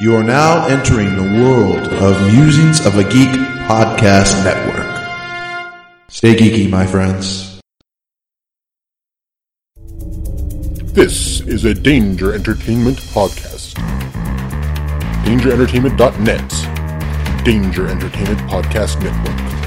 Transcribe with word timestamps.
You 0.00 0.14
are 0.14 0.22
now 0.22 0.64
entering 0.68 1.16
the 1.16 1.42
world 1.42 1.88
of 1.94 2.22
Musings 2.32 2.86
of 2.86 2.96
a 2.96 3.02
Geek 3.02 3.30
podcast 3.66 4.44
network. 4.44 4.86
Stay 6.08 6.36
geeky, 6.36 6.70
my 6.70 6.86
friends. 6.86 7.60
This 10.94 11.40
is 11.40 11.64
a 11.64 11.74
Danger 11.74 12.32
Entertainment 12.32 12.98
podcast. 12.98 13.74
DangerEntertainment.net. 15.24 17.44
Danger 17.44 17.88
Entertainment 17.88 18.38
Podcast 18.48 19.02
Network. 19.02 19.57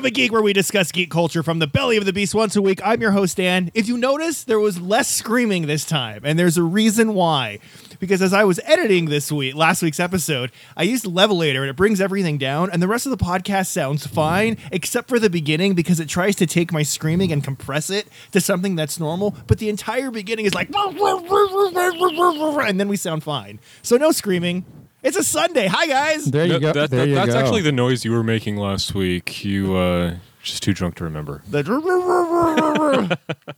Of 0.00 0.06
a 0.06 0.10
Geek, 0.10 0.32
where 0.32 0.40
we 0.40 0.54
discuss 0.54 0.90
geek 0.92 1.10
culture 1.10 1.42
from 1.42 1.58
the 1.58 1.66
belly 1.66 1.98
of 1.98 2.06
the 2.06 2.12
beast 2.14 2.34
once 2.34 2.56
a 2.56 2.62
week. 2.62 2.80
I'm 2.82 3.02
your 3.02 3.10
host, 3.10 3.36
Dan. 3.36 3.70
If 3.74 3.86
you 3.86 3.98
notice, 3.98 4.44
there 4.44 4.58
was 4.58 4.80
less 4.80 5.10
screaming 5.10 5.66
this 5.66 5.84
time, 5.84 6.22
and 6.24 6.38
there's 6.38 6.56
a 6.56 6.62
reason 6.62 7.12
why. 7.12 7.58
Because 7.98 8.22
as 8.22 8.32
I 8.32 8.44
was 8.44 8.58
editing 8.64 9.10
this 9.10 9.30
week, 9.30 9.54
last 9.54 9.82
week's 9.82 10.00
episode, 10.00 10.52
I 10.74 10.84
used 10.84 11.04
Levelator, 11.04 11.60
and 11.60 11.68
it 11.68 11.76
brings 11.76 12.00
everything 12.00 12.38
down, 12.38 12.70
and 12.70 12.82
the 12.82 12.88
rest 12.88 13.04
of 13.04 13.10
the 13.10 13.22
podcast 13.22 13.66
sounds 13.66 14.06
fine, 14.06 14.56
except 14.72 15.06
for 15.06 15.18
the 15.18 15.28
beginning, 15.28 15.74
because 15.74 16.00
it 16.00 16.08
tries 16.08 16.34
to 16.36 16.46
take 16.46 16.72
my 16.72 16.82
screaming 16.82 17.30
and 17.30 17.44
compress 17.44 17.90
it 17.90 18.08
to 18.32 18.40
something 18.40 18.76
that's 18.76 18.98
normal. 18.98 19.36
But 19.48 19.58
the 19.58 19.68
entire 19.68 20.10
beginning 20.10 20.46
is 20.46 20.54
like, 20.54 20.70
and 20.74 22.80
then 22.80 22.88
we 22.88 22.96
sound 22.96 23.22
fine. 23.22 23.60
So 23.82 23.98
no 23.98 24.12
screaming. 24.12 24.64
It's 25.02 25.16
a 25.16 25.24
Sunday. 25.24 25.66
Hi, 25.66 25.86
guys. 25.86 26.26
There 26.26 26.44
you 26.46 26.52
That- 26.54 26.60
go. 26.60 26.72
that- 26.72 26.90
there 26.90 27.00
that- 27.00 27.08
you 27.08 27.14
that's 27.14 27.32
go. 27.32 27.38
actually 27.38 27.62
the 27.62 27.72
noise 27.72 28.04
you 28.04 28.12
were 28.12 28.22
making 28.22 28.56
last 28.56 28.94
week. 28.94 29.44
You 29.44 29.74
uh 29.76 30.14
just 30.42 30.62
too 30.62 30.72
drunk 30.74 30.94
to 30.96 31.04
remember. 31.04 31.42
That's 31.50 31.68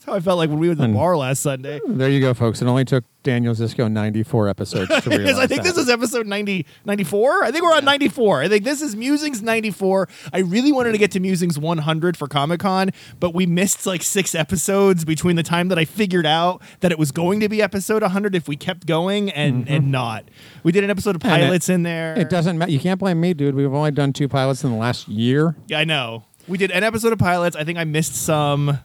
how 0.05 0.15
I 0.15 0.21
felt 0.21 0.39
like 0.39 0.51
when 0.51 0.59
we 0.59 0.69
were 0.69 0.73
at 0.73 0.79
the 0.79 0.89
bar 0.89 1.17
last 1.17 1.41
Sunday. 1.43 1.81
There 1.87 2.09
you 2.11 2.21
go, 2.21 2.35
folks. 2.35 2.61
It 2.63 2.67
only 2.67 2.85
took 2.85 3.05
Daniel 3.23 3.55
Zisco 3.55 3.91
94 3.91 4.49
episodes 4.49 4.89
to 4.89 4.95
realize 5.11 5.19
Because 5.27 5.39
I 5.39 5.47
think 5.47 5.63
that. 5.63 5.75
this 5.75 5.79
is 5.85 5.89
episode 5.89 6.27
90, 6.27 6.67
94. 6.85 7.45
I 7.45 7.51
think 7.53 7.65
we're 7.65 7.75
on 7.75 7.85
94. 7.85 8.43
I 8.43 8.49
think 8.49 8.65
this 8.65 8.83
is 8.83 8.97
Musings 8.97 9.43
94. 9.43 10.09
I 10.33 10.41
really 10.41 10.73
wanted 10.73 10.93
to 10.93 10.99
get 10.99 11.13
to 11.13 11.21
Musings 11.21 11.59
100 11.59 12.17
for 12.17 12.27
Comic 12.27 12.61
Con, 12.61 12.91
but 13.21 13.33
we 13.35 13.47
missed 13.47 13.87
like 13.87 14.03
six 14.03 14.35
episodes 14.35 15.05
between 15.05 15.37
the 15.37 15.43
time 15.45 15.69
that 15.69 15.79
I 15.79 15.85
figured 15.85 16.27
out 16.27 16.63
that 16.81 16.91
it 16.91 16.99
was 16.99 17.13
going 17.13 17.41
to 17.41 17.49
be 17.49 17.63
episode 17.63 18.03
100 18.03 18.35
if 18.35 18.49
we 18.49 18.57
kept 18.57 18.87
going 18.87 19.31
and, 19.31 19.69
and 19.69 19.93
not. 19.93 20.25
We 20.65 20.73
did 20.73 20.83
an 20.85 20.91
episode 20.91 21.15
of 21.17 21.23
Mm-hmm. 21.23 21.33
And 21.33 21.43
it- 21.43 21.47
pilots 21.47 21.69
in 21.69 21.83
there. 21.85 22.19
It 22.19 22.29
doesn't 22.29 22.59
matter. 22.59 22.73
You 22.73 22.81
can't 22.81 22.99
blame 22.99 23.21
me, 23.21 23.33
dude. 23.35 23.55
We've 23.55 23.73
only 23.73 23.93
done 23.93 24.13
two 24.13 24.29
pilots 24.29 24.65
in 24.65 24.73
the 24.73 24.77
last 24.77 25.07
year. 25.07 25.55
Yeah, 25.69 25.79
I 25.79 25.85
know. 25.85 26.25
We 26.49 26.59
did 26.59 26.71
an 26.71 26.83
episode 26.85 27.13
of 27.13 27.19
pilots. 27.19 27.57
I 27.57 27.65
think 27.65 27.79
I 27.79 27.85
missed 27.85 28.15
some. 28.17 28.79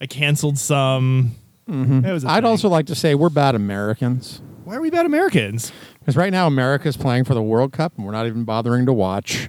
I 0.00 0.06
canceled 0.06 0.58
some. 0.58 1.32
It 1.68 1.72
was 1.72 2.22
a 2.22 2.26
Mm-hmm. 2.26 2.28
I'd 2.28 2.34
thing. 2.42 2.44
also 2.44 2.68
like 2.68 2.86
to 2.86 2.94
say 2.94 3.14
we're 3.14 3.28
bad 3.28 3.54
Americans. 3.56 4.40
Why 4.64 4.76
are 4.76 4.80
we 4.80 4.90
bad 4.90 5.04
Americans? 5.06 5.72
Because 6.00 6.16
right 6.16 6.30
now 6.30 6.46
America's 6.46 6.96
playing 6.96 7.24
for 7.24 7.34
the 7.34 7.42
World 7.42 7.72
Cup 7.72 7.92
and 7.96 8.06
we're 8.06 8.12
not 8.12 8.26
even 8.26 8.44
bothering 8.44 8.86
to 8.86 8.92
watch. 8.92 9.48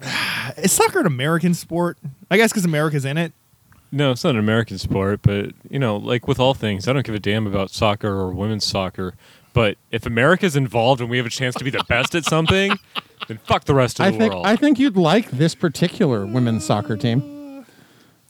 Is 0.58 0.72
soccer 0.72 1.00
an 1.00 1.06
American 1.06 1.54
sport? 1.54 1.96
I 2.30 2.36
guess 2.36 2.50
because 2.50 2.64
America's 2.64 3.04
in 3.04 3.16
it. 3.18 3.32
No, 3.90 4.10
it's 4.12 4.24
not 4.24 4.30
an 4.30 4.38
American 4.40 4.78
sport, 4.78 5.20
but 5.22 5.52
you 5.70 5.78
know, 5.78 5.96
like 5.96 6.26
with 6.26 6.40
all 6.40 6.54
things, 6.54 6.88
I 6.88 6.92
don't 6.92 7.04
give 7.04 7.14
a 7.14 7.18
damn 7.20 7.46
about 7.46 7.70
soccer 7.70 8.08
or 8.08 8.30
women's 8.30 8.64
soccer. 8.64 9.14
But 9.54 9.76
if 9.90 10.06
America's 10.06 10.56
involved 10.56 11.00
and 11.02 11.10
we 11.10 11.18
have 11.18 11.26
a 11.26 11.30
chance 11.30 11.54
to 11.56 11.64
be 11.64 11.70
the 11.70 11.84
best 11.88 12.14
at 12.14 12.24
something, 12.24 12.78
then 13.28 13.38
fuck 13.38 13.64
the 13.64 13.74
rest 13.74 14.00
of 14.00 14.06
I 14.06 14.10
the 14.10 14.18
think 14.18 14.32
world. 14.32 14.46
I 14.46 14.56
think 14.56 14.78
you'd 14.78 14.96
like 14.96 15.30
this 15.30 15.54
particular 15.54 16.26
women's 16.26 16.64
soccer 16.64 16.96
team. 16.96 17.64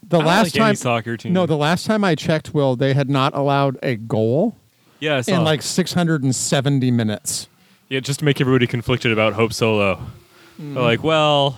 The 0.08 0.18
I 0.18 0.24
last 0.24 0.44
like 0.46 0.56
any 0.56 0.64
time 0.64 0.74
soccer 0.76 1.16
team. 1.16 1.32
No, 1.32 1.46
the 1.46 1.56
last 1.56 1.86
time 1.86 2.04
I 2.04 2.14
checked, 2.14 2.52
Will, 2.52 2.76
they 2.76 2.92
had 2.92 3.08
not 3.08 3.34
allowed 3.34 3.78
a 3.82 3.96
goal 3.96 4.56
yeah, 5.00 5.16
I 5.16 5.20
saw. 5.22 5.34
in 5.36 5.44
like 5.44 5.62
670 5.62 6.90
minutes. 6.90 7.48
yeah, 7.88 8.00
just 8.00 8.18
to 8.20 8.24
make 8.24 8.40
everybody 8.40 8.66
conflicted 8.66 9.10
about 9.12 9.32
Hope 9.34 9.52
Solo. 9.52 10.00
They're 10.58 10.82
like, 10.82 11.02
well, 11.02 11.56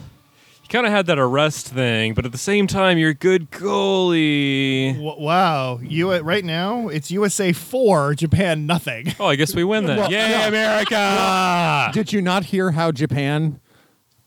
you 0.64 0.68
kind 0.68 0.86
of 0.86 0.92
had 0.92 1.06
that 1.06 1.18
arrest 1.18 1.68
thing, 1.68 2.14
but 2.14 2.24
at 2.26 2.32
the 2.32 2.38
same 2.38 2.66
time, 2.66 2.98
you're 2.98 3.10
a 3.10 3.14
good 3.14 3.50
goalie. 3.50 4.94
W- 4.94 5.20
wow, 5.22 5.78
you 5.82 6.14
right 6.18 6.44
now 6.44 6.88
it's 6.88 7.10
USA 7.10 7.52
four, 7.52 8.14
Japan 8.14 8.66
nothing. 8.66 9.14
Oh, 9.20 9.26
I 9.26 9.36
guess 9.36 9.54
we 9.54 9.62
win 9.64 9.86
then. 9.86 9.98
Well, 9.98 10.10
Yay, 10.10 10.28
no. 10.30 10.48
America! 10.48 11.90
Did 11.92 12.12
you 12.12 12.20
not 12.22 12.46
hear 12.46 12.72
how 12.72 12.92
Japan 12.92 13.60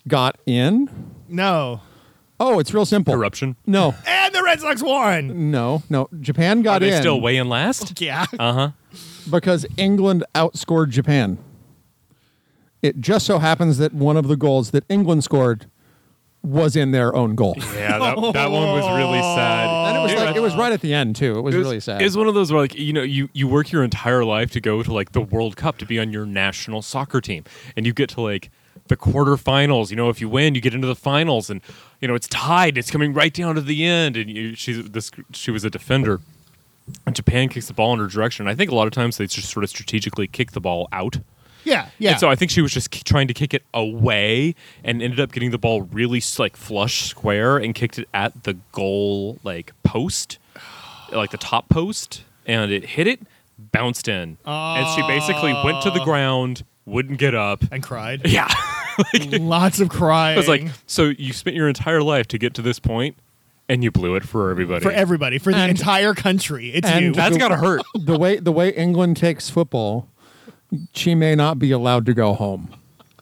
got 0.08 0.38
in? 0.46 0.90
No, 1.28 1.82
Oh, 2.40 2.60
it's 2.60 2.72
real 2.72 2.86
simple. 2.86 3.16
Corruption. 3.16 3.56
No, 3.66 3.96
and 4.06 4.34
the 4.34 4.44
Red 4.44 4.60
Sox 4.62 4.82
won. 4.84 5.50
no, 5.52 5.82
no. 5.90 6.08
Japan 6.22 6.62
got 6.62 6.84
Are 6.84 6.86
they 6.86 6.96
in 6.96 7.02
still 7.02 7.20
weighing 7.20 7.50
last? 7.50 8.00
Yeah, 8.00 8.26
Uh 8.40 8.54
huh. 8.54 8.70
because 9.30 9.66
England 9.76 10.24
outscored 10.36 10.90
Japan. 10.90 11.40
It 12.84 13.02
just 13.02 13.26
so 13.26 13.40
happens 13.40 13.80
that 13.80 13.92
one 13.94 14.16
of 14.18 14.28
the 14.28 14.36
goals 14.38 14.70
that 14.70 14.84
England 14.88 15.24
scored 15.24 15.66
was 16.44 16.76
in 16.76 16.92
their 16.92 17.16
own 17.16 17.36
goal. 17.36 17.56
Yeah, 17.58 18.00
that, 18.00 18.34
that 18.34 18.52
one 18.52 18.64
was 18.72 18.98
really 18.98 19.22
sad. 19.22 19.88
And 19.88 19.98
it 19.98 20.02
was 20.02 20.14
like 20.14 20.36
it 20.36 20.42
was 20.42 20.56
right 20.56 20.72
at 20.72 20.82
the 20.82 20.94
end 20.94 21.16
too. 21.16 21.38
It 21.38 21.42
was, 21.42 21.56
It 21.56 21.58
was, 21.58 21.68
really 21.68 21.80
sad. 21.80 22.02
It 22.02 22.06
was 22.06 22.18
one 22.18 22.28
of 22.28 22.34
those 22.34 22.52
where, 22.52 22.62
like, 22.62 22.76
you 22.76 22.94
know, 22.94 23.02
you, 23.02 23.30
you 23.34 23.48
work 23.48 23.72
your 23.72 23.84
entire 23.84 24.24
life 24.24 24.52
to 24.52 24.62
go 24.62 24.82
to 24.84 24.94
like 24.94 25.12
the 25.12 25.22
World 25.22 25.58
Cup 25.58 25.78
to 25.80 25.86
be 25.86 26.00
on 26.00 26.12
your 26.12 26.26
national 26.26 26.82
soccer 26.82 27.22
team, 27.22 27.44
and 27.76 27.86
you 27.86 27.94
get 27.94 28.10
to 28.12 28.22
like 28.22 28.50
the 28.88 28.96
quarterfinals. 28.98 29.90
You 29.90 29.98
know, 29.98 30.10
if 30.10 30.22
you 30.22 30.30
win, 30.30 30.56
you 30.56 30.62
get 30.62 30.74
into 30.74 30.88
the 30.88 30.96
finals, 30.96 31.50
and 31.50 31.62
you 32.02 32.08
know 32.08 32.16
it's 32.16 32.28
tied. 32.28 32.78
It's 32.78 32.92
coming 32.92 33.14
right 33.14 33.34
down 33.34 33.56
to 33.56 33.62
the 33.62 33.86
end, 33.86 34.16
and 34.16 34.30
you, 34.30 34.56
she's 34.56 34.90
this. 34.92 35.12
She 35.34 35.52
was 35.52 35.64
a 35.64 35.70
defender, 35.70 36.22
and 37.06 37.16
Japan 37.16 37.50
kicks 37.50 37.68
the 37.68 37.74
ball 37.74 37.94
in 37.94 38.00
her 38.00 38.08
direction. 38.08 38.48
I 38.48 38.56
think 38.56 38.72
a 38.72 38.76
lot 38.76 38.88
of 38.88 38.94
times 38.94 39.18
they 39.18 39.28
just 39.28 39.50
sort 39.50 39.64
of 39.64 39.70
strategically 39.70 40.28
kick 40.28 40.52
the 40.52 40.62
ball 40.62 40.88
out. 40.92 41.18
Yeah, 41.68 41.90
yeah. 42.00 42.12
And 42.12 42.20
so 42.20 42.30
I 42.30 42.36
think 42.36 42.52
she 42.52 42.62
was 42.62 42.72
just 42.72 42.92
k- 42.92 43.02
trying 43.04 43.28
to 43.28 43.34
kick 43.34 43.54
it 43.54 43.64
away 43.74 44.56
and 44.84 45.02
ended 45.02 45.20
up 45.20 45.32
getting 45.32 45.52
the 45.52 45.58
ball 45.58 45.82
really 45.84 46.22
like 46.40 46.56
flush 46.56 47.04
square 47.10 47.58
and 47.58 47.76
kicked 47.76 48.00
it 48.00 48.08
at 48.14 48.44
the 48.44 48.54
goal 48.72 49.40
like 49.44 49.74
post, 49.84 50.40
like 51.12 51.32
the 51.32 51.38
top 51.38 51.70
post, 51.70 52.24
and 52.46 52.72
it 52.72 52.86
hit 52.86 53.08
it, 53.08 53.22
bounced 53.58 54.08
in, 54.08 54.38
and 54.46 54.88
she 54.96 55.02
basically 55.08 55.54
went 55.54 55.82
to 55.84 55.92
the 55.92 56.02
oh. 56.02 56.06
ground, 56.06 56.64
wouldn't 56.86 57.20
get 57.20 57.36
up. 57.36 57.64
and 57.72 57.84
cried. 57.84 58.22
Yeah, 58.26 58.48
Lots 59.40 59.80
of 59.80 59.90
crying. 59.90 60.36
it 60.36 60.40
was 60.40 60.48
like 60.48 60.68
so 60.88 61.06
you 61.06 61.34
spent 61.34 61.56
your 61.56 61.68
entire 61.68 62.02
life 62.02 62.28
to 62.30 62.38
get 62.38 62.54
to 62.56 62.62
this 62.62 62.80
point, 62.80 63.16
and 63.70 63.84
you 63.84 63.92
blew 63.92 64.16
it 64.16 64.24
for 64.24 64.50
everybody. 64.50 64.82
for 64.84 64.92
everybody, 64.92 65.38
for 65.38 65.52
the 65.52 65.60
And- 65.60 65.72
entire 65.72 66.14
country. 66.14 66.70
It's 66.72 66.88
and 66.88 67.06
you. 67.06 67.14
That's 67.14 67.34
the- 67.34 67.40
gotta 67.40 67.58
hurt. 67.58 67.82
the 67.96 68.18
way 68.18 68.38
the 68.38 68.52
way 68.52 68.70
England 68.70 69.18
takes 69.18 69.50
football, 69.50 70.08
she 70.94 71.16
may 71.16 71.36
not 71.36 71.60
be 71.60 71.72
allowed 71.72 72.06
to 72.08 72.14
go 72.14 72.34
home. 72.34 72.70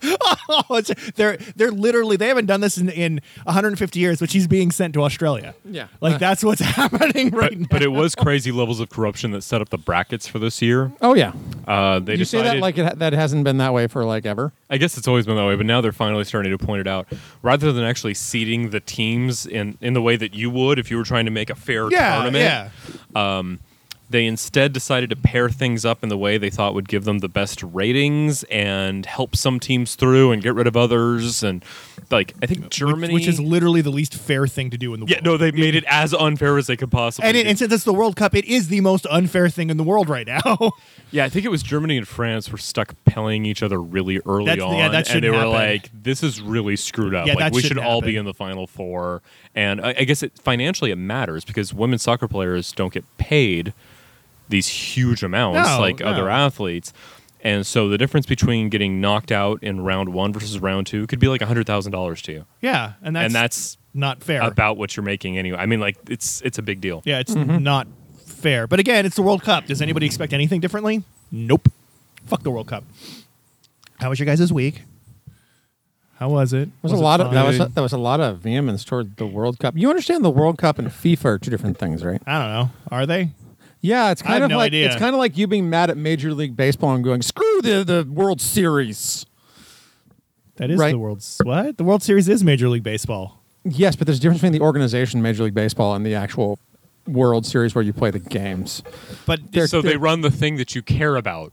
Oh, 0.47 0.75
it's, 0.75 0.91
they're 1.13 1.37
they're 1.55 1.71
literally 1.71 2.17
they 2.17 2.27
haven't 2.27 2.45
done 2.45 2.61
this 2.61 2.77
in, 2.77 2.89
in 2.89 3.19
150 3.45 3.99
years, 3.99 4.19
but 4.19 4.29
she's 4.29 4.45
being 4.47 4.69
sent 4.69 4.93
to 4.93 5.01
Australia. 5.01 5.55
Yeah. 5.65 5.87
like 6.01 6.15
Uh, 6.15 6.17
that's 6.19 6.43
what's 6.43 6.61
happening 6.75 7.31
right 7.31 7.49
But, 7.51 7.59
now. 7.59 7.67
but 7.71 7.81
it 7.81 7.87
was 7.91 8.13
crazy 8.13 8.51
levels 8.51 8.79
of 8.79 8.89
corruption 8.89 9.31
that 9.31 9.41
set 9.41 9.61
up 9.61 9.69
the 9.69 9.79
brackets 9.79 10.27
for 10.27 10.37
this 10.37 10.61
year. 10.61 10.91
Oh 11.01 11.15
yeah, 11.15 11.33
Uh, 11.67 11.99
they 11.99 12.15
you 12.15 12.25
say 12.25 12.43
that 12.43 12.57
like 12.59 12.77
it, 12.77 12.99
that 12.99 13.13
hasn't 13.13 13.43
been 13.43 13.57
that 13.57 13.73
way 13.73 13.87
for 13.87 14.05
like 14.05 14.27
ever. 14.27 14.53
I 14.69 14.77
guess 14.77 14.97
it's 14.99 15.07
always 15.07 15.25
been 15.25 15.35
that 15.37 15.47
way, 15.47 15.55
but 15.55 15.65
now 15.65 15.81
they're 15.81 15.91
finally 15.91 16.25
starting 16.25 16.55
to 16.55 16.63
point 16.63 16.81
it 16.81 16.87
out. 16.87 17.07
Rather 17.41 17.71
than 17.73 17.83
actually 17.83 18.13
seeding 18.13 18.69
the 18.69 18.79
teams 18.81 19.47
in, 19.47 19.77
in 19.81 19.93
the 19.93 20.01
way 20.01 20.15
that 20.15 20.35
you 20.35 20.51
would 20.51 20.77
if 20.77 20.91
you 20.91 20.97
were 20.97 21.05
trying 21.05 21.25
to 21.25 21.31
make 21.31 21.49
a 21.49 21.55
fair 21.55 21.89
yeah, 21.89 22.15
tournament, 22.21 22.43
yeah. 23.15 23.29
They 24.09 24.25
instead 24.25 24.71
decided 24.71 25.09
to 25.09 25.15
pair 25.15 25.49
things 25.49 25.83
up 25.83 26.03
in 26.03 26.09
the 26.09 26.17
way 26.17 26.37
they 26.37 26.49
thought 26.49 26.73
would 26.73 26.87
give 26.87 27.05
them 27.05 27.19
the 27.19 27.29
best 27.29 27.63
ratings 27.63 28.43
and 28.45 29.05
help 29.05 29.35
some 29.35 29.59
teams 29.59 29.95
through 29.95 30.31
and 30.31 30.43
get 30.43 30.53
rid 30.53 30.67
of 30.67 30.77
others. 30.77 31.43
And 31.43 31.63
like 32.11 32.33
I 32.41 32.45
think 32.45 32.69
Germany, 32.69 33.13
which, 33.13 33.27
is 33.27 33.39
literally 33.39 33.81
the 33.81 33.89
least 33.89 34.13
fair 34.13 34.47
thing 34.47 34.69
to 34.69 34.77
do 34.77 34.93
in 34.93 34.99
the 34.99 35.07
yeah, 35.07 35.15
world. 35.17 35.25
no, 35.25 35.37
they 35.37 35.51
made 35.51 35.75
it 35.75 35.83
as 35.87 36.13
unfair 36.13 36.57
as 36.57 36.67
they 36.67 36.77
could 36.77 36.91
possibly. 36.91 37.27
and, 37.27 37.37
it, 37.37 37.47
and 37.47 37.57
since 37.57 37.73
it's 37.73 37.83
the 37.83 37.93
World 37.93 38.15
Cup, 38.15 38.35
it 38.35 38.45
is 38.45 38.67
the 38.67 38.81
most 38.81 39.07
unfair 39.09 39.49
thing 39.49 39.69
in 39.69 39.77
the 39.77 39.83
world 39.83 40.09
right 40.09 40.27
now. 40.27 40.71
Yeah, 41.11 41.23
I 41.23 41.29
think 41.29 41.45
it 41.45 41.49
was 41.49 41.63
Germany 41.63 41.97
and 41.97 42.05
France 42.05 42.51
were 42.51 42.57
stuck 42.57 42.93
pelling 43.05 43.45
each 43.45 43.63
other 43.63 43.81
really 43.81 44.19
early 44.25 44.47
That's- 44.47 44.67
on, 44.67 44.75
yeah, 44.75 44.89
that 44.89 44.97
and 44.97 45.05
they 45.05 45.11
shouldn't 45.29 45.31
were 45.33 45.39
happen. 45.39 45.53
like, 45.53 45.89
"This 45.93 46.23
is 46.23 46.41
really 46.41 46.75
screwed 46.75 47.15
up. 47.15 47.25
Yeah, 47.25 47.35
like 47.35 47.39
that 47.39 47.53
we 47.53 47.61
should 47.61 47.69
shouldn't 47.69 47.85
all 47.85 48.01
be 48.01 48.17
in 48.17 48.25
the 48.25 48.33
final 48.33 48.67
four. 48.67 49.21
And 49.55 49.79
I, 49.81 49.95
I 49.99 50.03
guess 50.03 50.21
it 50.21 50.33
financially 50.39 50.91
it 50.91 50.97
matters 50.97 51.45
because 51.45 51.73
women's 51.73 52.03
soccer 52.03 52.27
players 52.27 52.71
don't 52.73 52.93
get 52.93 53.05
paid 53.17 53.73
these 54.49 54.67
huge 54.67 55.23
amounts 55.23 55.67
No, 55.67 55.79
like 55.79 55.99
no. 55.99 56.07
other 56.07 56.29
athletes. 56.29 56.93
And 57.41 57.65
so 57.65 57.89
the 57.89 57.97
difference 57.97 58.25
between 58.25 58.69
getting 58.69 58.99
knocked 58.99 59.31
out 59.31 59.61
in 59.61 59.81
round 59.81 60.09
one 60.09 60.33
versus 60.33 60.59
round 60.59 60.87
two 60.87 61.05
could 61.07 61.19
be 61.19 61.27
like 61.27 61.41
hundred 61.41 61.67
thousand 61.67 61.91
dollars 61.91 62.21
to 62.23 62.31
you, 62.31 62.45
yeah, 62.59 62.93
and 63.03 63.15
that's, 63.15 63.25
and 63.25 63.35
that's 63.35 63.77
not 63.93 64.23
fair. 64.23 64.41
about 64.41 64.77
what 64.77 64.97
you're 64.97 65.03
making 65.03 65.37
anyway. 65.37 65.59
I 65.59 65.67
mean, 65.67 65.79
like 65.79 65.95
it's 66.09 66.41
it's 66.41 66.57
a 66.57 66.63
big 66.63 66.81
deal. 66.81 67.03
yeah, 67.05 67.19
it's 67.19 67.35
mm-hmm. 67.35 67.61
not 67.61 67.87
fair. 68.25 68.65
But 68.65 68.79
again, 68.79 69.05
it's 69.05 69.15
the 69.15 69.21
World 69.21 69.43
Cup. 69.43 69.67
Does 69.67 69.79
anybody 69.79 70.07
expect 70.07 70.33
anything 70.33 70.59
differently? 70.59 71.03
Nope. 71.31 71.69
Fuck 72.25 72.41
the 72.41 72.49
World 72.49 72.67
Cup. 72.67 72.83
How 73.99 74.09
was 74.09 74.19
your 74.19 74.25
guys' 74.25 74.51
week? 74.51 74.81
How 76.17 76.29
was 76.29 76.53
it? 76.53 76.69
There 76.81 76.91
was, 76.91 76.93
a 76.93 76.95
lot 76.95 77.19
of 77.19 77.31
that 77.33 77.45
was 77.45 77.59
a, 77.59 77.65
that 77.67 77.81
was 77.81 77.91
a 77.93 77.97
lot 77.97 78.21
of 78.21 78.39
vehemence 78.39 78.85
toward 78.85 79.17
the 79.17 79.25
World 79.27 79.59
Cup. 79.59 79.75
You 79.77 79.89
understand 79.89 80.23
the 80.23 80.29
World 80.29 80.57
Cup 80.57 80.79
and 80.79 80.87
FIFA 80.87 81.25
are 81.25 81.39
two 81.39 81.51
different 81.51 81.77
things, 81.77 82.03
right? 82.05 82.21
I 82.25 82.39
don't 82.39 82.53
know. 82.53 82.71
Are 82.89 83.05
they? 83.05 83.31
Yeah, 83.81 84.11
it's 84.11 84.21
I 84.21 84.25
kind 84.25 84.35
have 84.35 84.43
of 84.43 84.49
no 84.51 84.57
like 84.57 84.67
idea. 84.67 84.87
it's 84.87 84.95
kind 84.95 85.13
of 85.13 85.19
like 85.19 85.37
you 85.37 85.45
being 85.45 85.69
mad 85.69 85.89
at 85.89 85.97
Major 85.97 86.33
League 86.33 86.55
Baseball 86.55 86.95
and 86.95 87.03
going 87.03 87.21
screw 87.21 87.61
the 87.61 87.83
the 87.83 88.07
World 88.09 88.39
Series. 88.41 89.25
That 90.55 90.71
is 90.71 90.79
Right. 90.79 90.91
the 90.91 90.99
World's 90.99 91.39
what? 91.43 91.77
The 91.77 91.83
World 91.83 92.01
Series 92.01 92.29
is 92.29 92.43
Major 92.43 92.69
League 92.69 92.83
Baseball. 92.83 93.41
Yes, 93.65 93.95
but 93.95 94.07
there's 94.07 94.19
a 94.19 94.21
difference 94.21 94.39
between 94.41 94.53
the 94.53 94.61
organization 94.61 95.21
Major 95.21 95.43
League 95.43 95.53
Baseball 95.53 95.95
and 95.95 96.05
the 96.05 96.15
actual 96.15 96.59
World 97.07 97.45
Series 97.45 97.75
where 97.75 97.83
you 97.83 97.91
play 97.93 98.09
the 98.09 98.19
games. 98.19 98.81
But 99.25 99.51
They're- 99.51 99.67
So 99.67 99.81
they 99.81 99.89
they're- 99.89 99.99
run 99.99 100.21
the 100.21 100.31
thing 100.31 100.55
that 100.57 100.73
you 100.75 100.81
care 100.81 101.17
about. 101.17 101.51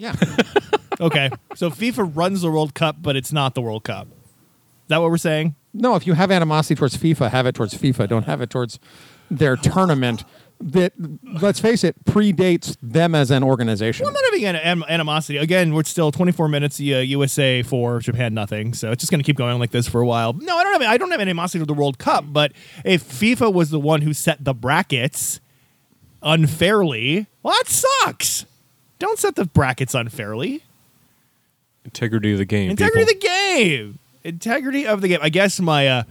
Yeah, 0.00 0.14
okay, 1.00 1.30
so 1.54 1.70
FIFA 1.70 2.16
runs 2.16 2.40
the 2.42 2.50
World 2.50 2.74
Cup, 2.74 2.96
but 3.00 3.16
it's 3.16 3.32
not 3.32 3.54
the 3.54 3.60
World 3.60 3.84
Cup. 3.84 4.06
Is 4.08 4.88
that 4.88 4.98
what 4.98 5.10
we're 5.10 5.18
saying? 5.18 5.54
no. 5.72 5.94
If 5.94 6.06
you 6.06 6.14
have 6.14 6.30
animosity 6.32 6.74
towards 6.74 6.96
FIFA, 6.96 7.30
have 7.30 7.46
it 7.46 7.54
towards 7.54 7.74
FIFA. 7.74 8.08
Don't 8.08 8.24
have 8.24 8.40
it 8.40 8.50
towards 8.50 8.78
their 9.30 9.56
tournament. 9.56 10.24
That 10.62 10.92
let's 11.40 11.58
face 11.60 11.84
it, 11.84 12.04
predates 12.04 12.76
them 12.82 13.14
as 13.14 13.30
an 13.30 13.42
organization. 13.42 14.04
I'm 14.06 14.12
not 14.12 14.24
having 14.24 14.44
an, 14.44 14.56
an- 14.56 14.84
animosity. 14.88 15.38
Again, 15.38 15.72
we're 15.72 15.84
still 15.84 16.10
24 16.12 16.48
minutes. 16.48 16.78
Uh, 16.80 16.82
USA 16.98 17.62
for 17.62 18.00
Japan, 18.00 18.34
nothing. 18.34 18.74
So 18.74 18.90
it's 18.90 19.00
just 19.00 19.10
going 19.10 19.20
to 19.20 19.24
keep 19.24 19.36
going 19.36 19.58
like 19.58 19.70
this 19.70 19.88
for 19.88 20.00
a 20.02 20.06
while. 20.06 20.32
No, 20.34 20.56
I 20.58 20.64
don't 20.64 20.72
have. 20.82 20.90
I 20.90 20.96
don't 20.98 21.10
have 21.12 21.20
animosity 21.20 21.60
to 21.60 21.66
the 21.66 21.72
World 21.72 21.98
Cup. 21.98 22.24
But 22.28 22.52
if 22.84 23.02
FIFA 23.04 23.54
was 23.54 23.70
the 23.70 23.80
one 23.80 24.02
who 24.02 24.12
set 24.12 24.44
the 24.44 24.52
brackets 24.54 25.40
unfairly, 26.22 27.26
well, 27.42 27.54
that 27.62 27.68
sucks. 27.68 28.44
Don't 29.00 29.18
set 29.18 29.34
the 29.34 29.46
brackets 29.46 29.94
unfairly. 29.94 30.62
Integrity 31.84 32.32
of 32.32 32.38
the 32.38 32.44
game. 32.44 32.70
Integrity 32.70 33.06
people. 33.06 33.16
of 33.16 33.20
the 33.20 33.26
game. 33.26 33.98
Integrity 34.22 34.86
of 34.86 35.00
the 35.00 35.08
game. 35.08 35.18
I 35.22 35.30
guess 35.30 35.58
my 35.58 35.88
uh, 35.88 36.02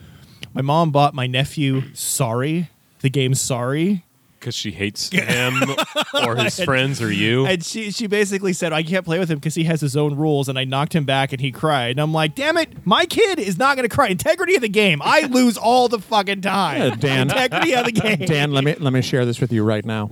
my 0.53 0.61
mom 0.61 0.91
bought 0.91 1.13
my 1.13 1.27
nephew 1.27 1.83
Sorry, 1.93 2.69
the 3.01 3.09
game 3.11 3.35
Sorry. 3.35 4.03
because 4.39 4.55
she 4.55 4.71
hates 4.71 5.09
him 5.11 5.53
or 6.25 6.35
his 6.35 6.59
friends 6.59 6.99
or 6.99 7.11
you. 7.11 7.45
And 7.45 7.63
she 7.63 7.91
she 7.91 8.07
basically 8.07 8.53
said 8.53 8.73
I 8.73 8.81
can't 8.81 9.05
play 9.05 9.19
with 9.19 9.29
him 9.29 9.37
because 9.37 9.53
he 9.53 9.65
has 9.65 9.79
his 9.81 9.95
own 9.95 10.15
rules, 10.15 10.49
and 10.49 10.57
I 10.57 10.63
knocked 10.63 10.93
him 10.95 11.03
back 11.05 11.31
and 11.31 11.39
he 11.39 11.51
cried. 11.51 11.91
And 11.91 11.99
I'm 11.99 12.11
like, 12.11 12.33
damn 12.33 12.57
it, 12.57 12.87
my 12.87 13.05
kid 13.05 13.37
is 13.37 13.59
not 13.59 13.77
going 13.77 13.87
to 13.87 13.95
cry. 13.95 14.07
Integrity 14.07 14.55
of 14.55 14.61
the 14.61 14.69
game. 14.69 14.99
I 15.03 15.21
lose 15.29 15.55
all 15.55 15.87
the 15.87 15.99
fucking 15.99 16.41
time. 16.41 16.81
Yeah, 16.81 16.95
Dan. 16.95 17.29
Integrity 17.29 17.75
of 17.75 17.85
the 17.85 17.91
game. 17.91 18.17
Dan, 18.25 18.51
let 18.51 18.63
me 18.63 18.73
let 18.79 18.93
me 18.93 19.03
share 19.03 19.25
this 19.25 19.39
with 19.39 19.53
you 19.53 19.63
right 19.63 19.85
now. 19.85 20.09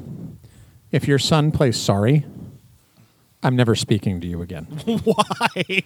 If 0.92 1.08
your 1.08 1.20
son 1.20 1.52
plays 1.52 1.76
sorry, 1.78 2.24
I'm 3.44 3.56
never 3.56 3.76
speaking 3.76 4.20
to 4.22 4.28
you 4.28 4.42
again. 4.42 4.64
Why? 5.04 5.84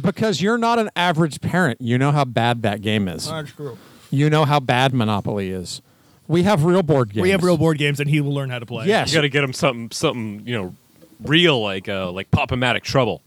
Because 0.00 0.40
you're 0.40 0.58
not 0.58 0.78
an 0.78 0.90
average 0.96 1.40
parent. 1.40 1.80
You 1.80 1.98
know 1.98 2.12
how 2.12 2.24
bad 2.24 2.62
that 2.62 2.80
game 2.80 3.08
is. 3.08 3.28
That's 3.28 3.52
true. 3.52 3.76
You 4.10 4.30
know 4.30 4.44
how 4.44 4.58
bad 4.60 4.94
Monopoly 4.94 5.50
is. 5.50 5.82
We 6.26 6.42
have 6.44 6.64
real 6.64 6.82
board 6.82 7.12
games. 7.12 7.22
We 7.22 7.30
have 7.30 7.42
real 7.42 7.56
board 7.58 7.78
games, 7.78 8.00
and 8.00 8.08
he 8.08 8.20
will 8.20 8.32
learn 8.34 8.50
how 8.50 8.58
to 8.58 8.66
play. 8.66 8.86
Yes. 8.86 9.10
you 9.10 9.16
got 9.18 9.22
to 9.22 9.28
get 9.28 9.44
him 9.44 9.52
something, 9.52 9.90
something 9.90 10.42
you 10.46 10.54
know, 10.54 10.74
real 11.24 11.60
like 11.62 11.88
uh, 11.88 12.10
like 12.10 12.30
Pop-O-Matic 12.30 12.82
Trouble 12.82 13.22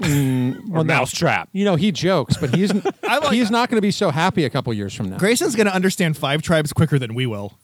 or 0.00 0.06
Mm, 0.06 0.68
well, 0.68 0.84
no. 0.84 0.94
Mousetrap. 0.94 1.48
You 1.52 1.64
know, 1.64 1.74
he 1.74 1.90
jokes, 1.90 2.36
but 2.36 2.54
he's 2.54 2.72
like- 3.02 3.32
he's 3.32 3.50
not 3.50 3.68
going 3.68 3.78
to 3.78 3.82
be 3.82 3.90
so 3.90 4.10
happy 4.10 4.44
a 4.44 4.50
couple 4.50 4.72
years 4.72 4.94
from 4.94 5.10
now. 5.10 5.18
Grayson's 5.18 5.56
going 5.56 5.66
to 5.66 5.74
understand 5.74 6.16
five 6.16 6.40
tribes 6.40 6.72
quicker 6.72 7.00
than 7.00 7.14
we 7.14 7.26
will. 7.26 7.58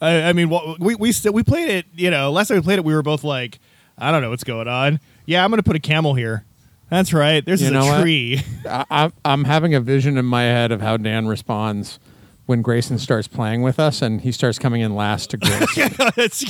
I, 0.00 0.22
I 0.24 0.32
mean, 0.34 0.50
what, 0.50 0.78
we 0.80 0.94
we 0.96 1.12
still 1.12 1.32
we 1.32 1.42
played 1.42 1.70
it. 1.70 1.86
You 1.94 2.10
know, 2.10 2.30
last 2.30 2.48
time 2.48 2.58
we 2.58 2.62
played 2.62 2.78
it, 2.78 2.84
we 2.84 2.92
were 2.94 3.02
both 3.02 3.24
like, 3.24 3.58
I 4.02 4.10
don't 4.10 4.20
know 4.22 4.30
what's 4.30 4.44
going 4.44 4.68
on. 4.68 5.00
Yeah, 5.26 5.44
I'm 5.44 5.50
going 5.50 5.58
to 5.58 5.62
put 5.62 5.76
a 5.76 5.80
camel 5.80 6.14
here. 6.14 6.44
That's 6.90 7.12
right. 7.12 7.44
There's 7.44 7.62
You 7.62 7.68
a 7.68 7.70
know 7.70 7.86
what? 7.86 8.02
tree. 8.02 8.42
I, 8.68 8.84
I, 8.90 9.12
I'm 9.24 9.44
having 9.44 9.74
a 9.74 9.80
vision 9.80 10.18
in 10.18 10.24
my 10.26 10.42
head 10.42 10.72
of 10.72 10.80
how 10.82 10.96
Dan 10.98 11.26
responds 11.28 11.98
when 12.46 12.60
Grayson 12.60 12.98
starts 12.98 13.28
playing 13.28 13.62
with 13.62 13.78
us 13.78 14.02
and 14.02 14.20
he 14.20 14.32
starts 14.32 14.58
coming 14.58 14.80
in 14.82 14.94
last 14.94 15.30
to 15.30 15.36
Grayson. 15.38 15.92
That's 16.16 16.44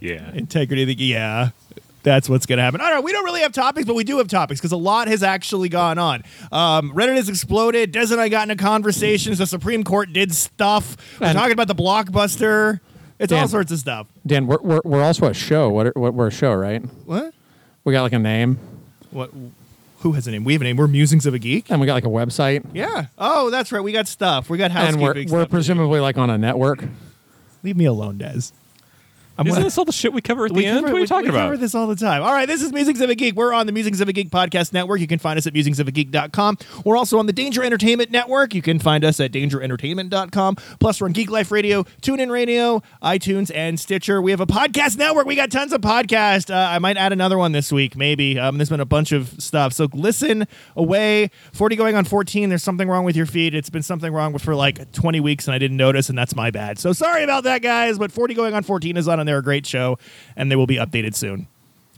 Yeah. 0.00 0.30
integrity. 0.34 0.82
Of 0.82 0.88
the, 0.88 0.94
yeah, 1.04 1.50
that's 2.02 2.28
what's 2.28 2.46
going 2.46 2.58
to 2.58 2.62
happen. 2.62 2.80
I. 2.80 3.00
We 3.00 3.10
don't 3.12 3.24
really 3.24 3.40
have 3.40 3.52
topics, 3.52 3.86
but 3.86 3.94
we 3.96 4.04
do 4.04 4.18
have 4.18 4.28
topics 4.28 4.60
because 4.60 4.70
a 4.72 4.76
lot 4.76 5.08
has 5.08 5.22
actually 5.22 5.68
gone 5.68 5.98
on. 5.98 6.22
Um, 6.52 6.92
Reddit 6.92 7.16
has 7.16 7.28
exploded. 7.28 7.90
Des 7.92 8.12
and 8.12 8.20
I 8.20 8.28
got 8.28 8.48
into 8.48 8.62
conversations. 8.62 9.38
The 9.38 9.46
Supreme 9.46 9.82
Court 9.82 10.12
did 10.12 10.32
stuff. 10.34 10.96
We're 11.20 11.28
And- 11.28 11.36
talking 11.38 11.52
about 11.52 11.66
the 11.68 11.74
blockbuster. 11.74 12.80
It's 13.18 13.32
all 13.32 13.48
sorts 13.48 13.72
of 13.72 13.78
stuff. 13.78 14.06
Dan, 14.26 14.46
we're, 14.46 14.58
we're, 14.62 14.80
we're 14.84 15.02
also 15.02 15.26
a 15.26 15.34
show. 15.34 15.70
What, 15.70 15.86
are- 15.88 15.92
what 15.96 16.14
we're 16.14 16.26
a 16.28 16.32
show, 16.32 16.52
right? 16.54 16.82
What? 17.06 17.32
We 17.84 17.92
got 17.92 18.02
like 18.02 18.12
a 18.12 18.18
name 18.18 18.58
What? 19.10 19.30
Who 20.00 20.12
has 20.12 20.26
a 20.26 20.30
name? 20.30 20.44
We 20.44 20.52
have 20.52 20.60
a 20.62 20.64
name. 20.64 20.76
We're 20.76 20.86
Musings 20.88 21.24
of 21.26 21.34
a 21.34 21.38
Geek. 21.38 21.70
and 21.70 21.80
we 21.80 21.86
got 21.86 21.94
like 21.94 22.04
a 22.04 22.08
website. 22.08 22.64
Yeah. 22.74 23.06
Oh, 23.18 23.50
that's 23.50 23.72
right. 23.72 23.80
We 23.80 23.92
got 23.92 24.06
stuff. 24.08 24.50
We 24.50 24.58
got 24.58 24.70
And 24.70 25.00
we're, 25.00 25.08
housekeeping. 25.08 25.32
we're 25.32 25.46
presumably 25.46 26.00
like 26.00 26.18
on 26.18 26.28
a 26.30 26.36
network. 26.38 26.84
Leave 27.62 27.76
me 27.76 27.86
alone, 27.86 28.18
Des. 28.18 28.52
I'm 29.38 29.46
Isn't 29.46 29.62
this 29.64 29.76
all 29.76 29.84
the 29.84 29.92
shit 29.92 30.12
we 30.12 30.20
cover 30.22 30.46
at 30.46 30.52
We 30.52 30.62
the 30.62 30.66
end? 30.66 30.76
cover- 30.78 30.86
What 30.86 30.90
are 30.92 30.94
we- 30.94 31.00
you 31.02 31.06
talking 31.06 31.30
we 31.30 31.36
cover 31.36 31.52
about? 31.54 31.60
this 31.60 31.74
all 31.74 31.86
the 31.86 31.96
time. 31.96 32.22
All 32.22 32.32
right, 32.32 32.46
this 32.46 32.62
is 32.62 32.72
Musings 32.72 33.00
of 33.00 33.10
a 33.10 33.14
Geek. 33.14 33.34
We're 33.36 33.52
on 33.52 33.66
the 33.66 33.72
Musings 33.72 34.00
of 34.00 34.08
a 34.08 34.12
Geek 34.12 34.30
podcast 34.30 34.72
network. 34.72 35.00
You 35.00 35.06
can 35.06 35.18
find 35.18 35.36
us 35.38 35.46
at 35.46 35.52
musingsofageek.com. 35.52 36.58
We're 36.84 36.96
also 36.96 37.18
on 37.18 37.26
the 37.26 37.32
Danger 37.32 37.62
Entertainment 37.62 38.10
Network. 38.10 38.54
You 38.54 38.62
can 38.62 38.78
find 38.78 39.04
us 39.04 39.20
at 39.20 39.32
dangerentertainment.com. 39.32 40.56
Plus, 40.80 41.00
we're 41.00 41.06
on 41.08 41.12
Geek 41.12 41.30
Life 41.30 41.50
Radio, 41.50 41.82
TuneIn 42.02 42.30
Radio, 42.30 42.82
iTunes, 43.02 43.50
and 43.54 43.78
Stitcher. 43.78 44.22
We 44.22 44.30
have 44.30 44.40
a 44.40 44.46
podcast 44.46 44.96
network. 44.96 45.26
We 45.26 45.34
got 45.36 45.50
tons 45.50 45.72
of 45.72 45.80
podcasts. 45.80 46.50
Uh, 46.50 46.56
I 46.70 46.78
might 46.78 46.96
add 46.96 47.12
another 47.12 47.38
one 47.38 47.52
this 47.52 47.70
week, 47.70 47.96
maybe. 47.96 48.38
Um, 48.38 48.58
there's 48.58 48.70
been 48.70 48.80
a 48.80 48.84
bunch 48.86 49.12
of 49.12 49.34
stuff. 49.38 49.72
So 49.72 49.88
listen 49.92 50.46
away. 50.76 51.30
40 51.52 51.76
going 51.76 51.94
on 51.96 52.04
14. 52.04 52.48
There's 52.48 52.62
something 52.62 52.88
wrong 52.88 53.04
with 53.04 53.16
your 53.16 53.26
feed. 53.26 53.54
It's 53.54 53.70
been 53.70 53.82
something 53.82 54.12
wrong 54.12 54.32
with 54.32 54.42
for 54.42 54.54
like 54.54 54.92
20 54.92 55.20
weeks, 55.20 55.46
and 55.46 55.54
I 55.54 55.58
didn't 55.58 55.76
notice, 55.76 56.08
and 56.08 56.16
that's 56.16 56.34
my 56.34 56.50
bad. 56.50 56.78
So 56.78 56.92
sorry 56.92 57.22
about 57.22 57.44
that, 57.44 57.62
guys. 57.62 57.98
But 57.98 58.12
40 58.12 58.34
going 58.34 58.54
on 58.54 58.62
14 58.62 58.96
is 58.96 59.08
on, 59.08 59.25
and 59.26 59.28
they're 59.28 59.38
a 59.38 59.42
great 59.42 59.66
show, 59.66 59.98
and 60.36 60.50
they 60.52 60.56
will 60.56 60.68
be 60.68 60.76
updated 60.76 61.16
soon. 61.16 61.48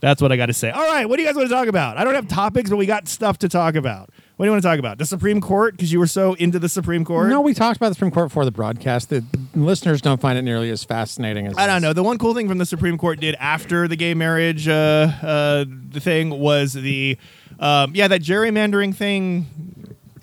That's 0.01 0.21
what 0.21 0.31
I 0.31 0.37
got 0.37 0.45
to 0.47 0.53
say. 0.53 0.71
All 0.71 0.81
right, 0.81 1.07
what 1.07 1.17
do 1.17 1.23
you 1.23 1.27
guys 1.27 1.35
want 1.35 1.49
to 1.49 1.53
talk 1.53 1.67
about? 1.67 1.97
I 1.97 2.03
don't 2.05 2.15
have 2.15 2.27
topics, 2.27 2.69
but 2.69 2.77
we 2.77 2.85
got 2.85 3.07
stuff 3.07 3.37
to 3.39 3.49
talk 3.49 3.75
about. 3.75 4.09
What 4.37 4.45
do 4.45 4.47
you 4.47 4.51
want 4.51 4.63
to 4.63 4.67
talk 4.69 4.79
about? 4.79 4.97
The 4.97 5.05
Supreme 5.05 5.41
Court, 5.41 5.75
because 5.75 5.91
you 5.91 5.99
were 5.99 6.07
so 6.07 6.33
into 6.35 6.57
the 6.57 6.69
Supreme 6.69 7.03
Court. 7.03 7.29
No, 7.29 7.41
we 7.41 7.53
talked 7.53 7.75
about 7.75 7.89
the 7.89 7.95
Supreme 7.95 8.11
Court 8.11 8.29
before 8.29 8.45
the 8.45 8.51
broadcast. 8.51 9.09
The 9.09 9.25
listeners 9.53 10.01
don't 10.01 10.21
find 10.21 10.39
it 10.39 10.43
nearly 10.43 10.69
as 10.69 10.85
fascinating 10.85 11.45
as 11.45 11.57
I 11.57 11.67
don't 11.67 11.75
us. 11.77 11.81
know. 11.81 11.91
The 11.93 12.03
one 12.03 12.17
cool 12.17 12.33
thing 12.33 12.47
from 12.47 12.57
the 12.57 12.65
Supreme 12.65 12.97
Court 12.97 13.19
did 13.19 13.35
after 13.35 13.89
the 13.89 13.97
gay 13.97 14.13
marriage 14.13 14.69
uh, 14.69 15.11
uh, 15.21 15.65
the 15.67 15.99
thing 15.99 16.29
was 16.29 16.71
the 16.71 17.17
um, 17.59 17.91
yeah 17.93 18.07
that 18.07 18.21
gerrymandering 18.21 18.95
thing. 18.95 19.45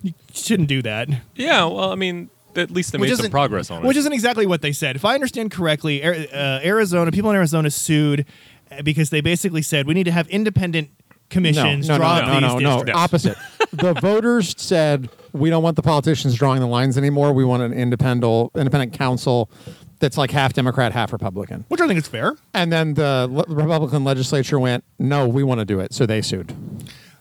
You 0.03 0.15
shouldn't 0.33 0.71
do 0.71 0.81
that. 0.83 1.11
Yeah, 1.35 1.65
well, 1.67 1.93
I 1.93 1.97
mean, 1.97 2.31
at 2.59 2.71
least 2.71 2.93
they 2.93 2.99
Which 2.99 3.11
made 3.11 3.17
some 3.17 3.25
isn't- 3.25 3.31
progress 3.31 3.71
on 3.71 3.85
it. 3.85 3.87
Which 3.87 3.97
isn't 3.97 4.13
exactly 4.13 4.47
what 4.47 4.63
they 4.63 4.73
said. 4.73 4.97
If 4.97 5.05
I 5.05 5.15
understand 5.15 5.51
correctly, 5.51 6.03
uh, 6.03 6.61
Arizona 6.65 7.11
people 7.13 7.31
in 7.31 7.37
Arizona 7.37 7.71
sued 7.71 8.27
uh, 8.71 8.83
because 8.83 9.11
they 9.11 9.21
basically 9.21 9.63
said 9.63 9.87
we 9.87 9.95
need 9.95 10.05
to 10.05 10.13
have 10.13 10.29
independent 10.29 10.91
commissions 11.29 11.89
no, 11.89 11.97
draw 11.97 12.21
no, 12.21 12.23
up 12.23 12.27
no, 12.29 12.35
these 12.35 12.41
no, 12.43 12.59
no. 12.59 12.77
districts. 12.77 13.01
Opposite. 13.01 13.39
the 13.73 13.95
voters 13.95 14.55
said 14.59 15.09
we 15.33 15.51
don't 15.51 15.63
want 15.63 15.77
the 15.77 15.83
politicians 15.83 16.35
drawing 16.35 16.61
the 16.61 16.67
lines 16.67 16.97
anymore. 16.97 17.33
We 17.33 17.45
want 17.45 17.63
an 17.63 17.73
independent, 17.73 18.51
independent 18.55 18.93
council 18.93 19.51
that's 19.99 20.19
like 20.19 20.31
half 20.31 20.53
Democrat, 20.53 20.93
half 20.93 21.13
Republican. 21.13 21.65
Which 21.69 21.81
I 21.81 21.87
think 21.87 21.99
is 21.99 22.09
fair. 22.09 22.37
And 22.55 22.73
then 22.73 22.95
the 22.95 23.29
le- 23.31 23.55
Republican 23.55 24.05
legislature 24.05 24.59
went, 24.59 24.85
no, 24.99 25.27
we 25.27 25.43
want 25.43 25.61
to 25.61 25.65
do 25.65 25.81
it. 25.81 25.95
So 25.95 26.07
they 26.07 26.23
sued. 26.23 26.55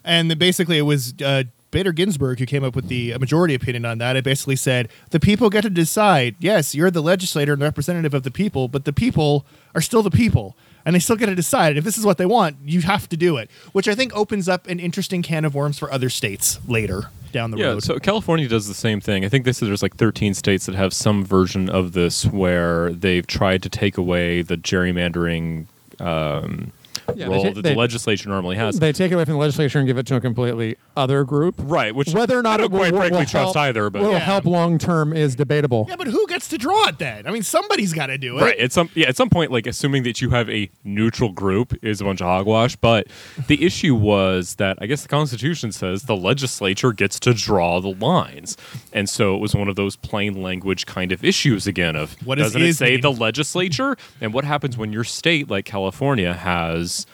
And 0.03 0.29
then 0.29 0.37
basically, 0.37 0.77
it 0.77 0.83
was 0.83 1.13
uh, 1.23 1.43
Bader 1.75 1.91
Ginsburg 1.91 2.39
who 2.39 2.45
came 2.45 2.63
up 2.63 2.73
with 2.75 2.87
the 2.87 3.17
majority 3.17 3.53
opinion 3.53 3.83
on 3.85 3.97
that. 3.97 4.15
It 4.15 4.23
basically 4.23 4.55
said 4.55 4.87
the 5.09 5.19
people 5.19 5.49
get 5.49 5.61
to 5.63 5.69
decide. 5.69 6.35
Yes, 6.39 6.73
you're 6.73 6.89
the 6.89 7.01
legislator 7.01 7.51
and 7.53 7.61
representative 7.61 8.13
of 8.13 8.23
the 8.23 8.31
people, 8.31 8.69
but 8.69 8.85
the 8.85 8.93
people 8.93 9.45
are 9.75 9.81
still 9.81 10.01
the 10.01 10.09
people. 10.09 10.55
And 10.85 10.95
they 10.95 10.99
still 10.99 11.15
get 11.17 11.25
to 11.25 11.35
decide. 11.35 11.75
If 11.77 11.83
this 11.83 11.97
is 11.97 12.05
what 12.05 12.17
they 12.17 12.25
want, 12.27 12.57
you 12.63 12.79
have 12.81 13.09
to 13.09 13.17
do 13.17 13.37
it. 13.37 13.49
Which 13.73 13.87
I 13.89 13.95
think 13.95 14.15
opens 14.15 14.47
up 14.47 14.67
an 14.67 14.79
interesting 14.79 15.21
can 15.21 15.43
of 15.43 15.53
worms 15.55 15.77
for 15.79 15.91
other 15.91 16.09
states 16.09 16.59
later 16.67 17.09
down 17.33 17.51
the 17.51 17.57
Yeah, 17.57 17.65
road. 17.69 17.83
so 17.83 17.97
California 17.99 18.47
does 18.47 18.67
the 18.67 18.73
same 18.75 19.01
thing. 19.01 19.25
I 19.25 19.29
think 19.29 19.43
they 19.45 19.51
said 19.51 19.67
there's 19.67 19.81
like 19.81 19.95
13 19.97 20.33
states 20.35 20.67
that 20.67 20.75
have 20.75 20.93
some 20.93 21.25
version 21.25 21.69
of 21.69 21.91
this 21.93 22.25
where 22.27 22.93
they've 22.93 23.25
tried 23.27 23.63
to 23.63 23.69
take 23.69 23.97
away 23.97 24.43
the 24.43 24.55
gerrymandering 24.57 25.65
um, 25.99 26.71
Yeah, 27.17 27.25
they 27.27 27.31
role 27.33 27.43
ta- 27.43 27.49
that 27.51 27.61
they- 27.63 27.73
the 27.73 27.79
legislature 27.79 28.29
normally 28.29 28.55
has. 28.55 28.79
They 28.79 28.91
take 28.93 29.11
it 29.11 29.15
away 29.15 29.25
from 29.25 29.33
the 29.33 29.39
legislature 29.39 29.79
and 29.79 29.87
give 29.87 29.97
it 29.97 30.05
to 30.07 30.15
a 30.15 30.21
completely 30.21 30.75
other 30.97 31.23
group. 31.23 31.55
right, 31.59 31.93
which 31.95 32.13
Whether 32.13 32.37
or 32.39 32.41
not 32.41 32.59
I 32.59 32.65
it 32.65 32.67
don't 32.69 32.77
quite 32.79 32.91
will, 32.91 32.99
frankly 32.99 33.19
will 33.19 33.25
trust 33.25 33.55
help, 33.55 33.57
either, 33.57 33.89
but 33.89 34.01
will 34.01 34.11
Yeah. 34.13 34.19
help 34.19 34.45
long 34.45 34.77
term 34.77 35.13
is 35.13 35.35
debatable. 35.35 35.85
yeah, 35.89 35.95
but 35.95 36.07
who 36.07 36.25
gets 36.27 36.47
to 36.49 36.57
draw 36.57 36.87
it 36.87 36.97
then? 36.99 37.27
I 37.27 37.31
mean, 37.31 37.43
somebody's 37.43 37.93
got 37.93 38.07
to 38.07 38.17
do 38.17 38.37
it. 38.37 38.41
Right. 38.41 38.57
At 38.59 38.71
some 38.71 38.89
yeah, 38.95 39.07
at 39.07 39.15
some 39.15 39.29
point, 39.29 39.51
like 39.51 39.67
assuming 39.67 40.03
that 40.03 40.21
you 40.21 40.29
have 40.31 40.49
a 40.49 40.69
neutral 40.83 41.31
group 41.31 41.73
is 41.83 42.01
a 42.01 42.03
bunch 42.03 42.21
of 42.21 42.27
hogwash. 42.27 42.75
But 42.75 43.07
the 43.47 43.63
issue 43.65 43.95
was 43.95 44.55
that 44.55 44.77
I 44.81 44.85
guess 44.85 45.01
the 45.01 45.07
Constitution 45.09 45.71
says 45.71 46.03
the 46.03 46.15
legislature 46.15 46.91
gets 46.93 47.19
to 47.21 47.33
draw 47.33 47.79
the 47.81 47.89
lines, 47.93 48.57
and 48.93 49.09
so 49.09 49.35
it 49.35 49.39
was 49.39 49.53
one 49.55 49.67
of 49.67 49.75
those 49.75 49.95
plain 49.95 50.41
language 50.41 50.85
kind 50.85 51.11
of 51.11 51.23
issues 51.23 51.67
again. 51.67 51.95
Of 51.95 52.15
What 52.25 52.35
does 52.37 52.47
doesn't 52.47 52.61
it 52.61 52.67
is 52.69 52.77
say 52.77 52.91
mean? 52.91 53.01
the 53.01 53.11
legislature? 53.11 53.97
And 54.21 54.33
what 54.33 54.45
happens 54.45 54.77
when 54.77 54.91
your 54.93 55.03
state, 55.03 55.49
like 55.49 55.65
California, 55.65 56.33
has 56.33 57.04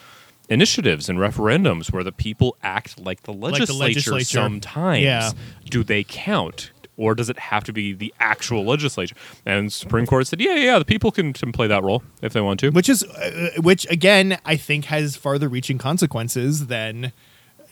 initiatives 0.51 1.09
and 1.09 1.17
referendums 1.17 1.91
where 1.91 2.03
the 2.03 2.11
people 2.11 2.55
act 2.61 2.99
like 2.99 3.23
the 3.23 3.31
the 3.31 3.37
legislature, 3.37 4.11
legislature. 4.11 4.25
sometimes 4.25 5.03
Yeah. 5.03 5.31
do 5.69 5.83
they 5.83 6.03
count 6.03 6.71
or 6.97 7.15
does 7.15 7.29
it 7.29 7.39
have 7.39 7.63
to 7.63 7.73
be 7.73 7.93
the 7.93 8.13
actual 8.19 8.65
legislature 8.65 9.15
and 9.45 9.71
supreme 9.71 10.05
court 10.05 10.27
said 10.27 10.41
yeah 10.41 10.55
yeah 10.55 10.77
the 10.77 10.85
people 10.85 11.09
can, 11.09 11.31
can 11.31 11.51
play 11.53 11.67
that 11.67 11.81
role 11.83 12.03
if 12.21 12.33
they 12.33 12.41
want 12.41 12.59
to 12.59 12.69
which 12.69 12.89
is 12.89 13.01
uh, 13.03 13.51
which 13.61 13.89
again 13.89 14.37
I 14.45 14.57
think 14.57 14.85
has 14.85 15.15
farther 15.15 15.47
reaching 15.47 15.77
consequences 15.77 16.67
than 16.67 17.13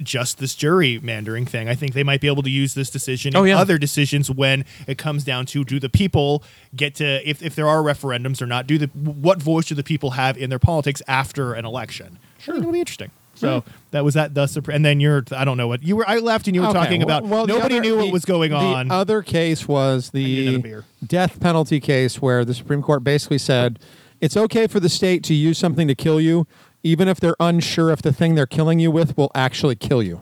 just 0.01 0.37
this 0.39 0.55
gerrymandering 0.55 1.47
thing. 1.47 1.67
I 1.69 1.75
think 1.75 1.93
they 1.93 2.03
might 2.03 2.21
be 2.21 2.27
able 2.27 2.43
to 2.43 2.49
use 2.49 2.73
this 2.73 2.89
decision 2.89 3.35
Oh, 3.35 3.43
in 3.43 3.49
yeah. 3.49 3.59
other 3.59 3.77
decisions 3.77 4.29
when 4.31 4.65
it 4.87 4.97
comes 4.97 5.23
down 5.23 5.45
to 5.47 5.63
do 5.63 5.79
the 5.79 5.89
people 5.89 6.43
get 6.75 6.95
to 6.95 7.27
if, 7.29 7.41
if 7.43 7.55
there 7.55 7.67
are 7.67 7.81
referendums 7.81 8.41
or 8.41 8.45
not 8.45 8.67
do 8.67 8.77
the 8.77 8.87
what 8.87 9.41
voice 9.41 9.65
do 9.67 9.75
the 9.75 9.83
people 9.83 10.11
have 10.11 10.37
in 10.37 10.49
their 10.49 10.59
politics 10.59 11.01
after 11.07 11.53
an 11.53 11.65
election. 11.65 12.17
Sure, 12.37 12.55
it'll 12.55 12.71
be 12.71 12.79
interesting. 12.79 13.11
So 13.35 13.63
that 13.91 14.03
was 14.03 14.15
that 14.15 14.33
the 14.33 14.69
and 14.73 14.83
then 14.83 14.99
you're 14.99 15.23
I 15.31 15.45
don't 15.45 15.55
know 15.55 15.67
what 15.69 15.81
you 15.81 15.95
were 15.95 16.09
I 16.09 16.17
left 16.17 16.47
and 16.47 16.55
you 16.55 16.61
were 16.61 16.67
Okay, 16.67 16.77
talking 16.79 16.99
well- 17.05 17.17
about 17.19 17.29
well, 17.29 17.47
nobody 17.47 17.75
other- 17.75 17.81
knew 17.85 17.95
what 17.95 18.05
the- 18.07 18.11
was 18.11 18.25
going 18.25 18.51
on. 18.51 18.89
The 18.89 18.93
other 18.93 19.21
case 19.21 19.65
was 19.67 20.09
the 20.09 20.61
death 21.05 21.39
penalty 21.39 21.79
case 21.79 22.21
where 22.21 22.43
the 22.43 22.53
Supreme 22.53 22.81
Court 22.81 23.01
basically 23.03 23.37
said 23.37 23.79
it's 24.19 24.35
okay 24.35 24.67
for 24.67 24.81
the 24.81 24.89
state 24.89 25.23
to 25.23 25.33
use 25.33 25.57
something 25.57 25.87
to 25.87 25.95
kill 25.95 26.19
you, 26.19 26.47
even 26.83 27.07
if 27.07 27.19
they're 27.19 27.35
unsure 27.39 27.91
if 27.91 28.01
the 28.01 28.13
thing 28.13 28.35
they're 28.35 28.45
killing 28.45 28.79
you 28.79 28.91
with 28.91 29.17
will 29.17 29.31
actually 29.35 29.75
kill 29.75 30.01
you. 30.01 30.21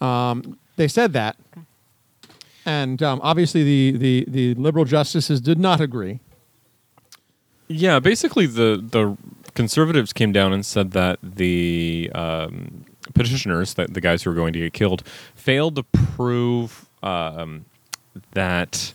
Um, 0.00 0.58
they 0.76 0.88
said 0.88 1.12
that, 1.12 1.36
and 2.64 3.02
um, 3.02 3.20
obviously 3.22 3.62
the, 3.62 3.98
the 3.98 4.24
the 4.28 4.54
liberal 4.54 4.84
justices 4.84 5.40
did 5.40 5.58
not 5.58 5.80
agree. 5.80 6.20
yeah 7.68 7.98
basically 8.00 8.46
the 8.46 8.82
the 8.90 9.16
conservatives 9.54 10.12
came 10.12 10.32
down 10.32 10.52
and 10.52 10.64
said 10.64 10.92
that 10.92 11.18
the 11.22 12.10
um, 12.14 12.84
petitioners 13.14 13.74
that 13.74 13.92
the 13.94 14.00
guys 14.00 14.22
who 14.22 14.30
were 14.30 14.36
going 14.36 14.52
to 14.52 14.58
get 14.58 14.72
killed 14.72 15.06
failed 15.34 15.76
to 15.76 15.82
prove 15.82 16.86
um, 17.02 17.64
that 18.32 18.94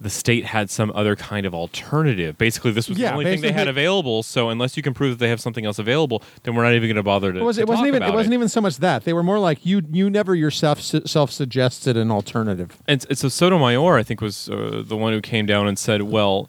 the 0.00 0.10
state 0.10 0.44
had 0.44 0.70
some 0.70 0.92
other 0.94 1.16
kind 1.16 1.44
of 1.44 1.54
alternative. 1.54 2.38
Basically, 2.38 2.70
this 2.70 2.88
was 2.88 2.98
Yeah, 2.98 3.08
the 3.08 3.12
only 3.14 3.24
thing 3.24 3.40
they 3.40 3.52
had 3.52 3.66
available. 3.66 4.22
So 4.22 4.48
unless 4.48 4.76
you 4.76 4.82
can 4.82 4.94
prove 4.94 5.18
that 5.18 5.24
they 5.24 5.28
have 5.28 5.40
something 5.40 5.66
else 5.66 5.78
available, 5.78 6.22
then 6.44 6.54
we're 6.54 6.62
not 6.62 6.74
even 6.74 6.88
going 6.88 6.96
to 6.96 7.02
bother 7.02 7.32
to. 7.32 7.38
It, 7.40 7.42
was, 7.42 7.58
it 7.58 7.66
talk 7.66 7.80
even 7.80 8.02
it 8.02 8.06
about 8.06 8.14
wasn't 8.14 8.34
even 8.34 8.48
so 8.48 8.60
much 8.60 8.76
that 8.76 9.04
they 9.04 9.12
were 9.12 9.24
more 9.24 9.38
like 9.38 9.66
you 9.66 9.82
you 9.90 10.08
never 10.08 10.34
yourself 10.34 10.80
self 10.80 11.32
suggested 11.32 11.96
an 11.96 12.10
alternative. 12.10 12.78
And, 12.86 13.04
and 13.08 13.18
so 13.18 13.28
Sotomayor, 13.28 13.96
I 13.98 14.02
think, 14.04 14.20
was 14.20 14.48
uh, 14.48 14.82
the 14.86 14.96
one 14.96 15.12
who 15.12 15.20
came 15.20 15.46
down 15.46 15.66
and 15.66 15.78
said, 15.78 16.02
well, 16.02 16.48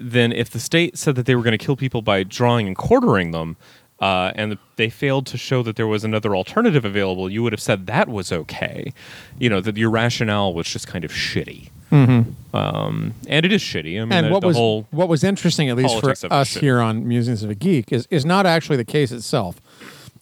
then 0.00 0.32
if 0.32 0.50
the 0.50 0.60
state 0.60 0.98
said 0.98 1.14
that 1.14 1.26
they 1.26 1.34
were 1.34 1.42
going 1.42 1.56
to 1.56 1.64
kill 1.64 1.76
people 1.76 2.02
by 2.02 2.24
drawing 2.24 2.66
and 2.66 2.76
quartering 2.76 3.30
them, 3.30 3.56
uh, 4.00 4.32
and 4.34 4.58
they 4.76 4.88
failed 4.88 5.26
to 5.26 5.36
show 5.36 5.62
that 5.62 5.76
there 5.76 5.86
was 5.86 6.04
another 6.04 6.34
alternative 6.34 6.84
available, 6.84 7.30
you 7.30 7.42
would 7.42 7.52
have 7.52 7.60
said 7.60 7.86
that 7.86 8.08
was 8.08 8.32
okay. 8.32 8.92
You 9.38 9.48
know, 9.48 9.60
that 9.60 9.76
your 9.76 9.90
rationale 9.90 10.54
was 10.54 10.66
just 10.66 10.86
kind 10.86 11.04
of 11.04 11.12
shitty. 11.12 11.68
Um, 11.92 13.14
and 13.28 13.46
it 13.46 13.52
is 13.52 13.62
shitty. 13.62 14.00
I 14.00 14.04
mean, 14.04 14.12
and 14.12 14.26
the, 14.26 14.30
what 14.30 14.40
the 14.40 14.48
was 14.48 14.56
whole. 14.56 14.86
what 14.90 15.08
was 15.08 15.22
interesting, 15.24 15.68
at 15.68 15.76
least 15.76 15.94
for 15.94 16.00
politics 16.00 16.24
of 16.24 16.32
it 16.32 16.34
us 16.34 16.54
here 16.54 16.80
on 16.80 17.06
Musings 17.06 17.42
of 17.42 17.50
a 17.50 17.54
Geek, 17.54 17.92
is 17.92 18.06
is 18.10 18.24
not 18.24 18.46
actually 18.46 18.76
the 18.76 18.84
case 18.84 19.12
itself. 19.12 19.60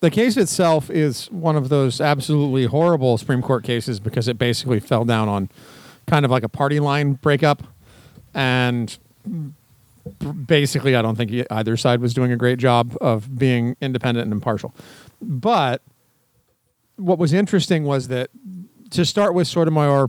The 0.00 0.10
case 0.10 0.36
itself 0.36 0.90
is 0.90 1.30
one 1.30 1.56
of 1.56 1.70
those 1.70 2.00
absolutely 2.00 2.66
horrible 2.66 3.18
Supreme 3.18 3.42
Court 3.42 3.64
cases 3.64 3.98
because 3.98 4.28
it 4.28 4.38
basically 4.38 4.78
fell 4.78 5.04
down 5.04 5.28
on 5.28 5.48
kind 6.06 6.24
of 6.24 6.30
like 6.30 6.44
a 6.44 6.48
party 6.48 6.80
line 6.80 7.14
breakup, 7.14 7.62
and 8.34 8.96
basically, 10.46 10.96
I 10.96 11.02
don't 11.02 11.16
think 11.16 11.46
either 11.50 11.76
side 11.76 12.00
was 12.00 12.14
doing 12.14 12.32
a 12.32 12.36
great 12.36 12.58
job 12.58 12.96
of 13.00 13.38
being 13.38 13.76
independent 13.80 14.24
and 14.24 14.32
impartial. 14.32 14.74
But 15.20 15.82
what 16.96 17.18
was 17.18 17.32
interesting 17.32 17.84
was 17.84 18.08
that 18.08 18.30
to 18.90 19.04
start 19.04 19.34
with, 19.34 19.46
Sotomayor 19.48 20.08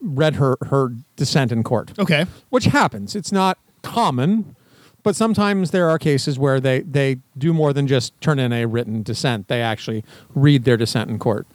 read 0.00 0.34
her 0.36 0.56
her 0.68 0.90
dissent 1.16 1.50
in 1.52 1.62
court 1.62 1.92
okay. 1.98 2.26
which 2.50 2.64
happens. 2.66 3.14
It's 3.16 3.32
not 3.32 3.58
common, 3.82 4.54
but 5.02 5.16
sometimes 5.16 5.70
there 5.70 5.88
are 5.88 5.98
cases 5.98 6.38
where 6.38 6.60
they, 6.60 6.80
they 6.80 7.18
do 7.38 7.52
more 7.54 7.72
than 7.72 7.86
just 7.86 8.18
turn 8.20 8.38
in 8.38 8.52
a 8.52 8.66
written 8.66 9.02
dissent. 9.02 9.48
They 9.48 9.62
actually 9.62 10.04
read 10.34 10.64
their 10.64 10.76
dissent 10.76 11.08
in 11.10 11.18
court. 11.18 11.46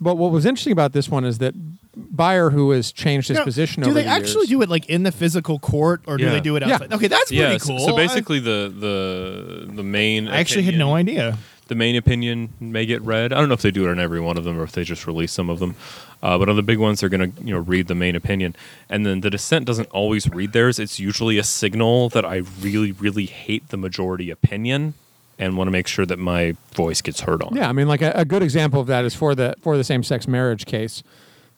But 0.00 0.16
what 0.16 0.30
was 0.30 0.46
interesting 0.46 0.72
about 0.72 0.92
this 0.92 1.08
one 1.08 1.24
is 1.24 1.38
that 1.38 1.54
Buyer, 1.96 2.50
who 2.50 2.70
has 2.70 2.92
changed 2.92 3.26
his 3.28 3.38
Now, 3.38 3.44
position 3.44 3.82
do 3.82 3.88
over 3.90 3.98
they 3.98 4.04
the 4.04 4.10
actually 4.10 4.42
years, 4.42 4.48
do 4.50 4.62
it 4.62 4.68
like 4.68 4.86
in 4.88 5.02
the 5.02 5.10
physical 5.10 5.58
court 5.58 6.02
or 6.06 6.16
do 6.16 6.24
Yeah. 6.24 6.30
they 6.30 6.40
do 6.40 6.54
it 6.54 6.62
outside? 6.62 6.68
Yeah. 6.68 6.74
outside? 6.84 6.92
Okay, 6.94 7.08
that's 7.08 7.30
pretty 7.30 7.42
Yeah, 7.42 7.56
so- 7.58 7.66
cool. 7.66 7.78
so 7.80 7.96
basically, 7.96 8.38
the 8.38 8.72
the 8.78 9.72
the 9.74 9.82
main. 9.82 10.28
I 10.28 10.38
actually 10.38 10.62
had 10.62 10.76
no 10.76 10.94
idea. 10.94 11.36
The 11.68 11.74
main 11.74 11.96
opinion 11.96 12.50
may 12.60 12.84
get 12.84 13.00
read. 13.02 13.32
I 13.32 13.38
don't 13.38 13.48
know 13.48 13.54
if 13.54 13.62
they 13.62 13.70
do 13.70 13.86
it 13.86 13.90
on 13.90 14.00
every 14.00 14.20
one 14.20 14.36
of 14.36 14.44
them 14.44 14.58
or 14.58 14.64
if 14.64 14.72
they 14.72 14.84
just 14.84 15.06
release 15.06 15.32
some 15.32 15.48
of 15.48 15.58
them. 15.60 15.76
Uh, 16.22 16.36
but 16.36 16.48
on 16.48 16.56
the 16.56 16.62
big 16.62 16.78
ones, 16.78 17.00
they're 17.00 17.08
going 17.08 17.32
to 17.32 17.44
you 17.44 17.54
know 17.54 17.60
read 17.60 17.86
the 17.86 17.94
main 17.94 18.16
opinion, 18.16 18.56
and 18.88 19.06
then 19.06 19.20
the 19.20 19.30
dissent 19.30 19.64
doesn't 19.66 19.88
always 19.90 20.28
read 20.28 20.52
theirs. 20.52 20.78
It's 20.78 20.98
usually 20.98 21.38
a 21.38 21.44
signal 21.44 22.08
that 22.08 22.24
I 22.24 22.42
really, 22.60 22.92
really 22.92 23.26
hate 23.26 23.68
the 23.68 23.76
majority 23.76 24.30
opinion 24.30 24.94
and 25.38 25.56
want 25.56 25.68
to 25.68 25.72
make 25.72 25.86
sure 25.86 26.04
that 26.04 26.18
my 26.18 26.56
voice 26.74 27.00
gets 27.00 27.20
heard 27.20 27.42
on. 27.42 27.54
Yeah, 27.54 27.68
I 27.68 27.72
mean, 27.72 27.86
like 27.86 28.02
a, 28.02 28.10
a 28.14 28.24
good 28.24 28.42
example 28.42 28.80
of 28.80 28.88
that 28.88 29.04
is 29.04 29.14
for 29.14 29.34
the 29.34 29.54
for 29.60 29.76
the 29.76 29.84
same 29.84 30.02
sex 30.02 30.26
marriage 30.26 30.66
case. 30.66 31.02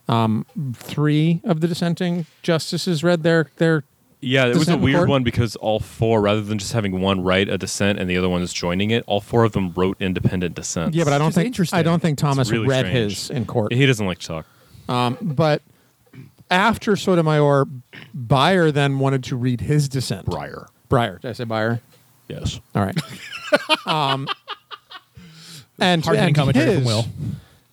Um, 0.08 0.44
three 0.74 1.40
of 1.44 1.60
the 1.60 1.68
dissenting 1.68 2.26
justices 2.42 3.02
read 3.02 3.22
their 3.22 3.50
their 3.56 3.84
Yeah, 4.20 4.46
it 4.46 4.56
was 4.56 4.68
a 4.68 4.76
weird 4.76 4.96
court? 4.98 5.08
one 5.08 5.24
because 5.24 5.56
all 5.56 5.80
four, 5.80 6.20
rather 6.20 6.42
than 6.42 6.58
just 6.58 6.72
having 6.72 7.00
one 7.00 7.22
write 7.22 7.48
a 7.48 7.56
dissent 7.56 7.98
and 7.98 8.08
the 8.08 8.18
other 8.18 8.28
one 8.28 8.42
is 8.42 8.52
joining 8.52 8.90
it, 8.90 9.02
all 9.06 9.20
four 9.20 9.44
of 9.44 9.52
them 9.52 9.72
wrote 9.72 9.96
independent 10.00 10.54
dissents. 10.54 10.96
yeah, 10.96 11.04
but 11.04 11.12
I 11.12 11.18
don't 11.18 11.32
think 11.32 11.46
interesting. 11.46 11.78
I 11.78 11.82
don't 11.82 12.00
think 12.00 12.18
Thomas 12.18 12.50
really 12.50 12.68
read 12.68 12.86
strange. 12.86 13.12
his 13.12 13.30
in 13.30 13.46
court. 13.46 13.72
he 13.72 13.86
doesn't 13.86 14.06
like 14.06 14.18
to 14.18 14.26
talk. 14.26 14.46
But 15.22 15.62
after 16.50 16.96
Sotomayor, 16.96 17.66
Bayer 18.12 18.70
then 18.70 18.98
wanted 18.98 19.24
to 19.24 19.36
read 19.36 19.62
his 19.62 19.88
dissent. 19.88 20.26
Briar. 20.26 20.66
Breyer. 20.88 21.20
Did 21.20 21.28
I 21.28 21.32
say 21.32 21.44
Bayer? 21.44 21.80
Yes. 22.28 22.60
All 22.74 22.84
right. 22.84 22.96
um, 23.86 24.28
and 25.78 26.04
Hard-hitting 26.04 26.28
and 26.28 26.36
commentary 26.36 26.66
his, 26.66 26.76
from 26.76 26.84
Will. 26.84 27.04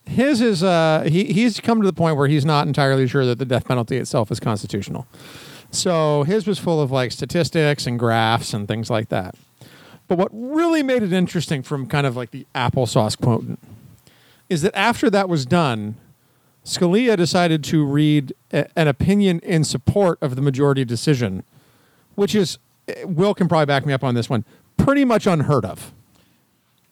His 0.05 0.41
is 0.41 0.63
uh, 0.63 1.07
he 1.09 1.25
he's 1.25 1.59
come 1.59 1.81
to 1.81 1.85
the 1.87 1.93
point 1.93 2.15
where 2.15 2.27
he's 2.27 2.45
not 2.45 2.67
entirely 2.67 3.07
sure 3.07 3.25
that 3.25 3.39
the 3.39 3.45
death 3.45 3.65
penalty 3.65 3.97
itself 3.97 4.31
is 4.31 4.39
constitutional. 4.39 5.05
So 5.71 6.23
his 6.23 6.47
was 6.47 6.59
full 6.59 6.81
of 6.81 6.91
like 6.91 7.11
statistics 7.11 7.85
and 7.85 7.99
graphs 7.99 8.53
and 8.53 8.67
things 8.67 8.89
like 8.89 9.09
that. 9.09 9.35
But 10.07 10.17
what 10.17 10.29
really 10.31 10.83
made 10.83 11.03
it 11.03 11.11
interesting 11.11 11.61
from 11.63 11.87
kind 11.87 12.07
of 12.07 12.15
like 12.15 12.31
the 12.31 12.45
applesauce 12.55 13.19
quotient 13.19 13.59
is 14.49 14.61
that 14.61 14.73
after 14.77 15.09
that 15.09 15.27
was 15.27 15.45
done, 15.45 15.95
Scalia 16.63 17.17
decided 17.17 17.63
to 17.65 17.85
read 17.85 18.33
a- 18.53 18.67
an 18.79 18.87
opinion 18.87 19.39
in 19.39 19.63
support 19.65 20.17
of 20.21 20.35
the 20.35 20.41
majority 20.41 20.85
decision, 20.85 21.43
which 22.15 22.33
is, 22.33 22.57
eh, 22.87 23.03
Will 23.03 23.33
can 23.33 23.49
probably 23.49 23.65
back 23.65 23.85
me 23.85 23.91
up 23.93 24.03
on 24.03 24.15
this 24.15 24.29
one, 24.29 24.45
pretty 24.77 25.03
much 25.03 25.27
unheard 25.27 25.65
of. 25.65 25.91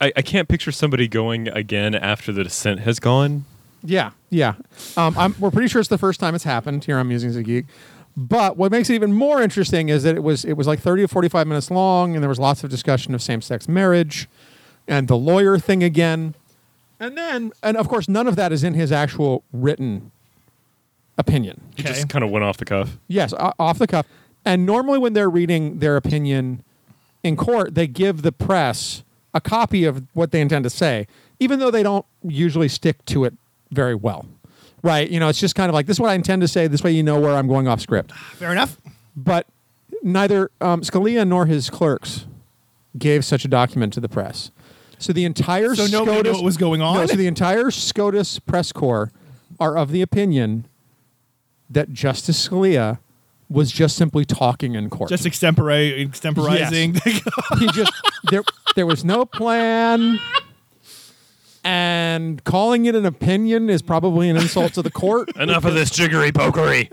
I, 0.01 0.12
I 0.17 0.22
can't 0.22 0.50
picture 0.50 0.72
somebody 0.74 1.08
going 1.08 1.48
again 1.48 1.96
after 1.96 2.34
the 2.34 2.44
dissent 2.44 2.82
has 2.82 3.00
gone. 3.00 3.46
Yeah, 3.82 4.12
yeah. 4.29 4.55
Um, 4.98 5.15
I'm, 5.17 5.36
we're 5.39 5.51
pretty 5.51 5.70
sure 5.70 5.79
it's 5.79 5.89
the 5.89 5.98
first 5.98 6.20
time 6.20 6.36
it's 6.36 6.44
happened 6.44 6.84
here 6.84 6.98
on 6.98 7.08
Musings 7.08 7.36
of 7.36 7.41
a 7.41 7.44
Geek. 7.44 7.65
But 8.18 8.56
what 8.58 8.72
makes 8.72 8.90
it 8.90 8.94
even 8.96 9.12
more 9.12 9.42
interesting 9.42 9.90
is 9.90 10.04
that 10.04 10.16
it 10.16 10.24
was 10.24 10.46
it 10.46 10.54
was 10.54 10.68
like 10.68 10.80
30 10.80 11.04
or 11.04 11.08
45 11.10 11.48
minutes 11.48 11.70
long, 11.70 12.14
and 12.16 12.24
there 12.24 12.30
was 12.30 12.40
lots 12.40 12.64
of 12.64 12.70
discussion 12.70 13.14
of 13.14 13.22
same 13.22 13.42
sex 13.42 13.68
marriage 13.68 14.28
and 14.88 15.08
the 15.08 15.18
lawyer 15.18 15.58
thing 15.58 15.84
again. 15.84 16.36
And 17.00 17.18
then, 17.18 17.52
and 17.62 17.76
of 17.76 17.90
course, 17.90 18.08
none 18.08 18.26
of 18.28 18.36
that 18.38 18.54
is 18.54 18.64
in 18.64 18.74
his 18.74 18.92
actual 18.92 19.44
written 19.52 20.12
opinion. 21.18 21.60
He 21.76 21.84
Okay. 21.84 21.94
just 21.94 22.08
kind 22.10 22.24
of 22.24 22.30
went 22.32 22.46
off 22.46 22.58
the 22.58 22.66
cuff. 22.66 22.98
Yes, 23.08 23.34
off 23.38 23.80
the 23.80 23.88
cuff. 23.88 24.06
And 24.46 24.66
normally, 24.66 25.00
when 25.00 25.14
they're 25.14 25.30
reading 25.30 25.80
their 25.80 25.98
opinion 25.98 26.64
in 27.24 27.36
court, 27.36 27.76
they 27.76 27.88
give 27.88 28.22
the 28.22 28.32
press 28.32 29.04
a 29.34 29.42
copy 29.42 29.84
of 29.84 30.04
what 30.14 30.32
they 30.32 30.40
intend 30.40 30.64
to 30.64 30.70
say, 30.70 31.08
even 31.40 31.60
though 31.60 31.72
they 31.72 31.84
don't 31.84 32.06
usually 32.24 32.70
stick 32.70 33.04
to 33.06 33.26
it 33.26 33.34
very 33.72 33.96
well. 33.96 34.26
Right? 34.86 35.10
You 35.10 35.20
know, 35.20 35.30
it's 35.30 35.39
just 35.39 35.56
kind 35.56 35.68
of 35.68 35.74
like 35.74 35.88
this 35.88 35.96
is 35.96 36.00
what 36.00 36.12
I 36.12 36.13
intend 36.13 36.44
to 36.44 36.48
say. 36.48 36.68
This 36.68 36.84
way, 36.84 36.92
you 36.92 37.01
know 37.01 37.20
where 37.20 37.36
I'm 37.36 37.48
going 37.48 37.68
off 37.68 37.82
script. 37.82 38.12
Fair 38.12 38.51
enough. 38.51 38.77
But 39.15 39.48
neither 40.04 40.51
um, 40.62 40.82
Scalia 40.82 41.27
nor 41.27 41.48
his 41.48 41.72
clerks 41.72 42.27
gave 42.98 43.25
such 43.25 43.44
a 43.46 43.48
document 43.48 43.94
to 43.94 44.00
the 44.00 44.08
press. 44.08 44.51
So 45.00 45.12
the 45.12 45.25
entire 45.25 45.75
So 45.75 45.88
nobody 45.88 46.12
knew 46.12 46.18
SCOTUS, 46.20 46.34
what 46.36 46.44
was 46.44 46.58
going 46.58 46.82
on? 46.82 46.98
No, 46.98 47.06
so 47.08 47.15
the 47.15 47.27
entire 47.27 47.72
SCOTUS 47.72 48.39
press 48.39 48.72
corps 48.72 49.12
are 49.60 49.75
of 49.75 49.92
the 49.92 50.01
opinion 50.01 50.68
that 51.70 51.92
Justice 51.92 52.48
Scalia 52.48 53.00
was 53.50 53.72
just 53.72 53.96
simply 53.96 54.24
talking 54.24 54.75
in 54.75 54.89
court. 54.89 55.10
Just 55.10 55.25
extempora- 55.25 56.08
extemporizing. 56.08 57.00
he 57.60 57.68
just 57.72 57.92
there 58.30 58.44
there 58.75 58.86
was 58.86 59.04
no 59.04 59.25
plan. 59.25 60.20
And 61.66 62.44
calling 62.44 62.86
it 62.86 62.94
an 62.96 63.06
opinion 63.08 63.70
is 63.72 63.82
probably 63.82 64.30
an 64.30 64.38
insult 64.38 64.74
to 64.76 64.82
the 64.84 64.92
court. 64.92 65.36
Enough 65.38 65.66
of 65.66 65.74
this 65.74 65.90
jiggery 65.90 66.32
pokery. 66.32 66.92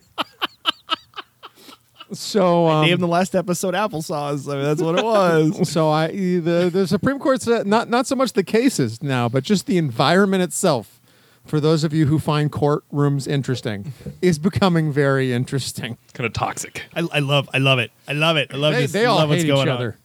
So 2.13 2.67
um, 2.69 2.85
Named 2.87 3.01
the 3.01 3.07
last 3.07 3.35
episode 3.35 3.73
applesauce. 3.75 4.47
I 4.51 4.57
mean, 4.57 4.65
that's 4.65 4.83
what 4.83 4.99
it 4.99 5.05
was. 5.05 5.69
So 5.73 5.89
I 5.91 6.09
the 6.09 6.69
the 6.73 6.87
Supreme 6.87 7.19
Court's 7.19 7.49
uh, 7.49 7.63
not 7.65 7.89
not 7.89 8.07
so 8.07 8.15
much 8.15 8.35
the 8.35 8.43
cases 8.45 9.03
now, 9.03 9.29
but 9.31 9.45
just 9.45 9.65
the 9.67 9.79
environment 9.79 10.43
itself. 10.43 11.01
For 11.47 11.59
those 11.59 11.83
of 11.85 11.93
you 11.93 12.07
who 12.07 12.19
find 12.19 12.53
courtrooms 12.53 13.27
interesting, 13.27 13.93
is 14.21 14.39
becoming 14.39 14.93
very 14.93 15.33
interesting. 15.33 15.97
kind 16.13 16.27
of 16.27 16.33
toxic. 16.35 16.85
I, 16.95 17.01
I 17.13 17.19
love, 17.19 17.49
I 17.53 17.59
love 17.59 17.79
it. 17.81 17.91
I 18.07 18.13
love 18.13 18.37
it. 18.37 18.53
I 18.55 18.57
love 18.59 18.75
They, 18.75 18.83
this. 18.83 18.93
they 18.93 19.07
all 19.07 19.17
love 19.17 19.29
what's 19.31 19.43
hate 19.43 19.49
going 19.49 19.67
each 19.67 19.71
on. 19.71 19.77
other. 19.77 19.97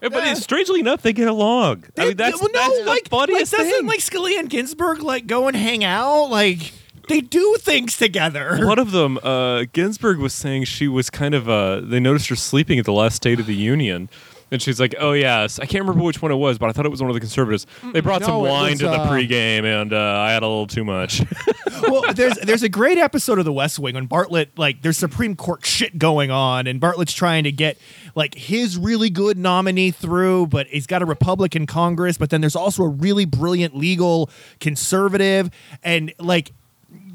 But 0.00 0.36
strangely 0.36 0.80
enough, 0.80 1.02
they 1.02 1.12
get 1.12 1.28
along. 1.28 1.84
I 1.98 2.08
mean, 2.08 2.16
that's, 2.16 2.40
well, 2.40 2.50
no, 2.52 2.60
that's 2.60 2.86
like, 2.86 3.04
the 3.04 3.10
funniest 3.10 3.52
like, 3.52 3.60
doesn't 3.60 3.78
thing. 3.80 3.86
like 3.86 4.00
Scalia 4.00 4.38
and 4.38 4.48
Ginsburg 4.48 5.02
like 5.02 5.26
go 5.26 5.46
and 5.46 5.56
hang 5.56 5.84
out? 5.84 6.30
Like 6.30 6.72
they 7.08 7.20
do 7.20 7.56
things 7.60 7.98
together. 7.98 8.64
One 8.66 8.78
of 8.78 8.92
them, 8.92 9.18
uh, 9.22 9.64
Ginsburg 9.72 10.18
was 10.18 10.32
saying 10.32 10.64
she 10.64 10.88
was 10.88 11.10
kind 11.10 11.34
of. 11.34 11.48
Uh, 11.48 11.80
they 11.80 12.00
noticed 12.00 12.28
her 12.28 12.36
sleeping 12.36 12.78
at 12.78 12.84
the 12.84 12.92
last 12.92 13.16
State 13.16 13.40
of 13.40 13.46
the 13.46 13.54
Union, 13.54 14.08
and 14.50 14.60
she's 14.60 14.80
like, 14.80 14.94
"Oh 14.98 15.12
yes, 15.12 15.58
I 15.58 15.66
can't 15.66 15.82
remember 15.84 16.04
which 16.04 16.20
one 16.20 16.32
it 16.32 16.36
was, 16.36 16.58
but 16.58 16.68
I 16.68 16.72
thought 16.72 16.86
it 16.86 16.90
was 16.90 17.00
one 17.00 17.10
of 17.10 17.14
the 17.14 17.20
conservatives. 17.20 17.66
They 17.92 18.00
brought 18.00 18.22
some 18.22 18.32
No, 18.32 18.46
it 18.46 18.50
wine 18.50 18.70
was, 18.72 18.80
to 18.80 18.86
the 18.86 18.92
uh, 18.92 19.10
pregame, 19.10 19.64
and 19.64 19.92
uh, 19.92 19.96
I 19.98 20.32
had 20.32 20.42
a 20.42 20.46
little 20.48 20.66
too 20.66 20.84
much." 20.84 21.22
well, 21.82 22.12
there's 22.12 22.36
there's 22.38 22.62
a 22.62 22.68
great 22.68 22.98
episode 22.98 23.38
of 23.38 23.44
The 23.44 23.52
West 23.52 23.78
Wing 23.78 23.94
when 23.94 24.06
Bartlett 24.06 24.58
like 24.58 24.82
there's 24.82 24.98
Supreme 24.98 25.36
Court 25.36 25.64
shit 25.64 25.98
going 25.98 26.30
on, 26.30 26.66
and 26.66 26.80
Bartlett's 26.80 27.12
trying 27.12 27.44
to 27.44 27.52
get 27.52 27.78
like 28.14 28.34
his 28.34 28.76
really 28.76 29.10
good 29.10 29.38
nominee 29.38 29.90
through, 29.90 30.46
but 30.48 30.66
he's 30.68 30.86
got 30.86 31.02
a 31.02 31.06
Republican 31.06 31.66
Congress, 31.66 32.18
but 32.18 32.30
then 32.30 32.40
there's 32.40 32.56
also 32.56 32.82
a 32.82 32.88
really 32.88 33.24
brilliant 33.24 33.76
legal 33.76 34.30
conservative, 34.58 35.50
and 35.82 36.12
like 36.18 36.52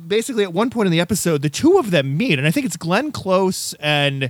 basically 0.07 0.43
at 0.43 0.53
one 0.53 0.69
point 0.69 0.85
in 0.87 0.91
the 0.91 0.99
episode, 0.99 1.41
the 1.41 1.49
two 1.49 1.77
of 1.77 1.91
them 1.91 2.15
meet, 2.17 2.37
and 2.37 2.47
I 2.47 2.51
think 2.51 2.65
it's 2.65 2.77
Glenn 2.77 3.11
Close 3.11 3.73
and 3.75 4.29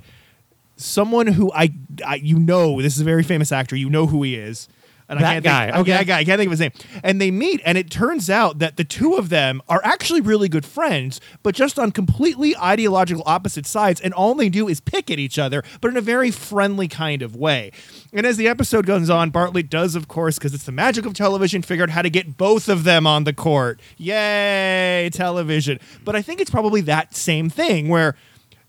someone 0.78 1.28
who 1.28 1.52
I, 1.54 1.70
I 2.06 2.16
you 2.16 2.40
know 2.40 2.82
this 2.82 2.96
is 2.96 3.02
a 3.02 3.06
very 3.06 3.24
famous 3.24 3.52
actor, 3.52 3.76
you 3.76 3.90
know 3.90 4.08
who 4.08 4.24
he 4.24 4.36
is. 4.36 4.68
And 5.08 5.20
That 5.20 5.26
I 5.26 5.34
can't 5.34 5.44
guy, 5.44 5.66
think, 5.66 5.78
okay. 5.78 5.92
that 5.92 6.08
guy, 6.08 6.18
I 6.18 6.24
can't 6.24 6.40
think 6.40 6.48
of 6.48 6.52
his 6.52 6.60
name. 6.60 6.72
And 7.04 7.22
they 7.22 7.30
meet, 7.30 7.62
and 7.64 7.78
it 7.78 7.92
turns 7.92 8.28
out 8.28 8.58
that 8.58 8.76
the 8.76 8.84
two 8.84 9.14
of 9.14 9.30
them 9.30 9.62
are 9.70 9.80
actually 9.84 10.20
really 10.20 10.50
good 10.50 10.66
friends, 10.66 11.22
but 11.44 11.54
just 11.54 11.78
on 11.78 11.92
completely 11.92 12.58
ideological 12.58 13.22
opposite 13.28 13.68
sides, 13.68 14.02
and 14.02 14.16
all 14.16 14.34
they 14.34 14.50
do 14.50 14.68
is 14.68 14.80
pick 14.80 15.12
at 15.12 15.20
each 15.20 15.38
other, 15.38 15.64
but 15.80 15.92
in 15.92 15.98
a 15.98 16.02
very 16.02 16.32
friendly 16.32 16.88
kind 16.88 17.22
of 17.22 17.36
way. 17.36 17.72
And 18.14 18.26
as 18.26 18.38
the 18.38 18.48
episode 18.48 18.88
goes 18.88 19.12
on, 19.12 19.30
Bartlett 19.30 19.70
does, 19.70 19.94
of 19.94 20.08
course, 20.08 20.40
because 20.40 20.56
it's 20.56 20.64
the 20.64 20.72
magic 20.72 21.06
of 21.06 21.14
television, 21.14 21.62
figure 21.62 21.84
out 21.84 21.92
how 21.92 22.02
to 22.02 22.10
get 22.10 22.36
both 22.36 22.68
of 22.68 22.84
them 22.84 23.06
on 23.06 23.26
the 23.26 23.34
court. 23.34 23.80
Yay, 23.98 25.12
television. 25.14 25.80
But 26.04 26.16
I 26.16 26.24
think 26.24 26.42
it's 26.42 26.50
probably 26.50 26.82
that 26.82 27.16
same 27.16 27.52
thing 27.52 27.90
where 27.90 28.16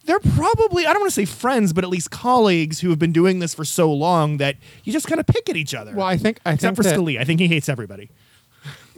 they're 0.07 0.21
probably 0.21 0.87
I 0.87 0.92
don't 0.92 1.01
want 1.03 1.11
to 1.12 1.14
say 1.14 1.25
friends, 1.27 1.73
but 1.73 1.85
at 1.85 1.90
least 1.90 2.11
colleagues 2.11 2.81
who 2.81 2.90
have 2.90 2.99
been 2.99 3.12
doing 3.12 3.38
this 3.40 3.55
for 3.55 3.64
so 3.64 3.92
long 3.92 4.38
that 4.38 4.57
you 4.85 4.92
just 4.92 5.07
kind 5.07 5.21
of 5.21 5.27
pick 5.27 5.49
at 5.51 5.57
each 5.57 5.75
other. 5.75 5.95
Well, 5.95 6.07
I 6.07 6.16
think 6.16 6.40
I 6.47 6.53
except 6.53 6.77
think 6.77 6.77
for 6.77 6.83
that, 6.85 6.99
Scalia, 6.99 7.21
I 7.21 7.25
think 7.25 7.40
he 7.40 7.49
hates 7.49 7.69
everybody. 7.69 8.11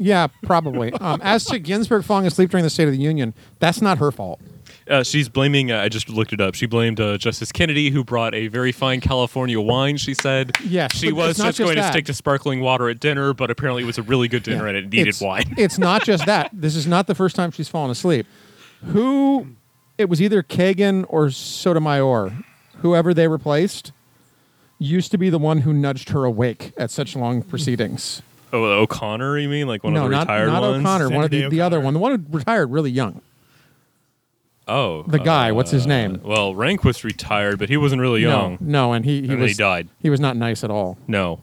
Yeah, 0.00 0.28
probably. 0.44 0.92
um, 0.92 1.20
as 1.24 1.44
to 1.46 1.58
Ginsburg 1.58 2.04
falling 2.04 2.24
asleep 2.24 2.50
during 2.50 2.62
the 2.62 2.70
State 2.70 2.86
of 2.86 2.92
the 2.92 3.00
Union, 3.00 3.34
that's 3.58 3.82
not 3.82 3.98
her 3.98 4.12
fault. 4.12 4.40
Uh, 4.88 5.02
she's 5.02 5.28
blaming. 5.28 5.72
Uh, 5.72 5.80
I 5.80 5.88
just 5.88 6.08
looked 6.08 6.32
it 6.32 6.40
up. 6.40 6.54
She 6.54 6.66
blamed 6.66 7.00
uh, 7.00 7.18
Justice 7.18 7.50
Kennedy, 7.50 7.90
who 7.90 8.04
brought 8.04 8.32
a 8.32 8.46
very 8.46 8.70
fine 8.70 9.00
California 9.00 9.60
wine. 9.60 9.96
She 9.96 10.14
said, 10.14 10.52
Yes, 10.64 10.94
she 10.94 11.12
was 11.12 11.36
just 11.36 11.46
just 11.46 11.58
going 11.58 11.76
to 11.76 11.82
stick 11.88 12.06
to 12.06 12.14
sparkling 12.14 12.60
water 12.60 12.88
at 12.88 13.00
dinner, 13.00 13.34
but 13.34 13.50
apparently 13.50 13.82
it 13.82 13.86
was 13.86 13.98
a 13.98 14.02
really 14.02 14.28
good 14.28 14.44
dinner 14.44 14.62
Yeah. 14.62 14.68
and 14.68 14.76
it 14.78 14.84
needed 14.92 15.08
it's, 15.08 15.20
wine." 15.20 15.52
it's 15.58 15.78
not 15.78 16.04
just 16.04 16.26
that. 16.26 16.50
This 16.52 16.76
is 16.76 16.86
not 16.86 17.08
the 17.08 17.16
first 17.16 17.34
time 17.34 17.50
she's 17.50 17.68
fallen 17.68 17.90
asleep. 17.90 18.24
Who? 18.92 19.48
It 19.98 20.08
was 20.08 20.22
either 20.22 20.42
Kagan 20.42 21.04
or 21.08 21.28
Sotomayor, 21.30 22.32
whoever 22.78 23.12
they 23.12 23.26
replaced, 23.28 23.90
used 24.78 25.10
to 25.10 25.18
be 25.18 25.28
the 25.28 25.38
one 25.38 25.58
who 25.62 25.72
nudged 25.72 26.10
her 26.10 26.24
awake 26.24 26.72
at 26.76 26.90
such 26.90 27.16
long 27.16 27.42
proceedings. 27.42 28.22
oh, 28.52 28.62
O'Connor, 28.62 29.38
you 29.38 29.48
mean 29.48 29.66
like 29.66 29.82
one 29.82 29.94
no, 29.94 30.04
of 30.04 30.10
the 30.10 30.16
not, 30.16 30.20
retired 30.28 30.46
not 30.46 30.62
ones? 30.62 30.84
O'Connor. 30.84 31.10
One 31.10 31.24
of 31.24 31.30
the, 31.30 31.40
Sandy 31.40 31.56
the 31.56 31.62
other 31.62 31.80
one, 31.80 31.94
the 31.94 32.00
one 32.00 32.12
who 32.12 32.36
retired 32.38 32.70
really 32.70 32.92
young. 32.92 33.20
Oh, 34.68 35.02
The 35.04 35.18
guy, 35.18 35.50
what's 35.50 35.70
his 35.70 35.86
name? 35.86 36.20
Well, 36.22 36.52
Rehnquist 36.54 37.02
retired, 37.02 37.58
but 37.58 37.70
he 37.70 37.78
wasn't 37.78 38.02
really 38.02 38.20
young. 38.20 38.58
No, 38.60 38.88
no, 38.88 38.92
and 38.92 39.02
he 39.04 39.22
he 39.22 39.32
And 39.32 39.40
was 39.40 39.52
he 39.52 39.56
died. 39.56 39.88
He 39.98 40.10
was 40.10 40.20
not 40.20 40.36
nice 40.36 40.62
at 40.62 40.70
all. 40.70 40.98
No, 41.08 41.40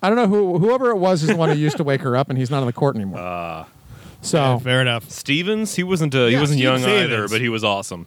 I 0.00 0.08
don't 0.08 0.16
know 0.16 0.28
who 0.28 0.58
whoever 0.58 0.90
it 0.90 0.96
was 0.96 1.22
is 1.24 1.28
the 1.30 1.36
one 1.36 1.48
who 1.50 1.56
used 1.56 1.76
to 1.78 1.84
wake 1.84 2.02
her 2.02 2.16
up, 2.16 2.28
and 2.30 2.38
he's 2.38 2.48
not 2.50 2.60
on 2.60 2.66
the 2.66 2.72
court 2.72 2.94
anymore. 2.94 3.18
Uh, 3.18 3.64
so 4.20 4.58
Fair 4.58 4.80
enough. 4.80 5.10
Stevens. 5.10 5.74
He 5.74 5.82
wasn't. 5.82 6.14
Uh, 6.14 6.26
he 6.26 6.36
wasn't 6.36 6.58
Steve 6.58 6.64
young 6.64 6.84
either, 6.84 7.28
but 7.28 7.40
he 7.40 7.48
was 7.48 7.62
awesome. 7.64 8.06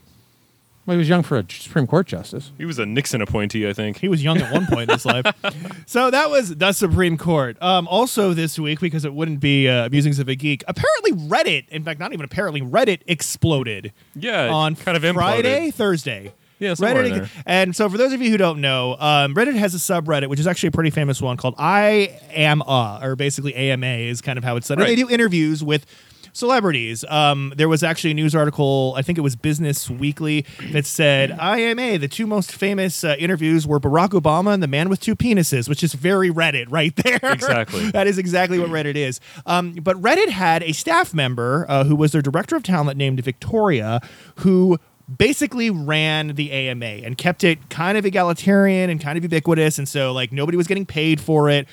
well, 0.86 0.96
he 0.96 0.98
was 1.00 1.10
young 1.10 1.24
for 1.24 1.38
a 1.38 1.46
Supreme 1.50 1.88
Court 1.88 2.08
justice. 2.08 2.52
He 2.58 2.66
was 2.66 2.80
a 2.80 2.86
Nixon 2.86 3.22
appointee, 3.22 3.68
I 3.70 3.74
think. 3.74 3.98
He 3.98 4.08
was 4.08 4.24
young 4.24 4.38
at 4.40 4.52
one 4.52 4.66
point 4.68 4.90
in 4.90 4.96
his 4.96 5.06
life. 5.06 5.26
So 5.86 6.12
that 6.12 6.30
was 6.30 6.56
the 6.56 6.72
Supreme 6.72 7.18
Court. 7.18 7.58
Um, 7.64 7.88
also 7.88 8.36
this 8.36 8.60
week, 8.60 8.80
because 8.80 9.06
it 9.06 9.14
wouldn't 9.14 9.40
be 9.40 9.68
uh, 9.68 9.90
Musings 9.90 10.20
of 10.20 10.30
a 10.30 10.36
Geek, 10.36 10.64
apparently 10.68 11.14
Reddit, 11.28 11.68
in 11.70 11.84
fact, 11.84 12.00
not 12.00 12.14
even 12.14 12.24
apparently, 12.24 12.62
Reddit 12.62 13.02
exploded 13.08 13.92
Yeah, 14.16 14.50
on 14.50 14.76
kind 14.76 14.96
of 14.96 15.02
imploded. 15.02 15.16
Friday, 15.16 15.72
Thursday. 15.72 16.34
Yeah, 16.60 16.72
Reddit, 16.74 17.12
there. 17.12 17.30
and 17.46 17.76
so 17.76 17.90
for 17.90 17.98
those 17.98 18.12
of 18.14 18.22
you 18.22 18.30
who 18.30 18.38
don't 18.38 18.60
know, 18.62 18.98
um, 19.00 19.34
Reddit 19.34 19.56
has 19.56 19.74
a 19.74 19.78
subreddit 19.78 20.28
which 20.28 20.40
is 20.40 20.48
actually 20.48 20.68
a 20.68 20.72
pretty 20.72 20.90
famous 20.90 21.22
one 21.22 21.38
called 21.38 21.56
I 21.58 22.20
Am 22.32 22.62
A, 22.62 23.00
or 23.02 23.16
basically 23.16 23.56
AMA 23.56 23.86
is 23.86 24.22
kind 24.22 24.38
of 24.38 24.44
how 24.44 24.56
it's 24.58 24.68
said. 24.68 24.78
Right. 24.78 24.88
they 24.88 24.96
do 24.96 25.10
interviews 25.10 25.64
with 25.64 25.86
celebrities. 26.34 27.04
Um, 27.10 27.54
there 27.56 27.70
was 27.70 27.84
actually 27.84 28.12
a 28.12 28.14
news 28.14 28.36
article, 28.36 28.94
I 28.98 29.02
think 29.02 29.18
it 29.18 29.22
was 29.22 29.36
Business 29.36 29.90
Weekly, 29.90 30.46
that 30.72 30.86
said 30.86 31.32
IMA, 31.32 31.98
the 31.98 32.08
two 32.08 32.28
most 32.28 32.52
famous 32.52 33.04
uh, 33.04 33.16
interviews 33.20 33.68
were 33.68 33.80
Barack 33.80 34.10
Obama 34.10 34.54
and 34.54 34.62
the 34.64 34.68
man 34.68 34.90
with 34.90 35.00
two 35.00 35.16
penises, 35.16 35.68
which 35.68 35.84
is 35.84 35.94
very 35.94 36.30
Reddit 36.30 36.68
right 36.70 36.96
there. 36.96 37.20
Exactly. 37.40 37.90
that 37.92 38.06
is 38.06 38.18
exactly 38.18 38.60
what 38.60 38.70
Reddit 38.70 38.96
is. 38.96 39.20
Um, 39.46 39.74
but 39.76 39.96
Reddit 40.02 40.30
had 40.30 40.62
a 40.64 40.72
staff 40.74 41.14
member 41.14 41.66
uh, 41.70 41.84
who 41.84 41.96
was 41.96 42.12
their 42.12 42.22
director 42.22 42.56
of 42.56 42.64
talent 42.64 42.98
named 42.98 43.20
Victoria, 43.22 44.02
who 44.38 44.78
basically 45.18 45.70
ran 45.70 46.36
the 46.36 46.52
AMA 46.52 46.86
and 46.86 47.18
kept 47.18 47.44
it 47.44 47.70
kind 47.70 47.98
of 47.98 48.06
egalitarian 48.06 48.90
and 48.90 49.02
kind 49.02 49.18
of 49.18 49.24
ubiquitous. 49.24 49.78
And 49.80 49.88
so, 49.88 50.14
like, 50.14 50.32
nobody 50.32 50.58
was 50.58 50.68
getting 50.68 50.86
paid 50.86 51.20
for 51.20 51.50
it. 51.50 51.68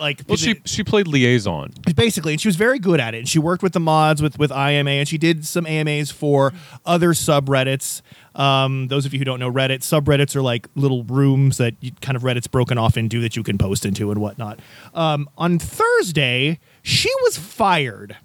Like, 0.00 0.22
Well, 0.26 0.36
she 0.36 0.60
she 0.64 0.82
played 0.82 1.06
liaison. 1.06 1.72
basically 1.94 2.32
and 2.32 2.40
she 2.40 2.48
was 2.48 2.56
very 2.56 2.80
good 2.80 2.98
at 2.98 3.14
it 3.14 3.18
and 3.18 3.28
she 3.28 3.38
worked 3.38 3.62
with 3.62 3.72
the 3.72 3.78
mods 3.80 4.20
with 4.20 4.36
with 4.36 4.50
ima 4.50 4.90
and 4.90 5.06
she 5.06 5.18
did 5.18 5.46
some 5.46 5.66
amas 5.68 6.10
for 6.10 6.52
other 6.84 7.10
subreddits 7.10 8.02
um, 8.34 8.88
those 8.88 9.06
of 9.06 9.12
you 9.12 9.20
who 9.20 9.24
don't 9.24 9.38
know 9.38 9.50
reddit 9.50 9.82
subreddits 9.82 10.34
are 10.34 10.42
like 10.42 10.66
little 10.74 11.04
rooms 11.04 11.58
that 11.58 11.74
you, 11.80 11.92
kind 12.00 12.16
of 12.16 12.22
reddit's 12.22 12.48
broken 12.48 12.76
off 12.76 12.96
into 12.96 13.20
that 13.20 13.36
you 13.36 13.44
can 13.44 13.56
post 13.56 13.86
into 13.86 14.10
and 14.10 14.20
whatnot 14.20 14.58
um, 14.94 15.28
on 15.38 15.60
thursday 15.60 16.58
she 16.82 17.10
was 17.22 17.38
fired 17.38 18.16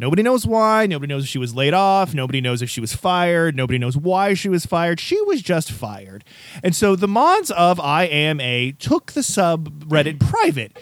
Nobody 0.00 0.22
knows 0.22 0.46
why. 0.46 0.86
Nobody 0.86 1.12
knows 1.12 1.24
if 1.24 1.28
she 1.28 1.38
was 1.38 1.54
laid 1.54 1.74
off. 1.74 2.14
Nobody 2.14 2.40
knows 2.40 2.62
if 2.62 2.70
she 2.70 2.80
was 2.80 2.94
fired. 2.94 3.54
Nobody 3.54 3.78
knows 3.78 3.98
why 3.98 4.32
she 4.32 4.48
was 4.48 4.64
fired. 4.64 4.98
She 4.98 5.20
was 5.22 5.42
just 5.42 5.70
fired. 5.70 6.24
And 6.62 6.74
so 6.74 6.96
the 6.96 7.06
mods 7.06 7.50
of 7.50 7.78
IAMA 7.78 8.78
took 8.78 9.12
the 9.12 9.20
subreddit 9.20 10.18
private. 10.18 10.78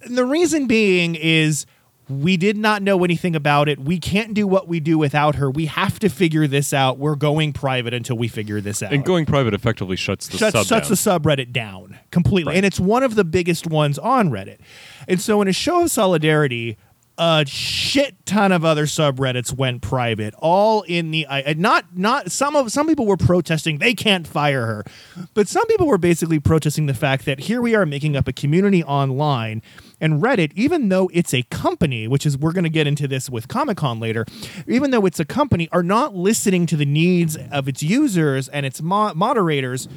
And 0.00 0.16
the 0.16 0.24
reason 0.24 0.66
being 0.66 1.16
is 1.16 1.66
we 2.08 2.36
did 2.36 2.56
not 2.56 2.82
know 2.82 3.04
anything 3.04 3.34
about 3.34 3.68
it. 3.68 3.80
We 3.80 3.98
can't 3.98 4.32
do 4.32 4.46
what 4.46 4.68
we 4.68 4.80
do 4.80 4.96
without 4.96 5.34
her. 5.34 5.50
We 5.50 5.66
have 5.66 5.98
to 5.98 6.08
figure 6.08 6.46
this 6.46 6.72
out. 6.72 6.98
We're 6.98 7.16
going 7.16 7.52
private 7.52 7.92
until 7.92 8.16
we 8.16 8.28
figure 8.28 8.60
this 8.60 8.82
out 8.82 8.92
And 8.92 9.04
going 9.04 9.26
private 9.26 9.54
effectively 9.54 9.96
shuts 9.96 10.28
the 10.28 10.38
shuts, 10.38 10.52
sub 10.52 10.66
shuts 10.66 11.10
down. 11.10 11.20
the 11.20 11.20
subreddit 11.20 11.52
down 11.52 11.98
completely. 12.10 12.52
Right. 12.52 12.56
And 12.58 12.64
it's 12.66 12.78
one 12.78 13.02
of 13.02 13.16
the 13.16 13.24
biggest 13.24 13.66
ones 13.66 13.98
on 13.98 14.30
Reddit. 14.30 14.60
And 15.08 15.20
so, 15.20 15.42
in 15.42 15.48
a 15.48 15.52
show 15.52 15.82
of 15.82 15.90
solidarity, 15.90 16.78
a 17.18 17.44
shit 17.46 18.26
ton 18.26 18.52
of 18.52 18.64
other 18.64 18.84
subreddits 18.84 19.52
went 19.52 19.80
private 19.80 20.34
all 20.38 20.82
in 20.82 21.10
the 21.10 21.26
not 21.56 21.96
not 21.96 22.30
some 22.30 22.54
of 22.54 22.70
some 22.70 22.86
people 22.86 23.06
were 23.06 23.16
protesting 23.16 23.78
they 23.78 23.94
can't 23.94 24.26
fire 24.26 24.66
her 24.66 24.84
but 25.32 25.48
some 25.48 25.66
people 25.66 25.86
were 25.86 25.98
basically 25.98 26.38
protesting 26.38 26.86
the 26.86 26.94
fact 26.94 27.24
that 27.24 27.40
here 27.40 27.62
we 27.62 27.74
are 27.74 27.86
making 27.86 28.16
up 28.16 28.28
a 28.28 28.32
community 28.32 28.84
online 28.84 29.62
and 30.00 30.22
reddit 30.22 30.52
even 30.54 30.88
though 30.90 31.10
it's 31.14 31.32
a 31.32 31.42
company 31.44 32.06
which 32.06 32.26
is 32.26 32.36
we're 32.36 32.52
going 32.52 32.64
to 32.64 32.70
get 32.70 32.86
into 32.86 33.08
this 33.08 33.30
with 33.30 33.48
comic-con 33.48 33.98
later 33.98 34.26
even 34.66 34.90
though 34.90 35.06
it's 35.06 35.20
a 35.20 35.24
company 35.24 35.68
are 35.72 35.82
not 35.82 36.14
listening 36.14 36.66
to 36.66 36.76
the 36.76 36.86
needs 36.86 37.36
of 37.50 37.66
its 37.68 37.82
users 37.82 38.48
and 38.48 38.66
its 38.66 38.82
mo- 38.82 39.14
moderators 39.14 39.88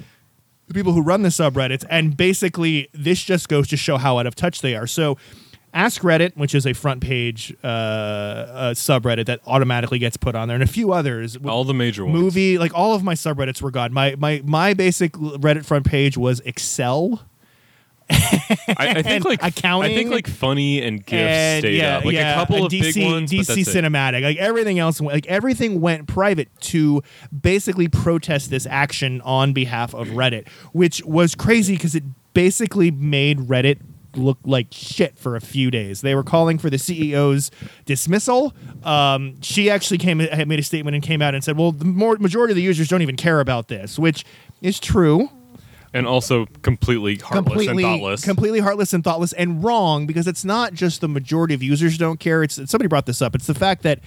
the 0.69 0.73
people 0.75 0.93
who 0.93 1.01
run 1.01 1.23
the 1.23 1.29
subreddits 1.29 1.83
and 1.89 2.15
basically 2.15 2.87
this 2.93 3.21
just 3.21 3.49
goes 3.49 3.67
to 3.67 3.75
show 3.75 3.97
how 3.97 4.19
out 4.19 4.27
of 4.27 4.35
touch 4.35 4.61
they 4.61 4.75
are. 4.75 4.85
So 4.85 5.17
ask 5.73 6.01
reddit 6.01 6.35
which 6.35 6.55
is 6.55 6.65
a 6.65 6.73
front 6.73 7.01
page 7.01 7.55
uh, 7.63 7.67
uh, 7.67 8.73
subreddit 8.73 9.25
that 9.25 9.39
automatically 9.45 9.99
gets 9.99 10.17
put 10.17 10.35
on 10.35 10.47
there 10.47 10.55
and 10.55 10.63
a 10.63 10.67
few 10.67 10.91
others 10.91 11.37
All 11.45 11.63
the 11.63 11.73
major 11.73 12.05
ones. 12.05 12.19
movie 12.19 12.57
like 12.57 12.73
all 12.73 12.93
of 12.93 13.03
my 13.03 13.13
subreddits 13.13 13.61
were 13.61 13.71
gone 13.71 13.93
my 13.93 14.15
my 14.17 14.41
my 14.45 14.73
basic 14.73 15.13
reddit 15.13 15.65
front 15.65 15.85
page 15.85 16.17
was 16.17 16.39
excel 16.41 17.21
I, 18.11 18.75
I 18.77 19.01
think 19.03 19.23
like 19.23 19.43
I 19.43 19.49
accounting 19.49 19.95
think 19.95 20.09
like 20.09 20.27
funny 20.27 20.81
and 20.81 20.97
gifts 20.97 21.13
and 21.13 21.61
stayed 21.61 21.77
yeah, 21.77 21.97
up. 21.97 22.05
Like 22.05 22.15
yeah, 22.15 22.31
a 22.31 22.35
couple 22.35 22.65
of 22.65 22.71
DC, 22.71 22.95
big 22.95 23.05
ones. 23.05 23.31
DC 23.31 23.45
that's 23.45 23.67
it. 23.67 23.83
cinematic, 23.83 24.23
like 24.23 24.37
everything 24.37 24.79
else, 24.79 24.99
like 24.99 25.27
everything 25.27 25.79
went 25.79 26.07
private 26.07 26.49
to 26.61 27.03
basically 27.39 27.87
protest 27.87 28.49
this 28.49 28.65
action 28.65 29.21
on 29.21 29.53
behalf 29.53 29.93
of 29.93 30.07
Reddit, 30.07 30.47
which 30.71 31.03
was 31.05 31.35
crazy 31.35 31.75
because 31.75 31.93
it 31.93 32.03
basically 32.33 32.89
made 32.89 33.37
Reddit 33.41 33.79
look 34.15 34.37
like 34.43 34.67
shit 34.71 35.17
for 35.17 35.35
a 35.35 35.41
few 35.41 35.71
days. 35.71 36.01
They 36.01 36.15
were 36.15 36.23
calling 36.23 36.57
for 36.57 36.69
the 36.69 36.77
CEO's 36.77 37.51
dismissal. 37.85 38.53
Um, 38.83 39.41
she 39.41 39.69
actually 39.69 39.97
came 39.97 40.19
had 40.19 40.47
made 40.47 40.59
a 40.59 40.63
statement 40.63 40.95
and 40.95 41.03
came 41.03 41.21
out 41.21 41.35
and 41.35 41.43
said, 41.43 41.57
"Well, 41.57 41.71
the 41.71 41.85
more 41.85 42.15
majority 42.17 42.51
of 42.51 42.55
the 42.55 42.63
users 42.63 42.87
don't 42.87 43.01
even 43.01 43.15
care 43.15 43.39
about 43.39 43.67
this," 43.67 43.97
which 43.99 44.25
is 44.61 44.79
true 44.79 45.29
and 45.93 46.05
also 46.05 46.45
completely 46.61 47.15
heartless 47.15 47.45
completely 47.45 47.83
and 47.83 47.93
thoughtless. 47.93 48.23
completely 48.23 48.59
heartless 48.59 48.93
and 48.93 49.03
thoughtless 49.03 49.33
and 49.33 49.63
wrong 49.63 50.05
because 50.05 50.27
it's 50.27 50.45
not 50.45 50.73
just 50.73 51.01
the 51.01 51.07
majority 51.07 51.53
of 51.53 51.63
users 51.63 51.97
don't 51.97 52.19
care 52.19 52.43
it's 52.43 52.55
somebody 52.55 52.87
brought 52.87 53.05
this 53.07 53.21
up 53.21 53.33
it's 53.33 53.47
the 53.47 53.55
fact 53.55 53.81
that 53.81 53.99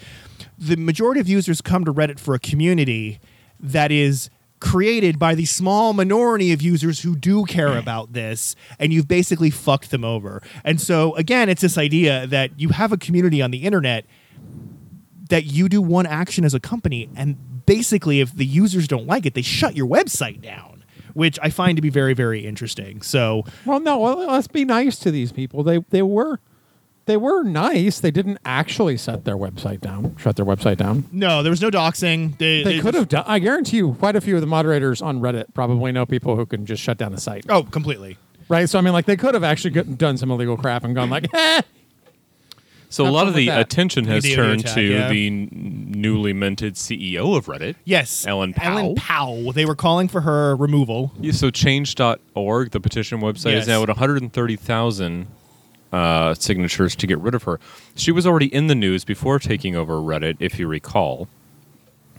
the 0.58 0.76
majority 0.76 1.20
of 1.20 1.28
users 1.28 1.60
come 1.60 1.84
to 1.84 1.92
reddit 1.92 2.20
for 2.20 2.34
a 2.34 2.38
community 2.38 3.18
that 3.58 3.90
is 3.90 4.30
created 4.62 5.18
by 5.18 5.34
the 5.34 5.44
small 5.44 5.92
minority 5.92 6.52
of 6.52 6.62
users 6.62 7.00
who 7.00 7.16
do 7.16 7.44
care 7.46 7.76
about 7.76 8.12
this 8.12 8.54
and 8.78 8.92
you've 8.92 9.08
basically 9.08 9.50
fucked 9.50 9.90
them 9.90 10.04
over 10.04 10.40
and 10.62 10.80
so 10.80 11.16
again 11.16 11.48
it's 11.48 11.62
this 11.62 11.76
idea 11.76 12.28
that 12.28 12.48
you 12.60 12.68
have 12.68 12.92
a 12.92 12.96
community 12.96 13.42
on 13.42 13.50
the 13.50 13.64
internet 13.64 14.06
that 15.30 15.46
you 15.46 15.68
do 15.68 15.82
one 15.82 16.06
action 16.06 16.44
as 16.44 16.54
a 16.54 16.60
company 16.60 17.10
and 17.16 17.66
basically 17.66 18.20
if 18.20 18.32
the 18.36 18.46
users 18.46 18.86
don't 18.86 19.06
like 19.08 19.26
it 19.26 19.34
they 19.34 19.42
shut 19.42 19.74
your 19.74 19.88
website 19.88 20.40
down 20.40 20.84
which 21.12 21.40
i 21.42 21.50
find 21.50 21.74
to 21.76 21.82
be 21.82 21.90
very 21.90 22.14
very 22.14 22.46
interesting 22.46 23.02
so 23.02 23.42
Well, 23.66 23.80
no. 23.80 24.00
Let's 24.00 24.46
be 24.46 24.64
nice 24.64 24.96
to 25.00 25.10
these 25.10 25.32
people. 25.32 25.64
They 25.64 25.78
they 25.90 26.02
were 26.02 26.38
they 27.06 27.16
were 27.16 27.42
nice. 27.42 27.98
They 28.00 28.10
didn't 28.10 28.38
actually 28.44 28.96
set 28.96 29.24
their 29.24 29.36
website 29.36 29.80
down. 29.80 30.14
Shut 30.18 30.36
their 30.36 30.46
website 30.46 30.76
down. 30.76 31.04
no 31.12 31.42
there 31.42 31.50
was 31.50 31.60
no 31.60 31.70
doxing 31.70 32.38
they, 32.38 32.62
They 32.62 32.80
could 32.80 32.94
have 32.94 33.08
done. 33.08 33.24
I 33.26 33.38
guarantee 33.38 33.78
you, 33.78 33.94
quite 33.94 34.16
a 34.16 34.20
few 34.20 34.34
of 34.36 34.40
the 34.40 34.46
moderators 34.46 35.02
on 35.02 35.20
Reddit 35.20 35.46
probably 35.54 35.90
know 35.92 36.06
people 36.06 36.36
who 36.36 36.46
can 36.46 36.64
just 36.66 36.82
shut 36.82 36.98
down 36.98 37.12
a 37.14 37.18
site. 37.18 37.46
oh 37.48 37.62
completely 37.64 38.18
Right. 38.48 38.68
So 38.68 38.78
I 38.78 38.82
mean, 38.82 38.92
like 38.92 39.06
they 39.06 39.16
could 39.16 39.34
have 39.34 39.44
actually 39.44 39.70
got- 39.70 39.96
done 39.98 40.16
some 40.18 40.30
illegal 40.30 40.56
crap 40.56 40.84
and 40.84 40.94
gone 40.94 41.08
like, 41.10 41.26
eh. 41.34 41.62
so 42.90 43.06
a 43.06 43.10
lot 43.10 43.26
of 43.26 43.34
the 43.34 43.46
that. 43.46 43.60
attention 43.60 44.04
has 44.04 44.22
DoD 44.24 44.32
turned 44.34 44.60
attack, 44.60 44.74
to 44.74 44.82
yeah. 44.82 45.08
the 45.08 45.26
n- 45.28 45.48
newly 45.94 46.32
minted 46.34 46.74
CEO 46.74 47.34
of 47.36 47.46
Reddit. 47.46 47.76
yes 47.84 48.26
Ellen 48.26 48.52
Pao. 48.52 48.70
ellen 48.78 48.94
Pao. 48.96 49.34
pao 49.46 49.52
they 49.52 49.64
were 49.64 49.74
calling 49.76 50.06
for 50.08 50.20
her 50.20 50.54
removal 50.56 51.12
Yeah, 51.18 51.32
so 51.32 51.50
change.org, 51.50 52.70
the 52.72 52.80
petition 52.80 53.20
website, 53.20 53.52
Yes. 53.52 53.62
is 53.62 53.68
now 53.68 53.82
at 53.82 53.88
130,000 53.88 55.26
uh, 55.92 56.34
signatures 56.34 56.96
to 56.96 57.06
get 57.06 57.18
rid 57.18 57.34
of 57.34 57.42
her. 57.44 57.60
She 57.94 58.12
was 58.12 58.26
already 58.26 58.52
in 58.52 58.66
the 58.66 58.74
news 58.74 59.04
before 59.04 59.38
taking 59.38 59.76
over 59.76 59.94
Reddit, 59.94 60.36
if 60.40 60.58
you 60.58 60.66
recall. 60.66 61.28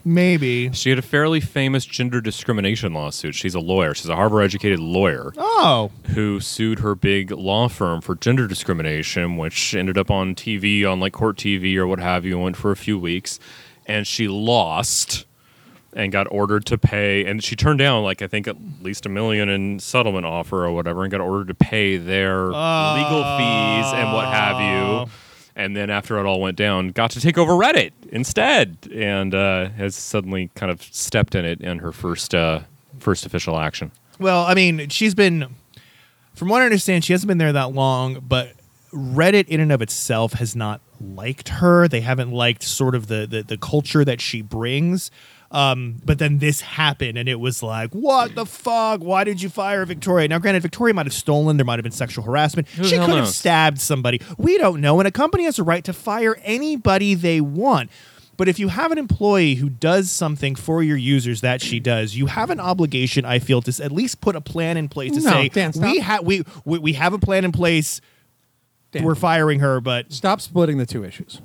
maybe 0.06 0.72
She 0.74 0.90
had 0.90 1.00
a 1.00 1.04
fairly 1.04 1.40
famous 1.40 1.86
gender 1.86 2.22
discrimination 2.22 2.94
lawsuit. 2.94 3.36
She's 3.36 3.56
a 3.56 3.60
lawyer. 3.60 3.94
She's 3.94 4.10
a 4.10 4.16
Harvard 4.16 4.44
educated 4.44 4.80
lawyer 4.80 5.34
oh 5.38 5.92
who 6.14 6.40
sued 6.40 6.80
her 6.80 6.94
big 6.96 7.32
law 7.32 7.68
firm 7.68 8.02
for 8.02 8.16
gender 8.16 8.48
discrimination, 8.48 9.38
which 9.38 9.74
ended 9.74 9.98
up 9.98 10.12
on 10.12 10.36
TV, 10.36 10.86
on 10.86 11.00
like 11.00 11.14
court 11.14 11.38
TV 11.38 11.76
or 11.78 11.88
what 11.88 12.00
have 12.00 12.26
you, 12.26 12.36
and 12.36 12.44
went 12.44 12.58
for 12.58 12.72
a 12.72 12.76
few 12.76 13.00
weeks. 13.00 13.40
And 13.86 14.06
she 14.08 14.28
lost 14.28 15.26
and 15.96 16.12
got 16.12 16.28
ordered 16.32 16.66
to 16.68 16.78
pay. 16.78 17.26
And 17.26 17.44
she 17.44 17.56
turned 17.56 17.80
down, 17.80 18.04
like, 18.04 18.22
I 18.22 18.28
think 18.28 18.48
at 18.48 18.56
least 18.82 19.06
a 19.06 19.10
million 19.10 19.50
in 19.50 19.80
settlement 19.80 20.26
offer 20.26 20.66
or 20.66 20.72
whatever, 20.72 21.04
and 21.04 21.12
got 21.12 21.22
ordered 21.22 21.48
to 21.50 21.54
pay 21.56 21.98
their 21.98 22.46
legal 22.46 23.24
fees 23.38 23.94
and 23.94 24.12
what 24.14 24.26
have 24.28 24.60
you. 24.60 25.12
And 25.56 25.76
then 25.76 25.90
after 25.92 26.18
it 26.18 26.26
all 26.26 26.42
went 26.42 26.58
down, 26.58 26.90
got 26.90 27.12
to 27.12 27.22
take 27.22 27.38
over 27.38 27.52
Reddit 27.54 27.92
instead, 28.10 28.78
and 28.92 29.36
uh, 29.36 29.70
has 29.70 29.96
suddenly 29.96 30.50
kind 30.56 30.72
of 30.72 30.82
stepped 30.82 31.36
in 31.36 31.46
it 31.46 31.62
in 31.62 31.78
her 31.80 31.92
first 31.92 32.34
uh, 32.34 32.62
first 33.00 33.26
official 33.26 33.58
action. 33.60 33.92
well 34.20 34.46
i 34.46 34.54
mean 34.54 34.88
she's 34.90 35.14
been 35.16 35.48
from 36.36 36.48
what 36.48 36.62
i 36.62 36.66
understand 36.66 37.04
she 37.04 37.12
hasn't 37.12 37.28
been 37.28 37.38
there 37.40 37.52
that 37.52 37.74
long 37.74 38.20
but 38.28 38.54
reddit 38.94 39.48
in 39.48 39.60
and 39.60 39.72
of 39.72 39.82
itself 39.82 40.34
has 40.34 40.56
not 40.56 40.80
liked 41.02 41.50
her 41.50 41.88
they 41.88 42.00
haven't 42.02 42.32
liked 42.32 42.64
sort 42.64 42.96
of 42.96 43.08
the 43.08 43.28
the, 43.28 43.44
the 43.44 43.58
culture 43.58 44.06
that 44.06 44.22
she 44.22 44.42
brings 44.42 45.12
um, 45.54 46.02
but 46.04 46.18
then 46.18 46.40
this 46.40 46.62
happened 46.62 47.18
and 47.18 47.30
it 47.30 47.40
was 47.40 47.62
like 47.64 47.92
what 47.94 48.36
the 48.36 48.46
fuck? 48.46 49.02
Why 49.02 49.24
did 49.24 49.42
you 49.42 49.50
fire 49.50 49.86
victoria? 49.86 50.28
Now 50.28 50.40
granted 50.40 50.64
victoria 50.64 50.94
might 50.94 51.06
have 51.06 51.14
stolen. 51.14 51.58
There 51.58 51.66
might 51.66 51.78
have 51.78 51.84
been 51.84 51.92
sexual 51.92 52.26
harassment. 52.26 52.68
Who 52.70 52.84
she 52.84 52.98
could 52.98 53.10
have 53.10 53.28
stabbed 53.28 53.80
somebody. 53.80 54.20
We 54.38 54.58
don't 54.58 54.82
know. 54.82 55.00
And 55.00 55.08
a 55.08 55.12
company 55.12 55.44
has 55.46 55.60
a 55.60 55.64
right 55.64 55.84
to 55.86 55.94
fire 55.94 56.38
anybody 56.44 57.14
they 57.14 57.40
want. 57.40 57.92
But 58.36 58.48
if 58.48 58.58
you 58.58 58.70
have 58.70 58.92
an 58.92 58.98
employee 58.98 59.56
who 59.56 59.70
does 59.70 60.10
something 60.10 60.56
for 60.56 60.82
your 60.82 60.98
users 60.98 61.42
that 61.42 61.62
she 61.62 61.80
does, 61.80 62.16
you 62.16 62.26
have 62.26 62.50
an 62.50 62.60
obligation, 62.60 63.26
I 63.26 63.38
feel, 63.38 63.62
to 63.62 63.84
at 63.84 63.92
least 63.92 64.22
put 64.22 64.36
a 64.36 64.42
plan 64.42 64.76
in 64.76 64.90
place 64.90 65.12
to 65.12 65.22
No, 65.22 65.30
say 65.30 65.50
Dan, 65.50 65.72
we 65.80 66.00
have 66.00 66.24
we, 66.24 66.44
we 66.66 66.80
we 66.80 66.94
have 66.94 67.14
a 67.14 67.20
plan 67.20 67.46
in 67.46 67.52
place. 67.52 68.02
Dan. 68.92 69.04
We're 69.04 69.16
firing 69.16 69.60
her, 69.60 69.80
but 69.82 70.12
Stop 70.12 70.42
splitting 70.42 70.80
the 70.80 70.86
two 70.88 71.04
issues. 71.04 71.42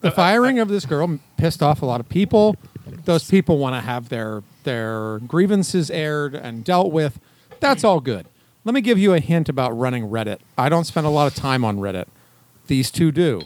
The 0.00 0.10
firing 0.10 0.58
of 0.58 0.68
this 0.68 0.86
girl 0.86 1.18
pissed 1.36 1.62
off 1.62 1.82
a 1.82 1.86
lot 1.86 2.00
of 2.00 2.08
people. 2.08 2.56
Those 3.04 3.28
people 3.30 3.58
want 3.58 3.74
to 3.76 3.80
have 3.80 4.08
their 4.08 4.42
their 4.64 5.18
grievances 5.20 5.90
aired 5.90 6.34
and 6.34 6.64
dealt 6.64 6.92
with. 6.92 7.18
That's 7.60 7.84
all 7.84 8.00
good. 8.00 8.26
Let 8.64 8.74
me 8.74 8.80
give 8.80 8.98
you 8.98 9.14
a 9.14 9.20
hint 9.20 9.48
about 9.48 9.70
running 9.76 10.04
Reddit. 10.08 10.38
I 10.58 10.68
don't 10.68 10.84
spend 10.84 11.06
a 11.06 11.10
lot 11.10 11.26
of 11.26 11.34
time 11.34 11.64
on 11.64 11.78
Reddit. 11.78 12.06
These 12.66 12.90
two 12.90 13.10
do. 13.10 13.42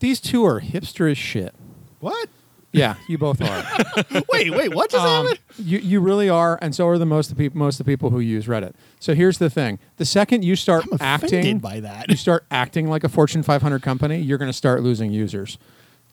These 0.00 0.20
two 0.20 0.44
are 0.44 0.60
hipster 0.60 1.10
as 1.10 1.16
shit. 1.18 1.54
what? 2.00 2.28
Yeah, 2.74 2.94
you 3.06 3.18
both 3.18 3.42
are. 3.42 3.64
Wait, 4.32 4.50
wait, 4.50 4.74
what 4.74 4.88
just 4.90 5.04
Um, 5.04 5.26
happened? 5.26 5.40
you 5.58 5.78
you 5.78 6.00
really 6.00 6.30
are, 6.30 6.58
and 6.62 6.74
so 6.74 6.88
are 6.88 6.96
the 6.96 7.04
most 7.04 7.30
of 7.30 7.36
the 7.36 7.44
people 7.44 7.58
most 7.58 7.78
of 7.78 7.84
the 7.84 7.92
people 7.92 8.08
who 8.08 8.18
use 8.18 8.46
Reddit. 8.46 8.72
So 8.98 9.14
here's 9.14 9.36
the 9.36 9.50
thing: 9.50 9.78
the 9.98 10.06
second 10.06 10.42
you 10.42 10.56
start 10.56 10.84
I'm 10.84 10.94
offended 10.94 11.34
acting 11.34 11.58
by 11.58 11.80
that. 11.80 12.08
you 12.08 12.16
start 12.16 12.46
acting 12.50 12.88
like 12.88 13.04
a 13.04 13.10
Fortune 13.10 13.42
500 13.42 13.82
company, 13.82 14.20
you're 14.20 14.38
going 14.38 14.48
to 14.50 14.56
start 14.56 14.82
losing 14.82 15.12
users. 15.12 15.58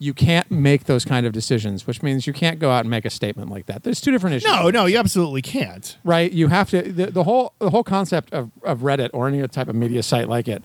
You 0.02 0.14
can't 0.14 0.50
make 0.50 0.86
those 0.86 1.04
kind 1.04 1.26
of 1.26 1.34
decisions, 1.34 1.86
which 1.86 2.02
means 2.02 2.26
you 2.26 2.32
can't 2.32 2.58
go 2.58 2.72
out 2.72 2.82
and 2.82 2.90
make 2.90 3.04
a 3.04 3.10
statement 3.10 3.50
like 3.52 3.66
that. 3.66 3.84
There's 3.84 4.00
two 4.00 4.12
different 4.12 4.38
issues. 4.38 4.50
No, 4.50 4.70
no, 4.70 4.86
you 4.86 4.98
absolutely 4.98 5.42
can't. 5.42 5.98
right? 6.06 6.32
You 6.32 6.48
have 6.48 6.70
to 6.70 6.82
the, 6.82 7.08
the 7.08 7.24
whole 7.26 7.54
the 7.60 7.70
whole 7.70 7.84
concept 7.84 8.32
of, 8.34 8.50
of 8.64 8.80
Reddit 8.80 9.10
or 9.14 9.28
any 9.28 9.40
other 9.40 9.50
type 9.50 9.68
of 9.68 9.76
media 9.76 10.02
site 10.02 10.30
like 10.30 10.48
it 10.48 10.64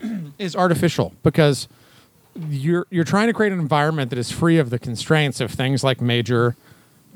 is 0.38 0.56
artificial 0.56 1.14
because 1.22 1.68
you're 2.48 2.86
you're 2.90 3.04
trying 3.04 3.28
to 3.28 3.32
create 3.32 3.52
an 3.52 3.60
environment 3.60 4.10
that 4.10 4.18
is 4.18 4.32
free 4.32 4.58
of 4.58 4.70
the 4.70 4.78
constraints 4.80 5.40
of 5.40 5.52
things 5.52 5.84
like 5.84 6.00
major 6.00 6.56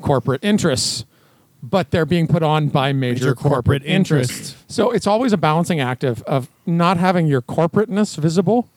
corporate 0.01 0.45
interests, 0.45 1.05
but 1.63 1.91
they're 1.91 2.07
being 2.07 2.29
put 2.29 2.43
on 2.45 2.69
by 2.69 2.93
major, 2.93 3.15
Major 3.25 3.35
corporate, 3.35 3.53
corporate 3.53 3.85
interests. 3.85 4.33
interests. 4.37 4.65
So 4.75 4.91
it's 4.93 5.07
always 5.07 5.33
a 5.33 5.37
balancing 5.39 5.81
act 5.81 6.05
of, 6.05 6.23
of 6.25 6.49
not 6.67 6.97
having 6.99 7.27
your 7.27 7.41
corporateness 7.43 8.17
visible 8.17 8.69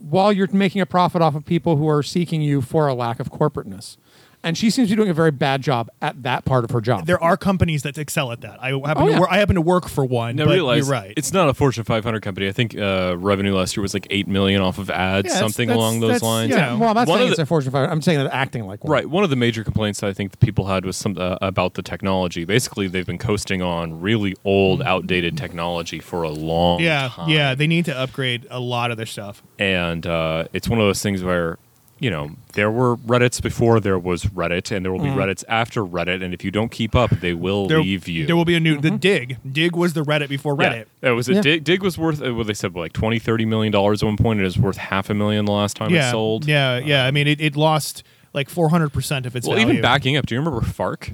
while 0.00 0.32
you're 0.32 0.48
making 0.50 0.80
a 0.80 0.86
profit 0.86 1.22
off 1.22 1.34
of 1.34 1.44
people 1.44 1.76
who 1.76 1.88
are 1.88 2.02
seeking 2.02 2.40
you 2.40 2.60
for 2.62 2.88
a 2.88 2.94
lack 2.94 3.20
of 3.20 3.30
corporateness. 3.30 3.96
And 4.42 4.56
she 4.56 4.70
seems 4.70 4.88
to 4.88 4.92
be 4.92 4.96
doing 4.96 5.10
a 5.10 5.14
very 5.14 5.30
bad 5.30 5.62
job 5.62 5.90
at 6.00 6.22
that 6.22 6.44
part 6.44 6.64
of 6.64 6.70
her 6.70 6.80
job. 6.80 7.06
There 7.06 7.22
are 7.22 7.36
companies 7.36 7.82
that 7.82 7.98
excel 7.98 8.32
at 8.32 8.40
that. 8.40 8.62
I 8.62 8.70
happen, 8.70 8.92
Oh, 8.96 9.06
to, 9.06 9.12
yeah. 9.12 9.18
wor- 9.18 9.30
I 9.32 9.36
happen 9.38 9.54
to 9.56 9.60
work 9.60 9.88
for 9.88 10.04
one. 10.04 10.36
Now 10.36 10.46
but 10.46 10.54
realize 10.54 10.86
you're 10.86 10.92
right. 10.92 11.12
it's 11.16 11.32
not 11.32 11.48
a 11.48 11.54
Fortune 11.54 11.84
500 11.84 12.22
company. 12.22 12.48
I 12.48 12.52
think 12.52 12.76
uh, 12.76 13.16
revenue 13.18 13.54
last 13.54 13.76
year 13.76 13.82
was 13.82 13.92
like 13.94 14.06
eight 14.10 14.26
million 14.28 14.60
off 14.62 14.78
of 14.78 14.88
ads, 14.90 15.28
Yeah, 15.28 15.34
something 15.38 15.68
that's- 15.68 15.76
along 15.78 16.00
those 16.00 16.08
that's- 16.20 16.22
lines. 16.22 16.50
yeah. 16.50 16.74
well, 16.76 16.88
I'm 16.88 16.94
not 16.94 17.08
One 17.08 17.18
saying 17.18 17.28
of 17.28 17.32
it's 17.32 17.38
a 17.40 17.46
Fortune 17.46 17.72
500. 17.72 17.92
I'm 17.92 18.02
saying 18.02 18.18
that 18.18 18.32
acting 18.34 18.66
like 18.66 18.82
one. 18.84 18.90
Right. 18.92 19.06
One 19.08 19.24
of 19.24 19.30
the 19.30 19.36
major 19.36 19.62
complaints 19.62 20.02
I 20.02 20.12
think 20.12 20.30
the 20.32 20.38
people 20.38 20.66
had 20.66 20.84
was 20.84 20.96
some 20.96 21.16
uh, 21.18 21.36
about 21.42 21.74
the 21.74 21.82
technology. 21.82 22.44
Basically, 22.44 22.88
they've 22.88 23.06
been 23.06 23.18
coasting 23.18 23.60
on 23.62 24.00
really 24.00 24.34
old, 24.44 24.80
outdated 24.82 25.36
technology 25.36 25.98
for 25.98 26.22
a 26.22 26.30
long 26.30 26.78
time. 26.78 26.84
yeah, 26.86 27.08
time. 27.08 27.28
yeah. 27.28 27.54
They 27.54 27.66
need 27.66 27.84
to 27.86 27.96
upgrade 27.96 28.46
a 28.50 28.60
lot 28.60 28.90
of 28.90 28.96
their 28.96 29.06
stuff. 29.06 29.42
and 29.58 30.06
uh, 30.06 30.44
it's 30.52 30.68
one 30.68 30.78
of 30.80 30.86
those 30.86 31.02
things 31.02 31.22
where 31.22 31.58
you 32.00 32.10
know 32.10 32.30
there 32.54 32.70
were 32.70 32.96
reddits 32.96 33.40
before 33.42 33.78
there 33.78 33.98
was 33.98 34.24
reddit 34.24 34.74
and 34.74 34.84
there 34.84 34.90
will 34.92 34.98
be 35.00 35.08
reddits 35.10 35.44
after 35.48 35.84
reddit 35.84 36.22
and 36.24 36.32
if 36.34 36.42
you 36.42 36.50
don't 36.50 36.70
keep 36.70 36.96
up 36.96 37.10
they 37.10 37.34
will. 37.34 37.68
There, 37.68 37.80
leave 37.82 38.08
you 38.08 38.26
there 38.26 38.34
will 38.34 38.44
be 38.46 38.56
a 38.56 38.60
new 38.60 38.80
the 38.80 38.90
Digg. 38.90 39.36
Digg 39.50 39.76
was 39.76 39.92
the 39.92 40.02
Reddit 40.02 40.28
before 40.28 40.56
Reddit. 40.56 40.86
yeah, 41.02 41.10
it 41.10 41.12
was 41.12 41.28
a 41.28 41.34
Yeah. 41.34 41.40
digg, 41.42 41.62
digg 41.64 41.82
was 41.82 41.96
worth 41.98 42.22
uh, 42.22 42.34
what 42.34 42.46
they 42.46 42.54
said 42.54 42.74
like 42.74 42.92
20 42.94 43.18
30 43.18 43.44
million 43.44 43.70
dollars 43.72 44.02
at 44.02 44.06
one 44.06 44.16
point 44.16 44.40
it 44.40 44.44
was 44.44 44.58
worth 44.58 44.78
half 44.78 45.10
a 45.10 45.14
million 45.14 45.44
the 45.44 45.52
last 45.52 45.76
time 45.76 45.90
Yeah, 45.90 46.08
it 46.08 46.10
sold 46.10 46.46
yeah, 46.46 46.78
yeah. 46.78 47.04
I 47.06 47.10
mean, 47.10 47.26
it, 47.28 47.40
it 47.40 47.54
lost 47.54 48.02
like 48.32 48.48
400 48.48 48.92
percent 48.92 49.26
of 49.26 49.36
its 49.36 49.46
well 49.46 49.56
value. 49.56 49.70
even 49.72 49.82
backing 49.82 50.16
up 50.16 50.24
do 50.26 50.34
you 50.34 50.40
remember 50.40 50.62
fark 50.62 51.12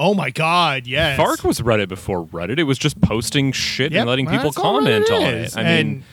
Oh 0.00 0.14
my 0.14 0.30
God! 0.30 0.86
Yes. 0.86 1.16
fark 1.16 1.42
was 1.42 1.58
reddit 1.60 1.88
before 1.88 2.24
reddit 2.26 2.58
it 2.60 2.64
was 2.64 2.78
just 2.78 3.00
posting 3.00 3.50
shit 3.50 3.90
Yep, 3.90 4.00
and 4.02 4.08
letting 4.08 4.26
people 4.28 4.52
comment 4.52 5.10
on 5.10 5.22
it 5.22 5.56
i 5.56 5.62
And 5.62 5.88
mean 5.88 6.04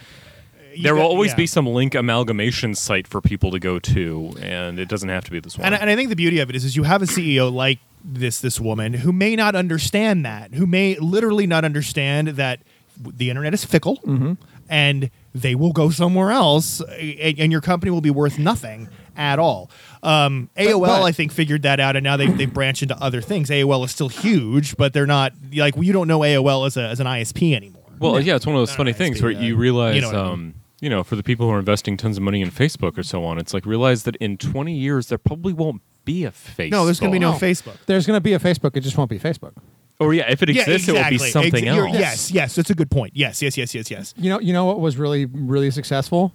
you 0.76 0.84
there 0.84 0.96
will 0.96 1.04
always 1.04 1.32
yeah. 1.32 1.38
be 1.38 1.48
some 1.48 1.66
link 1.66 1.96
amalgamation 1.96 2.76
site 2.76 3.08
for 3.08 3.22
people 3.22 3.52
to 3.52 3.60
go 3.60 3.80
to 3.80 4.36
and 4.42 4.80
it 4.80 4.88
doesn't 4.90 5.10
have 5.10 5.24
to 5.24 5.32
be 5.32 5.40
this 5.40 5.58
one 5.58 5.66
And, 5.66 5.76
and 5.76 5.90
I 5.90 5.96
think 5.96 6.10
the 6.10 6.16
beauty 6.16 6.40
of 6.40 6.50
it 6.50 6.56
is, 6.56 6.66
is 6.66 6.76
you 6.76 6.84
have 6.84 7.02
a 7.02 7.06
CEO 7.06 7.52
like 7.52 7.80
this 8.04 8.40
this 8.42 8.60
woman 8.60 8.94
who 8.94 9.12
may 9.12 9.36
not 9.36 9.56
understand 9.56 10.26
that, 10.26 10.54
who 10.54 10.68
may 10.68 10.96
literally 11.00 11.48
not 11.48 11.66
understand 11.66 12.28
that 12.30 12.60
the 12.98 13.30
internet 13.30 13.54
is 13.54 13.66
fickle, 13.66 13.98
Mm-hmm. 14.06 14.34
and 14.70 15.10
they 15.34 15.54
will 15.56 15.74
go 15.74 15.90
somewhere 15.90 16.32
else, 16.32 16.80
and, 16.82 17.40
and 17.40 17.52
your 17.52 17.62
company 17.62 17.92
will 17.92 18.00
be 18.02 18.10
worth 18.12 18.40
nothing 18.40 18.88
at 19.18 19.38
all. 19.38 19.70
Um, 20.02 20.50
AOL, 20.56 20.82
but- 20.86 21.04
I 21.04 21.12
think, 21.12 21.32
figured 21.34 21.64
that 21.64 21.80
out, 21.80 21.96
and 21.96 22.04
now 22.04 22.16
they 22.16 22.28
they 22.28 22.46
branch 22.46 22.82
into 22.84 22.96
other 23.04 23.22
things. 23.22 23.50
AOL 23.50 23.84
is 23.86 23.92
still 23.92 24.08
huge, 24.08 24.78
but 24.78 24.94
they're 24.94 25.08
not 25.08 25.34
like 25.56 25.76
you 25.76 25.92
don't 25.92 26.08
know 26.08 26.20
AOL 26.20 26.68
as 26.68 26.78
a 26.78 26.84
as 26.84 27.00
an 27.00 27.08
ISP 27.08 27.54
anymore. 27.56 27.82
Well, 28.00 28.20
yeah, 28.22 28.36
it's 28.36 28.46
one 28.46 28.56
of 28.56 28.62
those 28.62 28.70
Not 28.70 28.78
funny 28.78 28.92
an 28.92 28.98
things 28.98 29.18
ISP, 29.20 29.24
where 29.24 29.36
uh, 29.36 29.42
you 29.42 29.56
realize, 29.56 29.96
you 29.96 30.02
know 30.02 30.08
what 30.08 30.16
I 30.16 30.36
mean. 30.36 30.54
You 30.86 30.89
know, 30.91 31.04
for 31.04 31.15
the 31.15 31.24
people 31.24 31.48
who 31.48 31.52
are 31.52 31.58
investing 31.58 31.98
tons 31.98 32.15
of 32.17 32.21
money 32.24 32.41
in 32.41 32.52
Facebook 32.52 32.95
or 32.95 33.02
so 33.02 33.26
on, 33.26 33.39
it's 33.39 33.56
like 33.56 33.65
realize 33.65 34.04
that 34.04 34.15
in 34.17 34.38
20 34.38 34.71
years 34.71 35.08
there 35.08 35.17
probably 35.17 35.52
won't 35.52 35.82
be 36.06 36.26
a 36.26 36.30
Facebook. 36.30 36.69
No, 36.69 36.86
there's 36.86 37.00
going 37.00 37.12
to 37.12 37.15
be 37.15 37.19
no 37.19 37.32
No. 37.32 37.38
Facebook. 37.39 37.78
There's 37.88 38.06
going 38.06 38.17
to 38.17 38.21
be 38.21 38.34
a 38.34 38.39
Facebook. 38.39 38.78
It 38.78 38.82
just 38.82 38.95
won't 38.95 39.10
be 39.10 39.17
Facebook. 39.17 39.54
Or 40.00 40.13
yeah, 40.13 40.30
if 40.30 40.43
it 40.43 40.50
exists, 40.52 40.88
it 40.88 40.91
will 40.93 41.10
be 41.10 41.17
something 41.17 41.67
Ex- 41.67 41.76
you're- 41.76 41.89
else. 41.89 41.98
Yes, 41.98 42.32
yes, 42.32 42.56
that's 42.56 42.69
a 42.69 42.76
good 42.76 42.91
point. 42.91 43.13
Yes, 43.15 43.41
yes, 43.41 43.58
yes, 43.58 43.74
yes, 43.74 43.89
yes. 43.89 44.13
You 44.15 44.30
know, 44.30 44.39
you 44.39 44.54
know 44.54 44.65
what 44.65 44.80
was 44.80 44.95
really, 44.98 45.26
really 45.26 45.71
successful? 45.71 46.32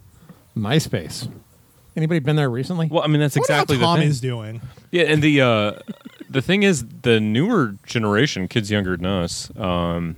MySpace. 0.57 1.31
Anybody 1.95 2.19
been 2.19 2.35
there 2.35 2.49
recently? 2.49 2.87
Well, 2.91 3.03
I 3.03 3.07
mean 3.07 3.21
that's 3.21 3.37
exactly 3.37 3.77
what 3.77 3.83
Tom 3.83 3.95
the 3.99 4.01
thing. 4.03 4.09
is 4.11 4.19
doing. 4.21 4.61
Yeah, 4.91 5.03
and 5.03 5.21
the 5.21 5.41
uh, 5.41 5.71
the 6.29 6.41
thing 6.41 6.63
is, 6.63 6.85
the 7.03 7.19
newer 7.21 7.75
generation, 7.85 8.47
kids 8.47 8.69
younger 8.71 8.97
than 8.97 9.05
us, 9.05 9.49
um, 9.57 10.15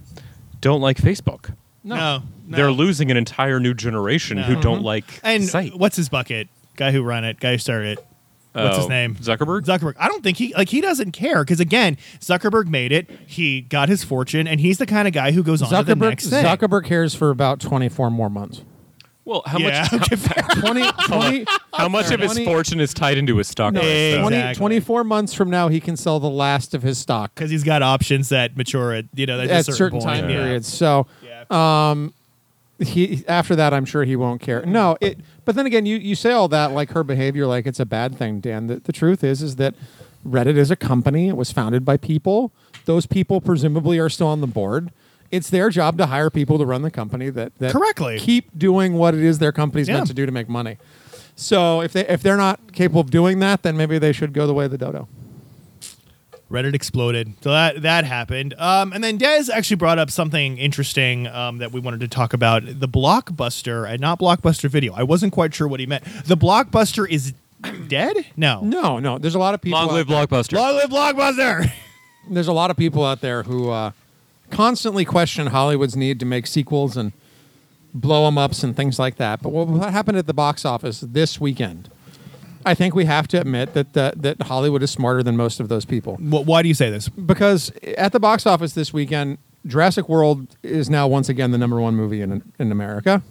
don't 0.62 0.82
like 0.82 0.98
Facebook. 0.98 1.54
No, 1.84 2.24
no. 2.46 2.58
They're 2.58 2.72
losing 2.72 3.10
an 3.12 3.18
entire 3.18 3.60
new 3.60 3.74
generation 3.74 4.38
who 4.38 4.56
No. 4.56 4.62
don't 4.62 4.76
mm-hmm. 4.78 4.86
like 4.86 5.20
And 5.24 5.44
the 5.44 5.48
site. 5.48 5.78
what's 5.78 5.96
his 5.96 6.10
bucket? 6.10 6.48
Guy 6.76 6.92
who 6.92 7.04
ran 7.04 7.24
it, 7.24 7.40
guy 7.40 7.52
who 7.54 7.58
started 7.58 8.00
it. 8.00 8.06
What's 8.54 8.78
his 8.78 8.86
Oh, 8.86 8.90
name? 8.90 9.16
Zuckerberg. 9.16 9.64
Zuckerberg. 9.66 9.94
I 9.98 10.08
don't 10.08 10.22
think 10.24 10.38
he 10.38 10.54
like 10.54 10.70
he 10.70 10.80
doesn't 10.80 11.12
care 11.12 11.44
because 11.44 11.60
again, 11.60 11.98
Zuckerberg 12.20 12.68
made 12.68 12.92
it. 12.92 13.10
He 13.26 13.62
got 13.62 13.90
his 13.90 14.04
fortune, 14.04 14.48
and 14.48 14.60
he's 14.60 14.78
the 14.78 14.86
kind 14.86 15.08
of 15.08 15.14
guy 15.14 15.32
who 15.32 15.42
goes 15.42 15.62
on 15.64 15.70
to 15.70 15.84
the 15.84 15.96
Zuckerberg, 15.96 16.10
next 16.10 16.30
thing. 16.30 16.46
Zuckerberg 16.46 16.86
cares 16.86 17.16
for 17.16 17.32
about 17.32 17.60
24 17.60 18.12
more 18.12 18.30
months. 18.30 18.62
well, 19.26 19.42
how 19.48 19.58
yeah, 19.58 19.88
much? 19.92 19.94
okay, 20.04 20.16
fair. 20.16 20.44
20, 20.62 20.84
20, 21.08 21.46
How 21.74 21.90
much 21.90 22.12
of 22.12 22.20
his 22.20 22.34
20 22.34 22.46
fortune 22.46 22.80
is 22.80 22.94
tied 22.94 23.18
into 23.18 23.38
his 23.38 23.48
stock 23.48 23.74
no, 23.74 23.80
price? 23.80 23.90
though? 24.14 24.22
20 24.22 24.36
Exactly. 24.36 24.60
24 24.60 25.04
months 25.04 25.34
from 25.34 25.50
now, 25.50 25.68
he 25.70 25.80
can 25.80 25.98
sell 25.98 26.20
the 26.20 26.30
last 26.30 26.76
of 26.76 26.84
his 26.84 27.00
stock 27.00 27.34
because 27.34 27.50
he's 27.50 27.64
got 27.64 27.82
options 27.82 28.30
that 28.30 28.56
mature 28.56 28.94
at 28.94 29.06
you 29.16 29.26
know 29.26 29.40
at, 29.40 29.50
a 29.50 29.52
at 29.54 29.66
certain, 29.66 29.76
certain 29.78 30.00
point. 30.00 30.04
time 30.22 30.30
yeah. 30.30 30.36
periods. 30.36 30.68
So 30.68 31.08
Yeah. 31.24 31.90
Um, 31.90 32.14
he 32.80 33.24
after 33.28 33.56
that, 33.56 33.74
I'm 33.74 33.86
sure 33.86 34.04
he 34.04 34.16
won't 34.16 34.42
care. 34.42 34.66
No, 34.66 34.98
it. 35.02 35.20
But 35.46 35.56
then 35.56 35.66
again, 35.66 35.86
you, 35.86 35.98
you 35.98 36.16
say 36.16 36.32
all 36.32 36.48
that 36.50 36.72
like 36.72 36.92
her 36.92 37.04
behavior, 37.04 37.46
like 37.48 37.66
it's 37.68 37.80
a 37.80 37.86
bad 37.86 38.16
thing, 38.18 38.40
Dan. 38.40 38.68
The, 38.68 38.76
the 38.78 38.92
truth 38.92 39.24
is, 39.24 39.42
is 39.42 39.58
that 39.58 39.76
Reddit 40.28 40.56
is 40.58 40.72
a 40.72 40.76
company. 40.76 41.28
It 41.28 41.38
was 41.38 41.52
founded 41.52 41.84
by 41.86 41.98
people. 41.98 42.52
Those 42.86 43.06
people 43.06 43.42
presumably 43.42 44.00
are 44.00 44.10
still 44.10 44.28
on 44.28 44.42
the 44.42 44.48
board. 44.48 44.92
It's 45.32 45.50
their 45.50 45.70
job 45.70 45.98
to 45.98 46.06
hire 46.08 46.30
people 46.30 46.58
to 46.60 46.66
run 46.66 46.82
the 46.84 46.92
company 46.92 47.30
that, 47.32 47.58
that 47.58 47.72
Correctly. 47.74 48.20
keep 48.20 48.58
doing 48.58 48.94
what 48.94 49.16
it 49.16 49.22
is 49.24 49.40
their 49.40 49.52
company's 49.52 49.88
Yeah. 49.90 49.96
meant 49.96 50.08
to 50.08 50.14
do 50.14 50.26
to 50.26 50.32
make 50.32 50.48
money. 50.48 50.78
So 51.36 51.82
if 51.82 51.92
they 51.94 52.08
if 52.08 52.22
they're 52.22 52.38
not 52.38 52.74
capable 52.74 53.02
of 53.02 53.10
doing 53.10 53.40
that, 53.40 53.64
then 53.64 53.76
maybe 53.76 53.98
they 53.98 54.12
should 54.12 54.34
go 54.34 54.46
the 54.46 54.54
way 54.54 54.66
of 54.66 54.72
the 54.72 54.78
dodo. 54.78 55.08
Reddit 56.54 56.76
exploded. 56.76 57.34
So 57.42 57.50
that 57.52 57.82
that 57.82 58.06
happened. 58.06 58.54
Um, 58.60 58.94
and 58.94 59.04
then 59.04 59.18
Dez 59.18 59.50
actually 59.50 59.78
brought 59.78 59.98
up 59.98 60.12
something 60.12 60.58
interesting 60.60 61.26
um, 61.28 61.58
that 61.58 61.72
we 61.72 61.80
wanted 61.80 62.00
to 62.02 62.08
talk 62.08 62.34
about. 62.34 62.63
The 62.66 62.88
blockbuster 62.88 63.89
and 63.89 64.00
not 64.00 64.20
blockbuster 64.20 64.70
video. 64.70 64.94
I 64.94 65.02
wasn't 65.04 65.34
quite 65.34 65.54
sure 65.56 65.68
what 65.68 65.80
he 65.80 65.88
meant. 65.88 66.04
The 66.26 66.38
blockbuster 66.38 67.10
is 67.10 67.34
dead? 67.88 68.28
No. 68.38 68.62
No, 68.62 69.00
no. 69.00 69.18
There's 69.18 69.36
a 69.36 69.39
lot 69.39 69.56
of 69.56 69.62
people. 69.62 69.80
Long 69.80 69.89
live 69.89 70.08
there- 70.08 70.28
Blockbuster. 70.28 70.54
Long 70.54 70.76
live 70.76 70.89
blockbuster. 70.89 71.72
there's 72.30 72.48
a 72.48 72.54
lot 72.54 72.70
of 72.70 72.78
people 72.78 73.04
out 73.04 73.22
there 73.22 73.44
who 73.44 73.72
uh, 73.72 73.92
constantly 74.52 75.06
question 75.06 75.48
Hollywood's 75.48 75.96
need 75.96 76.20
to 76.20 76.26
make 76.26 76.46
sequels 76.46 76.96
and 76.96 77.13
blow 77.96 78.26
them 78.26 78.38
ups 78.38 78.63
and 78.63 78.76
things 78.76 79.00
like 79.00 79.16
that. 79.16 79.42
But 79.42 79.50
what, 79.52 79.68
what 79.68 79.92
happened 79.92 80.18
at 80.20 80.28
the 80.28 80.34
box 80.34 80.66
office 80.66 81.00
this 81.00 81.42
weekend? 81.42 81.89
I 82.65 82.73
think 82.73 82.95
we 82.95 83.06
have 83.06 83.28
to 83.30 83.39
admit 83.41 83.73
that 83.73 83.93
that, 83.93 84.21
that 84.21 84.41
Hollywood 84.43 84.84
is 84.84 84.91
smarter 84.91 85.21
than 85.23 85.36
most 85.38 85.60
of 85.60 85.67
those 85.69 85.86
people 85.86 86.15
Wh- 86.17 86.45
Why 86.47 86.62
do 86.62 86.67
you 86.67 86.73
say 86.73 86.89
this? 86.89 87.10
because 87.10 87.71
at 87.97 88.12
the 88.12 88.19
box 88.19 88.45
office 88.45 88.73
this 88.73 88.93
weekend, 88.93 89.38
Jurassic 89.65 90.10
World 90.10 90.56
is 90.63 90.89
now 90.89 91.08
once 91.08 91.30
again 91.30 91.52
the 91.52 91.58
number 91.58 91.80
one 91.80 91.95
movie 91.95 92.21
in 92.21 92.41
in 92.60 92.71
America. 92.71 93.21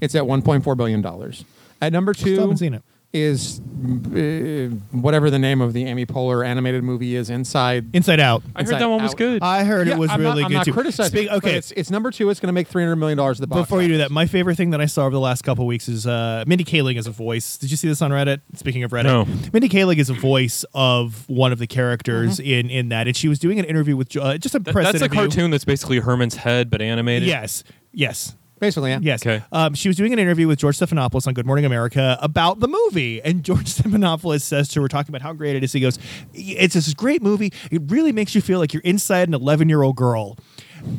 It's 0.00 0.14
at 0.14 0.24
1.4 0.24 0.76
billion 0.76 1.00
dollars. 1.00 1.44
At 1.80 1.92
number 1.92 2.12
two, 2.14 2.34
Still 2.34 2.40
haven't 2.42 2.56
seen 2.58 2.74
it. 2.74 2.82
Is 3.14 3.60
uh, 3.60 4.74
whatever 4.90 5.30
the 5.30 5.38
name 5.38 5.60
of 5.60 5.72
the 5.72 5.84
Amy 5.84 6.04
Poehler 6.04 6.44
animated 6.44 6.82
movie 6.82 7.14
is, 7.14 7.30
Inside 7.30 7.86
Inside 7.94 8.18
Out. 8.20 8.42
I 8.56 8.64
heard 8.64 8.74
that 8.74 8.88
one 8.88 9.02
was 9.02 9.12
Out. 9.12 9.16
good. 9.18 9.42
I 9.42 9.64
heard 9.64 9.86
Yeah, 9.86 9.94
it 9.94 9.98
was 9.98 10.10
I'm 10.10 10.20
really 10.20 10.42
not, 10.42 10.48
good 10.50 10.56
I'm 10.58 10.64
too. 10.64 10.70
not 10.70 10.74
criticizing. 10.74 11.10
Speak- 11.12 11.26
it, 11.26 11.30
but 11.30 11.36
okay, 11.44 11.56
it's, 11.56 11.70
it's 11.72 11.90
number 11.90 12.10
two. 12.10 12.28
It's 12.30 12.40
going 12.40 12.48
to 12.48 12.52
make 12.52 12.66
three 12.66 12.82
hundred 12.82 12.96
million 12.96 13.16
dollars. 13.18 13.38
The 13.38 13.46
box 13.46 13.62
Before 13.62 13.82
you 13.82 13.88
do 13.88 13.94
office. 13.94 14.08
that, 14.08 14.10
my 14.14 14.26
favorite 14.26 14.56
thing 14.56 14.70
that 14.70 14.80
I 14.80 14.86
saw 14.86 15.02
over 15.06 15.12
the 15.14 15.20
last 15.20 15.42
couple 15.42 15.66
weeks 15.66 15.88
is 15.88 16.06
uh, 16.06 16.44
Mindy 16.46 16.64
Kaling 16.64 16.98
as 16.98 17.06
a 17.06 17.10
voice. 17.12 17.56
Did 17.56 17.70
you 17.70 17.76
see 17.76 17.86
this 17.88 18.02
on 18.02 18.10
Reddit? 18.10 18.40
Speaking 18.56 18.82
of 18.82 18.90
Reddit, 18.90 19.04
No. 19.04 19.24
Mindy 19.52 19.68
Kaling 19.68 19.98
is 19.98 20.10
a 20.10 20.14
voice 20.14 20.64
of 20.74 21.28
one 21.28 21.52
of 21.52 21.58
the 21.58 21.66
characters 21.66 22.40
in 22.40 22.70
in 22.70 22.88
that, 22.88 23.06
and 23.06 23.16
she 23.16 23.28
was 23.28 23.38
doing 23.38 23.58
an 23.58 23.64
interview 23.64 23.96
with 23.96 24.16
uh, 24.16 24.36
just 24.38 24.54
a 24.54 24.60
Th- 24.60 24.72
press 24.72 24.86
that's 24.86 25.02
a 25.02 25.04
interview. 25.04 25.20
cartoon 25.20 25.50
that's 25.50 25.64
basically 25.64 25.98
Herman's 26.00 26.34
head 26.36 26.70
but 26.70 26.80
animated. 26.82 27.28
Yes, 27.28 27.62
yes. 27.92 28.34
Basically, 28.58 28.90
yeah. 28.90 28.98
Yes. 29.02 29.24
Okay. 29.24 29.44
Um, 29.52 29.74
she 29.74 29.88
was 29.88 29.96
doing 29.96 30.12
an 30.12 30.18
interview 30.18 30.48
with 30.48 30.58
George 30.58 30.78
Stephanopoulos 30.78 31.26
on 31.26 31.34
Good 31.34 31.46
Morning 31.46 31.64
America 31.64 32.18
about 32.20 32.60
the 32.60 32.68
movie, 32.68 33.20
and 33.22 33.42
George 33.42 33.66
Stephanopoulos 33.74 34.42
says 34.42 34.68
to 34.68 34.82
her, 34.82 34.88
talking 34.88 35.10
about 35.10 35.22
how 35.22 35.32
great 35.32 35.56
it 35.56 35.64
is. 35.64 35.72
He 35.72 35.80
goes, 35.80 35.98
"It's 36.32 36.74
this 36.74 36.92
great 36.94 37.22
movie. 37.22 37.52
It 37.70 37.82
really 37.86 38.12
makes 38.12 38.34
you 38.34 38.40
feel 38.40 38.58
like 38.58 38.72
you're 38.72 38.82
inside 38.82 39.28
an 39.28 39.34
11 39.34 39.68
year 39.68 39.82
old 39.82 39.96
girl." 39.96 40.38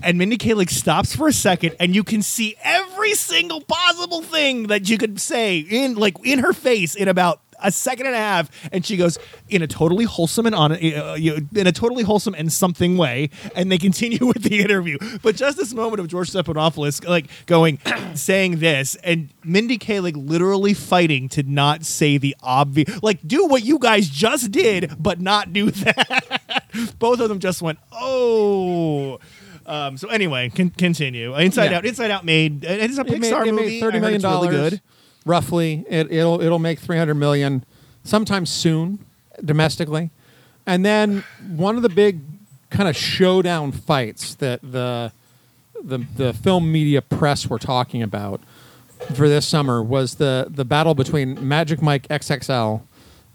And 0.01 0.17
Mindy 0.17 0.37
Kaling 0.37 0.69
stops 0.69 1.15
for 1.15 1.27
a 1.27 1.33
second, 1.33 1.75
and 1.79 1.93
you 1.93 2.03
can 2.03 2.21
see 2.21 2.55
every 2.63 3.13
single 3.13 3.61
possible 3.61 4.21
thing 4.21 4.67
that 4.67 4.89
you 4.89 4.97
could 4.97 5.19
say 5.21 5.59
in 5.59 5.95
like 5.95 6.17
in 6.25 6.39
her 6.39 6.53
face 6.53 6.95
in 6.95 7.07
about 7.07 7.41
a 7.63 7.71
second 7.71 8.05
and 8.07 8.15
a 8.15 8.19
half, 8.19 8.49
and 8.71 8.85
she 8.85 8.97
goes 8.97 9.17
in 9.49 9.61
a 9.61 9.67
totally 9.67 10.05
wholesome 10.05 10.45
and 10.45 10.55
on 10.55 10.71
uh, 10.73 11.15
in 11.55 11.67
a 11.67 11.71
totally 11.71 12.03
wholesome 12.03 12.33
and 12.35 12.51
something 12.51 12.97
way, 12.97 13.29
and 13.55 13.71
they 13.71 13.77
continue 13.77 14.25
with 14.25 14.43
the 14.43 14.61
interview. 14.61 14.97
But 15.21 15.35
just 15.35 15.57
this 15.57 15.73
moment 15.73 15.99
of 15.99 16.07
George 16.07 16.31
Stephanopoulos 16.31 17.07
like 17.07 17.27
going, 17.45 17.79
saying 18.15 18.59
this, 18.59 18.95
and 19.03 19.29
Mindy 19.43 19.77
Kaling 19.77 20.27
literally 20.29 20.73
fighting 20.73 21.29
to 21.29 21.43
not 21.43 21.85
say 21.85 22.17
the 22.17 22.35
obvious, 22.41 23.01
like 23.03 23.25
do 23.27 23.45
what 23.47 23.63
you 23.63 23.79
guys 23.79 24.09
just 24.09 24.51
did, 24.51 24.91
but 24.99 25.19
not 25.21 25.53
do 25.53 25.71
that. 25.71 26.41
Both 26.99 27.19
of 27.19 27.29
them 27.29 27.39
just 27.39 27.61
went, 27.61 27.79
oh. 27.91 29.19
Um, 29.67 29.97
so 29.97 30.09
anyway, 30.09 30.49
con- 30.49 30.69
continue. 30.71 31.35
Inside 31.35 31.71
Yeah. 31.71 31.77
Out. 31.77 31.85
Inside 31.85 32.11
Out 32.11 32.23
made. 32.23 32.63
It's 32.63 32.97
a 32.97 33.01
It 33.01 33.07
made, 33.19 33.21
Pixar 33.23 33.47
it 33.47 33.51
movie. 33.51 33.65
made 33.65 33.79
thirty 33.79 33.97
I 33.97 33.99
heard 33.99 34.01
million 34.01 34.21
dollars, 34.21 34.49
really 34.51 34.69
good. 34.69 34.81
Roughly. 35.25 35.85
It, 35.89 36.11
it'll 36.11 36.41
it'll 36.41 36.59
make 36.59 36.79
three 36.79 36.97
hundred 36.97 37.15
million 37.15 37.65
sometime 38.03 38.45
soon 38.45 38.99
domestically, 39.43 40.11
and 40.65 40.85
then 40.85 41.23
one 41.47 41.75
of 41.75 41.81
the 41.81 41.89
big 41.89 42.21
kind 42.69 42.87
of 42.87 42.95
showdown 42.95 43.71
fights 43.71 44.35
that 44.35 44.61
the 44.61 45.11
the 45.83 45.99
the 46.15 46.33
film 46.33 46.71
media 46.71 47.01
press 47.01 47.47
were 47.47 47.59
talking 47.59 48.01
about 48.01 48.41
for 49.13 49.27
this 49.27 49.45
summer 49.47 49.83
was 49.83 50.15
the 50.15 50.47
the 50.49 50.65
battle 50.65 50.95
between 50.95 51.45
Magic 51.47 51.81
Mike 51.81 52.07
XXL 52.07 52.81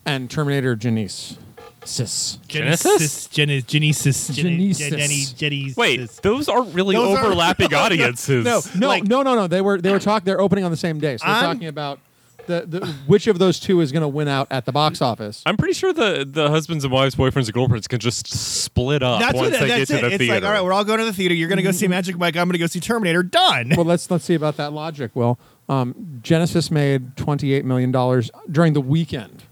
and 0.05 0.31
Terminator 0.31 0.75
Janice. 0.75 1.37
Sis. 1.85 2.39
Genisys? 2.49 3.29
Genisys? 3.31 3.69
Genisys. 3.69 4.31
Genisys. 4.31 4.91
Genisys. 4.91 5.35
Genisys. 5.35 5.77
Wait, 5.77 6.09
those 6.23 6.49
aren't 6.49 6.75
really 6.75 6.95
Those 6.95 7.17
are- 7.19 7.25
overlapping 7.25 7.73
audiences. 7.75 8.45
No, 8.45 8.61
No, 8.77 8.89
Like- 8.89 9.05
no, 9.05 9.23
no, 9.23 9.35
no. 9.35 9.47
They 9.47 9.61
were 9.61 9.81
they 9.81 9.91
were 9.93 9.99
talking. 9.99 10.25
They're 10.27 10.41
opening 10.41 10.65
on 10.65 10.71
the 10.71 10.77
same 10.77 11.01
day. 11.01 11.17
So 11.17 11.27
they're 11.27 11.35
I'm- 11.35 11.45
talking 11.55 11.69
about 11.69 11.99
the, 12.47 12.65
the 12.67 12.87
which 13.07 13.27
of 13.29 13.39
those 13.39 13.61
two 13.61 13.81
is 13.81 13.93
going 13.93 14.01
to 14.03 14.09
win 14.09 14.27
out 14.27 14.49
at 14.51 14.65
the 14.65 14.73
box 14.73 15.01
office. 15.01 15.43
I'm 15.47 15.57
pretty 15.57 15.75
sure 15.75 15.93
the 15.93 16.27
the 16.29 16.49
husbands 16.51 16.85
and 16.85 16.93
wives, 16.93 17.15
boyfriends 17.15 17.45
and 17.47 17.53
girlfriends 17.53 17.87
can 17.87 17.99
just 18.01 18.27
split 18.27 19.03
up 19.03 19.21
That's 19.21 19.35
once 19.35 19.53
what. 19.53 19.61
they 19.61 19.69
That's 19.69 19.91
get 19.91 19.99
to 20.01 20.07
it. 20.07 20.09
the 20.09 20.15
It's 20.15 20.19
theater. 20.19 20.35
like, 20.35 20.45
all 20.45 20.51
right, 20.53 20.65
we're 20.65 20.73
all 20.73 20.85
going 20.85 20.99
to 20.99 21.05
the 21.05 21.13
theater. 21.13 21.35
You're 21.35 21.49
going 21.49 21.59
to 21.59 21.63
go 21.63 21.71
see 21.71 21.87
Magic 21.87 22.19
Mike. 22.19 22.37
I'm 22.37 22.47
going 22.49 22.53
to 22.55 22.59
go 22.59 22.67
see 22.67 22.81
Terminator. 22.81 23.23
Done. 23.23 23.73
well, 23.77 23.85
let's 23.87 24.11
let's 24.11 24.25
see 24.25 24.35
about 24.35 24.57
that 24.57 24.73
logic. 24.73 25.13
Well, 25.15 25.39
um, 25.69 26.19
Genesis 26.23 26.71
made 26.71 27.17
twenty 27.17 27.53
eight 27.53 27.65
million 27.65 27.93
dollars 27.93 28.31
during 28.51 28.73
the 28.73 28.81
weekend, 28.81 29.45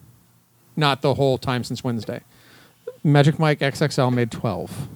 not 0.79 1.03
the 1.03 1.15
whole 1.15 1.37
time 1.37 1.63
since 1.65 1.85
Wednesday. 1.85 2.21
Magic 3.05 3.39
Mike 3.39 3.59
XXL 3.61 4.13
made 4.13 4.31
twelve. 4.31 4.89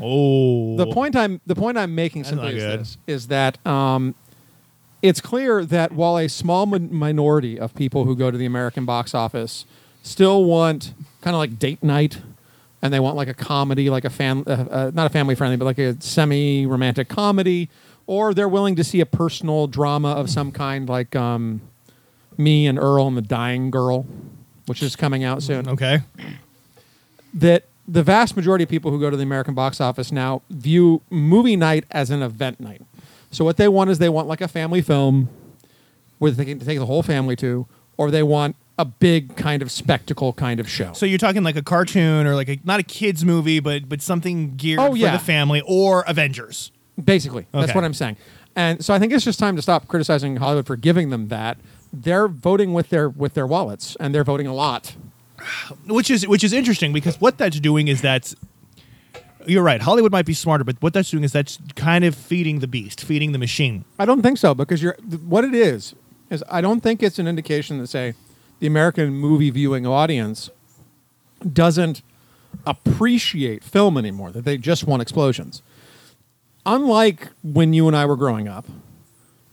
Oh, 0.00 0.76
The 0.76 0.86
point 0.86 1.14
I'm 1.16 1.40
the 1.46 1.54
point 1.54 1.78
I'm 1.78 1.94
making 1.94 2.24
simply 2.24 2.56
is 2.56 2.62
this: 2.78 2.96
is 3.06 3.26
that 3.28 3.64
um, 3.66 4.14
it's 5.02 5.20
clear 5.20 5.64
that 5.64 5.92
while 5.92 6.18
a 6.18 6.28
small 6.28 6.66
min- 6.66 6.92
minority 6.92 7.58
of 7.58 7.74
people 7.74 8.04
who 8.04 8.14
go 8.16 8.30
to 8.30 8.36
the 8.36 8.46
American 8.46 8.84
box 8.84 9.14
office 9.14 9.64
still 10.02 10.44
want 10.44 10.92
kind 11.22 11.34
of 11.34 11.38
like 11.38 11.58
date 11.58 11.82
night, 11.82 12.20
and 12.82 12.92
they 12.92 13.00
want 13.00 13.16
like 13.16 13.28
a 13.28 13.34
comedy, 13.34 13.88
like 13.88 14.04
a 14.04 14.10
fam, 14.10 14.44
uh, 14.46 14.50
uh, 14.50 14.90
not 14.92 15.06
a 15.06 15.10
family 15.10 15.34
friendly, 15.34 15.56
but 15.56 15.64
like 15.64 15.78
a 15.78 16.00
semi 16.02 16.66
romantic 16.66 17.08
comedy, 17.08 17.70
or 18.06 18.34
they're 18.34 18.48
willing 18.48 18.76
to 18.76 18.84
see 18.84 19.00
a 19.00 19.06
personal 19.06 19.66
drama 19.66 20.10
of 20.12 20.28
some 20.28 20.52
kind, 20.52 20.88
like 20.88 21.16
um, 21.16 21.62
me 22.36 22.66
and 22.66 22.78
Earl 22.78 23.08
and 23.08 23.16
the 23.16 23.22
Dying 23.22 23.70
Girl, 23.70 24.04
which 24.66 24.82
is 24.82 24.96
coming 24.96 25.24
out 25.24 25.42
soon 25.42 25.68
Okay. 25.68 26.00
that 27.34 27.64
the 27.88 28.02
vast 28.02 28.36
majority 28.36 28.64
of 28.64 28.70
people 28.70 28.90
who 28.90 29.00
go 29.00 29.10
to 29.10 29.16
the 29.16 29.22
American 29.22 29.54
box 29.54 29.80
office 29.80 30.10
now 30.10 30.42
view 30.50 31.02
movie 31.10 31.56
night 31.56 31.84
as 31.90 32.10
an 32.10 32.22
event 32.22 32.58
night. 32.60 32.82
So 33.30 33.44
what 33.44 33.56
they 33.56 33.68
want 33.68 33.90
is 33.90 33.98
they 33.98 34.08
want 34.08 34.28
like 34.28 34.40
a 34.40 34.48
family 34.48 34.82
film 34.82 35.28
where 36.18 36.30
they 36.30 36.44
can 36.44 36.58
take 36.60 36.78
the 36.78 36.86
whole 36.86 37.02
family 37.02 37.36
to, 37.36 37.66
or 37.96 38.10
they 38.10 38.22
want 38.22 38.56
a 38.78 38.84
big 38.84 39.36
kind 39.36 39.62
of 39.62 39.70
spectacle 39.70 40.32
kind 40.32 40.60
of 40.60 40.68
show. 40.68 40.92
So 40.94 41.06
you're 41.06 41.18
talking 41.18 41.42
like 41.42 41.56
a 41.56 41.62
cartoon 41.62 42.26
or 42.26 42.34
like 42.34 42.48
a 42.48 42.58
not 42.64 42.80
a 42.80 42.82
kids 42.82 43.24
movie, 43.24 43.60
but 43.60 43.88
but 43.88 44.02
something 44.02 44.56
geared 44.56 44.80
Oh, 44.80 44.90
for 44.90 44.96
yeah. 44.96 45.12
the 45.12 45.22
family 45.22 45.62
or 45.66 46.02
Avengers. 46.06 46.72
Basically, 47.02 47.46
that's 47.52 47.74
what 47.74 47.84
I'm 47.84 47.94
saying. 47.94 48.16
And 48.54 48.82
so 48.84 48.94
I 48.94 48.98
think 48.98 49.12
it's 49.12 49.24
just 49.24 49.38
time 49.38 49.54
to 49.56 49.62
stop 49.62 49.86
criticizing 49.86 50.36
Hollywood 50.36 50.66
for 50.66 50.76
giving 50.76 51.10
them 51.10 51.28
that. 51.28 51.58
They're 52.02 52.28
voting 52.28 52.74
with 52.74 52.90
their 52.90 53.08
with 53.08 53.34
their 53.34 53.46
wallets, 53.46 53.96
and 53.98 54.14
they're 54.14 54.24
voting 54.24 54.46
a 54.46 54.54
lot. 54.54 54.94
which 55.86 56.10
is 56.10 56.26
which 56.26 56.42
is 56.44 56.52
interesting 56.52 56.92
because 56.92 57.20
what 57.20 57.36
that's 57.38 57.60
doing 57.60 57.88
is 57.88 58.00
that's 58.00 58.34
you're 59.46 59.62
right 59.62 59.82
hollywood 59.82 60.10
might 60.10 60.24
be 60.24 60.32
smarter 60.32 60.64
but 60.64 60.76
what 60.80 60.94
that's 60.94 61.10
doing 61.10 61.22
is 61.22 61.30
that's 61.30 61.58
kind 61.76 62.04
of 62.04 62.14
feeding 62.14 62.60
the 62.60 62.66
beast 62.66 63.02
feeding 63.04 63.32
the 63.32 63.38
machine 63.38 63.84
I 63.98 64.06
don't 64.06 64.22
think 64.22 64.38
so 64.38 64.54
because 64.54 64.82
you're 64.82 64.96
what 65.34 65.44
it 65.44 65.54
is 65.54 65.94
is 66.30 66.42
I 66.50 66.62
don't 66.62 66.80
think 66.80 67.02
it's 67.02 67.18
an 67.18 67.28
indication 67.28 67.78
that 67.78 67.88
say 67.88 68.14
the 68.60 68.66
American 68.66 69.10
movie 69.10 69.50
viewing 69.50 69.86
audience 69.86 70.48
doesn't 71.52 72.02
appreciate 72.66 73.62
film 73.62 73.98
anymore 73.98 74.30
that 74.32 74.44
they 74.44 74.56
just 74.56 74.84
want 74.86 75.02
explosions. 75.02 75.62
Unlike 76.64 77.28
when 77.44 77.72
you 77.72 77.86
and 77.86 77.94
I 77.96 78.06
were 78.06 78.16
growing 78.16 78.48
up, 78.48 78.66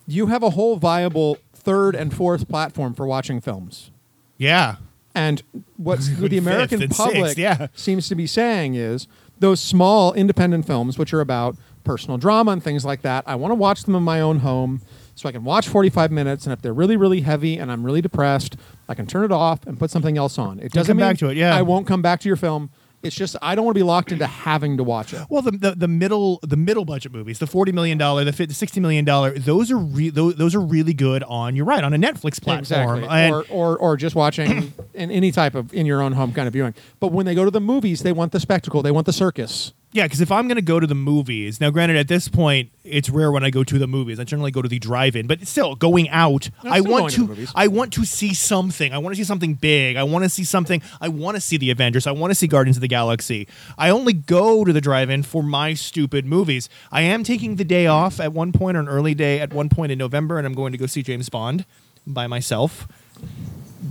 you 0.07 0.27
have 0.27 0.41
a 0.41 0.51
whole 0.51 0.77
viable 0.77 1.37
third 1.63 1.95
and 1.95 2.13
fourth 2.13 2.47
platform 2.47 2.93
for 2.93 3.05
watching 3.07 3.41
films. 3.41 3.91
yeah 4.37 4.75
And 5.15 5.41
what 5.77 5.99
what 6.19 6.31
the 6.31 6.37
American 6.37 6.87
public 6.89 7.25
sixth, 7.27 7.37
yeah. 7.37 7.67
seems 7.75 8.07
to 8.09 8.15
be 8.15 8.27
saying 8.27 8.75
is 8.75 9.07
those 9.39 9.59
small 9.59 10.13
independent 10.13 10.65
films, 10.65 10.97
which 10.97 11.13
are 11.13 11.21
about 11.21 11.55
personal 11.83 12.17
drama 12.17 12.51
and 12.51 12.63
things 12.63 12.85
like 12.85 13.01
that, 13.01 13.23
I 13.27 13.35
want 13.35 13.51
to 13.51 13.55
watch 13.55 13.83
them 13.83 13.95
in 13.95 14.03
my 14.03 14.21
own 14.21 14.39
home 14.39 14.81
so 15.15 15.29
I 15.29 15.31
can 15.31 15.43
watch 15.43 15.67
45 15.67 16.11
minutes. 16.11 16.45
And 16.45 16.53
if 16.53 16.61
they're 16.61 16.73
really, 16.73 16.97
really 16.97 17.21
heavy 17.21 17.57
and 17.57 17.71
I'm 17.71 17.83
really 17.83 18.01
depressed, 18.01 18.55
I 18.87 18.95
can 18.95 19.05
turn 19.05 19.25
it 19.25 19.31
off 19.31 19.65
and 19.67 19.77
put 19.77 19.91
something 19.91 20.17
else 20.17 20.37
on. 20.37 20.59
It 20.59 20.71
doesn't 20.71 20.91
come 20.91 20.97
mean 20.97 21.11
back 21.11 21.17
to 21.19 21.29
it, 21.29 21.37
yeah. 21.37 21.55
I 21.55 21.61
won't 21.61 21.85
come 21.87 22.01
back 22.01 22.19
to 22.21 22.29
your 22.29 22.37
film. 22.37 22.69
It's 23.03 23.15
just 23.15 23.35
I 23.41 23.53
don't 23.55 23.65
want 23.65 23.75
to 23.75 23.79
be 23.79 23.83
locked 23.83 24.11
into 24.13 24.25
having 24.25 24.77
to 24.77 24.83
watch 24.83 25.13
it. 25.13 25.21
well 25.29 25.41
the, 25.41 25.51
the 25.51 25.71
the 25.71 25.87
middle 25.87 26.39
the 26.41 26.55
middle 26.57 26.85
budget 26.85 27.11
movies 27.11 27.39
the 27.39 27.47
40 27.47 27.71
million 27.73 27.97
dollar 27.97 28.23
the 28.23 28.31
50, 28.33 28.53
60 28.53 28.79
million 28.79 29.03
dollar 29.05 29.37
those 29.37 29.69
are 29.71 29.77
re- 29.77 30.09
those, 30.09 30.35
those 30.35 30.55
are 30.55 30.61
really 30.61 30.93
good 30.93 31.21
on 31.23 31.55
you're 31.55 31.65
right 31.65 31.83
on 31.83 31.93
a 31.93 31.97
netflix 31.97 32.41
platform 32.41 32.59
Exactly. 32.99 33.07
And- 33.09 33.33
or, 33.33 33.45
or 33.49 33.77
or 33.77 33.97
just 33.97 34.15
watching 34.15 34.73
in 34.93 35.11
any 35.11 35.31
type 35.31 35.53
of 35.55 35.73
in 35.73 35.85
your 35.85 36.01
own 36.01 36.13
home 36.13 36.31
kind 36.33 36.47
of 36.47 36.53
viewing. 36.53 36.73
But 36.99 37.11
when 37.11 37.25
they 37.25 37.35
go 37.35 37.43
to 37.45 37.51
the 37.51 37.61
movies, 37.61 38.03
they 38.03 38.13
want 38.13 38.31
the 38.31 38.39
spectacle. 38.39 38.81
They 38.81 38.91
want 38.91 39.05
the 39.05 39.13
circus. 39.13 39.73
Yeah, 39.93 40.05
because 40.05 40.21
if 40.21 40.31
I'm 40.31 40.47
going 40.47 40.55
to 40.55 40.63
go 40.63 40.79
to 40.79 40.87
the 40.87 40.95
movies, 40.95 41.61
now 41.61 41.69
granted, 41.69 41.97
at 41.97 42.07
this 42.07 42.27
point, 42.27 42.71
it's 42.83 43.11
rare 43.11 43.31
when 43.31 43.43
I 43.43 43.51
go 43.51 43.63
to 43.63 43.77
the 43.77 43.85
movies. 43.85 44.19
I 44.19 44.23
generally 44.23 44.49
go 44.49 44.63
to 44.63 44.67
the 44.67 44.79
drive-in, 44.79 45.27
but 45.27 45.45
still, 45.47 45.75
going 45.75 46.09
out, 46.09 46.49
I'm 46.63 46.73
I 46.73 46.79
still 46.79 46.91
want 46.91 47.01
going 47.01 47.09
to 47.11 47.15
to, 47.15 47.21
the 47.21 47.27
movies. 47.27 47.51
I 47.53 47.67
want 47.67 47.93
to 47.93 48.05
see 48.05 48.33
something. 48.33 48.91
I 48.91 48.97
want 48.97 49.15
to 49.15 49.17
see 49.17 49.23
something 49.23 49.53
big. 49.53 49.95
I 49.95 50.01
want 50.01 50.23
to 50.23 50.29
see 50.29 50.43
something. 50.43 50.81
I 50.99 51.09
want 51.09 51.35
to 51.35 51.41
see 51.41 51.57
the 51.57 51.69
Avengers. 51.69 52.07
I 52.07 52.11
want 52.11 52.31
to 52.31 52.35
see 52.35 52.47
Guardians 52.47 52.75
of 52.77 52.81
the 52.81 52.87
Galaxy. 52.87 53.47
I 53.77 53.91
only 53.91 54.13
go 54.13 54.65
to 54.65 54.73
the 54.73 54.81
drive-in 54.81 55.21
for 55.23 55.43
my 55.43 55.75
stupid 55.75 56.25
movies. 56.25 56.69
I 56.91 57.03
am 57.03 57.23
taking 57.23 57.57
the 57.57 57.63
day 57.63 57.85
off 57.85 58.19
at 58.19 58.33
one 58.33 58.51
point, 58.51 58.75
or 58.75 58.79
an 58.79 58.89
early 58.89 59.13
day 59.13 59.39
at 59.39 59.53
one 59.53 59.69
point 59.69 59.91
in 59.91 59.99
November, 59.99 60.39
and 60.39 60.47
I'm 60.47 60.55
going 60.55 60.71
to 60.71 60.77
go 60.79 60.87
see 60.87 61.03
James 61.03 61.29
Bond 61.29 61.65
by 62.07 62.25
myself 62.25 62.87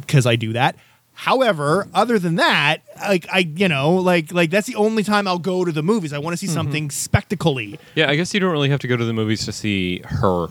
because 0.01 0.27
I 0.27 0.35
do 0.35 0.53
that. 0.53 0.75
However, 1.23 1.87
other 1.95 2.19
than 2.19 2.35
that, 2.35 2.83
like 2.97 3.29
I, 3.33 3.49
you 3.55 3.69
know, 3.69 3.95
like 3.95 4.33
like 4.33 4.51
that's 4.51 4.67
the 4.67 4.75
only 4.75 5.05
time 5.05 5.29
I'll 5.29 5.39
go 5.39 5.65
to 5.65 5.71
the 5.71 5.81
movies. 5.81 6.13
I 6.13 6.19
want 6.19 6.33
to 6.33 6.37
see 6.37 6.47
mm-hmm. 6.47 6.55
something 6.55 6.91
spectacly. 6.91 7.79
yeah, 7.95 8.11
I 8.11 8.17
guess 8.17 8.35
you 8.35 8.41
don't 8.41 8.51
really 8.51 8.71
have 8.71 8.81
to 8.81 8.89
go 8.89 8.97
to 8.97 9.05
the 9.05 9.13
movies 9.13 9.45
to 9.45 9.53
see 9.53 10.01
her. 10.01 10.49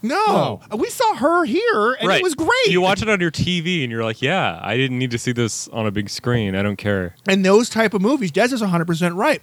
No, 0.00 0.60
we 0.76 0.88
saw 0.88 1.16
her 1.16 1.44
here, 1.44 1.94
and 1.94 2.06
right. 2.06 2.20
it 2.20 2.22
was 2.22 2.36
great. 2.36 2.68
You 2.68 2.80
watch 2.80 3.02
it 3.02 3.08
on 3.08 3.20
your 3.20 3.32
TV 3.32 3.82
and 3.82 3.90
you're 3.90 4.04
like, 4.04 4.22
yeah, 4.22 4.60
I 4.62 4.76
didn't 4.76 5.00
need 5.00 5.10
to 5.10 5.18
see 5.18 5.32
this 5.32 5.66
on 5.66 5.84
a 5.84 5.90
big 5.90 6.08
screen. 6.10 6.54
I 6.54 6.62
don't 6.62 6.76
care. 6.76 7.16
and 7.26 7.44
those 7.44 7.68
type 7.68 7.92
of 7.92 8.00
movies, 8.00 8.30
Des 8.30 8.54
is 8.54 8.60
100 8.60 8.84
percent 8.84 9.16
right. 9.16 9.42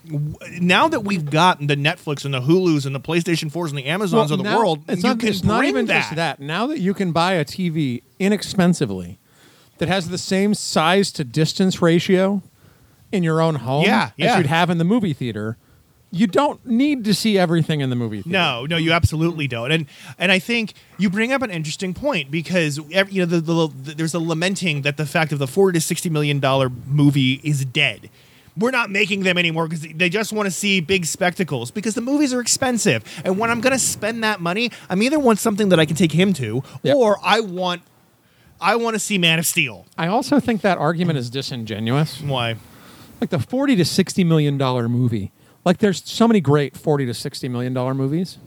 Now 0.62 0.88
that 0.88 1.02
we've 1.02 1.30
gotten 1.30 1.68
the 1.68 1.76
Netflix 1.76 2.24
and 2.24 2.34
the 2.34 2.40
Hulu's 2.40 2.86
and 2.86 2.96
the 2.96 3.02
PlayStation 3.02 3.52
4s 3.52 3.72
and 3.72 3.78
the 3.78 3.88
Amazons 3.88 4.32
of 4.32 4.38
the 4.38 4.46
now- 4.46 4.58
world, 4.58 4.86
It's 4.88 5.04
you 5.04 5.10
not, 5.10 5.20
can 5.20 5.28
it's 5.28 5.44
not 5.44 5.66
even 5.66 5.88
that. 5.88 6.00
just 6.00 6.16
that. 6.16 6.40
Now 6.40 6.68
that 6.68 6.80
you 6.80 6.94
can 6.94 7.12
buy 7.12 7.34
a 7.34 7.44
TV 7.44 8.04
inexpensively 8.20 9.20
that 9.78 9.88
has 9.90 10.10
the 10.10 10.18
same 10.18 10.54
size 10.54 11.12
to 11.14 11.24
distance 11.24 11.82
ratio 11.82 12.42
in 13.12 13.24
your 13.24 13.42
own 13.42 13.56
home 13.56 13.86
Yeah, 13.86 14.06
as 14.06 14.12
yeah. 14.18 14.38
you'd 14.38 14.46
have 14.48 14.70
in 14.70 14.78
the 14.78 14.84
movie 14.84 15.14
theater, 15.14 15.58
you 16.12 16.28
don't 16.28 16.66
need 16.66 17.04
to 17.06 17.14
see 17.14 17.38
everything 17.38 17.82
in 17.82 17.90
the 17.90 17.96
movie 17.96 18.22
theater. 18.22 18.30
No, 18.30 18.66
no, 18.66 18.78
you 18.78 18.92
absolutely 18.94 19.48
don't. 19.48 19.72
And 19.72 19.86
and 20.18 20.32
I 20.32 20.40
think 20.40 20.74
you 20.98 21.10
bring 21.10 21.34
up 21.34 21.42
an 21.42 21.52
interesting 21.52 21.94
point 21.94 22.32
because 22.32 22.80
ev- 22.92 23.12
you 23.12 23.22
know 23.22 23.26
the, 23.26 23.42
the, 23.42 23.68
the 23.68 23.96
there's 23.96 24.14
a 24.14 24.20
lamenting 24.20 24.84
that 24.84 24.96
the 24.98 25.06
fact 25.06 25.32
of 25.34 25.40
the 25.40 25.48
40 25.48 25.78
to 25.78 25.82
60 25.82 26.10
million 26.10 26.40
dollar 26.40 26.70
movie 26.70 27.42
is 27.44 27.66
dead. 27.66 28.10
We're 28.58 28.72
not 28.72 28.90
making 28.90 29.24
them 29.24 29.38
anymore 29.38 29.68
because 29.68 29.82
they 29.94 30.08
just 30.08 30.32
want 30.32 30.48
to 30.48 30.52
see 30.52 30.80
big 30.80 31.06
spectacles 31.06 31.72
because 31.72 31.94
the 31.96 32.00
movies 32.02 32.34
are 32.34 32.40
expensive. 32.40 33.04
And 33.26 33.38
when 33.38 33.52
I'm 33.52 33.60
going 33.60 33.74
to 33.74 33.80
spend 33.80 34.24
that 34.24 34.40
money, 34.40 34.72
I'm 34.90 35.04
either 35.04 35.20
want 35.20 35.40
something 35.40 35.68
that 35.70 35.80
I 35.82 35.86
can 35.86 35.98
take 35.98 36.14
him 36.14 36.32
to 36.36 36.64
Yep. 36.84 36.96
or 36.96 37.18
I 37.22 37.42
want 37.42 37.82
I 38.60 38.76
want 38.76 38.96
to 38.96 39.00
see 39.00 39.18
Man 39.18 39.40
of 39.40 39.46
Steel. 39.46 39.86
I 39.98 40.08
also 40.08 40.40
think 40.40 40.62
that 40.62 40.78
argument 40.78 41.18
is 41.18 41.30
disingenuous. 41.30 42.22
Why? 42.22 42.56
Like 43.20 43.30
the 43.30 43.40
40 43.40 43.76
to 43.78 43.86
60 43.86 44.24
million 44.24 44.58
dollar 44.58 44.90
movie. 44.90 45.32
Like 45.64 45.80
there's 45.80 46.04
so 46.06 46.28
many 46.28 46.42
great 46.42 46.78
40 46.78 47.06
to 47.08 47.14
60 47.14 47.50
million 47.50 47.74
dollar 47.74 47.94
movies. 47.94 48.38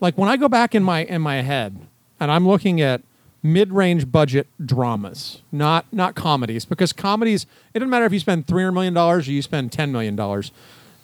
Like 0.00 0.16
when 0.16 0.28
I 0.28 0.36
go 0.36 0.48
back 0.48 0.74
in 0.74 0.82
my 0.82 1.04
in 1.04 1.22
my 1.22 1.42
head 1.42 1.78
and 2.20 2.30
I'm 2.30 2.46
looking 2.46 2.80
at 2.80 3.02
mid-range 3.42 4.10
budget 4.10 4.46
dramas, 4.64 5.42
not 5.50 5.86
not 5.92 6.14
comedies 6.14 6.64
because 6.64 6.92
comedies 6.92 7.46
it 7.74 7.80
doesn't 7.80 7.90
matter 7.90 8.04
if 8.04 8.12
you 8.12 8.20
spend 8.20 8.46
300 8.46 8.72
million 8.72 8.94
dollars 8.94 9.28
or 9.28 9.32
you 9.32 9.42
spend 9.42 9.72
10 9.72 9.90
million 9.90 10.16
dollars. 10.16 10.52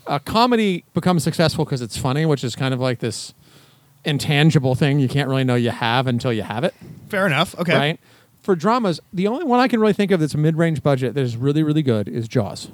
A 0.07 0.21
comedy 0.21 0.85
becomes 0.93 1.25
successful 1.25 1.65
because 1.65 1.81
it's 1.81 1.97
funny, 1.97 2.27
which 2.27 2.45
is 2.45 2.55
kind 2.55 2.75
of 2.75 2.81
like 2.81 2.99
this 2.99 3.33
intangible 4.05 4.75
thing 4.75 4.99
you 4.99 5.09
can't 5.09 5.29
really 5.29 5.45
know 5.45 5.55
you 5.55 5.71
have 5.71 6.07
until 6.07 6.33
you 6.33 6.43
have 6.43 6.65
it 6.65 6.75
Fair 7.09 7.27
enough. 7.27 7.57
Okay. 7.59 7.75
right? 7.77 8.01
For 8.43 8.57
dramas, 8.57 9.01
the 9.13 9.27
only 9.29 9.45
one 9.45 9.61
I 9.61 9.69
can 9.69 9.81
really 9.81 9.93
think 9.93 10.11
of 10.11 10.21
that's 10.21 10.35
a 10.35 10.39
mid-range 10.39 10.83
budget 10.83 11.15
that 11.15 11.21
is 11.21 11.37
really, 11.37 11.63
really 11.63 11.83
good 11.83 12.09
is 12.09 12.29
Jaws. 12.29 12.69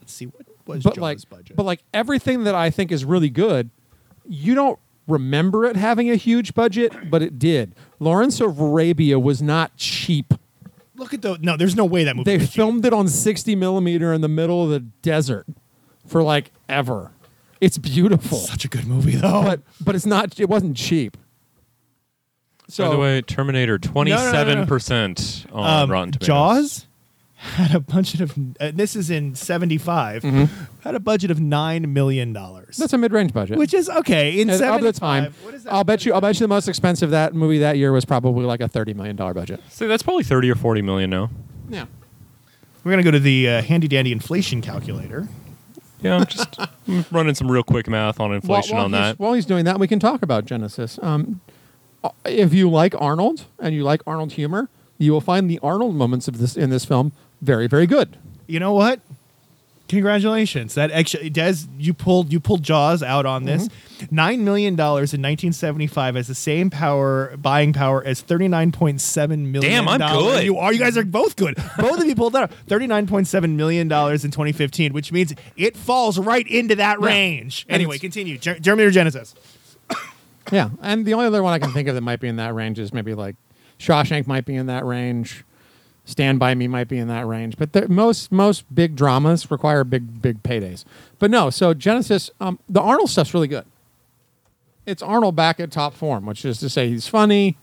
Let's 0.00 0.12
see 0.12 0.26
what 0.26 0.46
was 0.66 0.82
but 0.82 0.94
Jaws' 0.94 1.00
like, 1.00 1.30
budget. 1.30 1.56
but 1.56 1.64
like 1.64 1.82
everything 1.94 2.44
that 2.44 2.54
I 2.54 2.70
think 2.70 2.92
is 2.92 3.04
really 3.04 3.30
good, 3.30 3.70
you 4.26 4.54
don't 4.54 4.78
remember 5.06 5.64
it 5.64 5.76
having 5.76 6.10
a 6.10 6.16
huge 6.16 6.54
budget, 6.54 7.10
but 7.10 7.22
it 7.22 7.38
did. 7.38 7.74
Lawrence 7.98 8.40
of 8.40 8.60
Arabia 8.60 9.18
was 9.18 9.40
not 9.40 9.76
cheap. 9.76 10.34
Look 10.96 11.14
at 11.14 11.22
the 11.22 11.38
no. 11.40 11.56
There's 11.56 11.76
no 11.76 11.84
way 11.84 12.04
that 12.04 12.16
movie. 12.16 12.30
They 12.30 12.38
was 12.38 12.48
cheap. 12.48 12.56
filmed 12.56 12.84
it 12.84 12.92
on 12.92 13.08
60 13.08 13.54
millimeter 13.54 14.12
in 14.12 14.20
the 14.20 14.28
middle 14.28 14.64
of 14.64 14.70
the 14.70 14.80
desert 14.80 15.46
for 16.06 16.22
like 16.22 16.50
ever. 16.68 17.12
It's 17.60 17.78
beautiful, 17.78 18.38
such 18.38 18.64
a 18.64 18.68
good 18.68 18.86
movie 18.86 19.16
though. 19.16 19.42
but 19.42 19.60
but 19.80 19.94
it's 19.94 20.06
not. 20.06 20.38
It 20.38 20.48
wasn't 20.48 20.76
cheap. 20.76 21.16
So 22.68 22.84
By 22.84 22.90
the 22.94 22.98
way, 23.00 23.22
Terminator, 23.22 23.78
no, 23.94 24.02
no, 24.02 24.16
no. 24.16 24.64
27% 24.66 25.46
on 25.54 25.82
um, 25.84 25.90
Rotten 25.90 26.12
Tomatoes. 26.12 26.26
Jaws. 26.26 26.86
had 27.38 27.72
a 27.74 27.78
budget 27.80 28.20
of 28.20 28.36
uh, 28.60 28.72
this 28.74 28.96
is 28.96 29.10
in 29.10 29.32
75 29.36 30.24
had 30.24 30.94
a 30.96 30.98
budget 30.98 31.30
of 31.30 31.38
9 31.40 31.92
million 31.92 32.32
dollars 32.32 32.76
That's 32.76 32.92
a 32.92 32.98
mid-range 32.98 33.32
budget. 33.32 33.56
which 33.58 33.72
is 33.72 33.88
okay 33.88 34.40
in 34.40 34.50
Uh, 34.50 34.58
75 34.58 34.80
oh, 34.80 34.84
that's 34.84 34.98
fine. 34.98 35.24
what 35.44 35.54
is 35.54 35.62
that 35.62 35.72
I'll 35.72 35.84
bet 35.84 36.04
you. 36.04 36.12
I'll 36.12 36.20
bet 36.20 36.34
you 36.34 36.40
the 36.40 36.48
most 36.48 36.66
expensive 36.68 37.10
that 37.10 37.34
movie 37.34 37.58
that 37.58 37.76
year 37.78 37.92
was 37.92 38.04
probably 38.04 38.44
like 38.44 38.60
a 38.60 38.66
thirty 38.66 38.92
million 38.92 39.14
dollar 39.14 39.34
budget. 39.34 39.60
So 39.70 39.86
that's 39.86 40.02
probably 40.02 40.24
thirty 40.24 40.50
or 40.50 40.56
forty 40.56 40.82
million 40.82 41.10
now. 41.10 41.30
Yeah. 41.70 41.86
we're 42.82 42.90
gonna 42.90 43.04
go 43.04 43.12
to 43.12 43.20
the 43.20 43.48
uh, 43.48 43.62
handy 43.62 43.86
dandy 43.86 44.10
inflation 44.10 44.60
calculator 44.60 45.28
Yeah, 46.00 46.16
I'm 46.16 46.26
just 46.26 46.58
I'm 46.58 47.04
running 47.10 47.34
some 47.34 47.50
real 47.50 47.62
quick 47.62 47.88
math 47.88 48.20
on 48.20 48.32
inflation 48.32 48.76
while, 48.76 48.84
on 48.84 48.92
that. 48.92 49.18
While 49.18 49.32
he's 49.32 49.46
doing 49.46 49.64
that, 49.64 49.78
we 49.78 49.88
can 49.88 49.98
talk 49.98 50.22
about 50.22 50.44
Genisys. 50.44 51.02
Um, 51.02 51.40
uh, 52.04 52.10
if 52.24 52.54
you 52.54 52.70
like 52.70 52.94
Arnold 53.00 53.46
and 53.58 53.74
you 53.74 53.82
like 53.82 54.02
Arnold 54.06 54.32
humor, 54.32 54.68
you 54.98 55.12
will 55.12 55.20
find 55.20 55.50
the 55.50 55.58
Arnold 55.62 55.94
moments 55.94 56.28
of 56.28 56.38
this 56.38 56.56
in 56.56 56.70
this 56.70 56.84
film 56.84 57.12
very, 57.40 57.66
very 57.66 57.86
good. 57.86 58.16
you 58.46 58.58
know 58.60 58.72
what 58.72 59.00
congratulations 59.88 60.74
that 60.74 60.90
actually 60.90 61.30
des 61.30 61.54
you 61.78 61.92
pulled 61.94 62.32
you 62.32 62.38
pulled 62.40 62.62
jaws 62.62 63.02
out 63.02 63.26
on 63.26 63.44
this 63.44 63.68
Mm-hmm. 63.98 64.14
nine 64.14 64.44
million 64.44 64.76
dollars 64.76 65.12
in 65.12 65.20
1975 65.20 66.14
has 66.14 66.28
the 66.28 66.34
same 66.36 66.70
power 66.70 67.36
buying 67.36 67.72
power 67.72 68.04
as 68.04 68.22
39.7 68.22 69.28
million 69.46 69.60
Damn, 69.60 69.88
I'm 69.88 69.98
good. 69.98 70.44
you 70.44 70.56
are 70.56 70.72
you 70.72 70.78
guys 70.78 70.96
are 70.96 71.04
both 71.04 71.34
good 71.34 71.56
both 71.76 71.98
of 71.98 72.06
you 72.06 72.14
pulled 72.14 72.34
that 72.34 72.44
up 72.44 72.52
39.7 72.68 73.56
million 73.56 73.88
dollars 73.88 74.24
in 74.24 74.30
2015 74.30 74.92
which 74.92 75.10
means 75.10 75.34
it 75.56 75.76
falls 75.76 76.16
right 76.16 76.46
into 76.46 76.76
that 76.76 77.00
Yeah. 77.00 77.06
range 77.06 77.66
And 77.68 77.74
anyway 77.74 77.98
continue 77.98 78.38
Jer- 78.38 78.60
Terminator 78.60 78.90
Genisys 79.00 79.34
Yeah, 80.52 80.70
and 80.80 81.04
the 81.04 81.14
only 81.14 81.26
other 81.26 81.42
one 81.42 81.52
I 81.52 81.58
can 81.58 81.72
think 81.72 81.88
of 81.88 81.94
that 81.96 82.00
might 82.00 82.20
be 82.20 82.28
in 82.28 82.36
that 82.36 82.54
range 82.54 82.78
is 82.78 82.92
maybe 82.92 83.14
like 83.14 83.34
Shawshank 83.78 84.26
might 84.26 84.44
be 84.44 84.54
in 84.54 84.66
that 84.66 84.84
range. 84.84 85.44
Stand 86.08 86.38
by 86.38 86.54
Me 86.54 86.66
might 86.66 86.88
be 86.88 86.96
in 86.96 87.06
that 87.08 87.26
range, 87.26 87.58
but 87.58 87.74
the, 87.74 87.86
most 87.86 88.32
most 88.32 88.64
big 88.74 88.96
dramas 88.96 89.50
require 89.50 89.84
big 89.84 90.22
big 90.22 90.42
paydays. 90.42 90.86
But 91.18 91.30
no, 91.30 91.50
so 91.50 91.74
Genisys, 91.74 92.30
um, 92.40 92.58
the 92.66 92.80
Arnold 92.80 93.10
stuff's 93.10 93.34
really 93.34 93.46
good. 93.46 93.66
It's 94.86 95.02
Arnold 95.02 95.36
back 95.36 95.60
at 95.60 95.70
top 95.70 95.92
form, 95.92 96.24
which 96.24 96.46
is 96.46 96.60
to 96.60 96.70
say 96.70 96.88
he's 96.88 97.06
funny. 97.06 97.58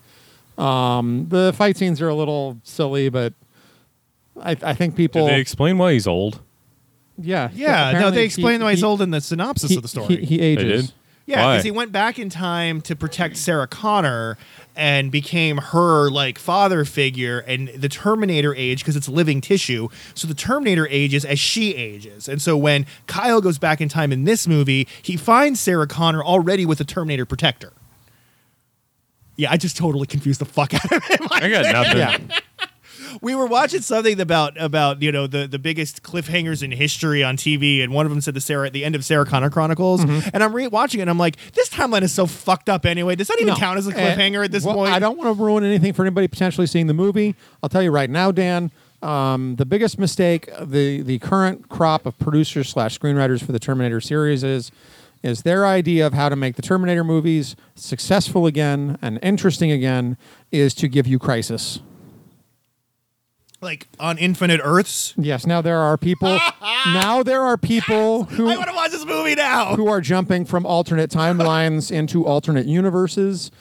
Um, 0.60 1.26
the 1.30 1.54
fight 1.58 1.76
scenes 1.76 2.00
are 2.04 2.08
a 2.08 2.14
little 2.14 2.60
silly, 2.62 3.10
but 3.10 3.34
I, 4.40 4.56
I 4.62 4.74
think 4.76 4.96
people, 4.96 5.26
Did 5.26 5.34
they 5.34 5.42
explain 5.42 5.80
why 5.80 5.94
he's 5.94 6.06
old? 6.06 6.40
yeah, 7.18 7.50
yeah 7.54 7.94
no 7.94 8.12
they 8.12 8.26
explain 8.26 8.60
he- 8.60 8.64
why 8.64 8.72
he's 8.74 8.82
he- 8.82 8.86
old 8.86 9.02
in 9.02 9.10
the 9.10 9.22
synopsis 9.22 9.72
He, 9.72 9.76
of 9.78 9.82
the 9.82 9.88
story 9.88 10.18
he, 10.18 10.38
he 10.38 10.40
ages. 10.42 10.94
Yeah, 11.28 11.54
because 11.54 11.64
he 11.64 11.72
went 11.72 11.92
back 11.92 12.20
in 12.20 12.30
time 12.30 12.82
to 12.82 12.96
protect 12.96 13.38
Sarah 13.38 13.68
Connor 13.68 14.38
and 14.76 15.12
became 15.12 15.58
her 15.58 16.10
like 16.12 16.38
father 16.38 16.86
figure, 16.86 17.40
and 17.40 17.70
the 17.70 17.90
Terminator 17.90 18.54
age 18.54 18.80
because 18.80 18.96
it's 18.96 19.10
living 19.10 19.42
tissue. 19.42 19.88
So 20.14 20.28
the 20.28 20.36
Terminator 20.36 20.88
ages 20.90 21.26
as 21.26 21.40
she 21.40 21.74
ages, 21.74 22.28
and 22.30 22.40
so 22.42 22.56
when 22.56 22.86
Kyle 23.08 23.42
goes 23.42 23.58
back 23.58 23.82
in 23.82 23.90
time 23.90 24.12
in 24.12 24.26
this 24.26 24.48
movie, 24.48 24.88
he 25.02 25.18
finds 25.18 25.60
Sarah 25.60 25.88
Connor 25.88 26.24
already 26.24 26.66
with 26.66 26.80
a 26.80 26.86
Terminator 26.86 27.26
protector. 27.26 27.74
Yeah, 29.38 29.52
I 29.52 29.58
just 29.58 29.76
totally 29.76 30.08
confused 30.08 30.40
the 30.40 30.46
fuck 30.46 30.74
out 30.74 30.92
of 30.92 31.04
him. 31.04 31.28
I 31.32 31.50
got 31.50 31.66
nothing. 31.74 31.98
Yeah. 31.98 32.40
We 33.22 33.36
were 33.36 33.46
watching 33.48 33.82
something 33.82 34.20
about 34.20 34.60
about 34.62 35.02
you 35.02 35.12
know 35.12 35.28
the 35.28 35.48
the 35.48 35.60
biggest 35.60 36.04
cliffhangers 36.04 36.62
in 36.64 36.72
history 36.72 37.24
on 37.24 37.38
TV, 37.38 37.84
and 37.84 37.94
one 37.94 38.06
of 38.06 38.12
them 38.12 38.22
said 38.22 38.34
the 38.34 38.42
Sarah 38.42 38.68
at 38.68 38.74
the 38.74 38.84
end 38.86 38.96
of 38.96 39.04
Sarah 39.06 39.26
Connor 39.26 39.50
Chronicles, 39.50 40.04
and 40.04 40.44
I'm 40.44 40.54
re-watching 40.56 41.00
it, 41.00 41.04
and 41.04 41.10
I'm 41.10 41.18
like, 41.18 41.38
this 41.54 41.70
timeline 41.70 42.02
is 42.04 42.12
so 42.12 42.26
fucked 42.28 42.70
up 42.70 42.86
anyway. 42.86 43.16
Does 43.16 43.28
that 43.28 43.38
even 43.40 43.54
No. 43.54 43.60
count 43.60 43.78
as 43.78 43.88
a 43.88 43.92
Uh, 43.92 43.94
cliffhanger 43.94 44.44
at 44.46 44.52
this 44.52 44.64
well, 44.64 44.76
point? 44.76 44.94
I 44.94 45.00
don't 45.00 45.18
want 45.18 45.36
to 45.38 45.44
ruin 45.44 45.64
anything 45.64 45.94
for 45.94 46.04
anybody 46.04 46.28
potentially 46.28 46.68
seeing 46.68 46.88
the 46.88 46.94
movie. 46.94 47.36
I'll 47.64 47.70
tell 47.70 47.84
you 47.84 47.92
right 47.92 48.10
now, 48.10 48.32
Dan. 48.32 48.72
Um, 49.02 49.56
the 49.58 49.66
biggest 49.66 50.00
mistake 50.00 50.50
the 50.60 51.02
the 51.02 51.20
current 51.20 51.70
crop 51.70 52.06
of 52.06 52.18
producers 52.18 52.70
slash 52.70 52.98
screenwriters 52.98 53.44
for 53.44 53.52
the 53.52 53.60
Terminator 53.60 54.02
series 54.02 54.44
is 54.44 54.72
is 55.22 55.42
their 55.42 55.66
idea 55.66 56.06
of 56.06 56.14
how 56.14 56.30
to 56.30 56.36
make 56.36 56.56
the 56.56 56.62
Terminator 56.62 57.04
movies 57.04 57.56
successful 57.76 58.46
again 58.46 58.98
and 59.02 59.20
interesting 59.24 59.72
again 59.72 60.18
is 60.52 60.74
to 60.76 60.88
give 60.88 61.08
you 61.08 61.18
crisis. 61.20 61.80
Like 63.66 63.88
on 64.00 64.18
Infinite 64.18 64.62
Earths. 64.64 65.14
Yes, 65.18 65.46
now 65.46 65.62
there 65.62 65.80
are 65.80 65.98
people. 65.98 66.40
now 66.86 67.22
there 67.24 67.42
are 67.42 67.58
people 67.58 68.24
who 68.24 68.48
I 68.48 68.56
want 68.56 68.70
to 68.70 68.76
watch 68.76 68.92
this 68.92 69.06
movie 69.06 69.36
now. 69.36 69.76
who 69.76 69.88
are 69.88 70.00
jumping 70.00 70.46
from 70.46 70.66
alternate 70.66 71.10
timelines 71.10 71.92
into 71.92 72.26
alternate 72.26 72.66
universes. 72.68 73.52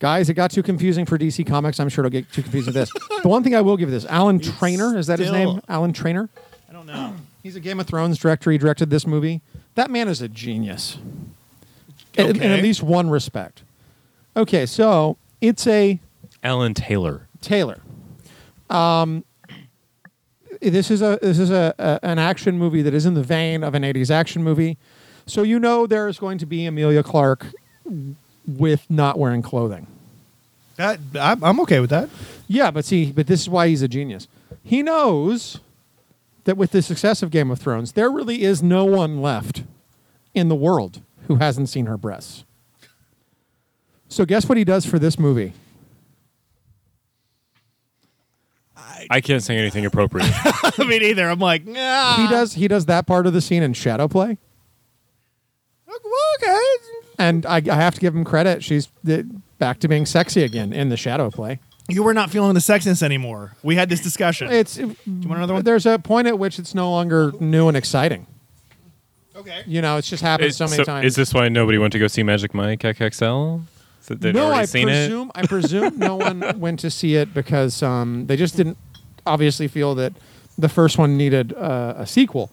Guys, 0.00 0.28
it 0.28 0.34
got 0.34 0.50
too 0.50 0.62
confusing 0.62 1.06
for 1.06 1.16
DC 1.16 1.46
Comics. 1.46 1.78
I'm 1.78 1.88
sure 1.88 2.04
it'll 2.04 2.10
get 2.12 2.30
too 2.32 2.42
confusing 2.42 2.74
with 2.74 2.90
this. 2.90 2.90
the 3.22 3.28
one 3.28 3.44
thing 3.44 3.54
I 3.54 3.60
will 3.60 3.76
give 3.76 3.90
this 3.90 4.04
Alan 4.06 4.40
Trainer, 4.40 4.98
is 4.98 5.06
that 5.06 5.20
his 5.20 5.28
still- 5.28 5.52
name? 5.54 5.60
Alan 5.68 5.92
Trainer? 5.92 6.28
I 6.68 6.72
don't 6.72 6.86
know. 6.86 7.14
He's 7.44 7.54
a 7.56 7.60
Game 7.60 7.78
of 7.78 7.86
Thrones 7.86 8.18
director. 8.18 8.50
He 8.50 8.58
directed 8.58 8.90
this 8.90 9.06
movie. 9.06 9.40
That 9.76 9.90
man 9.90 10.08
is 10.08 10.20
a 10.20 10.28
genius. 10.28 10.98
In- 12.16 12.26
In, 12.30 12.36
Okay. 12.36 12.54
at 12.58 12.62
least 12.62 12.82
one 12.82 13.08
respect. 13.10 13.62
Okay, 14.36 14.66
so 14.66 15.16
it's 15.40 15.66
a 15.66 16.00
Alan 16.42 16.74
Taylor. 16.74 17.28
Taylor. 17.40 17.80
Um, 18.70 19.24
this 20.70 20.90
is 20.90 21.02
a 21.02 21.18
this 21.22 21.38
is 21.38 21.50
a, 21.50 21.74
a 21.78 22.00
an 22.02 22.18
action 22.18 22.58
movie 22.58 22.82
that 22.82 22.94
is 22.94 23.06
in 23.06 23.14
the 23.14 23.22
vein 23.22 23.62
of 23.62 23.74
an 23.74 23.82
'80s 23.82 24.10
action 24.10 24.42
movie, 24.42 24.76
so 25.26 25.42
you 25.42 25.58
know 25.58 25.86
there 25.86 26.08
is 26.08 26.18
going 26.18 26.38
to 26.38 26.46
be 26.46 26.66
Emilia 26.66 27.02
Clarke 27.02 27.46
with 28.46 28.88
not 28.90 29.18
wearing 29.18 29.42
clothing. 29.42 29.86
That 30.76 30.98
I'm, 31.18 31.42
I'm 31.44 31.60
okay 31.60 31.80
with 31.80 31.90
that. 31.90 32.08
Yeah, 32.48 32.70
but 32.70 32.84
see, 32.84 33.12
but 33.12 33.26
this 33.26 33.42
is 33.42 33.48
why 33.48 33.68
he's 33.68 33.82
a 33.82 33.88
genius. 33.88 34.28
He 34.62 34.82
knows 34.82 35.60
that 36.44 36.56
with 36.56 36.72
the 36.72 36.82
success 36.82 37.22
of 37.22 37.30
Game 37.30 37.50
of 37.50 37.58
Thrones, 37.58 37.92
there 37.92 38.10
really 38.10 38.42
is 38.42 38.62
no 38.62 38.84
one 38.84 39.22
left 39.22 39.62
in 40.34 40.48
the 40.48 40.54
world 40.54 41.00
who 41.26 41.36
hasn't 41.36 41.68
seen 41.68 41.86
her 41.86 41.96
breasts. 41.96 42.44
So 44.08 44.24
guess 44.24 44.48
what 44.48 44.58
he 44.58 44.64
does 44.64 44.84
for 44.84 44.98
this 44.98 45.18
movie? 45.18 45.52
I 49.10 49.20
can't 49.20 49.42
say 49.42 49.56
anything 49.56 49.84
appropriate. 49.86 50.30
I 50.34 50.84
mean, 50.84 51.02
either. 51.02 51.28
I'm 51.28 51.38
like, 51.38 51.66
nah. 51.66 52.16
He 52.16 52.28
does 52.28 52.54
he 52.54 52.68
does 52.68 52.86
that 52.86 53.06
part 53.06 53.26
of 53.26 53.32
the 53.32 53.40
scene 53.40 53.62
in 53.62 53.72
shadow 53.72 54.08
play. 54.08 54.38
Okay. 56.36 56.60
And 57.18 57.46
I, 57.46 57.56
I 57.56 57.74
have 57.76 57.94
to 57.94 58.00
give 58.00 58.14
him 58.14 58.24
credit. 58.24 58.64
She's 58.64 58.88
uh, 59.08 59.22
back 59.58 59.78
to 59.80 59.88
being 59.88 60.06
sexy 60.06 60.42
again 60.42 60.72
in 60.72 60.88
the 60.88 60.96
shadow 60.96 61.30
play. 61.30 61.60
You 61.88 62.02
were 62.02 62.14
not 62.14 62.30
feeling 62.30 62.54
the 62.54 62.60
sexiness 62.60 63.02
anymore. 63.02 63.54
We 63.62 63.76
had 63.76 63.88
this 63.88 64.00
discussion. 64.00 64.50
It's 64.50 64.74
Do 64.76 64.96
you 65.06 65.28
want 65.28 65.38
another 65.38 65.54
one? 65.54 65.64
there's 65.64 65.86
a 65.86 65.98
point 65.98 66.26
at 66.26 66.38
which 66.38 66.58
it's 66.58 66.74
no 66.74 66.90
longer 66.90 67.32
new 67.40 67.68
and 67.68 67.76
exciting. 67.76 68.26
okay. 69.36 69.62
You 69.66 69.82
know, 69.82 69.98
it's 69.98 70.08
just 70.08 70.22
happened 70.22 70.48
Is- 70.48 70.56
so 70.56 70.64
many 70.64 70.76
so 70.76 70.84
times. 70.84 71.06
Is 71.06 71.14
this 71.16 71.34
why 71.34 71.48
nobody 71.48 71.78
went 71.78 71.92
to 71.92 71.98
go 71.98 72.06
see 72.06 72.22
Magic 72.22 72.54
Mike 72.54 72.80
XXL? 72.80 73.62
So 74.00 74.14
they'd 74.14 74.34
no, 74.34 74.46
already 74.46 74.60
I 74.60 74.64
seen 74.66 74.86
presume 74.86 75.32
I 75.34 75.46
presume 75.46 75.98
no 75.98 76.16
one 76.16 76.42
went 76.60 76.80
to 76.80 76.90
see 76.90 77.14
it 77.16 77.32
because 77.32 77.82
um, 77.82 78.26
they 78.26 78.36
just 78.36 78.54
didn't 78.54 78.76
obviously 79.26 79.68
feel 79.68 79.94
that 79.96 80.12
the 80.58 80.68
first 80.68 80.98
one 80.98 81.16
needed 81.16 81.52
uh, 81.54 81.94
a 81.96 82.06
sequel. 82.06 82.50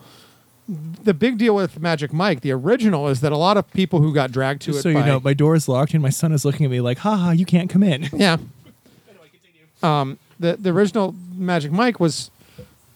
The 0.68 1.14
big 1.14 1.38
deal 1.38 1.54
with 1.56 1.80
Magic 1.80 2.14
Mike, 2.14 2.42
the 2.42 2.52
original, 2.52 3.08
is 3.08 3.22
that 3.22 3.32
a 3.32 3.38
lot 3.38 3.58
of 3.58 3.70
people 3.72 4.00
who 4.02 4.14
got 4.14 4.32
dragged 4.32 4.62
to 4.64 4.72
it. 4.72 4.82
so 4.82 4.90
you 4.90 5.04
know, 5.04 5.20
my 5.20 5.34
door 5.34 5.56
is 5.56 5.68
locked 5.68 5.94
and 5.94 6.02
my 6.02 6.10
son 6.10 6.32
is 6.32 6.46
looking 6.46 6.66
at 6.66 6.72
me 6.72 6.80
like, 6.80 7.00
haha, 7.00 7.32
you 7.32 7.46
can't 7.46 7.70
come 7.70 7.84
in. 7.84 8.08
Yeah. 8.14 8.38
Um, 9.84 10.20
the 10.40 10.58
the 10.58 10.70
original 10.70 11.16
Magic 11.36 11.72
Mike 11.72 12.00
was 12.00 12.30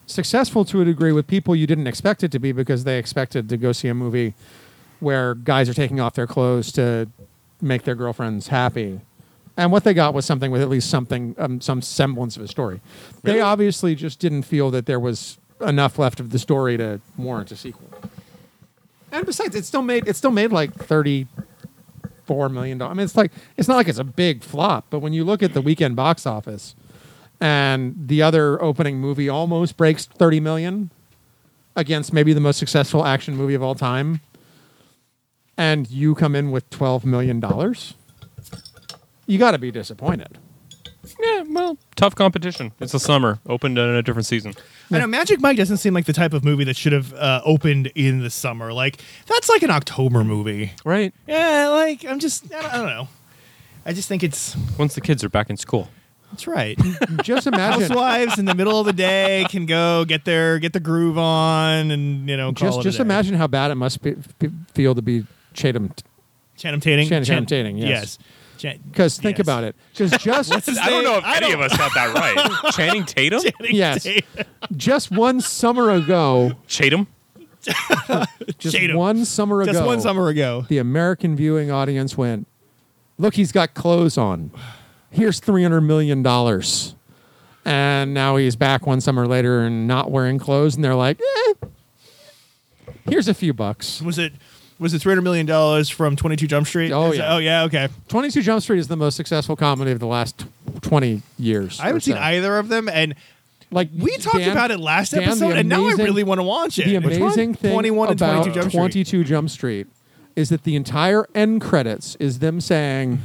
successful 0.06 0.64
to 0.64 0.80
a 0.80 0.84
degree 0.84 1.12
with 1.12 1.26
people 1.26 1.56
you 1.56 1.66
didn't 1.66 1.88
expect 1.88 2.22
it 2.22 2.30
to 2.30 2.38
be 2.38 2.52
because 2.52 2.84
they 2.84 2.96
expected 2.98 3.48
to 3.48 3.56
go 3.56 3.72
see 3.72 3.88
a 3.88 3.94
movie 3.94 4.34
where 5.00 5.34
guys 5.34 5.68
are 5.68 5.74
taking 5.74 6.00
off 6.00 6.14
their 6.14 6.26
clothes 6.28 6.70
to 6.72 7.08
make 7.60 7.82
their 7.82 7.94
girlfriends 7.94 8.48
happy. 8.48 9.00
And 9.56 9.72
what 9.72 9.84
they 9.84 9.94
got 9.94 10.12
was 10.12 10.26
something 10.26 10.50
with 10.50 10.60
at 10.60 10.68
least 10.68 10.90
something, 10.90 11.34
um, 11.38 11.60
some 11.60 11.80
semblance 11.80 12.36
of 12.36 12.42
a 12.42 12.48
story. 12.48 12.80
They 13.22 13.40
obviously 13.40 13.94
just 13.94 14.18
didn't 14.18 14.42
feel 14.42 14.70
that 14.70 14.84
there 14.86 15.00
was 15.00 15.38
enough 15.60 15.98
left 15.98 16.20
of 16.20 16.30
the 16.30 16.38
story 16.38 16.76
to 16.76 17.00
warrant 17.16 17.50
a 17.50 17.56
sequel. 17.56 17.88
And 19.10 19.24
besides, 19.24 19.56
it 19.56 19.64
still 19.64 19.82
made 19.82 20.06
it 20.06 20.16
still 20.16 20.30
made 20.30 20.52
like 20.52 20.74
thirty 20.74 21.26
four 22.26 22.48
million 22.50 22.76
dollars. 22.76 22.90
I 22.90 22.94
mean, 22.96 23.04
it's 23.04 23.16
like 23.16 23.32
it's 23.56 23.68
not 23.68 23.76
like 23.76 23.88
it's 23.88 23.98
a 23.98 24.04
big 24.04 24.42
flop, 24.42 24.86
but 24.90 24.98
when 24.98 25.14
you 25.14 25.24
look 25.24 25.42
at 25.42 25.54
the 25.54 25.62
weekend 25.62 25.96
box 25.96 26.26
office, 26.26 26.74
and 27.40 27.94
the 28.08 28.20
other 28.20 28.62
opening 28.62 28.98
movie 28.98 29.28
almost 29.28 29.78
breaks 29.78 30.04
thirty 30.04 30.40
million 30.40 30.90
against 31.76 32.12
maybe 32.12 32.34
the 32.34 32.40
most 32.40 32.58
successful 32.58 33.06
action 33.06 33.36
movie 33.36 33.54
of 33.54 33.62
all 33.62 33.74
time, 33.74 34.20
and 35.56 35.88
you 35.90 36.14
come 36.14 36.34
in 36.34 36.50
with 36.50 36.68
twelve 36.68 37.06
million 37.06 37.40
dollars, 37.40 37.94
you 39.26 39.38
got 39.38 39.52
to 39.52 39.58
be 39.58 39.70
disappointed. 39.70 40.38
Yeah, 41.20 41.44
well, 41.48 41.78
tough 41.94 42.16
competition. 42.16 42.72
It's 42.80 42.90
the 42.92 42.98
summer. 42.98 43.38
Opened 43.46 43.78
in 43.78 43.88
a 43.88 44.02
different 44.02 44.26
season. 44.26 44.54
I 44.90 44.98
know 44.98 45.06
Magic 45.06 45.40
Mike 45.40 45.56
doesn't 45.56 45.76
seem 45.76 45.94
like 45.94 46.04
the 46.04 46.12
type 46.12 46.32
of 46.32 46.44
movie 46.44 46.64
that 46.64 46.76
should 46.76 46.92
have 46.92 47.14
uh, 47.14 47.42
opened 47.44 47.92
in 47.94 48.22
the 48.22 48.30
summer. 48.30 48.72
Like 48.72 49.00
that's 49.28 49.48
like 49.48 49.62
an 49.62 49.70
October 49.70 50.24
movie. 50.24 50.72
Right. 50.84 51.14
Yeah, 51.28 51.68
like 51.68 52.04
I'm 52.04 52.18
just 52.18 52.52
I 52.52 52.60
don't, 52.60 52.74
I 52.74 52.76
don't 52.78 52.86
know. 52.86 53.08
I 53.84 53.92
just 53.92 54.08
think 54.08 54.24
it's 54.24 54.56
Once 54.78 54.96
the 54.96 55.00
kids 55.00 55.22
are 55.22 55.28
back 55.28 55.48
in 55.48 55.56
school. 55.56 55.88
That's 56.32 56.48
right. 56.48 56.76
Just 57.22 57.46
imagine. 57.46 57.82
Housewives 57.82 58.36
in 58.40 58.46
the 58.46 58.54
middle 58.56 58.80
of 58.80 58.86
the 58.86 58.92
day 58.92 59.46
can 59.48 59.64
go 59.64 60.04
get 60.04 60.24
their 60.24 60.58
get 60.58 60.72
the 60.72 60.80
groove 60.80 61.18
on 61.18 61.92
and 61.92 62.28
you 62.28 62.36
know 62.36 62.52
call 62.52 62.68
just 62.68 62.78
it 62.78 62.80
a 62.80 62.82
just 62.82 62.98
day. 62.98 63.02
imagine 63.02 63.34
how 63.36 63.46
bad 63.46 63.70
it 63.70 63.76
must 63.76 64.02
be, 64.02 64.16
be, 64.40 64.50
feel 64.74 64.96
to 64.96 65.02
be 65.02 65.24
Chatham. 65.54 65.94
Channing 66.56 66.80
Tatum. 66.80 67.08
Channing- 67.08 67.24
Channing 67.24 67.46
Tatum, 67.46 67.76
yes. 67.76 67.88
Yes. 67.88 68.18
Chan- 68.72 68.80
Because 68.90 69.18
think 69.18 69.38
yes. 69.38 69.44
about 69.46 69.64
it. 69.64 69.76
Because 69.92 70.10
just 70.22 70.68
I 70.80 70.90
don't 70.90 71.04
know 71.04 71.18
if 71.18 71.24
I 71.24 71.36
any 71.36 71.46
don't- 71.52 71.54
of 71.54 71.60
us 71.72 71.76
got 71.76 71.92
that 71.94 72.14
right. 72.14 72.72
Channing 72.74 73.04
Tatum? 73.04 73.40
Channing 73.40 73.74
Yes. 73.76 74.02
Tatum. 74.04 74.44
just 74.76 75.10
one 75.10 75.40
summer 75.40 75.90
ago, 75.90 76.52
Chatham? 76.66 77.06
just 78.58 78.76
Chatham. 78.76 78.96
one 78.96 79.24
summer 79.24 79.62
ago, 79.62 79.72
Just 79.72 79.84
one 79.84 80.00
summer 80.00 80.28
ago. 80.28 80.64
the 80.68 80.78
American 80.78 81.34
viewing 81.36 81.70
audience 81.70 82.16
went, 82.16 82.46
"Look, 83.18 83.34
he's 83.34 83.50
got 83.52 83.74
clothes 83.74 84.16
on. 84.16 84.50
Here's 85.10 85.40
three 85.40 85.62
hundred 85.64 85.80
million 85.82 86.22
dollars." 86.22 86.94
And 87.64 88.14
now 88.14 88.36
he's 88.36 88.54
back 88.54 88.86
one 88.86 89.00
summer 89.00 89.26
later 89.26 89.62
and 89.62 89.88
not 89.88 90.12
wearing 90.12 90.38
clothes, 90.38 90.76
and 90.76 90.84
they're 90.84 90.94
like, 90.94 91.20
eh, 91.20 91.66
"Here's 93.08 93.26
a 93.26 93.34
few 93.34 93.52
bucks." 93.52 94.00
Was 94.00 94.18
it 94.18 94.32
was 94.78 94.92
it 94.94 94.98
three 95.00 95.10
hundred 95.10 95.22
million 95.22 95.46
dollars 95.46 95.88
from 95.88 96.16
Twenty 96.16 96.36
Two 96.36 96.46
Jump 96.46 96.66
Street? 96.66 96.92
Oh, 96.92 97.08
Is 97.10 97.14
it- 97.14 97.18
yeah. 97.22 97.34
oh 97.34 97.38
yeah. 97.38 97.62
Okay. 97.64 97.88
Twenty 98.08 98.30
Two 98.30 98.42
Jump 98.42 98.62
Street 98.62 98.78
is 98.78 98.88
the 98.88 98.96
most 98.96 99.16
successful 99.16 99.56
comedy 99.56 99.90
of 99.92 99.98
the 100.00 100.06
last 100.06 100.38
tw- 100.38 100.82
twenty 100.82 101.22
years. 101.38 101.80
I 101.80 101.84
haven't 101.86 101.96
or 101.98 102.00
seen 102.00 102.14
so. 102.14 102.20
either 102.20 102.58
of 102.58 102.68
them, 102.68 102.88
and 102.88 103.14
Like 103.70 103.88
we 103.96 104.16
talked 104.18 104.36
Dan- 104.38 104.52
about 104.52 104.70
it 104.70 104.78
last 104.78 105.10
Dan, 105.10 105.20
the 105.22 105.26
episode, 105.28 105.56
and 105.56 105.68
now 105.68 105.82
I 105.82 105.92
amazing- 105.92 106.04
really 106.04 106.24
want 106.24 106.38
to 106.38 106.42
watch 106.44 106.78
it. 106.78 106.86
The 106.86 106.98
Which 106.98 107.18
one? 107.18 107.22
amazing 107.30 107.54
thing 107.54 107.72
21 107.72 108.08
and 108.10 108.20
about 108.20 108.32
22 108.44 108.54
Jump 108.54 108.70
Street. 108.70 108.78
22 108.78 109.24
Jump 109.24 109.50
Street 109.50 109.86
is 110.36 110.48
that 110.50 110.62
the 110.64 110.76
entire 110.76 111.26
end 111.34 111.60
credits 111.62 112.14
is 112.20 112.38
them 112.40 112.60
saying, 112.60 113.20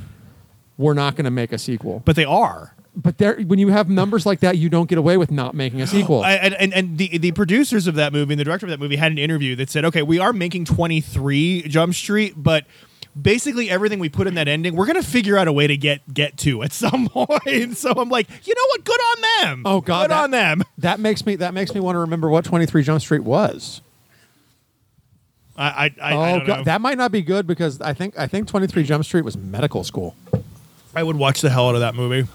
"We're 0.78 0.93
not 0.93 1.16
going 1.16 1.26
to 1.26 1.32
make 1.32 1.52
a 1.52 1.58
sequel." 1.58 2.02
But 2.06 2.16
they 2.16 2.26
are. 2.26 2.74
But 2.94 3.18
there, 3.20 3.36
when 3.42 3.58
you 3.58 3.70
have 3.70 3.89
numbers 3.89 4.26
like 4.26 4.42
that, 4.42 4.58
you 4.58 4.68
don't 4.70 4.89
get 4.89 4.98
away 4.98 5.16
with 5.16 5.32
not 5.32 5.54
making 5.56 5.82
a 5.82 5.88
sequel. 5.96 6.24
I, 6.24 6.34
and, 6.34 6.54
and 6.56 6.74
and 6.74 6.98
the 6.98 7.18
the 7.18 7.32
producers 7.32 7.88
of 7.88 7.96
that 7.96 8.12
movie 8.12 8.34
and 8.34 8.39
the 8.39 8.44
director 8.44 8.66
of 8.66 8.70
that 8.72 8.80
movie 8.80 8.98
had 8.98 9.12
an 9.12 9.18
interview 9.18 9.56
that 9.56 9.70
said, 9.70 9.86
"Okay, 9.86 10.02
we 10.02 10.20
are 10.20 10.34
making 10.34 10.66
23 10.66 11.64
Jump 11.70 11.94
Street, 11.94 12.34
but 12.36 12.66
basically 13.20 13.70
everything 13.70 14.00
we 14.00 14.10
put 14.10 14.28
in 14.28 14.34
that 14.36 14.48
ending, 14.50 14.76
we're 14.76 14.86
gonna 14.86 15.04
figure 15.04 15.38
out 15.38 15.48
a 15.48 15.54
way 15.54 15.68
to 15.68 15.78
get 15.78 16.14
get 16.14 16.36
to 16.39 16.64
at 16.64 16.74
some 16.74 17.08
point." 17.14 17.78
So 17.78 17.92
I'm 17.92 18.10
like, 18.10 18.28
you 18.46 18.54
know 18.54 18.66
what? 18.70 18.84
Good 18.84 19.00
on 19.00 19.22
them. 19.22 19.64
Oh, 19.66 19.80
God, 19.80 20.04
good 20.04 20.12
that- 20.12 20.24
on 20.24 20.32
them. 20.32 20.64
that 20.80 21.00
makes 21.00 21.26
me 21.26 21.38
that 21.38 21.54
makes 21.54 21.74
me 21.74 21.80
want 21.80 21.96
to 21.96 22.00
remember 22.00 22.30
what 22.30 22.44
23 22.44 22.84
Jump 22.84 23.02
Street 23.02 23.24
was. 23.24 23.82
I 25.58 25.86
I, 26.02 26.14
I, 26.14 26.14
oh 26.14 26.46
God, 26.46 26.48
know. 26.48 26.64
that 26.66 26.82
might 26.82 26.98
not 26.98 27.12
be 27.14 27.22
good 27.22 27.48
because 27.48 27.80
I 27.80 27.94
think 27.94 28.20
I 28.20 28.28
think 28.28 28.50
23 28.50 28.84
Jump 28.84 29.06
Street 29.06 29.24
was 29.24 29.38
medical 29.38 29.86
school. 29.86 30.16
I 30.94 31.04
would 31.04 31.16
watch 31.16 31.39
the 31.39 31.50
hell 31.50 31.70
out 31.70 31.76
of 31.76 31.82
that 31.82 31.96
movie. 31.96 32.28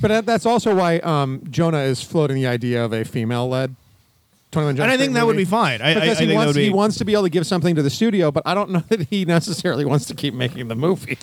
But 0.00 0.26
that's 0.26 0.46
also 0.46 0.74
why 0.74 0.98
um, 0.98 1.42
Jonah 1.50 1.80
is 1.82 2.02
floating 2.02 2.36
the 2.36 2.46
idea 2.46 2.84
of 2.84 2.92
a 2.92 3.04
female-led 3.04 3.74
21 4.52 4.76
Jump 4.76 4.84
and 4.84 4.92
I 4.92 4.96
think 4.96 5.14
that 5.14 5.26
would 5.26 5.36
be 5.36 5.44
fine. 5.44 5.82
I, 5.82 5.88
I, 5.88 5.90
I 5.90 5.94
because 5.94 6.18
think 6.18 6.20
he 6.20 6.26
that 6.28 6.34
wants 6.34 6.46
would 6.48 6.56
be. 6.60 6.64
he 6.64 6.70
wants 6.70 6.96
to 6.98 7.04
be 7.04 7.12
able 7.12 7.24
to 7.24 7.30
give 7.30 7.46
something 7.46 7.74
to 7.74 7.82
the 7.82 7.90
studio, 7.90 8.30
but 8.30 8.42
I 8.46 8.54
don't 8.54 8.70
know 8.70 8.78
that 8.88 9.02
he 9.08 9.24
necessarily 9.24 9.84
wants 9.84 10.06
to 10.06 10.14
keep 10.14 10.34
making 10.34 10.68
the 10.68 10.76
movie. 10.76 11.18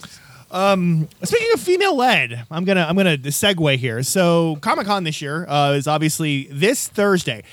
Speaking 1.24 1.50
of 1.54 1.60
female 1.60 1.96
led, 1.96 2.46
I'm 2.52 2.64
gonna 2.64 2.86
I'm 2.88 2.96
gonna 2.96 3.18
segue 3.18 3.76
here. 3.78 4.04
So 4.04 4.58
Comic 4.62 4.86
Con 4.86 5.04
this 5.04 5.20
year 5.20 5.48
uh, 5.48 5.72
is 5.74 5.88
obviously 5.88 6.48
this 6.52 6.88
Thursday. 6.88 7.44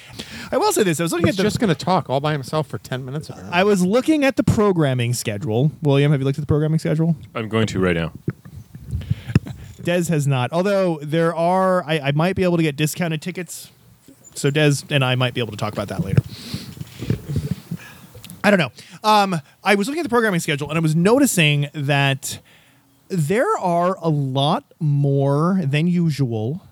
I 0.53 0.59
will 0.59 0.71
say 0.73 0.83
this: 0.83 1.01
I 1.01 1.05
was 1.05 1.13
looking 1.13 1.27
He's 1.29 1.37
at 1.37 1.39
the 1.39 1.43
just 1.45 1.61
going 1.61 1.75
to 1.75 1.75
talk 1.85 2.11
all 2.11 2.21
by 2.21 2.33
himself 2.33 2.67
for 2.67 2.77
10 2.77 3.03
minutes. 3.05 3.31
apparently. 3.31 3.55
I 3.55 3.65
was 3.65 3.83
looking 3.87 4.23
at 4.25 4.37
the 4.37 4.43
programming 4.43 5.15
schedule. 5.15 5.73
William, 5.81 6.13
have 6.13 6.21
you 6.21 6.27
looked 6.27 6.37
at 6.39 6.43
the 6.43 6.47
programming 6.47 6.79
schedule? 6.79 7.17
I'm 7.35 7.49
going 7.49 7.67
to 7.69 7.81
right 7.81 7.97
now. 7.97 8.13
Des 9.83 10.09
has 10.09 10.27
not. 10.27 10.53
Although 10.53 10.99
there 11.03 11.35
are, 11.35 11.85
I, 11.85 11.99
I 12.01 12.13
might 12.13 12.37
be 12.37 12.45
able 12.45 12.57
to 12.57 12.63
get 12.63 12.77
discounted 12.77 13.23
tickets. 13.23 13.71
So 14.35 14.51
Des 14.51 14.85
and 14.91 15.05
I 15.05 15.15
might 15.15 15.35
be 15.35 15.41
able 15.41 15.51
to 15.53 15.57
talk 15.57 15.73
about 15.73 15.89
that 15.89 16.05
later. 16.05 16.23
I 18.43 18.51
don't 18.51 18.59
know. 18.59 18.73
Um, 19.03 19.41
I 19.63 19.75
was 19.75 19.87
looking 19.87 20.01
at 20.01 20.05
the 20.05 20.09
programming 20.09 20.41
schedule 20.41 20.69
and 20.69 20.79
I 20.79 20.81
was 20.81 20.97
noticing 20.97 21.69
that 21.75 22.39
there 23.09 23.59
are 23.59 23.97
a 24.01 24.09
lot 24.09 24.65
more 24.79 25.61
than 25.65 25.87
usual 25.87 26.63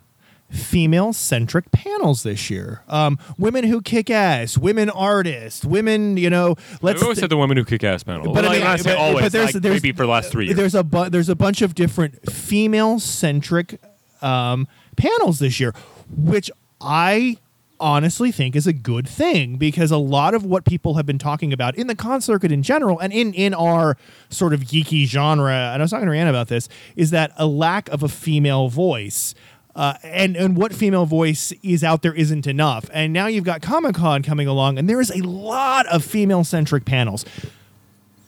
female 0.50 1.12
centric 1.12 1.70
panels 1.72 2.22
this 2.22 2.48
year. 2.50 2.82
Um, 2.88 3.18
women 3.36 3.64
who 3.64 3.82
kick 3.82 4.08
ass, 4.10 4.56
women 4.56 4.88
artists, 4.90 5.64
women, 5.64 6.16
you 6.16 6.30
know, 6.30 6.56
let's 6.80 7.00
I've 7.00 7.04
always 7.04 7.18
said 7.18 7.30
the 7.30 7.36
women 7.36 7.56
who 7.56 7.64
kick 7.64 7.84
ass 7.84 8.02
panel. 8.02 8.32
But 8.32 8.44
I 8.46 8.52
mean, 8.52 8.62
I 8.62 8.76
say 8.76 8.90
but- 8.90 8.98
always, 8.98 9.24
but 9.26 9.32
there's- 9.32 9.54
like 9.54 9.62
there's- 9.62 9.82
maybe 9.82 9.92
for 9.94 10.04
the 10.04 10.12
last 10.12 10.30
three 10.30 10.46
years. 10.46 10.56
there's 10.56 10.74
a 10.74 10.82
bu- 10.84 11.10
there's 11.10 11.28
a 11.28 11.36
bunch 11.36 11.60
of 11.62 11.74
different 11.74 12.30
female 12.32 12.98
centric 12.98 13.80
um, 14.22 14.66
panels 14.96 15.38
this 15.38 15.60
year, 15.60 15.74
which 16.16 16.50
I 16.80 17.36
honestly 17.80 18.32
think 18.32 18.56
is 18.56 18.66
a 18.66 18.72
good 18.72 19.08
thing 19.08 19.54
because 19.56 19.92
a 19.92 19.96
lot 19.96 20.34
of 20.34 20.44
what 20.44 20.64
people 20.64 20.94
have 20.94 21.06
been 21.06 21.18
talking 21.18 21.52
about 21.52 21.76
in 21.76 21.86
the 21.86 21.94
con 21.94 22.20
circuit 22.20 22.50
in 22.50 22.60
general 22.62 22.98
and 22.98 23.12
in 23.12 23.32
in 23.34 23.54
our 23.54 23.96
sort 24.30 24.52
of 24.52 24.62
geeky 24.62 25.06
genre, 25.06 25.52
and 25.72 25.80
I 25.80 25.84
was 25.84 25.90
talking 25.92 26.06
to 26.06 26.12
Rihanna 26.12 26.30
about 26.30 26.48
this, 26.48 26.68
is 26.96 27.10
that 27.10 27.30
a 27.36 27.46
lack 27.46 27.88
of 27.90 28.02
a 28.02 28.08
female 28.08 28.68
voice. 28.68 29.34
Uh, 29.78 29.94
and 30.02 30.36
and 30.36 30.56
what 30.56 30.74
female 30.74 31.06
voice 31.06 31.52
is 31.62 31.84
out 31.84 32.02
there 32.02 32.12
isn't 32.12 32.48
enough. 32.48 32.90
And 32.92 33.12
now 33.12 33.28
you've 33.28 33.44
got 33.44 33.62
Comic 33.62 33.94
Con 33.94 34.24
coming 34.24 34.48
along, 34.48 34.76
and 34.76 34.90
there 34.90 35.00
is 35.00 35.10
a 35.10 35.22
lot 35.22 35.86
of 35.86 36.04
female 36.04 36.42
centric 36.42 36.84
panels 36.84 37.24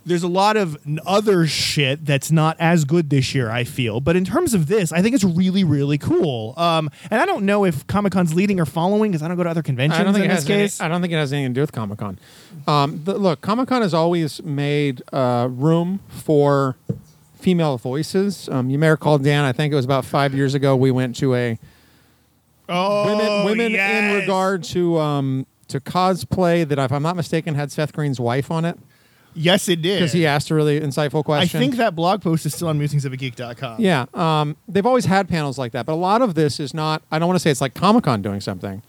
there's 0.06 0.22
a 0.22 0.28
lot 0.28 0.56
of 0.56 0.78
other 1.06 1.46
shit 1.46 2.04
that's 2.06 2.30
not 2.30 2.56
as 2.58 2.84
good 2.84 3.10
this 3.10 3.34
year 3.34 3.50
i 3.50 3.64
feel 3.64 4.00
but 4.00 4.16
in 4.16 4.24
terms 4.24 4.54
of 4.54 4.66
this 4.66 4.92
i 4.92 5.02
think 5.02 5.14
it's 5.14 5.24
really 5.24 5.62
really 5.62 5.98
cool 5.98 6.54
um, 6.56 6.90
and 7.10 7.20
i 7.20 7.26
don't 7.26 7.44
know 7.44 7.64
if 7.64 7.86
comic-con's 7.86 8.34
leading 8.34 8.58
or 8.58 8.64
following 8.64 9.10
because 9.10 9.22
i 9.22 9.28
don't 9.28 9.36
go 9.36 9.42
to 9.44 9.50
other 9.50 9.62
conventions 9.62 10.00
I 10.00 10.02
don't 10.04 10.14
think 10.14 10.24
in 10.24 10.30
it 10.30 10.34
this 10.34 10.48
has 10.48 10.80
any, 10.80 10.86
I 10.86 10.88
don't 10.88 11.02
think 11.02 11.12
it 11.12 11.16
has 11.16 11.32
anything 11.32 11.52
to 11.52 11.58
do 11.58 11.60
with 11.60 11.72
Comic 11.72 11.98
Con. 11.98 12.18
Um, 12.66 13.04
look, 13.04 13.40
Comic 13.40 13.68
Con 13.68 13.82
has 13.82 13.92
always 13.92 14.42
made 14.42 15.02
uh, 15.12 15.48
room 15.50 16.00
for 16.08 16.76
female 17.40 17.78
voices. 17.78 18.48
Um, 18.48 18.70
you 18.70 18.78
may 18.78 18.88
recall, 18.88 19.18
Dan. 19.18 19.44
I 19.44 19.52
think 19.52 19.72
it 19.72 19.76
was 19.76 19.84
about 19.84 20.04
five 20.04 20.34
years 20.34 20.54
ago. 20.54 20.76
We 20.76 20.90
went 20.90 21.16
to 21.16 21.34
a 21.34 21.58
oh 22.68 23.06
women 23.06 23.44
women 23.44 23.74
in 23.74 24.14
regard 24.20 24.64
to 24.64 24.98
um, 24.98 25.46
to 25.68 25.80
cosplay 25.80 26.66
that, 26.68 26.78
if 26.78 26.92
I'm 26.92 27.02
not 27.02 27.16
mistaken, 27.16 27.54
had 27.54 27.72
Seth 27.72 27.92
Green's 27.92 28.20
wife 28.20 28.50
on 28.50 28.64
it 28.64 28.78
yes 29.34 29.68
it 29.68 29.80
did 29.80 29.98
because 29.98 30.12
he 30.12 30.26
asked 30.26 30.50
a 30.50 30.54
really 30.54 30.80
insightful 30.80 31.24
question. 31.24 31.56
i 31.56 31.60
think 31.60 31.76
that 31.76 31.94
blog 31.94 32.20
post 32.20 32.44
is 32.44 32.54
still 32.54 32.68
on 32.68 32.78
musingsofageek.com 32.80 33.80
Yeah, 33.80 34.06
um, 34.14 34.56
they've 34.68 34.86
always 34.86 35.04
had 35.04 35.28
panels 35.28 35.58
like 35.58 35.72
that, 35.72 35.86
but 35.86 35.92
a 35.92 35.94
lot 35.94 36.22
of 36.22 36.34
this 36.34 36.58
is 36.58 36.74
not. 36.74 37.02
I 37.10 37.18
don't 37.18 37.28
want 37.28 37.36
to 37.36 37.40
say 37.40 37.50
it's 37.50 37.60
like 37.60 37.74
Comic 37.74 38.04
Con 38.04 38.22
doing 38.22 38.40
something. 38.40 38.82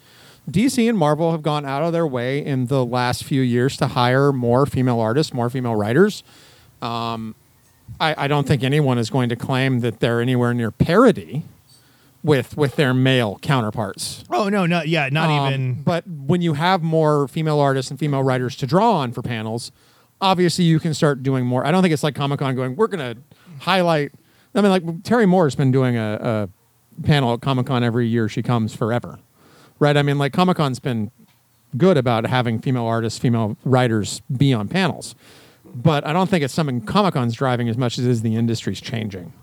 DC 0.49 0.89
and 0.89 0.97
Marvel 0.97 1.31
have 1.31 1.43
gone 1.43 1.65
out 1.65 1.83
of 1.83 1.93
their 1.93 2.07
way 2.07 2.43
in 2.43 2.65
the 2.65 2.83
last 2.83 3.23
few 3.23 3.41
years 3.41 3.77
to 3.77 3.87
hire 3.87 4.33
more 4.33 4.65
female 4.65 4.99
artists, 4.99 5.33
more 5.33 5.49
female 5.49 5.75
writers. 5.75 6.23
Um, 6.81 7.35
I, 8.01 8.25
I 8.25 8.27
don't 8.27 8.47
think 8.47 8.63
anyone 8.63 8.97
is 8.97 9.09
going 9.09 9.29
to 9.29 9.35
claim 9.35 9.79
that 9.81 9.99
they're 9.99 10.19
anywhere 10.19 10.53
near 10.53 10.71
parity 10.71 11.43
with 12.23 12.57
with 12.57 12.75
their 12.75 12.93
male 12.93 13.39
counterparts. 13.41 14.23
oh 14.29 14.49
no 14.49 14.65
no 14.65 14.81
yeah 14.83 15.09
not 15.11 15.29
Um, 15.29 15.53
even 15.53 15.83
But 15.83 16.05
when 16.07 16.41
you 16.41 16.53
have 16.53 16.83
more 16.83 17.27
female 17.27 17.59
artists 17.59 17.89
and 17.89 17.99
female 17.99 18.23
writers 18.23 18.55
to 18.57 18.67
draw 18.67 18.93
on 18.97 19.11
for 19.11 19.21
panels, 19.21 19.71
obviously 20.19 20.65
you 20.65 20.79
can 20.79 20.93
start 20.93 21.23
doing 21.23 21.45
more. 21.45 21.65
I 21.65 21.71
don't 21.71 21.81
think 21.81 21.93
it's 21.93 22.03
like 22.03 22.15
Comic 22.15 22.39
Con 22.39 22.55
going, 22.55 22.75
we're 22.75 22.87
going 22.87 23.15
to 23.15 23.21
highlight. 23.61 24.11
I 24.53 24.61
mean, 24.61 24.69
like 24.71 25.03
Terry 25.03 25.25
Moore's 25.25 25.55
been 25.55 25.71
doing 25.71 25.97
a, 25.97 26.49
a 26.99 27.03
panel 27.03 27.33
at 27.33 27.41
Comic 27.41 27.67
Con 27.67 27.83
every 27.83 28.07
year 28.07 28.27
she 28.29 28.43
comes 28.43 28.75
forever, 28.75 29.17
right? 29.79 29.95
I 29.97 30.01
mean, 30.03 30.17
like 30.19 30.33
Comic 30.33 30.57
Con's 30.57 30.79
been 30.79 31.09
good 31.77 31.97
about 31.97 32.25
having 32.27 32.59
female 32.59 32.85
artists, 32.85 33.17
female 33.17 33.57
writers 33.63 34.21
be 34.35 34.53
on 34.53 34.67
panels. 34.67 35.15
But 35.73 36.05
I 36.05 36.13
don't 36.13 36.29
think 36.29 36.43
it's 36.43 36.53
something 36.53 36.81
Comic 36.81 37.13
Con's 37.13 37.35
driving 37.35 37.69
as 37.69 37.77
much 37.77 37.97
as 37.97 38.05
is 38.05 38.21
the 38.21 38.35
industry's 38.35 38.81
changing, 38.81 39.33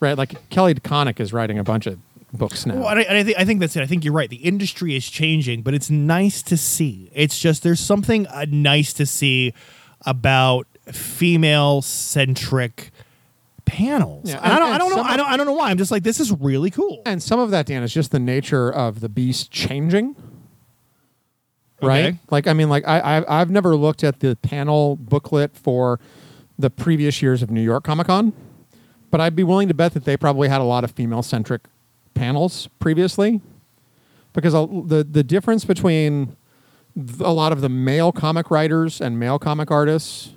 right? 0.00 0.16
Like 0.16 0.48
Kelly 0.50 0.74
DeConnick 0.74 1.20
is 1.20 1.32
writing 1.32 1.58
a 1.58 1.64
bunch 1.64 1.86
of 1.86 1.98
books 2.32 2.66
now. 2.66 2.76
Well, 2.76 2.88
and 2.88 3.00
I, 3.00 3.02
and 3.02 3.16
I 3.18 3.24
think 3.24 3.38
I 3.38 3.44
think 3.44 3.60
that's 3.60 3.76
it. 3.76 3.82
I 3.82 3.86
think 3.86 4.04
you're 4.04 4.14
right. 4.14 4.30
The 4.30 4.36
industry 4.36 4.96
is 4.96 5.08
changing, 5.08 5.62
but 5.62 5.74
it's 5.74 5.90
nice 5.90 6.42
to 6.42 6.56
see. 6.56 7.10
It's 7.14 7.38
just 7.38 7.62
there's 7.62 7.80
something 7.80 8.26
uh, 8.28 8.46
nice 8.48 8.92
to 8.94 9.06
see 9.06 9.52
about 10.06 10.66
female 10.86 11.82
centric 11.82 12.90
panels. 13.64 14.28
Yeah, 14.28 14.40
and, 14.42 14.52
I 14.52 14.58
don't 14.58 14.72
I 14.72 14.78
don't 14.78 14.90
know 14.90 14.96
some 14.96 15.06
I 15.06 15.16
don't 15.16 15.28
I 15.28 15.36
don't 15.36 15.46
know 15.46 15.52
why. 15.52 15.70
I'm 15.70 15.78
just 15.78 15.90
like 15.90 16.02
this 16.02 16.20
is 16.20 16.32
really 16.32 16.70
cool. 16.70 17.02
And 17.06 17.22
some 17.22 17.40
of 17.40 17.50
that, 17.50 17.66
Dan, 17.66 17.82
is 17.82 17.92
just 17.92 18.10
the 18.10 18.18
nature 18.18 18.70
of 18.70 19.00
the 19.00 19.08
beast 19.08 19.50
changing. 19.50 20.16
Right? 21.80 22.06
Okay. 22.06 22.18
Like, 22.30 22.46
I 22.46 22.52
mean, 22.54 22.68
like 22.68 22.86
I, 22.86 23.18
I 23.18 23.40
I've 23.40 23.50
never 23.50 23.76
looked 23.76 24.02
at 24.02 24.20
the 24.20 24.36
panel 24.36 24.96
booklet 24.96 25.56
for 25.56 26.00
the 26.58 26.70
previous 26.70 27.22
years 27.22 27.42
of 27.42 27.50
New 27.50 27.62
York 27.62 27.84
Comic 27.84 28.08
Con, 28.08 28.32
but 29.10 29.20
I'd 29.20 29.36
be 29.36 29.44
willing 29.44 29.68
to 29.68 29.74
bet 29.74 29.94
that 29.94 30.04
they 30.04 30.16
probably 30.16 30.48
had 30.48 30.60
a 30.60 30.64
lot 30.64 30.82
of 30.82 30.90
female 30.90 31.22
centric 31.22 31.62
panels 32.14 32.68
previously, 32.80 33.40
because 34.32 34.52
the 34.52 35.06
the 35.08 35.22
difference 35.22 35.64
between 35.64 36.36
a 37.20 37.32
lot 37.32 37.52
of 37.52 37.60
the 37.60 37.68
male 37.68 38.10
comic 38.10 38.50
writers 38.50 39.00
and 39.00 39.20
male 39.20 39.38
comic 39.38 39.70
artists 39.70 40.30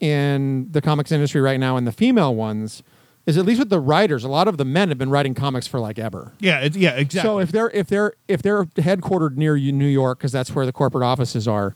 in 0.00 0.66
the 0.72 0.82
comics 0.82 1.12
industry 1.12 1.40
right 1.40 1.60
now 1.60 1.76
and 1.76 1.86
the 1.86 1.92
female 1.92 2.34
ones 2.34 2.82
is 3.26 3.36
at 3.36 3.44
least 3.44 3.58
with 3.58 3.70
the 3.70 3.80
writers, 3.80 4.22
a 4.22 4.28
lot 4.28 4.46
of 4.46 4.56
the 4.56 4.64
men 4.64 4.88
have 4.88 4.98
been 4.98 5.10
writing 5.10 5.34
comics 5.34 5.66
for 5.66 5.80
like 5.80 5.98
ever. 5.98 6.32
Yeah, 6.38 6.60
it, 6.60 6.76
yeah, 6.76 6.90
exactly. 6.90 7.28
So 7.28 7.40
if 7.40 7.50
they're 7.50 7.70
if 7.70 7.88
they're 7.88 8.14
if 8.28 8.40
they're 8.40 8.64
headquartered 8.64 9.36
near 9.36 9.56
New 9.56 9.86
York, 9.86 10.18
because 10.18 10.32
that's 10.32 10.54
where 10.54 10.64
the 10.64 10.72
corporate 10.72 11.02
offices 11.02 11.48
are, 11.48 11.74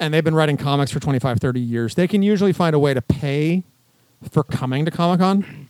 and 0.00 0.12
they've 0.12 0.24
been 0.24 0.34
writing 0.34 0.56
comics 0.56 0.90
for 0.90 0.98
25, 0.98 1.38
30 1.38 1.60
years, 1.60 1.94
they 1.94 2.08
can 2.08 2.22
usually 2.22 2.52
find 2.52 2.74
a 2.74 2.78
way 2.78 2.92
to 2.92 3.00
pay 3.00 3.62
for 4.28 4.42
coming 4.42 4.84
to 4.84 4.90
Comic 4.90 5.20
Con. 5.20 5.68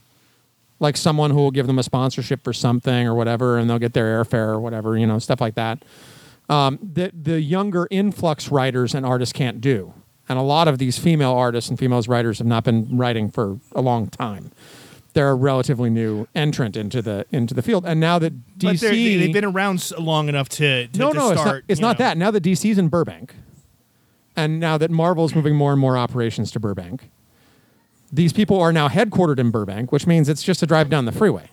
Like 0.81 0.97
someone 0.97 1.31
who 1.31 1.37
will 1.37 1.51
give 1.51 1.67
them 1.67 1.79
a 1.79 1.83
sponsorship 1.83 2.43
for 2.43 2.53
something 2.53 3.07
or 3.07 3.15
whatever, 3.15 3.59
and 3.59 3.71
they'll 3.71 3.79
get 3.79 3.93
their 3.93 4.23
airfare 4.23 4.49
or 4.49 4.61
whatever, 4.61 4.99
you 4.99 5.07
know, 5.07 5.19
stuff 5.19 5.41
like 5.41 5.55
that. 5.55 5.83
Um, 6.49 6.79
that 6.95 7.25
the 7.25 7.41
younger 7.41 7.87
influx 7.91 8.51
writers 8.51 8.95
and 8.95 9.07
artists 9.07 9.33
can't 9.33 9.61
do. 9.61 9.95
And 10.29 10.39
a 10.39 10.43
lot 10.43 10.69
of 10.69 10.79
these 10.79 10.99
female 10.99 11.33
artists 11.33 11.71
and 11.71 11.79
females 11.79 12.09
writers 12.09 12.39
have 12.39 12.47
not 12.47 12.65
been 12.65 12.97
writing 12.97 13.31
for 13.31 13.59
a 13.73 13.81
long 13.81 14.09
time. 14.09 14.51
They're 15.15 15.31
a 15.31 15.35
relatively 15.35 15.91
new 15.91 16.27
entrant 16.35 16.77
into 16.77 17.01
the 17.01 17.25
into 17.31 17.55
the 17.55 17.62
field, 17.62 17.85
and 17.87 18.01
now 18.01 18.19
that 18.19 18.59
DC 18.59 18.81
they, 18.81 19.17
they've 19.17 19.33
been 19.33 19.45
around 19.45 19.93
long 19.99 20.29
enough 20.29 20.49
to, 20.51 20.89
to 20.89 20.99
no, 20.99 21.12
to 21.12 21.19
no, 21.19 21.31
it's 21.31 21.45
not. 21.45 21.62
It's 21.69 21.81
not 21.81 21.99
that. 21.99 22.19
Now 22.19 22.31
that 22.33 22.43
DC's 22.43 22.79
in 22.79 22.89
Burbank, 22.89 23.35
and 24.37 24.59
now 24.59 24.77
that 24.77 24.91
Marvel's 24.91 25.35
moving 25.35 25.55
more 25.55 25.71
and 25.71 25.81
more 25.81 25.97
operations 25.97 26.51
to 26.51 26.61
Burbank, 26.61 27.11
these 28.12 28.33
people 28.33 28.61
are 28.61 28.73
now 28.73 28.89
headquartered 28.89 29.39
in 29.39 29.51
Burbank, 29.51 29.93
which 29.93 30.07
means 30.07 30.29
it's 30.29 30.43
just 30.43 30.62
a 30.62 30.67
drive 30.67 30.91
down 30.91 31.05
the 31.05 31.12
freeway. 31.12 31.49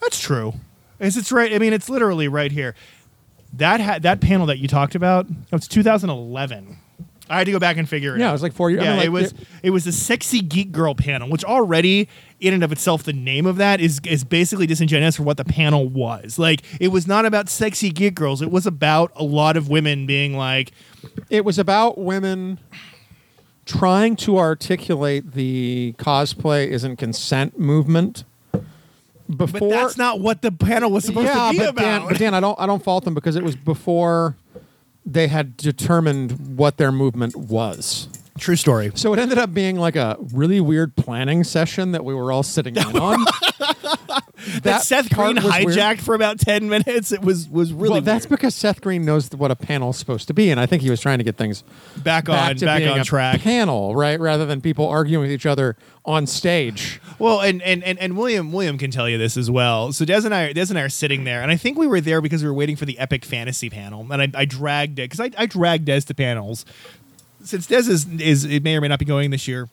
That's 0.00 0.20
true. 0.20 0.54
Is 1.00 1.16
it's 1.16 1.32
right? 1.32 1.52
I 1.52 1.58
mean, 1.58 1.72
it's 1.72 1.88
literally 1.88 2.28
right 2.28 2.52
here. 2.52 2.74
That 3.52 3.80
ha- 3.80 3.98
that 4.00 4.20
panel 4.20 4.46
that 4.46 4.58
you 4.58 4.68
talked 4.68 4.94
about, 4.94 5.26
it's 5.52 5.66
2011. 5.68 6.78
I 7.30 7.38
had 7.38 7.44
to 7.46 7.52
go 7.52 7.58
back 7.58 7.78
and 7.78 7.88
figure 7.88 8.14
it 8.14 8.20
Yeah, 8.20 8.26
out. 8.26 8.30
it 8.30 8.32
was 8.32 8.42
like 8.42 8.52
four 8.52 8.70
years. 8.70 8.82
I 8.82 8.84
Yeah, 8.84 8.90
mean, 8.90 8.98
like, 8.98 9.06
it 9.06 9.10
was 9.10 9.34
it 9.62 9.70
was 9.70 9.84
the 9.84 9.92
sexy 9.92 10.40
geek 10.42 10.72
girl 10.72 10.94
panel, 10.94 11.28
which 11.30 11.44
already 11.44 12.08
in 12.40 12.52
and 12.52 12.62
of 12.62 12.70
itself, 12.72 13.02
the 13.04 13.12
name 13.14 13.46
of 13.46 13.56
that 13.56 13.80
is 13.80 14.00
is 14.04 14.24
basically 14.24 14.66
disingenuous 14.66 15.16
for 15.16 15.22
what 15.22 15.36
the 15.38 15.44
panel 15.44 15.88
was. 15.88 16.38
Like, 16.38 16.60
it 16.80 16.88
was 16.88 17.06
not 17.06 17.24
about 17.24 17.48
sexy 17.48 17.90
geek 17.90 18.14
girls. 18.14 18.42
It 18.42 18.50
was 18.50 18.66
about 18.66 19.10
a 19.16 19.24
lot 19.24 19.56
of 19.56 19.68
women 19.70 20.06
being 20.06 20.36
like, 20.36 20.72
It 21.30 21.44
was 21.44 21.58
about 21.58 21.96
women 21.98 22.58
trying 23.66 24.16
to 24.16 24.38
articulate 24.38 25.32
the 25.32 25.94
cosplay 25.98 26.66
isn't 26.68 26.96
consent 26.96 27.58
movement. 27.58 28.24
Before, 29.34 29.58
but 29.60 29.70
that's 29.70 29.96
not 29.96 30.20
what 30.20 30.42
the 30.42 30.52
panel 30.52 30.90
was 30.90 31.04
supposed 31.06 31.28
yeah, 31.28 31.46
to 31.46 31.52
be 31.52 31.58
but 31.60 31.68
about. 31.70 31.82
Dan, 31.82 32.08
but 32.08 32.18
Dan, 32.18 32.34
I 32.34 32.40
don't, 32.40 32.60
I 32.60 32.66
don't 32.66 32.84
fault 32.84 33.04
them 33.06 33.14
because 33.14 33.36
it 33.36 33.42
was 33.42 33.56
before 33.56 34.36
they 35.04 35.28
had 35.28 35.56
determined 35.56 36.56
what 36.56 36.76
their 36.76 36.92
movement 36.92 37.36
was. 37.36 38.08
True 38.38 38.56
story. 38.56 38.90
So 38.94 39.12
it 39.12 39.18
ended 39.18 39.38
up 39.38 39.54
being 39.54 39.76
like 39.76 39.96
a 39.96 40.16
really 40.32 40.60
weird 40.60 40.96
planning 40.96 41.44
session 41.44 41.92
that 41.92 42.04
we 42.04 42.14
were 42.14 42.32
all 42.32 42.42
sitting 42.42 42.76
in 42.76 42.96
on. 42.96 43.24
That, 44.62 44.82
Seth 44.82 45.10
Green 45.10 45.36
was 45.36 45.44
weird. 45.44 45.68
hijacked 45.68 46.00
for 46.00 46.14
about 46.14 46.38
ten 46.38 46.68
minutes. 46.68 47.12
It 47.12 47.22
was 47.22 47.48
was 47.48 47.72
really 47.72 47.92
well, 47.92 48.00
that's 48.02 48.26
weird. 48.26 48.40
because 48.40 48.54
Seth 48.54 48.80
Green 48.80 49.04
knows 49.04 49.30
what 49.30 49.50
a 49.50 49.56
panel's 49.56 49.96
supposed 49.96 50.28
to 50.28 50.34
be, 50.34 50.50
and 50.50 50.60
I 50.60 50.66
think 50.66 50.82
he 50.82 50.90
was 50.90 51.00
trying 51.00 51.18
to 51.18 51.24
get 51.24 51.36
things 51.36 51.62
back 51.96 52.26
back 52.26 52.50
on 52.50 52.56
back 52.58 52.82
on 52.86 53.04
track. 53.04 53.40
panel, 53.40 53.96
right? 53.96 54.20
Rather 54.20 54.44
than 54.44 54.60
people 54.60 54.86
arguing 54.86 55.22
with 55.22 55.32
each 55.32 55.46
other 55.46 55.76
on 56.04 56.26
stage. 56.26 57.00
Well, 57.18 57.40
and, 57.40 57.62
and 57.62 57.82
and 57.84 57.98
and 57.98 58.16
William 58.16 58.52
William 58.52 58.76
can 58.76 58.90
tell 58.90 59.08
you 59.08 59.16
this 59.16 59.36
as 59.36 59.50
well. 59.50 59.92
So 59.92 60.04
Des 60.04 60.24
and 60.24 60.34
I 60.34 60.52
Des 60.52 60.66
and 60.68 60.78
I 60.78 60.82
are 60.82 60.88
sitting 60.90 61.24
there, 61.24 61.40
and 61.40 61.50
I 61.50 61.56
think 61.56 61.78
we 61.78 61.86
were 61.86 62.00
there 62.00 62.20
because 62.20 62.42
we 62.42 62.48
were 62.48 62.54
waiting 62.54 62.76
for 62.76 62.84
the 62.84 62.98
epic 62.98 63.24
fantasy 63.24 63.70
panel, 63.70 64.06
and 64.10 64.20
I, 64.20 64.28
I 64.34 64.44
dragged 64.44 64.98
it 64.98 65.10
because 65.10 65.20
I, 65.20 65.30
I 65.38 65.46
dragged 65.46 65.86
Des 65.86 66.02
to 66.02 66.14
panels. 66.14 66.66
Since 67.44 67.66
Des 67.66 67.88
is 67.90 68.06
is 68.20 68.44
it 68.44 68.62
may 68.62 68.76
or 68.76 68.80
may 68.80 68.88
not 68.88 68.98
be 68.98 69.04
going 69.04 69.30
this 69.30 69.46
year. 69.46 69.68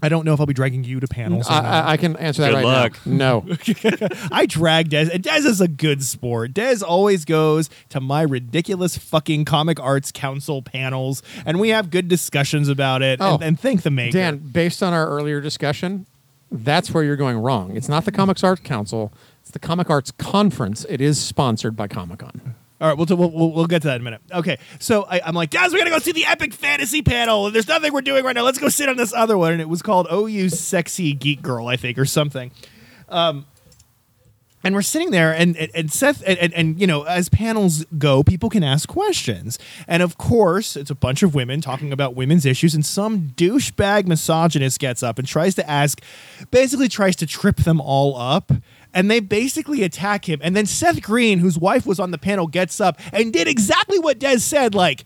I 0.00 0.08
don't 0.08 0.24
know 0.24 0.32
if 0.32 0.38
I'll 0.38 0.46
be 0.46 0.54
dragging 0.54 0.84
you 0.84 1.00
to 1.00 1.08
panels. 1.08 1.48
I. 1.48 1.58
I, 1.58 1.92
I 1.92 1.96
can 1.96 2.16
answer 2.18 2.42
that 2.42 2.50
Good 2.50 2.56
right 2.56 2.64
luck. 2.64 3.04
now. 3.04 3.44
No. 3.44 3.56
I 4.30 4.46
drag 4.46 4.90
Des, 4.90 5.10
and 5.12 5.24
Des 5.24 5.38
is 5.38 5.60
a 5.60 5.66
good 5.66 6.04
sport. 6.04 6.54
Des 6.54 6.84
always 6.86 7.24
goes 7.24 7.68
to 7.88 8.00
my 8.00 8.22
ridiculous 8.22 8.96
fucking 8.96 9.44
comic 9.44 9.80
arts 9.80 10.12
council 10.12 10.62
panels, 10.62 11.20
and 11.44 11.58
we 11.58 11.70
have 11.70 11.90
good 11.90 12.06
discussions 12.06 12.68
about 12.68 13.02
it. 13.02 13.20
Oh. 13.20 13.34
and, 13.34 13.42
and 13.42 13.60
thank 13.60 13.82
the 13.82 13.90
maker. 13.90 14.18
Dan, 14.18 14.38
based 14.38 14.84
on 14.84 14.92
our 14.92 15.08
earlier 15.08 15.40
discussion, 15.40 16.06
that's 16.50 16.92
where 16.94 17.02
you're 17.02 17.16
going 17.16 17.38
wrong. 17.38 17.76
It's 17.76 17.88
not 17.88 18.04
the 18.04 18.12
Comics 18.12 18.44
Arts 18.44 18.62
Council. 18.62 19.12
It's 19.42 19.50
the 19.50 19.58
Comic 19.58 19.90
Arts 19.90 20.12
Conference. 20.12 20.86
It 20.88 21.00
is 21.00 21.20
sponsored 21.20 21.74
by 21.74 21.88
Comic 21.88 22.20
Con. 22.20 22.54
All 22.80 22.88
right, 22.88 22.96
we'll, 22.96 23.06
we'll, 23.16 23.30
we'll, 23.30 23.52
we'll 23.52 23.66
get 23.66 23.82
to 23.82 23.88
that 23.88 23.96
in 23.96 24.02
a 24.02 24.04
minute. 24.04 24.20
Okay, 24.32 24.58
so 24.78 25.04
I, 25.04 25.20
I'm 25.24 25.34
like, 25.34 25.50
guys, 25.50 25.72
we 25.72 25.78
gotta 25.78 25.90
go 25.90 25.98
see 25.98 26.12
the 26.12 26.26
epic 26.26 26.54
fantasy 26.54 27.02
panel. 27.02 27.50
There's 27.50 27.66
nothing 27.66 27.92
we're 27.92 28.02
doing 28.02 28.24
right 28.24 28.34
now. 28.34 28.42
Let's 28.42 28.58
go 28.58 28.68
sit 28.68 28.88
on 28.88 28.96
this 28.96 29.12
other 29.12 29.36
one. 29.36 29.52
And 29.52 29.60
it 29.60 29.68
was 29.68 29.82
called 29.82 30.06
OU 30.12 30.50
Sexy 30.50 31.12
Geek 31.12 31.42
Girl, 31.42 31.66
I 31.66 31.76
think, 31.76 31.98
or 31.98 32.04
something. 32.04 32.52
Um, 33.08 33.46
and 34.64 34.74
we're 34.74 34.82
sitting 34.82 35.12
there, 35.12 35.32
and 35.32 35.56
and, 35.56 35.70
and 35.74 35.92
Seth, 35.92 36.22
and, 36.26 36.38
and, 36.38 36.52
and 36.52 36.80
you 36.80 36.86
know, 36.86 37.04
as 37.04 37.28
panels 37.28 37.84
go, 37.96 38.22
people 38.24 38.50
can 38.50 38.64
ask 38.64 38.88
questions, 38.88 39.58
and 39.86 40.02
of 40.02 40.18
course, 40.18 40.76
it's 40.76 40.90
a 40.90 40.94
bunch 40.96 41.22
of 41.22 41.34
women 41.34 41.60
talking 41.60 41.92
about 41.92 42.16
women's 42.16 42.44
issues, 42.44 42.74
and 42.74 42.84
some 42.84 43.30
douchebag 43.36 44.06
misogynist 44.06 44.80
gets 44.80 45.02
up 45.02 45.18
and 45.18 45.28
tries 45.28 45.54
to 45.54 45.70
ask, 45.70 46.02
basically 46.50 46.88
tries 46.88 47.14
to 47.16 47.26
trip 47.26 47.56
them 47.58 47.80
all 47.80 48.16
up. 48.16 48.50
And 48.98 49.10
they 49.10 49.20
basically 49.20 49.82
attack 49.84 50.28
him. 50.28 50.40
And 50.42 50.56
then 50.56 50.66
Seth 50.66 51.02
Green, 51.02 51.38
whose 51.38 51.56
wife 51.58 51.86
was 51.86 52.00
on 52.00 52.10
the 52.10 52.18
panel, 52.18 52.46
gets 52.48 52.80
up 52.80 52.98
and 53.12 53.32
did 53.32 53.46
exactly 53.46 53.98
what 53.98 54.18
Des 54.18 54.38
said 54.40 54.74
like, 54.74 55.04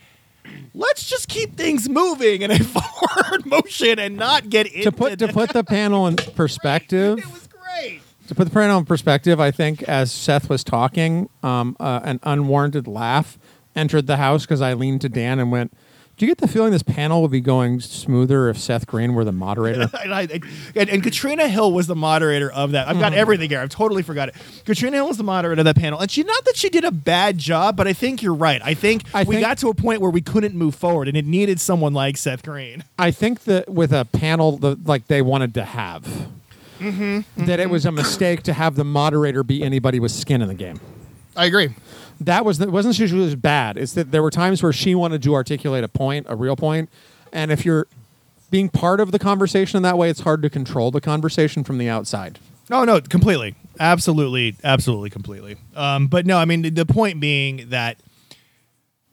let's 0.74 1.08
just 1.08 1.28
keep 1.28 1.56
things 1.56 1.88
moving 1.88 2.42
in 2.42 2.50
a 2.50 2.58
forward 2.64 3.44
motion 3.44 3.98
and 3.98 4.16
not 4.16 4.48
get 4.48 4.66
into 4.66 4.84
To 4.84 4.92
put 4.92 5.18
to 5.18 5.28
put 5.28 5.50
the 5.52 5.62
panel 5.64 6.06
in 6.06 6.16
perspective, 6.34 7.18
It 7.18 7.26
was 7.26 7.48
great. 7.48 8.00
to 8.28 8.34
put 8.34 8.44
the 8.44 8.50
panel 8.54 8.78
in 8.78 8.84
perspective, 8.86 9.38
I 9.40 9.50
think 9.50 9.82
as 9.82 10.10
Seth 10.10 10.48
was 10.48 10.64
talking, 10.64 11.28
um, 11.42 11.76
uh, 11.78 12.00
an 12.02 12.18
unwarranted 12.22 12.86
laugh 12.88 13.38
entered 13.76 14.06
the 14.06 14.16
house 14.16 14.44
because 14.44 14.60
I 14.60 14.72
leaned 14.74 15.00
to 15.02 15.08
Dan 15.08 15.38
and 15.38 15.52
went, 15.52 15.72
"Do 16.22 16.26
you 16.26 16.30
get 16.30 16.38
the 16.38 16.46
feeling 16.46 16.70
this 16.70 16.84
panel 16.84 17.20
would 17.22 17.32
be 17.32 17.40
going 17.40 17.80
smoother 17.80 18.48
if 18.48 18.56
Seth 18.56 18.86
Green 18.86 19.12
were 19.12 19.24
the 19.24 19.32
moderator?" 19.32 19.90
and, 20.04 20.14
I, 20.14 20.28
and, 20.76 20.88
and 20.88 21.02
Katrina 21.02 21.48
Hill 21.48 21.72
was 21.72 21.88
the 21.88 21.96
moderator 21.96 22.48
of 22.52 22.70
that. 22.70 22.86
I've 22.86 23.00
got 23.00 23.12
hmm. 23.12 23.18
everything 23.18 23.50
here. 23.50 23.58
I've 23.58 23.70
totally 23.70 24.04
forgot 24.04 24.28
it. 24.28 24.36
Katrina 24.64 24.98
Hill 24.98 25.08
was 25.08 25.16
the 25.16 25.24
moderator 25.24 25.58
of 25.58 25.64
that 25.64 25.74
panel, 25.74 25.98
and 25.98 26.08
she 26.08 26.22
not 26.22 26.44
that 26.44 26.56
she 26.56 26.68
did 26.68 26.84
a 26.84 26.92
bad 26.92 27.38
job, 27.38 27.76
but 27.76 27.88
I 27.88 27.92
think 27.92 28.22
you're 28.22 28.34
right. 28.34 28.62
I 28.64 28.74
think 28.74 29.02
I 29.12 29.24
we 29.24 29.34
think- 29.34 29.44
got 29.44 29.58
to 29.58 29.68
a 29.68 29.74
point 29.74 30.00
where 30.00 30.12
we 30.12 30.20
couldn't 30.20 30.54
move 30.54 30.76
forward, 30.76 31.08
and 31.08 31.16
it 31.16 31.26
needed 31.26 31.58
someone 31.58 31.92
like 31.92 32.16
Seth 32.16 32.44
Green. 32.44 32.84
I 33.00 33.10
think 33.10 33.40
that 33.46 33.68
with 33.68 33.92
a 33.92 34.04
panel 34.04 34.58
that 34.58 34.86
like 34.86 35.08
they 35.08 35.22
wanted 35.22 35.54
to 35.54 35.64
have, 35.64 36.04
mm-hmm. 36.78 37.46
that 37.46 37.58
it 37.58 37.64
mm-hmm. 37.64 37.72
was 37.72 37.84
a 37.84 37.90
mistake 37.90 38.44
to 38.44 38.52
have 38.52 38.76
the 38.76 38.84
moderator 38.84 39.42
be 39.42 39.64
anybody 39.64 39.98
with 39.98 40.12
skin 40.12 40.40
in 40.40 40.46
the 40.46 40.54
game. 40.54 40.78
I 41.34 41.46
agree. 41.46 41.70
That 42.20 42.44
was 42.44 42.60
it 42.60 42.70
wasn't 42.70 42.94
she 42.94 43.12
was 43.12 43.34
bad. 43.34 43.76
It's 43.76 43.92
that 43.94 44.10
there 44.12 44.22
were 44.22 44.30
times 44.30 44.62
where 44.62 44.72
she 44.72 44.94
wanted 44.94 45.22
to 45.24 45.34
articulate 45.34 45.82
a 45.84 45.88
point, 45.88 46.26
a 46.28 46.36
real 46.36 46.56
point, 46.56 46.88
and 47.32 47.50
if 47.50 47.64
you're 47.64 47.86
being 48.50 48.68
part 48.68 49.00
of 49.00 49.10
the 49.12 49.18
conversation 49.18 49.76
in 49.78 49.82
that 49.82 49.96
way, 49.98 50.10
it's 50.10 50.20
hard 50.20 50.42
to 50.42 50.50
control 50.50 50.90
the 50.90 51.00
conversation 51.00 51.64
from 51.64 51.78
the 51.78 51.88
outside. 51.88 52.38
No, 52.70 52.84
no, 52.84 53.00
completely, 53.00 53.54
absolutely, 53.80 54.54
absolutely, 54.62 55.10
completely. 55.10 55.56
Um, 55.74 56.06
but 56.06 56.26
no, 56.26 56.38
I 56.38 56.44
mean 56.44 56.62
the- 56.62 56.70
the 56.70 56.86
point 56.86 57.18
being 57.18 57.66
that 57.70 57.96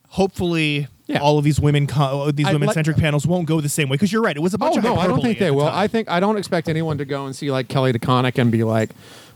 hopefully 0.10 0.88
Yeah. 1.08 1.20
all 1.20 1.38
of 1.38 1.44
these 1.44 1.60
women, 1.60 1.88
co- 1.88 2.32
these 2.32 2.46
I 2.48 2.54
women 2.54 2.68
like- 2.68 2.74
centric 2.76 2.98
panels 2.98 3.26
won't 3.26 3.48
go 3.48 3.62
the 3.62 3.70
same 3.70 3.90
way 3.90 3.96
because 3.96 4.12
you're 4.12 4.22
right. 4.22 4.36
It 4.36 4.42
was 4.42 4.54
a 4.54 4.58
bunch 4.58 4.76
Oh 4.76 4.80
of 4.80 4.84
no, 4.84 4.96
I 4.98 5.08
don't 5.08 5.22
think 5.22 5.40
they 5.40 5.48
the 5.48 5.54
will. 5.54 5.66
time. 5.66 5.76
I 5.78 5.88
think 5.88 6.10
I 6.10 6.20
don't 6.20 6.38
expect 6.38 6.70
anyone 6.70 6.98
to 7.00 7.06
go 7.06 7.26
and 7.26 7.36
see 7.36 7.52
like 7.52 7.68
Kelly 7.68 7.94
DeConnick 7.94 8.38
and 8.38 8.52
be 8.52 8.64
like, 8.64 8.92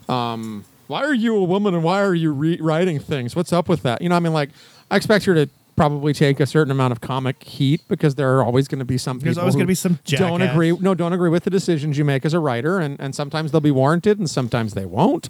um, 0.09 0.63
"Why 0.87 1.03
are 1.03 1.13
you 1.13 1.35
a 1.35 1.43
woman 1.43 1.73
and 1.73 1.83
why 1.83 2.01
are 2.01 2.15
you 2.15 2.31
re- 2.31 2.59
writing 2.61 2.99
things? 2.99 3.35
What's 3.35 3.53
up 3.53 3.69
with 3.69 3.83
that?" 3.83 4.01
You 4.01 4.09
know, 4.09 4.15
I 4.15 4.19
mean, 4.19 4.33
like, 4.33 4.49
I 4.89 4.97
expect 4.97 5.25
her 5.25 5.33
to 5.35 5.49
probably 5.75 6.13
take 6.13 6.39
a 6.39 6.45
certain 6.45 6.71
amount 6.71 6.91
of 6.91 7.01
comic 7.01 7.43
heat 7.43 7.81
because 7.87 8.15
there 8.15 8.37
are 8.37 8.43
always 8.43 8.67
going 8.67 8.79
to 8.79 8.85
be 8.85 8.97
some 8.97 9.19
There's 9.19 9.35
people 9.35 9.41
always 9.41 9.55
who 9.55 9.59
gonna 9.59 9.67
be 9.67 9.75
some 9.75 9.99
don't 10.05 10.41
agree. 10.41 10.71
No, 10.71 10.93
don't 10.93 11.13
agree 11.13 11.29
with 11.29 11.43
the 11.43 11.49
decisions 11.49 11.97
you 11.97 12.05
make 12.05 12.25
as 12.25 12.33
a 12.33 12.39
writer, 12.39 12.79
and 12.79 12.99
and 12.99 13.15
sometimes 13.15 13.51
they'll 13.51 13.61
be 13.61 13.71
warranted 13.71 14.19
and 14.19 14.29
sometimes 14.29 14.73
they 14.73 14.85
won't. 14.85 15.29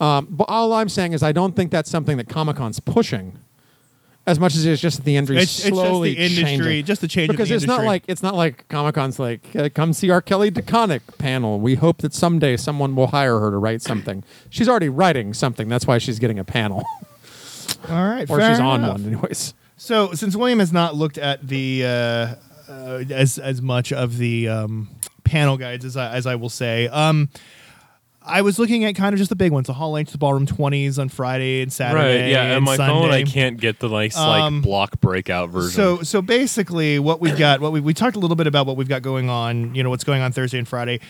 Um, 0.00 0.26
but 0.30 0.44
all 0.48 0.72
I'm 0.72 0.88
saying 0.88 1.12
is, 1.12 1.22
I 1.22 1.32
don't 1.32 1.54
think 1.54 1.70
that's 1.70 1.90
something 1.90 2.16
that 2.16 2.28
Comic 2.28 2.56
Con's 2.56 2.80
pushing. 2.80 3.38
As 4.26 4.40
much 4.40 4.54
as 4.54 4.64
it's 4.64 4.80
just 4.80 4.96
that 4.98 5.04
the 5.04 5.16
industry 5.16 5.36
It's- 5.36 5.58
it's 5.58 5.68
just 5.68 5.74
slowly 5.74 6.14
the 6.14 6.20
industry- 6.22 6.44
changing. 6.44 6.84
just 6.86 7.00
the 7.02 7.08
change 7.08 7.28
of 7.28 7.34
because 7.36 7.50
the 7.50 7.56
it's 7.56 7.66
not 7.66 7.84
like 7.84 8.04
it's 8.08 8.22
not 8.22 8.34
like 8.34 8.66
Comic 8.68 8.94
Con's 8.94 9.18
like 9.18 9.44
uh, 9.54 9.68
come 9.74 9.92
see 9.92 10.08
our 10.08 10.22
Kelly 10.22 10.50
DeConnick 10.50 11.00
panel. 11.18 11.60
We 11.60 11.74
hope 11.74 11.98
that 11.98 12.14
someday 12.14 12.56
someone 12.56 12.96
will 12.96 13.08
hire 13.08 13.38
her 13.38 13.50
to 13.50 13.58
write 13.58 13.82
something. 13.82 14.24
She's 14.48 14.66
already 14.68 14.88
writing 14.88 15.34
something. 15.34 15.68
That's 15.68 15.86
why 15.86 15.98
she's 15.98 16.18
getting 16.18 16.38
a 16.38 16.44
panel, 16.44 16.84
All 17.90 18.04
right, 18.08 18.28
or 18.30 18.40
she's 18.40 18.60
on 18.60 18.80
enough. 18.80 18.92
one, 18.98 19.06
anyways. 19.06 19.52
So, 19.76 20.12
since 20.14 20.34
William 20.36 20.58
has 20.60 20.72
not 20.72 20.94
looked 20.94 21.18
at 21.18 21.46
the 21.46 21.84
uh, 21.84 21.88
uh, 22.68 23.04
as 23.10 23.36
as 23.38 23.60
much 23.60 23.92
of 23.92 24.16
the 24.16 24.48
um, 24.48 24.88
panel 25.24 25.58
guides 25.58 25.84
as 25.84 25.96
I, 25.98 26.14
as 26.14 26.26
I 26.26 26.36
will 26.36 26.48
say, 26.48 26.88
um, 26.88 27.28
I 28.26 28.40
was 28.42 28.58
looking 28.58 28.84
at 28.84 28.94
kind 28.94 29.12
of 29.12 29.18
just 29.18 29.28
the 29.28 29.36
big 29.36 29.52
ones: 29.52 29.66
the 29.66 29.74
Hall 29.74 29.92
Length, 29.92 30.12
the 30.12 30.18
Ballroom 30.18 30.46
Twenties 30.46 30.98
on 30.98 31.08
Friday 31.10 31.60
and 31.62 31.72
Saturday. 31.72 32.22
Right. 32.22 32.30
Yeah. 32.30 32.42
and 32.44 32.54
On 32.56 32.62
my 32.64 32.76
phone, 32.76 33.10
I 33.10 33.22
can't 33.24 33.58
get 33.60 33.80
the 33.80 33.88
nice 33.88 34.16
Um, 34.16 34.56
like 34.56 34.62
block 34.64 35.00
breakout 35.00 35.50
version. 35.50 35.72
So 35.72 36.02
so 36.02 36.22
basically, 36.22 36.98
what 36.98 37.20
we've 37.20 37.36
got, 37.38 37.60
what 37.60 37.72
we 37.72 37.80
we 37.80 37.92
talked 37.94 38.16
a 38.16 38.18
little 38.18 38.36
bit 38.36 38.46
about 38.46 38.66
what 38.66 38.76
we've 38.76 38.88
got 38.88 39.02
going 39.02 39.28
on. 39.28 39.74
You 39.74 39.82
know 39.82 39.90
what's 39.90 40.04
going 40.04 40.22
on 40.22 40.32
Thursday 40.32 40.58
and 40.58 40.66
Friday. 40.66 41.00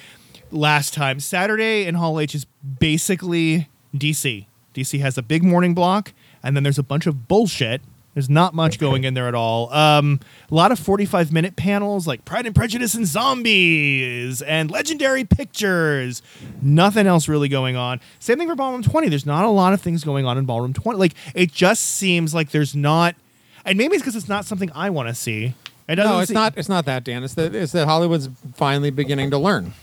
last 0.51 0.95
time. 0.95 1.21
Saturday 1.21 1.87
in 1.87 1.95
Hall 1.95 2.19
H 2.21 2.35
is 2.35 2.47
basically 2.81 3.69
DC. 3.97 4.47
DC 4.75 5.01
has 5.01 5.17
a 5.17 5.23
big 5.23 5.43
morning 5.45 5.73
block, 5.75 6.13
and 6.43 6.57
then 6.57 6.63
there's 6.65 6.79
a 6.79 6.83
bunch 6.83 7.07
of 7.07 7.29
bullshit. 7.29 7.81
There's 8.15 8.31
not 8.31 8.55
much 8.55 8.79
going 8.79 9.03
in 9.05 9.15
there 9.15 9.27
at 9.27 9.35
all. 9.35 9.73
Um, 9.73 10.21
a 10.51 10.55
lot 10.55 10.71
of 10.71 10.79
45 10.79 11.33
minute 11.33 11.57
panels 11.57 12.07
like 12.07 12.25
Pride 12.25 12.47
and 12.47 12.55
Prejudice 12.55 12.95
and 12.95 13.07
Zombies 13.07 14.41
and 14.43 14.71
Legendary 14.71 15.25
Pictures. 15.25 16.23
Nothing 16.63 17.07
else 17.09 17.27
really 17.29 17.49
going 17.49 17.75
on. 17.77 18.01
Same 18.21 18.39
thing 18.39 18.49
for 18.49 18.55
Ballroom 18.55 18.83
20. 18.85 19.09
There's 19.09 19.27
not 19.27 19.45
a 19.45 19.49
lot 19.51 19.73
of 19.73 19.81
things 19.81 20.05
going 20.05 20.27
on 20.27 20.39
in 20.39 20.45
Ballroom 20.45 20.73
20. 20.73 20.99
Like, 20.99 21.15
it 21.35 21.53
just 21.53 21.83
seems 21.85 22.33
like 22.35 22.51
there's 22.51 22.75
not, 22.75 23.17
and 23.65 23.77
maybe 23.77 23.95
it's 23.95 24.03
because 24.03 24.15
it's 24.17 24.29
not 24.29 24.45
something 24.45 24.71
I 24.75 24.91
want 24.91 25.09
to 25.09 25.15
see. 25.15 25.55
It 25.89 25.97
doesn't 25.97 26.11
No, 26.13 26.21
it's 26.21 26.29
se- 26.29 26.35
not. 26.35 26.55
It's 26.57 26.69
not 26.69 26.85
that, 26.87 27.05
Dan. 27.05 27.25
It's 27.25 27.35
that 27.35 27.55
it's 27.55 27.73
that 27.73 27.87
Hollywood's 27.87 28.31
finally 28.55 28.91
beginning 28.91 29.31
to 29.33 29.39
learn 29.39 29.75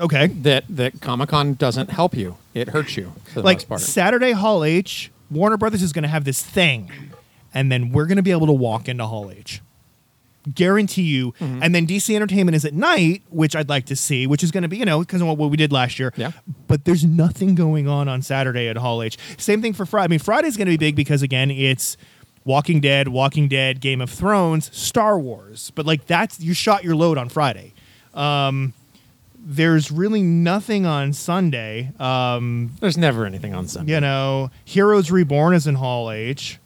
Okay. 0.00 0.26
that 0.26 0.64
that 0.68 1.00
Comic 1.00 1.28
Con 1.28 1.54
doesn't 1.54 1.90
help 1.90 2.14
you; 2.16 2.36
it 2.54 2.70
hurts 2.70 2.96
you. 2.96 3.12
For 3.32 3.40
the 3.40 3.42
like 3.42 3.58
most 3.58 3.68
part. 3.68 3.80
Saturday 3.82 4.32
Hall 4.32 4.64
H, 4.64 5.10
Warner 5.30 5.56
Brothers 5.56 5.82
is 5.82 5.92
going 5.92 6.02
to 6.02 6.08
have 6.08 6.24
this 6.24 6.42
thing, 6.42 6.90
and 7.56 7.72
then 7.72 7.90
we're 7.90 8.04
going 8.04 8.18
to 8.18 8.22
be 8.22 8.32
able 8.32 8.46
to 8.46 8.52
walk 8.52 8.86
into 8.86 9.06
Hall 9.06 9.30
H. 9.30 9.62
Guarantee 10.54 11.02
you. 11.02 11.32
Mm-hmm. 11.32 11.62
And 11.62 11.74
then 11.74 11.86
DC 11.86 12.14
Entertainment 12.14 12.54
is 12.54 12.66
at 12.66 12.74
night, 12.74 13.22
which 13.30 13.56
I'd 13.56 13.70
like 13.70 13.86
to 13.86 13.96
see, 13.96 14.26
which 14.26 14.44
is 14.44 14.50
going 14.50 14.62
to 14.62 14.68
be, 14.68 14.76
you 14.76 14.84
know, 14.84 15.00
because 15.00 15.22
of 15.22 15.26
what 15.26 15.50
we 15.50 15.56
did 15.56 15.72
last 15.72 15.98
year. 15.98 16.12
Yeah. 16.16 16.32
But 16.68 16.84
there's 16.84 17.02
nothing 17.02 17.54
going 17.54 17.88
on 17.88 18.08
on 18.08 18.20
Saturday 18.20 18.68
at 18.68 18.76
Hall 18.76 19.02
H. 19.02 19.16
Same 19.38 19.62
thing 19.62 19.72
for 19.72 19.86
Friday. 19.86 20.04
I 20.04 20.08
mean, 20.08 20.18
Friday's 20.18 20.58
going 20.58 20.66
to 20.66 20.70
be 20.70 20.76
big 20.76 20.96
because, 20.96 21.22
again, 21.22 21.50
it's 21.50 21.96
Walking 22.44 22.78
Dead, 22.78 23.08
Walking 23.08 23.48
Dead, 23.48 23.80
Game 23.80 24.02
of 24.02 24.10
Thrones, 24.10 24.70
Star 24.76 25.18
Wars. 25.18 25.72
But, 25.74 25.86
like, 25.86 26.06
that's, 26.06 26.38
you 26.38 26.52
shot 26.52 26.84
your 26.84 26.94
load 26.94 27.16
on 27.16 27.30
Friday. 27.30 27.72
Um, 28.12 28.74
there's 29.38 29.90
really 29.90 30.22
nothing 30.22 30.84
on 30.84 31.14
Sunday. 31.14 31.90
Um, 31.98 32.72
There's 32.80 32.98
never 32.98 33.24
anything 33.24 33.54
on 33.54 33.66
Sunday. 33.66 33.94
you 33.94 34.00
know, 34.00 34.50
Heroes 34.66 35.10
Reborn 35.10 35.54
is 35.54 35.66
in 35.66 35.76
Hall 35.76 36.10
H. 36.10 36.58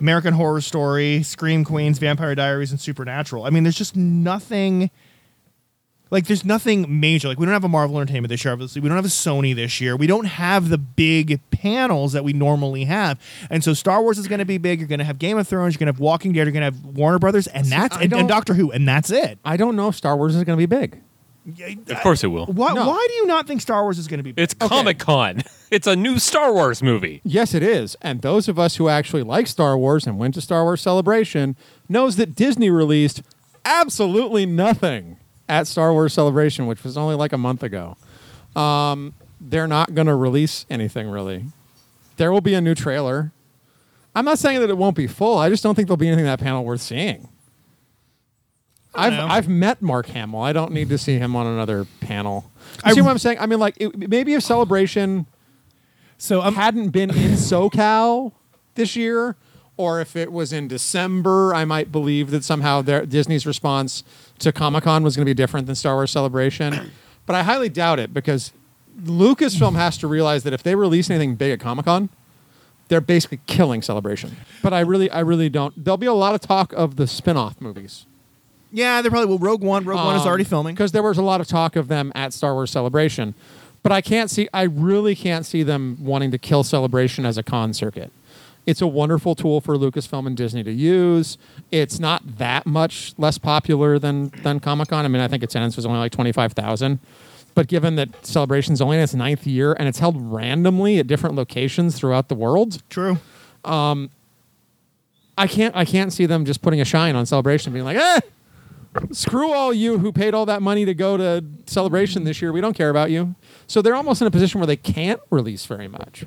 American 0.00 0.34
Horror 0.34 0.60
Story, 0.60 1.22
Scream 1.22 1.64
Queens, 1.64 1.98
Vampire 1.98 2.34
Diaries, 2.34 2.70
and 2.70 2.80
Supernatural. 2.80 3.44
I 3.44 3.50
mean, 3.50 3.62
there's 3.62 3.76
just 3.76 3.96
nothing. 3.96 4.90
Like, 6.10 6.26
there's 6.26 6.44
nothing 6.44 7.00
major. 7.00 7.26
Like, 7.26 7.38
we 7.38 7.46
don't 7.46 7.52
have 7.52 7.64
a 7.64 7.68
Marvel 7.68 7.96
Entertainment 7.98 8.28
this 8.28 8.44
year, 8.44 8.52
obviously. 8.52 8.80
We 8.80 8.88
don't 8.88 8.96
have 8.96 9.04
a 9.04 9.08
Sony 9.08 9.56
this 9.56 9.80
year. 9.80 9.96
We 9.96 10.06
don't 10.06 10.26
have 10.26 10.68
the 10.68 10.78
big 10.78 11.40
panels 11.50 12.12
that 12.12 12.22
we 12.22 12.32
normally 12.32 12.84
have. 12.84 13.20
And 13.50 13.64
so, 13.64 13.74
Star 13.74 14.00
Wars 14.00 14.16
is 14.16 14.28
going 14.28 14.38
to 14.38 14.44
be 14.44 14.58
big. 14.58 14.78
You're 14.78 14.88
going 14.88 15.00
to 15.00 15.04
have 15.04 15.18
Game 15.18 15.36
of 15.36 15.48
Thrones. 15.48 15.74
You're 15.74 15.80
going 15.80 15.92
to 15.92 15.96
have 15.96 16.00
Walking 16.00 16.32
Dead. 16.32 16.46
You're 16.46 16.52
going 16.52 16.72
to 16.72 16.78
have 16.78 16.96
Warner 16.96 17.18
Brothers. 17.18 17.48
And 17.48 17.66
that's. 17.66 17.96
And, 17.96 18.12
and 18.12 18.28
Doctor 18.28 18.54
Who. 18.54 18.70
And 18.70 18.86
that's 18.86 19.10
it. 19.10 19.38
I 19.44 19.56
don't 19.56 19.74
know 19.74 19.88
if 19.88 19.96
Star 19.96 20.16
Wars 20.16 20.36
is 20.36 20.44
going 20.44 20.56
to 20.56 20.64
be 20.64 20.66
big. 20.66 21.00
Of 21.46 22.00
course 22.02 22.24
it 22.24 22.28
will. 22.28 22.46
Why, 22.46 22.72
No. 22.72 22.88
why 22.88 23.06
do 23.08 23.14
you 23.14 23.26
not 23.26 23.46
think 23.46 23.60
Star 23.60 23.82
Wars 23.82 23.98
is 23.98 24.08
going 24.08 24.18
to 24.18 24.24
be 24.24 24.32
big? 24.32 24.42
It's 24.42 24.54
Comic 24.54 24.98
Con. 24.98 25.42
It's 25.68 25.88
a 25.88 25.96
new 25.96 26.20
Star 26.20 26.52
Wars 26.54 26.80
movie. 26.80 27.20
Yes, 27.24 27.52
it 27.52 27.60
is. 27.62 27.96
And 28.00 28.22
those 28.22 28.46
of 28.48 28.56
us 28.56 28.76
who 28.76 28.88
actually 28.88 29.24
like 29.24 29.48
Star 29.48 29.76
Wars 29.76 30.06
and 30.06 30.16
went 30.16 30.34
to 30.34 30.40
Star 30.40 30.62
Wars 30.62 30.80
Celebration 30.80 31.56
knows 31.88 32.14
that 32.16 32.36
Disney 32.36 32.70
released 32.70 33.20
absolutely 33.64 34.46
nothing 34.46 35.16
at 35.48 35.66
Star 35.66 35.92
Wars 35.92 36.12
Celebration, 36.12 36.68
which 36.68 36.84
was 36.84 36.96
only 36.96 37.16
like 37.16 37.32
a 37.32 37.36
month 37.38 37.64
ago. 37.64 37.96
Um, 38.54 39.12
they're 39.40 39.66
not 39.66 39.92
going 39.92 40.06
to 40.06 40.14
release 40.14 40.66
anything 40.70 41.08
really. 41.08 41.46
There 42.16 42.30
will 42.30 42.40
be 42.40 42.54
a 42.54 42.60
new 42.60 42.76
trailer. 42.76 43.32
I'm 44.14 44.24
not 44.24 44.38
saying 44.38 44.60
that 44.60 44.70
it 44.70 44.78
won't 44.78 44.96
be 44.96 45.08
full. 45.08 45.36
I 45.36 45.48
just 45.48 45.64
don't 45.64 45.74
think 45.74 45.88
there'll 45.88 45.96
be 45.98 46.06
anything 46.06 46.26
in 46.26 46.30
that 46.30 46.38
panel 46.40 46.64
worth 46.64 46.80
seeing. 46.80 47.28
I've 48.98 49.12
know. 49.12 49.26
I've 49.26 49.48
met 49.48 49.82
Mark 49.82 50.06
Hamill. 50.06 50.40
I 50.40 50.52
don't 50.52 50.72
need 50.72 50.88
to 50.90 50.98
see 50.98 51.18
him 51.18 51.36
on 51.36 51.46
another 51.46 51.86
panel. 52.00 52.50
You 52.76 52.80
I- 52.84 52.94
see 52.94 53.00
what 53.00 53.10
I'm 53.10 53.18
saying? 53.18 53.38
I 53.38 53.46
mean, 53.46 53.58
like 53.58 53.76
it, 53.78 54.08
maybe 54.08 54.34
if 54.34 54.42
Celebration 54.42 55.26
so 56.18 56.40
I'm, 56.40 56.54
hadn't 56.54 56.90
been 56.90 57.10
in 57.10 57.32
SoCal 57.32 58.32
this 58.74 58.96
year, 58.96 59.36
or 59.76 60.00
if 60.00 60.16
it 60.16 60.32
was 60.32 60.52
in 60.52 60.68
December, 60.68 61.54
I 61.54 61.64
might 61.64 61.92
believe 61.92 62.30
that 62.30 62.44
somehow 62.44 62.82
their, 62.82 63.04
Disney's 63.04 63.46
response 63.46 64.02
to 64.38 64.52
Comic 64.52 64.84
Con 64.84 65.02
was 65.02 65.16
going 65.16 65.24
to 65.26 65.30
be 65.30 65.34
different 65.34 65.66
than 65.66 65.76
Star 65.76 65.94
Wars 65.94 66.10
Celebration. 66.10 66.90
But 67.26 67.34
I 67.34 67.42
highly 67.42 67.68
doubt 67.68 67.98
it 67.98 68.14
because 68.14 68.52
Lucasfilm 69.02 69.74
has 69.74 69.98
to 69.98 70.06
realize 70.06 70.44
that 70.44 70.52
if 70.52 70.62
they 70.62 70.76
release 70.76 71.10
anything 71.10 71.34
big 71.34 71.50
at 71.50 71.58
Comic 71.58 71.86
Con, 71.86 72.08
they're 72.86 73.00
basically 73.00 73.40
killing 73.48 73.82
Celebration. 73.82 74.36
But 74.62 74.72
I 74.72 74.78
really, 74.78 75.10
I 75.10 75.18
really 75.18 75.48
don't. 75.48 75.74
There'll 75.84 75.98
be 75.98 76.06
a 76.06 76.12
lot 76.12 76.36
of 76.36 76.40
talk 76.40 76.72
of 76.74 76.94
the 76.94 77.08
spin-off 77.08 77.60
movies. 77.60 78.06
Yeah, 78.76 79.00
they're 79.00 79.10
probably. 79.10 79.28
Well, 79.28 79.38
Rogue 79.38 79.62
One. 79.62 79.84
Rogue 79.84 79.96
One 80.04 80.16
is 80.16 80.26
already 80.26 80.44
filming. 80.44 80.74
because 80.74 80.92
there 80.92 81.02
was 81.02 81.16
a 81.16 81.22
lot 81.22 81.40
of 81.40 81.48
talk 81.48 81.76
of 81.76 81.88
them 81.88 82.12
at 82.14 82.32
Star 82.34 82.52
Wars 82.52 82.70
Celebration. 82.70 83.34
But 83.82 83.90
I 83.92 84.00
can't 84.02 84.30
see. 84.30 84.48
I 84.52 84.62
really 84.64 85.14
can't 85.16 85.46
see 85.46 85.62
them 85.62 85.96
wanting 86.00 86.30
to 86.32 86.38
kill 86.38 86.62
Celebration 86.62 87.24
as 87.24 87.38
a 87.38 87.42
con 87.42 87.72
circuit. 87.72 88.12
It's 88.66 88.82
a 88.82 88.86
wonderful 88.86 89.34
tool 89.34 89.60
for 89.60 89.76
Lucasfilm 89.76 90.26
and 90.26 90.36
Disney 90.36 90.62
to 90.64 90.72
use. 90.72 91.38
It's 91.70 91.98
not 92.00 92.38
that 92.38 92.66
much 92.66 93.14
less 93.16 93.38
popular 93.38 93.98
than 93.98 94.28
than 94.42 94.60
Comic 94.60 94.88
Con. 94.88 95.04
I 95.04 95.08
mean, 95.08 95.22
I 95.22 95.28
think 95.28 95.42
attendance 95.42 95.76
was 95.76 95.86
only 95.86 95.98
like 96.00 96.12
twenty 96.12 96.32
five 96.32 96.52
thousand. 96.52 96.98
But 97.54 97.68
given 97.68 97.96
that 97.96 98.26
Celebration's 98.26 98.82
only 98.82 98.98
in 98.98 99.02
its 99.02 99.14
ninth 99.14 99.46
year 99.46 99.72
and 99.78 99.88
it's 99.88 99.98
held 100.00 100.20
randomly 100.30 100.98
at 100.98 101.06
different 101.06 101.36
locations 101.36 101.98
throughout 101.98 102.28
the 102.28 102.34
world, 102.34 102.82
True. 102.90 103.16
I 103.64 105.46
can't 105.46 105.74
I 105.76 105.84
can't 105.84 106.12
see 106.12 106.26
them 106.26 106.44
just 106.44 106.60
putting 106.60 106.80
a 106.80 106.84
shine 106.84 107.14
on 107.16 107.24
Celebration, 107.26 107.72
being 107.72 107.84
like, 107.84 107.96
eh, 107.96 108.20
screw 109.12 109.52
all 109.52 109.72
you 109.72 109.98
who 109.98 110.12
paid 110.12 110.34
all 110.34 110.46
that 110.46 110.62
money 110.62 110.84
to 110.84 110.94
go 110.94 111.16
to 111.16 111.44
Celebration 111.66 112.24
this 112.24 112.40
year. 112.40 112.52
We 112.52 112.60
don't 112.60 112.76
care 112.76 112.90
about 112.90 113.10
you. 113.10 113.34
So 113.66 113.82
they're 113.82 113.94
almost 113.94 114.20
in 114.20 114.26
a 114.26 114.30
position 114.30 114.60
where 114.60 114.66
they 114.66 114.76
can't 114.76 115.20
release 115.30 115.66
very 115.66 115.88
much. 115.88 116.24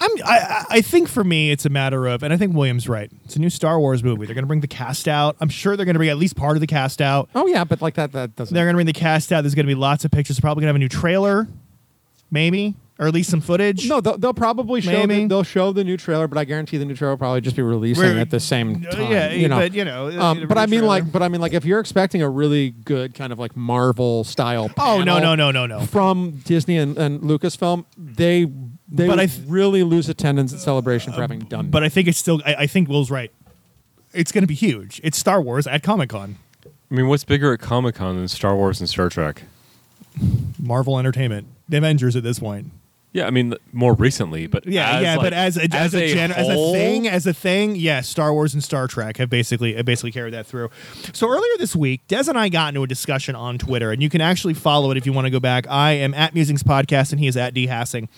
I'm, 0.00 0.10
I, 0.24 0.64
I 0.70 0.80
think 0.80 1.08
for 1.08 1.24
me, 1.24 1.50
it's 1.50 1.66
a 1.66 1.70
matter 1.70 2.06
of, 2.06 2.22
and 2.22 2.32
I 2.32 2.36
think 2.36 2.54
William's 2.54 2.88
right. 2.88 3.10
It's 3.24 3.34
a 3.34 3.40
new 3.40 3.50
Star 3.50 3.80
Wars 3.80 4.04
movie. 4.04 4.26
They're 4.26 4.34
going 4.34 4.44
to 4.44 4.48
bring 4.48 4.60
the 4.60 4.68
cast 4.68 5.08
out. 5.08 5.36
I'm 5.40 5.48
sure 5.48 5.76
they're 5.76 5.84
going 5.84 5.96
to 5.96 5.98
bring 5.98 6.08
at 6.10 6.18
least 6.18 6.36
part 6.36 6.56
of 6.56 6.60
the 6.60 6.68
cast 6.68 7.00
out. 7.00 7.28
Oh 7.34 7.48
yeah, 7.48 7.64
but 7.64 7.82
like 7.82 7.94
that 7.94 8.12
that 8.12 8.36
doesn't. 8.36 8.54
They're 8.54 8.64
going 8.64 8.74
to 8.74 8.76
bring 8.76 8.86
the 8.86 8.92
cast 8.92 9.32
out. 9.32 9.40
There's 9.40 9.56
going 9.56 9.66
to 9.66 9.70
be 9.70 9.74
lots 9.74 10.04
of 10.04 10.12
pictures. 10.12 10.38
Probably 10.38 10.60
going 10.62 10.68
to 10.68 10.74
have 10.74 10.76
a 10.76 10.78
new 10.78 10.88
trailer, 10.88 11.48
maybe, 12.30 12.76
or 13.00 13.06
at 13.06 13.14
least 13.14 13.30
some 13.30 13.40
footage. 13.40 13.88
no, 13.88 14.00
they'll, 14.00 14.18
they'll 14.18 14.34
probably 14.34 14.80
show 14.80 14.90
Maybe. 14.90 15.22
the, 15.22 15.26
they'll 15.28 15.42
show 15.44 15.72
the 15.72 15.84
new 15.84 15.96
trailer, 15.96 16.26
but 16.26 16.36
I 16.36 16.44
guarantee 16.44 16.78
the 16.78 16.84
new 16.84 16.94
trailer 16.96 17.12
will 17.12 17.18
probably 17.18 17.40
just 17.40 17.54
be 17.54 17.62
releasing 17.62 18.02
We're- 18.02 18.20
at 18.20 18.30
the 18.30 18.40
same 18.40 18.84
Uh, 18.86 18.90
time. 18.90 19.12
yeah, 19.12 19.30
you 19.30 19.46
know. 19.48 19.56
but 19.58 19.72
you 19.72 19.84
know, 19.84 20.20
Um, 20.20 20.46
but 20.48 20.58
I 20.58 20.66
mean, 20.66 20.80
trailer. 20.80 20.86
like, 20.86 21.12
but 21.12 21.22
I 21.22 21.28
mean, 21.28 21.40
like, 21.40 21.52
if 21.52 21.64
you're 21.64 21.78
expecting 21.80 22.22
a 22.22 22.28
really 22.28 22.70
good 22.70 23.14
kind 23.14 23.32
of 23.32 23.38
like 23.38 23.56
Marvel 23.56 24.24
style, 24.24 24.70
oh 24.78 25.02
no, 25.04 25.18
no, 25.20 25.34
no, 25.36 25.50
no, 25.52 25.66
no. 25.66 25.80
from 25.86 26.40
Disney 26.44 26.76
and, 26.76 26.98
and 26.98 27.20
Lucasfilm, 27.20 27.84
they 27.96 28.46
they 28.90 29.06
But 29.06 29.18
I 29.20 29.22
would 29.24 29.30
th- 29.30 29.42
really 29.46 29.82
lose 29.84 30.08
attendance 30.08 30.52
at 30.52 30.60
Celebration 30.60 31.12
for 31.12 31.20
having 31.20 31.40
done. 31.40 31.66
It. 31.66 31.70
But 31.70 31.84
I 31.84 31.88
think 31.88 32.08
it's 32.08 32.18
still. 32.18 32.40
I, 32.44 32.54
I 32.60 32.66
think 32.66 32.88
Will's 32.88 33.10
right. 33.10 33.30
It's 34.14 34.32
going 34.32 34.42
to 34.42 34.48
be 34.48 34.54
huge. 34.54 35.00
It's 35.04 35.18
Star 35.18 35.40
Wars 35.42 35.66
at 35.66 35.82
Comic 35.82 36.08
Con. 36.08 36.36
I 36.90 36.94
mean, 36.94 37.06
what's 37.08 37.22
bigger 37.22 37.52
at 37.52 37.60
Comic 37.60 37.96
Con 37.96 38.16
than 38.16 38.26
Star 38.28 38.56
Wars 38.56 38.80
and 38.80 38.88
Star 38.88 39.10
Trek? 39.10 39.42
Marvel 40.58 40.98
Entertainment, 40.98 41.46
the 41.68 41.76
Avengers 41.76 42.16
at 42.16 42.22
this 42.22 42.38
point. 42.38 42.70
Yeah, 43.18 43.26
I 43.26 43.30
mean 43.30 43.54
more 43.72 43.94
recently, 43.94 44.46
but 44.46 44.66
Yeah, 44.66 44.96
as, 44.96 45.02
yeah, 45.02 45.16
like- 45.16 45.24
but 45.26 45.32
as 45.32 45.56
a 45.56 45.74
as, 45.74 45.94
a, 45.94 46.12
gen- 46.12 46.32
as 46.32 46.48
a 46.48 46.72
thing, 46.72 47.08
as 47.08 47.26
a 47.26 47.34
thing, 47.34 47.76
yes, 47.76 48.08
Star 48.08 48.32
Wars 48.32 48.54
and 48.54 48.62
Star 48.64 48.86
Trek 48.88 49.16
have 49.18 49.28
basically 49.30 49.74
have 49.74 49.84
basically 49.84 50.12
carried 50.12 50.34
that 50.34 50.46
through. 50.46 50.70
So 51.12 51.28
earlier 51.28 51.52
this 51.58 51.74
week, 51.76 52.06
Des 52.08 52.24
and 52.28 52.38
I 52.38 52.48
got 52.48 52.68
into 52.68 52.82
a 52.82 52.86
discussion 52.86 53.34
on 53.34 53.58
Twitter, 53.58 53.92
and 53.92 54.02
you 54.02 54.08
can 54.08 54.20
actually 54.20 54.54
follow 54.54 54.90
it 54.90 54.96
if 54.96 55.06
you 55.06 55.12
want 55.12 55.26
to 55.26 55.30
go 55.30 55.40
back. 55.40 55.66
I 55.68 55.92
am 55.92 56.14
at 56.14 56.34
Musings 56.34 56.62
Podcast, 56.62 57.12
and 57.12 57.20
he 57.20 57.26
is 57.26 57.36
at 57.36 57.54
D 57.54 57.66
Hassing. 57.66 58.08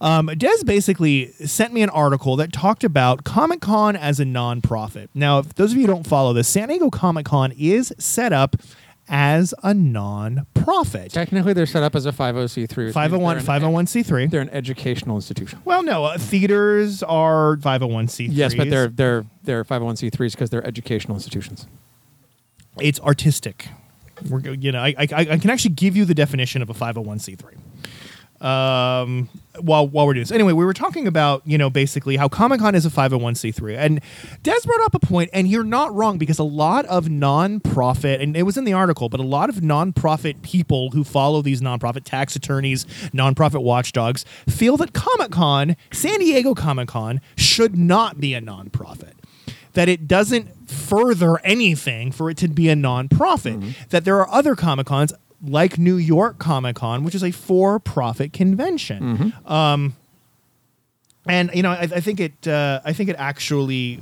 Um, 0.00 0.26
Des 0.26 0.64
basically 0.64 1.32
sent 1.44 1.72
me 1.72 1.82
an 1.82 1.90
article 1.90 2.36
that 2.36 2.52
talked 2.52 2.84
about 2.84 3.24
Comic 3.24 3.60
Con 3.60 3.96
as 3.96 4.20
a 4.20 4.24
nonprofit. 4.24 5.08
Now, 5.14 5.38
if 5.40 5.54
those 5.54 5.72
of 5.72 5.76
you 5.78 5.86
who 5.86 5.92
don't 5.92 6.06
follow 6.06 6.32
this, 6.32 6.48
San 6.48 6.68
Diego 6.68 6.90
Comic 6.90 7.26
Con 7.26 7.52
is 7.56 7.92
set 7.98 8.32
up 8.32 8.56
as 9.08 9.52
a 9.62 9.74
non-profit. 9.74 11.10
Technically, 11.12 11.52
they're 11.52 11.66
set 11.66 11.82
up 11.82 11.94
as 11.94 12.06
a 12.06 12.12
50c3. 12.12 12.92
501 12.92 13.36
means 13.36 13.46
they're 13.46 13.56
an- 13.56 13.62
501c3. 13.62 14.30
They're 14.30 14.40
an 14.40 14.50
educational 14.50 15.16
institution. 15.16 15.58
Well, 15.64 15.82
no, 15.82 16.04
uh, 16.04 16.18
theaters 16.18 17.02
are 17.02 17.56
501c3s. 17.56 18.28
Yes, 18.32 18.54
but 18.54 18.70
they're 18.70 18.88
they're 18.88 19.24
they're 19.44 19.64
501c3s 19.64 20.32
because 20.32 20.50
they're 20.50 20.66
educational 20.66 21.16
institutions. 21.16 21.66
it's 22.80 23.00
artistic. 23.00 23.68
We're 24.30 24.40
go- 24.40 24.52
you 24.52 24.70
know 24.72 24.80
I, 24.80 24.94
I 24.98 25.06
I 25.10 25.38
can 25.38 25.50
actually 25.50 25.74
give 25.74 25.96
you 25.96 26.04
the 26.04 26.14
definition 26.14 26.62
of 26.62 26.70
a 26.70 26.74
501c3. 26.74 27.42
Um, 28.42 29.28
while 29.60 29.86
while 29.86 30.06
we're 30.06 30.14
doing 30.14 30.22
this, 30.22 30.32
anyway, 30.32 30.52
we 30.52 30.64
were 30.64 30.72
talking 30.72 31.06
about 31.06 31.42
you 31.46 31.56
know 31.56 31.70
basically 31.70 32.16
how 32.16 32.28
Comic 32.28 32.60
Con 32.60 32.74
is 32.74 32.84
a 32.84 32.90
501c3, 32.90 33.78
and 33.78 34.00
Des 34.42 34.58
brought 34.64 34.80
up 34.82 34.94
a 34.94 34.98
point, 34.98 35.30
and 35.32 35.46
you're 35.46 35.62
not 35.62 35.94
wrong 35.94 36.18
because 36.18 36.38
a 36.40 36.44
lot 36.44 36.84
of 36.86 37.06
nonprofit, 37.06 38.20
and 38.20 38.36
it 38.36 38.42
was 38.42 38.56
in 38.56 38.64
the 38.64 38.72
article, 38.72 39.08
but 39.08 39.20
a 39.20 39.24
lot 39.24 39.48
of 39.48 39.56
nonprofit 39.56 40.42
people 40.42 40.90
who 40.90 41.04
follow 41.04 41.40
these 41.40 41.60
nonprofit 41.60 42.02
tax 42.02 42.34
attorneys, 42.34 42.84
nonprofit 43.12 43.62
watchdogs, 43.62 44.24
feel 44.48 44.76
that 44.78 44.92
Comic 44.92 45.30
Con, 45.30 45.76
San 45.92 46.18
Diego 46.18 46.54
Comic 46.54 46.88
Con, 46.88 47.20
should 47.36 47.78
not 47.78 48.18
be 48.20 48.34
a 48.34 48.40
nonprofit. 48.40 49.12
That 49.74 49.88
it 49.88 50.08
doesn't 50.08 50.68
further 50.68 51.38
anything 51.44 52.10
for 52.12 52.28
it 52.28 52.36
to 52.38 52.48
be 52.48 52.68
a 52.68 52.74
nonprofit. 52.74 53.88
That 53.90 54.04
there 54.04 54.16
are 54.16 54.28
other 54.30 54.54
Comic 54.56 54.86
Cons, 54.86 55.12
like 55.42 55.78
New 55.78 55.96
York 55.96 56.38
Comic 56.38 56.76
Con, 56.76 57.04
which 57.04 57.14
is 57.14 57.24
a 57.24 57.30
for-profit 57.30 58.32
convention. 58.32 59.32
Um, 59.44 59.96
and 61.26 61.50
you 61.54 61.62
know, 61.62 61.70
I, 61.70 61.82
I 61.82 62.00
think 62.00 62.20
it. 62.20 62.48
Uh, 62.48 62.80
I 62.84 62.92
think 62.92 63.08
it 63.10 63.16
actually 63.18 64.00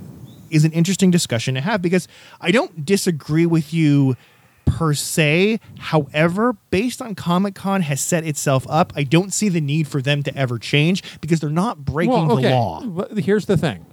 is 0.49 0.65
an 0.65 0.71
interesting 0.71 1.11
discussion 1.11 1.55
to 1.55 1.61
have 1.61 1.81
because 1.81 2.07
I 2.39 2.51
don't 2.51 2.85
disagree 2.85 3.45
with 3.45 3.73
you 3.73 4.17
per 4.65 4.93
se. 4.93 5.59
However, 5.79 6.53
based 6.71 7.01
on 7.01 7.15
Comic 7.15 7.55
Con 7.55 7.81
has 7.81 8.01
set 8.01 8.25
itself 8.25 8.65
up, 8.69 8.91
I 8.95 9.03
don't 9.03 9.33
see 9.33 9.49
the 9.49 9.61
need 9.61 9.87
for 9.87 10.01
them 10.01 10.23
to 10.23 10.35
ever 10.35 10.59
change 10.59 11.03
because 11.21 11.39
they're 11.39 11.49
not 11.49 11.85
breaking 11.85 12.27
well, 12.27 12.31
okay. 12.33 12.49
the 12.49 12.55
law. 12.55 13.05
Here's 13.15 13.45
the 13.45 13.57
thing. 13.57 13.85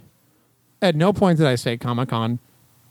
At 0.81 0.95
no 0.95 1.13
point 1.13 1.37
did 1.37 1.47
I 1.47 1.55
say 1.55 1.77
Comic 1.77 2.09
Con 2.09 2.39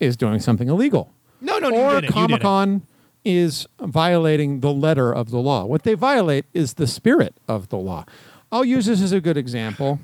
is 0.01 0.17
doing 0.17 0.41
something 0.41 0.69
illegal. 0.69 1.13
No, 1.41 1.59
no, 1.59 1.71
no, 1.71 1.77
or 1.77 2.03
Comic 2.03 2.29
didn't. 2.29 2.43
Con 2.43 2.83
is 3.25 3.67
violating 3.81 4.61
the 4.61 4.73
letter 4.73 5.13
of 5.13 5.31
the 5.31 5.39
law. 5.39 5.65
What 5.65 5.83
they 5.83 5.95
violate 5.95 6.47
is 6.55 6.75
the 6.75 6.87
spirit 6.87 7.35
of 7.47 7.69
the 7.69 7.77
law. 7.77 8.05
I'll 8.51 8.65
use 8.65 8.87
this 8.87 9.03
as 9.03 9.13
a 9.13 9.21
good 9.21 9.37
example. 9.37 10.01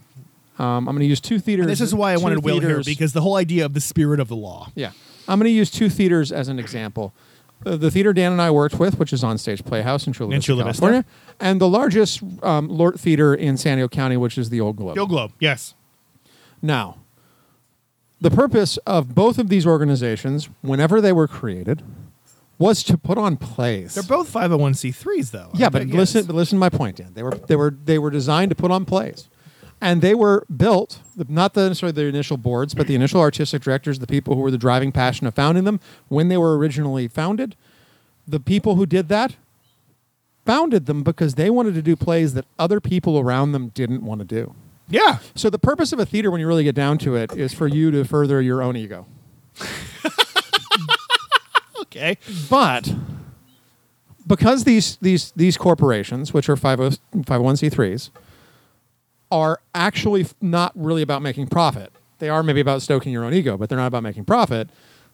Um, 0.58 0.88
I'm 0.88 0.94
going 0.94 1.00
to 1.00 1.06
use 1.06 1.20
two 1.20 1.38
theaters. 1.38 1.64
And 1.64 1.70
this 1.70 1.80
is 1.80 1.94
why 1.94 2.12
I 2.12 2.16
wanted 2.16 2.44
Will 2.44 2.60
here 2.60 2.82
because 2.84 3.12
the 3.12 3.22
whole 3.22 3.36
idea 3.36 3.64
of 3.64 3.74
the 3.74 3.80
spirit 3.80 4.20
of 4.20 4.28
the 4.28 4.36
law. 4.36 4.70
Yeah. 4.74 4.92
I'm 5.26 5.38
going 5.38 5.50
to 5.50 5.56
use 5.56 5.70
two 5.70 5.88
theaters 5.88 6.30
as 6.30 6.48
an 6.48 6.58
example. 6.58 7.14
Uh, 7.64 7.76
the 7.76 7.90
theater 7.90 8.12
Dan 8.12 8.32
and 8.32 8.42
I 8.42 8.50
worked 8.50 8.78
with, 8.78 8.98
which 8.98 9.12
is 9.12 9.24
on 9.24 9.38
Stage 9.38 9.64
Playhouse 9.64 10.06
in 10.06 10.12
Chula 10.12 10.30
In 10.30 10.36
Vista, 10.36 10.46
Chula 10.52 10.64
Vista. 10.64 10.80
California, 10.80 11.04
and 11.40 11.60
the 11.60 11.68
largest 11.68 12.22
um, 12.42 12.68
LORT 12.68 13.00
Theater 13.00 13.34
in 13.34 13.56
San 13.56 13.78
Diego 13.78 13.88
County, 13.88 14.16
which 14.16 14.36
is 14.36 14.50
the 14.50 14.60
Old 14.60 14.76
Globe. 14.76 14.98
Old 14.98 15.08
Globe, 15.08 15.32
yes. 15.40 15.74
Now, 16.60 16.98
the 18.20 18.30
purpose 18.30 18.76
of 18.86 19.14
both 19.14 19.38
of 19.38 19.48
these 19.48 19.66
organizations, 19.66 20.48
whenever 20.60 21.00
they 21.00 21.12
were 21.12 21.26
created, 21.28 21.82
was 22.64 22.82
to 22.82 22.96
put 22.96 23.18
on 23.18 23.36
plays. 23.36 23.94
They're 23.94 24.02
both 24.02 24.32
501c3s 24.32 25.32
though. 25.32 25.50
yeah, 25.52 25.68
but 25.68 25.86
guess. 25.86 25.94
listen, 25.94 26.24
but 26.24 26.34
listen 26.34 26.56
to 26.56 26.60
my 26.60 26.70
point, 26.70 26.96
Dan. 26.96 27.12
They 27.12 27.22
were 27.22 27.32
they 27.32 27.56
were 27.56 27.76
they 27.84 27.98
were 27.98 28.10
designed 28.10 28.48
to 28.52 28.54
put 28.54 28.70
on 28.70 28.86
plays, 28.86 29.28
and 29.82 30.00
they 30.00 30.14
were 30.14 30.46
built 30.54 31.00
not 31.28 31.52
the, 31.52 31.68
necessarily 31.68 31.92
the 31.92 32.06
initial 32.06 32.38
boards, 32.38 32.72
but 32.74 32.86
the 32.86 32.94
initial 32.94 33.20
artistic 33.20 33.60
directors, 33.60 33.98
the 33.98 34.06
people 34.06 34.34
who 34.34 34.40
were 34.40 34.50
the 34.50 34.56
driving 34.56 34.92
passion 34.92 35.26
of 35.26 35.34
founding 35.34 35.64
them 35.64 35.78
when 36.08 36.28
they 36.28 36.38
were 36.38 36.56
originally 36.56 37.06
founded. 37.06 37.54
The 38.26 38.40
people 38.40 38.76
who 38.76 38.86
did 38.86 39.08
that 39.10 39.36
founded 40.46 40.86
them 40.86 41.02
because 41.02 41.34
they 41.34 41.50
wanted 41.50 41.74
to 41.74 41.82
do 41.82 41.96
plays 41.96 42.32
that 42.32 42.46
other 42.58 42.80
people 42.80 43.18
around 43.18 43.52
them 43.52 43.68
didn't 43.74 44.02
want 44.02 44.20
to 44.20 44.24
do. 44.24 44.54
Yeah. 44.88 45.18
So 45.34 45.50
the 45.50 45.58
purpose 45.58 45.92
of 45.92 45.98
a 45.98 46.06
theater, 46.06 46.30
when 46.30 46.40
you 46.40 46.46
really 46.46 46.64
get 46.64 46.74
down 46.74 46.96
to 46.98 47.14
it, 47.14 47.36
is 47.36 47.52
for 47.52 47.68
you 47.68 47.90
to 47.90 48.04
further 48.04 48.40
your 48.40 48.62
own 48.62 48.74
ego. 48.74 49.06
Okay. 51.95 52.18
But 52.51 52.92
because 54.26 54.64
these 54.64 54.97
these 54.97 55.32
these 55.32 55.57
corporations, 55.57 56.32
which 56.32 56.49
are 56.49 56.53
oh, 56.53 56.90
50 56.90 56.99
501c3s, 57.12 58.11
are 59.30 59.61
actually 59.74 60.26
not 60.40 60.72
really 60.74 61.03
about 61.03 61.22
making 61.22 61.49
profit. 61.49 61.92
They 62.18 62.28
are 62.28 62.42
maybe 62.42 62.61
about 62.61 62.82
stoking 62.82 63.12
your 63.12 63.24
own 63.24 63.34
ego, 63.34 63.57
but 63.57 63.68
they're 63.68 63.78
not 63.78 63.88
about 63.88 64.03
making 64.03 64.24
profit. 64.24 64.70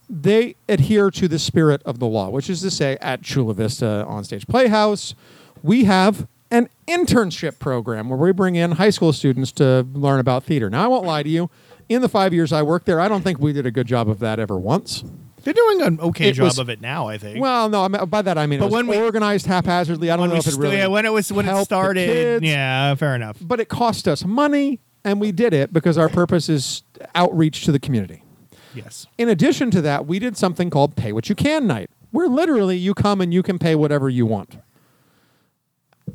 They 0.09 0.55
adhere 0.67 1.09
to 1.11 1.27
the 1.27 1.39
spirit 1.39 1.81
of 1.85 1.99
the 1.99 2.05
law, 2.05 2.29
which 2.29 2.49
is 2.49 2.61
to 2.61 2.71
say, 2.71 2.97
at 3.01 3.21
Chula 3.21 3.53
Vista 3.53 4.05
Onstage 4.07 4.47
Playhouse, 4.47 5.15
we 5.63 5.85
have 5.85 6.27
an 6.51 6.69
internship 6.87 7.59
program 7.59 8.09
where 8.09 8.19
we 8.19 8.31
bring 8.33 8.55
in 8.55 8.73
high 8.73 8.89
school 8.89 9.13
students 9.13 9.51
to 9.53 9.87
learn 9.93 10.19
about 10.19 10.43
theater. 10.43 10.69
Now, 10.69 10.83
I 10.83 10.87
won't 10.87 11.05
lie 11.05 11.23
to 11.23 11.29
you. 11.29 11.49
In 11.87 12.01
the 12.01 12.09
five 12.09 12.33
years 12.33 12.51
I 12.51 12.61
worked 12.61 12.85
there, 12.85 12.99
I 12.99 13.07
don't 13.07 13.21
think 13.21 13.39
we 13.39 13.53
did 13.53 13.65
a 13.65 13.71
good 13.71 13.87
job 13.87 14.09
of 14.09 14.19
that 14.19 14.37
ever 14.39 14.57
once. 14.57 15.03
They're 15.43 15.53
doing 15.53 15.81
an 15.81 15.99
okay 15.99 16.29
It 16.29 16.33
job 16.33 16.45
was- 16.45 16.59
of 16.59 16.69
it 16.69 16.81
now, 16.81 17.07
I 17.07 17.17
think. 17.17 17.39
Well, 17.41 17.69
no, 17.69 17.83
I 17.83 17.87
mean, 17.87 18.05
by 18.05 18.21
that 18.21 18.37
I 18.37 18.45
mean 18.45 18.59
But 18.59 18.65
it 18.65 18.67
was 18.67 18.73
when 18.73 18.87
we- 18.87 18.97
organized 18.97 19.45
haphazardly. 19.47 20.11
I 20.11 20.17
don't 20.17 20.29
know 20.29 20.35
if 20.35 20.47
it 20.47 20.55
really. 20.55 20.77
yeah, 20.77 20.87
when 20.87 21.05
it 21.05 21.11
was 21.13 21.31
when 21.31 21.47
it 21.47 21.63
started. 21.65 22.07
kids. 22.07 22.45
Yeah, 22.45 22.93
fair 22.95 23.15
enough. 23.15 23.37
But 23.41 23.59
it 23.59 23.69
cost 23.69 24.07
us 24.07 24.23
money, 24.25 24.79
and 25.03 25.19
we 25.19 25.31
did 25.31 25.53
it 25.53 25.73
because 25.73 25.97
our 25.97 26.09
purpose 26.09 26.47
is 26.49 26.83
outreach 27.15 27.65
to 27.65 27.71
the 27.71 27.79
community. 27.79 28.23
Yes. 28.75 29.07
In 29.17 29.27
addition 29.29 29.69
to 29.71 29.81
that, 29.81 30.05
we 30.07 30.17
did 30.19 30.37
something 30.37 30.69
called 30.69 30.95
Pay 30.95 31.11
What 31.11 31.27
You 31.27 31.35
Can 31.35 31.67
Night, 31.67 31.89
where 32.11 32.27
literally 32.27 32.77
you 32.77 32.93
come 32.93 33.19
and 33.19 33.33
you 33.33 33.43
can 33.43 33.59
pay 33.59 33.75
whatever 33.75 34.09
you 34.09 34.25
want. 34.25 34.59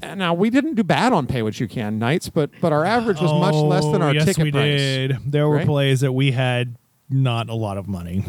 And 0.02 0.18
now 0.18 0.34
we 0.34 0.50
didn't 0.50 0.74
do 0.74 0.82
bad 0.84 1.12
on 1.12 1.26
Pay 1.26 1.42
What 1.42 1.58
You 1.58 1.68
Can 1.68 1.98
nights, 1.98 2.28
but 2.28 2.50
but 2.60 2.72
our 2.72 2.84
average 2.84 3.20
was 3.20 3.32
much 3.32 3.54
less 3.54 3.84
than 3.84 4.02
Oh, 4.02 4.06
our 4.06 4.14
yes, 4.14 4.24
ticket 4.26 4.44
we 4.44 4.52
price. 4.52 4.62
did. 4.80 5.16
There 5.26 5.48
were 5.48 5.56
right? 5.56 5.66
plays 5.66 6.00
that 6.00 6.12
we 6.12 6.32
had 6.32 6.76
not 7.08 7.48
a 7.48 7.54
lot 7.54 7.76
of 7.78 7.88
money. 7.88 8.24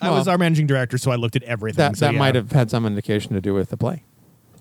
I 0.00 0.08
Well, 0.08 0.18
was 0.18 0.28
our 0.28 0.38
managing 0.38 0.66
director, 0.66 0.98
so 0.98 1.10
I 1.10 1.16
looked 1.16 1.36
at 1.36 1.42
everything. 1.44 1.76
That 1.78 1.96
so 1.96 2.06
that 2.06 2.12
yeah. 2.14 2.18
might 2.18 2.34
have 2.34 2.52
had 2.52 2.70
some 2.70 2.86
indication 2.86 3.34
to 3.34 3.40
do 3.40 3.52
with 3.54 3.70
the 3.70 3.76
play. 3.76 4.04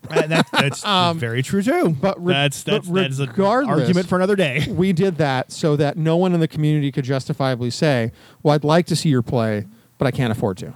Uh, 0.09 0.27
that, 0.27 0.47
that's 0.51 0.83
very 1.19 1.41
true 1.43 1.61
too. 1.61 1.89
but 1.89 2.23
re- 2.23 2.33
that's 2.33 2.63
that's 2.63 2.87
but 2.87 3.01
that's 3.01 3.19
an 3.19 3.27
regardless- 3.29 3.79
argument 3.81 4.07
for 4.07 4.15
another 4.15 4.35
day. 4.35 4.65
we 4.69 4.93
did 4.93 5.17
that 5.17 5.51
so 5.51 5.75
that 5.75 5.97
no 5.97 6.15
one 6.17 6.33
in 6.33 6.39
the 6.39 6.47
community 6.47 6.91
could 6.91 7.05
justifiably 7.05 7.69
say, 7.69 8.11
"Well, 8.43 8.53
I'd 8.55 8.63
like 8.63 8.85
to 8.87 8.95
see 8.95 9.09
your 9.09 9.21
play, 9.21 9.65
but 9.97 10.07
I 10.07 10.11
can't 10.11 10.31
afford 10.31 10.57
to." 10.59 10.73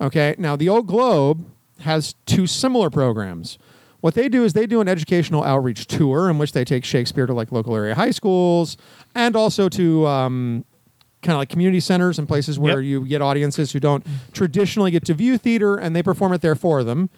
Okay. 0.00 0.34
Now, 0.38 0.56
the 0.56 0.68
Old 0.68 0.86
Globe 0.86 1.44
has 1.80 2.14
two 2.26 2.46
similar 2.46 2.88
programs. 2.90 3.58
What 4.00 4.14
they 4.14 4.28
do 4.30 4.44
is 4.44 4.54
they 4.54 4.66
do 4.66 4.80
an 4.80 4.88
educational 4.88 5.44
outreach 5.44 5.86
tour 5.86 6.30
in 6.30 6.38
which 6.38 6.52
they 6.52 6.64
take 6.64 6.84
Shakespeare 6.84 7.26
to 7.26 7.34
like 7.34 7.52
local 7.52 7.76
area 7.76 7.94
high 7.94 8.12
schools 8.12 8.76
and 9.14 9.36
also 9.36 9.68
to 9.68 10.06
um, 10.06 10.64
kind 11.22 11.34
of 11.34 11.38
like 11.38 11.48
community 11.48 11.80
centers 11.80 12.18
and 12.18 12.26
places 12.26 12.58
where 12.58 12.80
Yep. 12.80 12.88
you 12.90 13.06
get 13.06 13.20
audiences 13.22 13.72
who 13.72 13.80
don't 13.80 14.06
traditionally 14.32 14.90
get 14.90 15.04
to 15.06 15.14
view 15.14 15.36
theater 15.38 15.76
and 15.76 15.94
they 15.94 16.02
perform 16.02 16.32
it 16.32 16.40
there 16.40 16.54
for 16.54 16.82
them. 16.84 17.10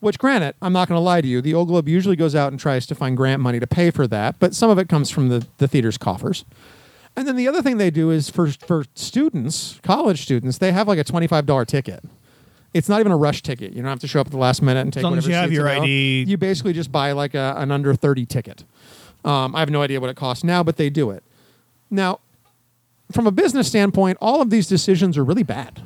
Which, 0.00 0.18
granted, 0.18 0.54
I'm 0.62 0.72
not 0.72 0.88
going 0.88 0.96
to 0.96 1.02
lie 1.02 1.20
to 1.20 1.28
you, 1.28 1.42
the 1.42 1.52
Old 1.52 1.68
Globe 1.68 1.86
usually 1.86 2.16
goes 2.16 2.34
out 2.34 2.50
and 2.52 2.58
tries 2.58 2.86
to 2.86 2.94
find 2.94 3.18
grant 3.18 3.42
money 3.42 3.60
to 3.60 3.66
pay 3.66 3.90
for 3.90 4.06
that, 4.06 4.36
but 4.38 4.54
some 4.54 4.70
of 4.70 4.78
it 4.78 4.88
comes 4.88 5.10
from 5.10 5.28
the, 5.28 5.46
the 5.58 5.68
theater's 5.68 5.98
coffers. 5.98 6.46
And 7.14 7.28
then 7.28 7.36
the 7.36 7.46
other 7.46 7.60
thing 7.60 7.76
they 7.76 7.90
do 7.90 8.10
is 8.10 8.30
for 8.30 8.46
for 8.50 8.84
students, 8.94 9.78
college 9.82 10.22
students, 10.22 10.56
they 10.56 10.72
have 10.72 10.88
like 10.88 10.98
a 10.98 11.04
twenty 11.04 11.26
five 11.26 11.44
dollar 11.44 11.66
ticket. 11.66 12.02
It's 12.72 12.88
not 12.88 13.00
even 13.00 13.10
a 13.12 13.16
rush 13.16 13.42
ticket. 13.42 13.72
You 13.72 13.82
don't 13.82 13.90
have 13.90 13.98
to 13.98 14.06
show 14.06 14.20
up 14.20 14.28
at 14.28 14.30
the 14.30 14.38
last 14.38 14.62
minute 14.62 14.82
and 14.82 14.92
take 14.92 15.02
long 15.02 15.18
as 15.18 15.26
whatever 15.26 15.52
you 15.52 15.60
have 15.64 15.74
your. 15.76 15.82
ID. 15.82 16.24
You 16.28 16.36
basically 16.38 16.72
just 16.72 16.90
buy 16.92 17.12
like 17.12 17.34
a, 17.34 17.54
an 17.58 17.70
under 17.72 17.92
thirty 17.94 18.24
ticket. 18.24 18.64
Um, 19.24 19.54
I 19.54 19.58
have 19.60 19.68
no 19.70 19.82
idea 19.82 20.00
what 20.00 20.08
it 20.08 20.16
costs 20.16 20.44
now, 20.44 20.62
but 20.62 20.76
they 20.78 20.88
do 20.88 21.10
it. 21.10 21.24
Now, 21.90 22.20
from 23.12 23.26
a 23.26 23.30
business 23.30 23.68
standpoint, 23.68 24.18
all 24.20 24.40
of 24.40 24.50
these 24.50 24.66
decisions 24.66 25.18
are 25.18 25.24
really 25.24 25.42
bad. 25.42 25.82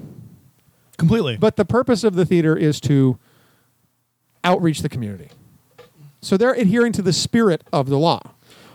Completely. 0.96 1.36
But 1.36 1.56
the 1.56 1.64
purpose 1.64 2.04
of 2.04 2.14
the 2.14 2.24
theater 2.24 2.56
is 2.56 2.80
to 2.82 3.18
outreach 4.42 4.82
the 4.82 4.88
community. 4.88 5.30
So 6.20 6.36
they're 6.36 6.54
adhering 6.54 6.92
to 6.92 7.02
the 7.02 7.12
spirit 7.12 7.62
of 7.72 7.88
the 7.88 7.98
law. 7.98 8.20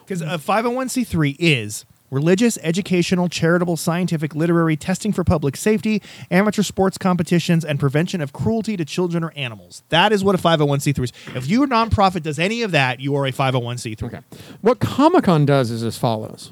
Because 0.06 0.22
a 0.22 0.38
501c3 0.38 1.36
is 1.40 1.86
religious, 2.12 2.58
educational, 2.64 3.30
charitable, 3.30 3.78
scientific, 3.78 4.34
literary, 4.34 4.76
testing 4.76 5.14
for 5.14 5.24
public 5.24 5.56
safety, 5.56 6.02
amateur 6.32 6.64
sports 6.64 6.98
competitions, 6.98 7.64
and 7.64 7.80
prevention 7.80 8.20
of 8.22 8.34
cruelty 8.34 8.76
to 8.76 8.84
children 8.86 9.24
or 9.24 9.32
animals. 9.36 9.84
That 9.90 10.12
is 10.12 10.24
what 10.24 10.36
a 10.36 10.38
501c3 10.40 11.04
is. 11.04 11.14
If 11.36 11.48
your 11.48 11.68
nonprofit 11.68 12.24
does 12.24 12.40
any 12.40 12.64
of 12.64 12.72
that, 12.72 13.00
you 13.00 13.16
are 13.16 13.26
a 13.26 13.32
501c3. 13.32 14.04
Okay. 14.04 14.22
What 14.62 14.80
Comic 14.80 15.26
Con 15.26 15.46
does 15.46 15.70
is 15.70 15.84
as 15.84 15.98
follows 15.98 16.52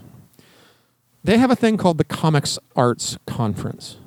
they 1.27 1.37
have 1.37 1.51
a 1.51 1.57
thing 1.57 1.75
called 1.75 1.97
the 1.97 2.05
Comics 2.05 2.57
Arts 2.73 3.17
Conference, 3.25 3.97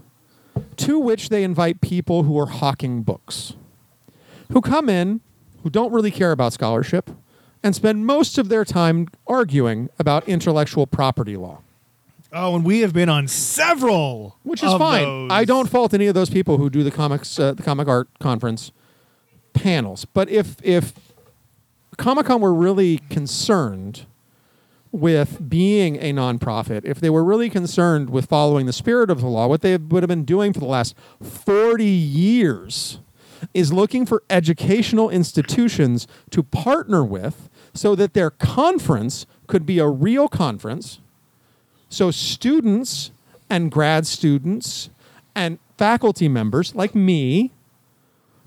to 0.77 0.99
which 0.99 1.29
they 1.29 1.45
invite 1.45 1.83
people 1.83 2.23
who 2.23 2.39
are 2.39 2.47
hawking 2.47 3.03
books, 3.03 3.53
who 4.51 4.63
come 4.63 4.89
in, 4.89 5.21
who 5.63 5.69
don't 5.69 5.93
really 5.93 6.11
care 6.11 6.33
about 6.33 6.55
scholarship, 6.55 7.11
and 7.63 7.77
spend 7.77 8.07
most 8.07 8.39
of 8.39 8.49
their 8.49 8.65
time 8.65 9.07
arguing 9.27 9.91
about 9.99 10.27
intellectual 10.27 10.87
property 10.87 11.37
law. 11.37 11.61
Oh, 12.33 12.55
and 12.57 12.65
we 12.65 12.81
have 12.81 12.95
been 12.95 13.11
on 13.11 13.29
several. 13.29 14.39
which 14.43 14.63
is 14.63 14.73
fine. 14.73 15.03
those. 15.03 15.31
I 15.31 15.45
don't 15.45 15.69
fault 15.69 15.93
any 15.93 16.07
of 16.07 16.15
those 16.15 16.31
people 16.31 16.57
who 16.57 16.71
do 16.71 16.83
the 16.83 16.91
comics, 16.91 17.39
uh, 17.39 17.53
the 17.53 17.63
comic 17.63 17.87
art 17.87 18.09
conference 18.19 18.73
panels. 19.53 20.07
But 20.07 20.31
if 20.31 20.57
if 20.63 20.95
Comic 21.99 22.25
Con 22.25 22.41
were 22.41 22.55
really 22.55 22.99
concerned 23.11 24.07
with 24.93 25.49
being 25.49 25.97
a 25.97 26.13
nonprofit, 26.13 26.85
if 26.85 27.01
they 27.01 27.11
were 27.11 27.23
really 27.23 27.49
concerned 27.49 28.11
with 28.11 28.27
following 28.27 28.67
the 28.67 28.73
spirit 28.73 29.11
of 29.11 29.21
the 29.21 29.29
law, 29.29 29.47
what 29.47 29.63
they 29.63 29.77
would 29.77 30.03
have 30.03 30.09
been 30.09 30.25
doing 30.25 30.53
for 30.53 30.61
the 30.61 30.67
last 30.67 30.97
forty 31.23 31.85
years 31.85 32.99
is 33.55 33.73
looking 33.73 34.05
for 34.05 34.23
educational 34.29 35.09
institutions 35.09 36.07
to 36.31 36.43
partner 36.43 37.05
with 37.05 37.49
so 37.73 37.95
that 37.95 38.15
their 38.15 38.31
conference 38.31 39.27
could 39.47 39.65
be 39.65 39.79
a 39.79 39.89
real 39.89 40.29
conference. 40.29 41.01
So 41.89 42.11
students 42.11 43.13
and 43.49 43.71
grad 43.71 44.07
students 44.07 44.91
and 45.35 45.59
faculty 45.79 46.29
members 46.29 46.75
like 46.75 46.95
me 46.95 47.53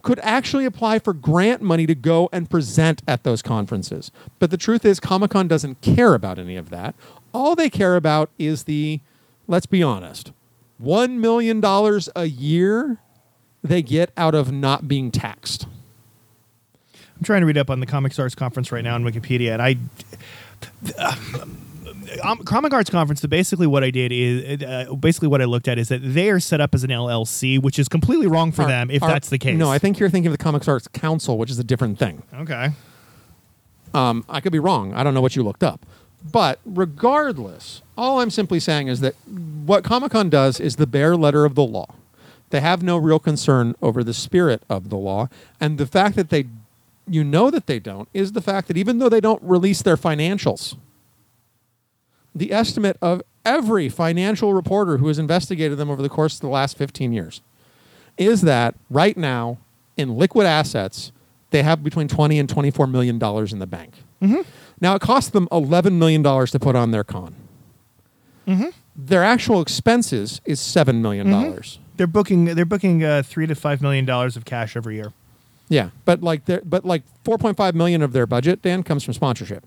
could 0.03 0.19
actually 0.21 0.65
apply 0.65 0.99
for 0.99 1.13
grant 1.13 1.61
money 1.61 1.87
to 1.87 1.95
go 1.95 2.29
and 2.31 2.49
present 2.49 3.01
at 3.07 3.23
those 3.23 3.41
conferences. 3.41 4.11
But 4.37 4.51
the 4.51 4.57
truth 4.57 4.85
is 4.85 4.99
Comic-Con 4.99 5.47
doesn't 5.47 5.81
care 5.81 6.13
about 6.13 6.37
any 6.37 6.55
of 6.55 6.69
that. 6.69 6.93
All 7.33 7.55
they 7.55 7.69
care 7.69 7.95
about 7.95 8.29
is 8.37 8.65
the 8.65 8.99
let's 9.47 9.65
be 9.65 9.81
honest, 9.81 10.31
1 10.77 11.19
million 11.19 11.59
dollars 11.59 12.09
a 12.15 12.25
year 12.25 12.99
they 13.63 13.81
get 13.81 14.11
out 14.17 14.35
of 14.35 14.51
not 14.51 14.87
being 14.87 15.09
taxed. 15.09 15.65
I'm 16.93 17.23
trying 17.23 17.41
to 17.41 17.47
read 17.47 17.57
up 17.57 17.69
on 17.69 17.79
the 17.79 17.85
Comic 17.85 18.11
Stars 18.11 18.35
conference 18.35 18.71
right 18.71 18.83
now 18.83 18.95
on 18.95 19.03
Wikipedia, 19.03 19.53
and 19.53 19.61
I. 19.61 21.53
Comic 22.45 22.73
Arts 22.73 22.89
Conference. 22.89 23.21
So 23.21 23.27
basically, 23.27 23.67
what 23.67 23.83
I 23.83 23.91
did 23.91 24.11
is 24.11 24.61
uh, 24.63 24.93
basically 24.95 25.27
what 25.27 25.41
I 25.41 25.45
looked 25.45 25.67
at 25.67 25.77
is 25.77 25.89
that 25.89 25.99
they 25.99 26.29
are 26.29 26.39
set 26.39 26.61
up 26.61 26.73
as 26.75 26.83
an 26.83 26.89
LLC, 26.89 27.61
which 27.61 27.77
is 27.79 27.87
completely 27.87 28.27
wrong 28.27 28.51
for 28.51 28.63
Are- 28.63 28.67
them 28.67 28.91
if 28.91 29.01
are- 29.03 29.09
that's 29.09 29.29
the 29.29 29.37
case. 29.37 29.57
No, 29.57 29.69
I 29.71 29.79
think 29.79 29.99
you're 29.99 30.09
thinking 30.09 30.27
of 30.31 30.37
the 30.37 30.43
Comics 30.43 30.67
Arts 30.67 30.87
Council, 30.87 31.37
which 31.37 31.49
is 31.51 31.59
a 31.59 31.63
different 31.63 31.97
thing. 31.99 32.23
okay. 32.33 32.69
Um, 33.93 34.25
I 34.27 34.39
could 34.41 34.51
be 34.51 34.59
wrong. 34.59 34.93
I 34.93 35.03
don't 35.03 35.13
know 35.13 35.21
what 35.21 35.35
you 35.35 35.43
looked 35.43 35.63
up. 35.63 35.85
But 36.31 36.59
regardless, 36.65 37.81
all 37.97 38.21
I'm 38.21 38.29
simply 38.31 38.59
saying 38.59 38.87
is 38.87 39.01
that 39.01 39.13
what 39.27 39.83
Comic 39.83 40.13
Con 40.13 40.29
does 40.29 40.59
is 40.59 40.77
the 40.77 40.87
bare 40.87 41.15
letter 41.15 41.45
of 41.45 41.53
the 41.55 41.63
law. 41.63 41.93
They 42.49 42.61
have 42.61 42.81
no 42.81 42.97
real 42.97 43.19
concern 43.19 43.75
over 43.81 44.03
the 44.03 44.13
spirit 44.13 44.63
of 44.69 44.89
the 44.89 44.95
law. 44.95 45.27
And 45.59 45.77
the 45.77 45.85
fact 45.85 46.15
that 46.15 46.29
they, 46.29 46.45
you 47.07 47.23
know 47.23 47.51
that 47.51 47.67
they 47.67 47.79
don't, 47.79 48.07
is 48.13 48.31
the 48.31 48.41
fact 48.41 48.67
that 48.67 48.77
even 48.77 48.99
though 48.99 49.09
they 49.09 49.19
don't 49.21 49.41
release 49.43 49.81
their 49.81 49.97
financials, 49.97 50.75
the 52.35 52.51
estimate 52.51 52.97
of 53.01 53.21
every 53.45 53.89
financial 53.89 54.53
reporter 54.53 54.97
who 54.97 55.07
has 55.07 55.19
investigated 55.19 55.77
them 55.77 55.89
over 55.89 56.01
the 56.01 56.09
course 56.09 56.35
of 56.35 56.41
the 56.41 56.47
last 56.47 56.77
15 56.77 57.13
years 57.13 57.41
is 58.17 58.41
that 58.41 58.75
right 58.89 59.17
now, 59.17 59.57
in 59.97 60.17
liquid 60.17 60.45
assets, 60.45 61.11
they 61.51 61.63
have 61.63 61.83
between 61.83 62.07
20 62.07 62.39
and 62.39 62.49
24 62.49 62.87
million 62.87 63.19
dollars 63.19 63.53
in 63.53 63.59
the 63.59 63.67
bank. 63.67 63.93
Mm-hmm. 64.21 64.41
Now 64.81 64.95
it 64.95 65.01
cost 65.01 65.33
them 65.33 65.47
11 65.51 65.97
million 65.97 66.21
dollars 66.21 66.51
to 66.51 66.59
put 66.59 66.75
on 66.75 66.91
their 66.91 67.03
con. 67.03 67.35
Mm-hmm. 68.47 68.69
Their 68.95 69.23
actual 69.23 69.61
expenses 69.61 70.41
is 70.45 70.59
seven 70.59 71.01
million 71.01 71.27
mm-hmm. 71.27 71.49
dollars. 71.49 71.79
They're 71.97 72.07
booking. 72.07 72.45
They're 72.45 72.65
booking 72.65 73.03
uh, 73.03 73.23
three 73.23 73.47
to 73.47 73.55
five 73.55 73.81
million 73.81 74.05
dollars 74.05 74.35
of 74.35 74.45
cash 74.45 74.75
every 74.75 74.95
year. 74.95 75.13
Yeah, 75.69 75.89
but 76.05 76.21
like 76.21 76.45
but 76.45 76.85
like 76.85 77.03
4.5 77.23 77.73
million 77.73 78.01
of 78.01 78.13
their 78.13 78.27
budget, 78.27 78.61
Dan, 78.61 78.83
comes 78.83 79.03
from 79.03 79.13
sponsorship. 79.13 79.65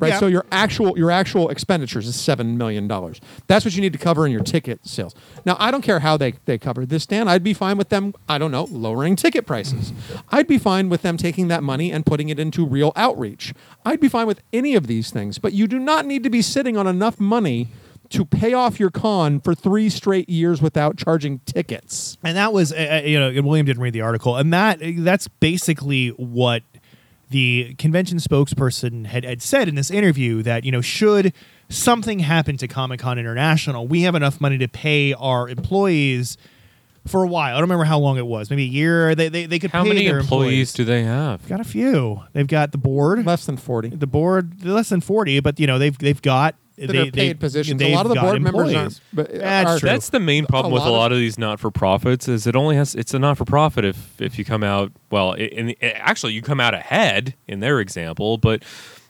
Right, 0.00 0.08
Yeah. 0.10 0.20
so 0.20 0.26
your 0.28 0.46
actual 0.52 0.96
your 0.96 1.10
actual 1.10 1.48
expenditures 1.48 2.06
is 2.06 2.14
seven 2.14 2.56
million 2.56 2.86
dollars. 2.86 3.20
That's 3.48 3.64
what 3.64 3.74
you 3.74 3.80
need 3.80 3.92
to 3.94 3.98
cover 3.98 4.26
in 4.26 4.32
your 4.32 4.42
ticket 4.44 4.86
sales. 4.86 5.14
Now, 5.44 5.56
I 5.58 5.70
don't 5.72 5.82
care 5.82 5.98
how 6.00 6.16
they 6.16 6.34
they 6.44 6.56
cover 6.56 6.86
this, 6.86 7.04
Dan. 7.04 7.26
I'd 7.26 7.42
be 7.42 7.52
fine 7.52 7.76
with 7.78 7.88
them. 7.88 8.14
I 8.28 8.38
don't 8.38 8.52
know, 8.52 8.68
lowering 8.70 9.16
ticket 9.16 9.44
prices. 9.46 9.92
I'd 10.30 10.46
be 10.46 10.56
fine 10.58 10.88
with 10.88 11.02
them 11.02 11.16
taking 11.16 11.48
that 11.48 11.62
money 11.64 11.90
and 11.90 12.06
putting 12.06 12.28
it 12.28 12.38
into 12.38 12.64
real 12.64 12.92
outreach. 12.94 13.52
I'd 13.84 14.00
be 14.00 14.08
fine 14.08 14.26
with 14.28 14.40
any 14.52 14.74
of 14.76 14.86
these 14.86 15.10
things. 15.10 15.38
But 15.38 15.52
you 15.52 15.66
do 15.66 15.78
not 15.80 16.06
need 16.06 16.22
to 16.22 16.30
be 16.30 16.42
sitting 16.42 16.76
on 16.76 16.86
enough 16.86 17.18
money 17.18 17.68
to 18.10 18.24
pay 18.24 18.54
off 18.54 18.80
your 18.80 18.90
con 18.90 19.38
for 19.40 19.54
three 19.54 19.90
straight 19.90 20.30
years 20.30 20.62
without 20.62 20.96
charging 20.96 21.40
tickets. 21.40 22.16
and 22.24 22.36
that 22.38 22.52
was 22.54 22.72
uh, 22.72 23.00
uh, 23.04 23.06
you 23.06 23.20
know 23.20 23.42
william 23.42 23.66
didn't 23.66 23.82
read 23.82 23.92
the 23.92 24.00
article 24.00 24.34
and 24.36 24.50
that 24.50 24.78
that's 24.98 25.28
basically 25.28 26.08
what 26.10 26.62
the 27.30 27.74
convention 27.78 28.18
spokesperson 28.18 29.06
had, 29.06 29.24
had 29.24 29.42
said 29.42 29.68
in 29.68 29.74
this 29.74 29.90
interview 29.90 30.42
that 30.42 30.64
you 30.64 30.72
know 30.72 30.80
should 30.80 31.32
something 31.68 32.20
happen 32.20 32.56
to 32.56 32.66
comic-con 32.66 33.18
international 33.18 33.86
we 33.86 34.02
have 34.02 34.14
enough 34.14 34.40
money 34.40 34.56
to 34.58 34.68
pay 34.68 35.12
our 35.14 35.48
employees 35.48 36.38
for 37.06 37.22
a 37.22 37.26
while. 37.28 37.50
I 37.54 37.58
don't 37.58 37.62
remember 37.62 37.84
how 37.84 37.98
long 37.98 38.18
it 38.18 38.26
was. 38.26 38.50
Maybe 38.50 38.64
a 38.64 38.66
year? 38.66 39.14
They, 39.14 39.28
they, 39.30 39.46
they 39.46 39.58
could 39.58 39.70
How 39.70 39.82
pay 39.82 39.88
many 39.90 40.06
their 40.06 40.18
employees 40.18 40.74
do 40.74 40.84
they 40.84 41.04
have? 41.04 41.46
got 41.48 41.60
a 41.60 41.64
few. 41.64 42.22
They've 42.34 42.46
got 42.46 42.72
the 42.72 42.78
board. 42.78 43.24
Less 43.24 43.46
than 43.46 43.56
40. 43.56 43.90
the 43.90 44.06
board 44.06 44.64
less 44.64 44.88
than 44.90 45.00
40 45.00 45.40
but 45.40 45.58
you 45.58 45.66
know 45.66 45.78
they've 45.78 45.96
they've 45.98 46.20
got 46.20 46.54
that 46.86 46.92
they, 46.92 46.98
are 46.98 47.04
paid 47.04 47.12
they- 47.12 47.34
positions. 47.34 47.82
A 47.82 47.94
lot 47.94 48.06
of 48.06 48.10
the 48.10 48.14
got 48.16 48.22
board 48.24 48.42
members 48.42 48.68
employees. 48.68 48.76
aren't. 48.76 49.00
But 49.12 49.32
That's 49.34 49.70
are- 49.70 49.78
true. 49.80 49.88
That's 49.88 50.08
the 50.10 50.20
main 50.20 50.46
problem 50.46 50.72
A 50.72 50.74
with 50.74 50.84
a 50.84 50.90
lot 50.90 51.12
of- 51.12 51.16
of 51.16 51.20
these 51.20 51.38
not-for-profits 51.38 52.28
is 52.28 52.46
it 52.46 52.54
only 52.56 52.76
has 52.76 52.94
it's 52.94 53.14
a 53.14 53.18
not-for-profit 53.18 53.84
if 53.84 54.20
if 54.20 54.38
you 54.38 54.44
come 54.44 54.62
out 54.62 54.92
well 55.10 55.32
i- 55.32 55.36
in, 55.38 55.74
i 55.82 55.86
actually 55.96 56.32
you 56.34 56.42
come 56.42 56.60
out 56.60 56.74
ahead 56.74 57.34
in 57.46 57.60
their 57.60 57.80
example 57.80 58.38
but 58.38 58.62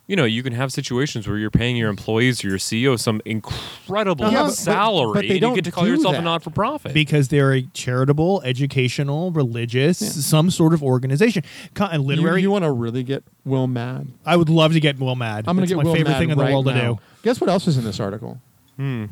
you 0.09 0.17
know 0.17 0.25
you 0.25 0.43
can 0.43 0.53
have 0.53 0.73
situations 0.73 1.29
where 1.29 1.39
you're 1.39 1.51
paying 1.51 1.77
your 1.77 1.89
employees 1.91 2.43
or 2.45 2.49
your 2.49 2.59
CEO 2.59 2.99
some 2.99 3.21
incredible 3.25 4.25
Yeah, 4.27 4.43
but- 4.43 4.47
but- 4.47 4.55
salary 4.55 5.13
but 5.15 5.23
they 5.23 5.29
and 5.33 5.41
don't 5.43 5.51
you 5.51 5.57
get 5.57 5.65
to 5.67 5.71
call 5.71 5.85
do 5.85 5.91
yourself 5.91 6.17
a 6.17 6.23
not-for-profit 6.23 6.93
because 6.95 7.29
they're 7.29 7.53
a 7.53 7.63
charitable, 7.75 8.43
educational, 8.45 9.31
religious, 9.31 9.99
some 10.27 10.51
sort 10.51 10.73
of 10.75 10.83
organization. 10.83 11.45
Co- 11.75 11.85
and 11.85 12.03
You, 12.03 12.09
literary. 12.09 12.43
you 12.43 12.51
want 12.51 12.65
to 12.65 12.73
really 12.73 13.03
get 13.05 13.23
Will 13.45 13.67
mad? 13.69 14.09
I 14.27 14.37
would 14.37 14.49
love 14.49 14.73
to 14.73 14.81
get 14.81 14.99
Will 14.99 15.15
mad. 15.15 15.45
I'm 15.47 15.55
going 15.57 15.69
to 15.69 15.75
get 15.75 15.77
my 15.79 15.85
Will 15.85 15.95
favorite 15.95 16.13
mad 16.13 16.19
thing 16.19 16.31
in 16.31 16.39
the 16.39 16.45
right 16.45 16.53
world 16.53 16.67
now. 16.67 16.73
to 16.73 16.81
do. 16.81 16.99
Guess 17.23 17.41
what 17.41 17.49
else 17.51 17.67
is 17.69 17.77
in 17.79 17.85
this 17.85 18.01
article? 18.01 18.41
you 18.79 19.09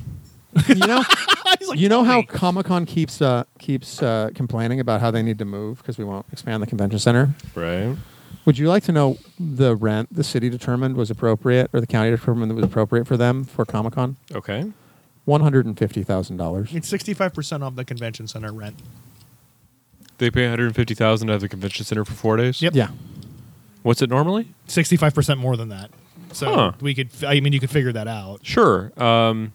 know, 0.76 1.02
like, 1.68 1.78
you 1.78 1.88
know 1.88 2.04
how. 2.04 2.22
Comic 2.22 2.66
Con 2.66 2.86
keeps 2.86 3.20
uh, 3.20 3.44
keeps 3.58 4.02
uh, 4.02 4.30
complaining 4.34 4.80
about 4.80 5.00
how 5.00 5.10
they 5.10 5.22
need 5.22 5.38
to 5.38 5.44
move 5.44 5.78
because 5.78 5.98
we 5.98 6.04
won't 6.04 6.24
expand 6.32 6.62
the 6.62 6.66
convention 6.66 6.98
center. 6.98 7.34
right 7.54 7.94
Would 8.44 8.58
you 8.58 8.68
like 8.68 8.84
to 8.84 8.92
know 8.92 9.18
the 9.40 9.74
rent 9.74 10.08
the 10.14 10.22
city 10.24 10.48
determined 10.48 10.96
was 10.96 11.10
appropriate 11.10 11.68
or 11.72 11.80
the 11.80 11.86
county 11.86 12.10
determined 12.10 12.50
that 12.50 12.54
was 12.54 12.64
appropriate 12.64 13.06
for 13.06 13.16
them 13.16 13.44
for 13.44 13.64
Comic 13.64 13.94
Con? 13.94 14.16
okay 14.34 14.72
One 15.24 15.40
hundred 15.40 15.66
and 15.66 15.76
fifty 15.76 16.02
thousand 16.04 16.36
dollars. 16.36 16.72
It's 16.72 16.88
sixty-five 16.88 17.34
percent 17.34 17.62
off 17.64 17.74
the 17.74 17.84
convention 17.84 18.28
center 18.28 18.52
rent. 18.52 18.76
they 20.18 20.30
pay 20.30 20.42
150,000 20.44 21.28
at 21.30 21.40
the 21.40 21.48
convention 21.48 21.84
center 21.84 22.04
for 22.04 22.12
4 22.14 22.36
days 22.38 22.62
Yep. 22.62 22.74
Yeah. 22.74 22.88
what's 23.82 24.00
it 24.02 24.10
normally 24.10 24.48
Sixty-five 24.66 25.14
percent 25.14 25.40
more 25.40 25.56
than 25.56 25.68
that. 25.70 25.90
So 26.32 26.46
Huh. 26.54 26.72
we 26.80 26.94
could. 26.94 27.10
I 27.26 27.40
mean, 27.40 27.52
you 27.52 27.60
could 27.60 27.70
figure 27.70 27.92
that 27.92 28.06
out. 28.08 28.40
sure 28.42 28.92
um 29.02 29.52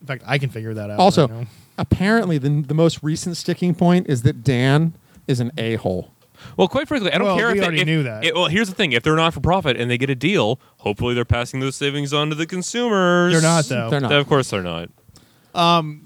In 0.00 0.06
fact, 0.06 0.22
I 0.26 0.38
can 0.38 0.50
figure 0.50 0.74
that 0.74 0.90
out. 0.90 0.98
Also, 0.98 1.28
right 1.28 1.40
now. 1.40 1.46
apparently, 1.78 2.38
the 2.38 2.62
the 2.62 2.74
most 2.74 3.02
recent 3.02 3.36
sticking 3.36 3.74
point 3.74 4.06
is 4.08 4.22
that 4.22 4.42
Dan 4.44 4.92
is 5.26 5.40
an 5.40 5.50
a 5.56 5.76
hole. 5.76 6.10
Well, 6.56 6.68
quite 6.68 6.88
frankly, 6.88 7.12
I 7.12 7.18
don't 7.18 7.26
Well, 7.26 7.36
care 7.36 7.48
we 7.52 7.58
if 7.58 7.62
already 7.62 7.76
they, 7.78 7.82
if, 7.82 7.86
knew 7.86 8.02
that. 8.04 8.24
it- 8.24 8.34
well, 8.34 8.46
here's 8.46 8.68
the 8.68 8.74
thing: 8.74 8.92
if 8.92 9.02
they're 9.02 9.16
not 9.16 9.34
for 9.34 9.40
profit 9.40 9.76
and 9.76 9.90
they 9.90 9.98
get 9.98 10.10
a 10.10 10.14
deal, 10.14 10.60
hopefully 10.78 11.14
they're 11.14 11.24
passing 11.24 11.60
those 11.60 11.76
savings 11.76 12.12
on 12.12 12.28
to 12.30 12.34
the 12.34 12.46
consumers. 12.46 13.32
They're 13.32 13.42
not, 13.42 13.64
though. 13.66 13.90
They're 13.90 14.00
not. 14.00 14.12
Of 14.12 14.26
course, 14.28 14.50
they're 14.50 14.62
not. 14.62 14.88
Um, 15.54 16.02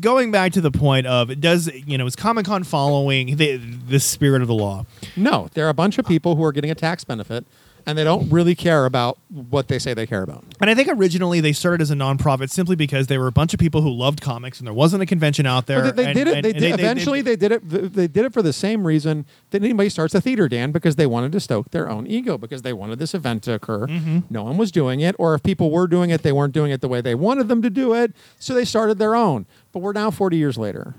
going 0.00 0.30
back 0.30 0.52
to 0.52 0.62
the 0.62 0.70
point 0.70 1.06
of 1.06 1.38
does 1.42 1.70
you 1.86 1.98
know 1.98 2.06
is 2.06 2.16
Comic 2.16 2.46
Con 2.46 2.64
following 2.64 3.36
the 3.36 3.56
the 3.58 4.00
spirit 4.00 4.40
of 4.40 4.48
the 4.48 4.54
law? 4.54 4.86
No, 5.14 5.48
there 5.52 5.66
are 5.66 5.68
a 5.68 5.74
bunch 5.74 5.98
of 5.98 6.06
people 6.06 6.36
who 6.36 6.44
are 6.44 6.52
getting 6.52 6.70
a 6.70 6.74
tax 6.74 7.04
benefit, 7.04 7.44
and 7.88 7.96
they 7.96 8.04
don't 8.04 8.28
really 8.30 8.54
care 8.54 8.84
about 8.84 9.18
what 9.30 9.68
they 9.68 9.78
say 9.78 9.94
they 9.94 10.06
care 10.06 10.22
about. 10.22 10.44
And 10.60 10.68
I 10.68 10.74
think 10.74 10.88
originally 10.90 11.40
they 11.40 11.52
started 11.54 11.80
as 11.80 11.90
a 11.90 11.94
nonprofit 11.94 12.50
simply 12.50 12.76
because 12.76 13.06
they 13.06 13.16
were 13.16 13.26
a 13.26 13.32
bunch 13.32 13.54
of 13.54 13.58
people 13.60 13.80
who 13.80 13.90
loved 13.90 14.20
comics 14.20 14.58
and 14.58 14.66
there 14.66 14.74
wasn't 14.74 15.02
a 15.02 15.06
convention 15.06 15.46
out 15.46 15.66
there. 15.66 15.80
But 15.82 15.96
they, 15.96 16.02
they 16.04 16.08
and- 16.10 16.14
did 16.16 16.28
it. 16.28 16.34
and- 16.34 16.44
They 16.44 16.50
and 16.50 16.58
did, 16.60 16.72
eventually, 16.80 17.22
they, 17.22 17.34
did 17.36 17.50
it. 17.52 17.68
They 17.94 18.06
did 18.06 18.26
it 18.26 18.32
for 18.34 18.42
the 18.42 18.52
same 18.52 18.86
reason 18.86 19.24
that 19.50 19.62
anybody 19.64 19.88
starts 19.88 20.14
a 20.14 20.20
theater, 20.20 20.48
Dan, 20.48 20.70
because 20.70 20.96
they 20.96 21.06
wanted 21.06 21.32
to 21.32 21.40
stoke 21.40 21.70
their 21.70 21.88
own 21.88 22.06
ego, 22.06 22.36
because 22.36 22.60
they 22.62 22.74
wanted 22.74 22.98
this 22.98 23.14
event 23.14 23.42
to 23.44 23.54
occur. 23.54 23.86
Mm-hmm. 23.86 24.18
No 24.28 24.42
one 24.44 24.58
was 24.58 24.70
doing 24.70 25.00
it, 25.00 25.16
or 25.18 25.34
if 25.34 25.42
people 25.42 25.70
were 25.70 25.86
doing 25.86 26.10
it, 26.10 26.22
they 26.22 26.32
weren't 26.32 26.52
doing 26.52 26.70
it 26.70 26.82
the 26.82 26.88
way 26.88 27.00
they 27.00 27.14
wanted 27.14 27.48
them 27.48 27.62
to 27.62 27.70
do 27.70 27.94
it. 27.94 28.14
So 28.38 28.52
they 28.52 28.66
started 28.66 28.98
their 28.98 29.14
own. 29.16 29.46
But 29.72 29.78
we're 29.80 29.92
now 29.94 30.10
40 30.10 30.36
years 30.36 30.58
later. 30.58 30.94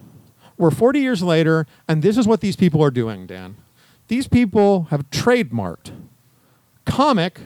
We're 0.57 0.71
40 0.71 0.99
years 0.99 1.21
later, 1.21 1.67
and 1.87 2.01
this 2.01 2.17
is 2.17 2.27
what 2.27 2.41
these 2.41 2.55
people 2.55 2.83
are 2.83 2.91
doing, 2.91 3.27
Dan. 3.27 3.55
These 4.09 4.27
people 4.27 4.87
have 4.89 5.09
trademarked 5.11 5.91
comic 6.89 7.39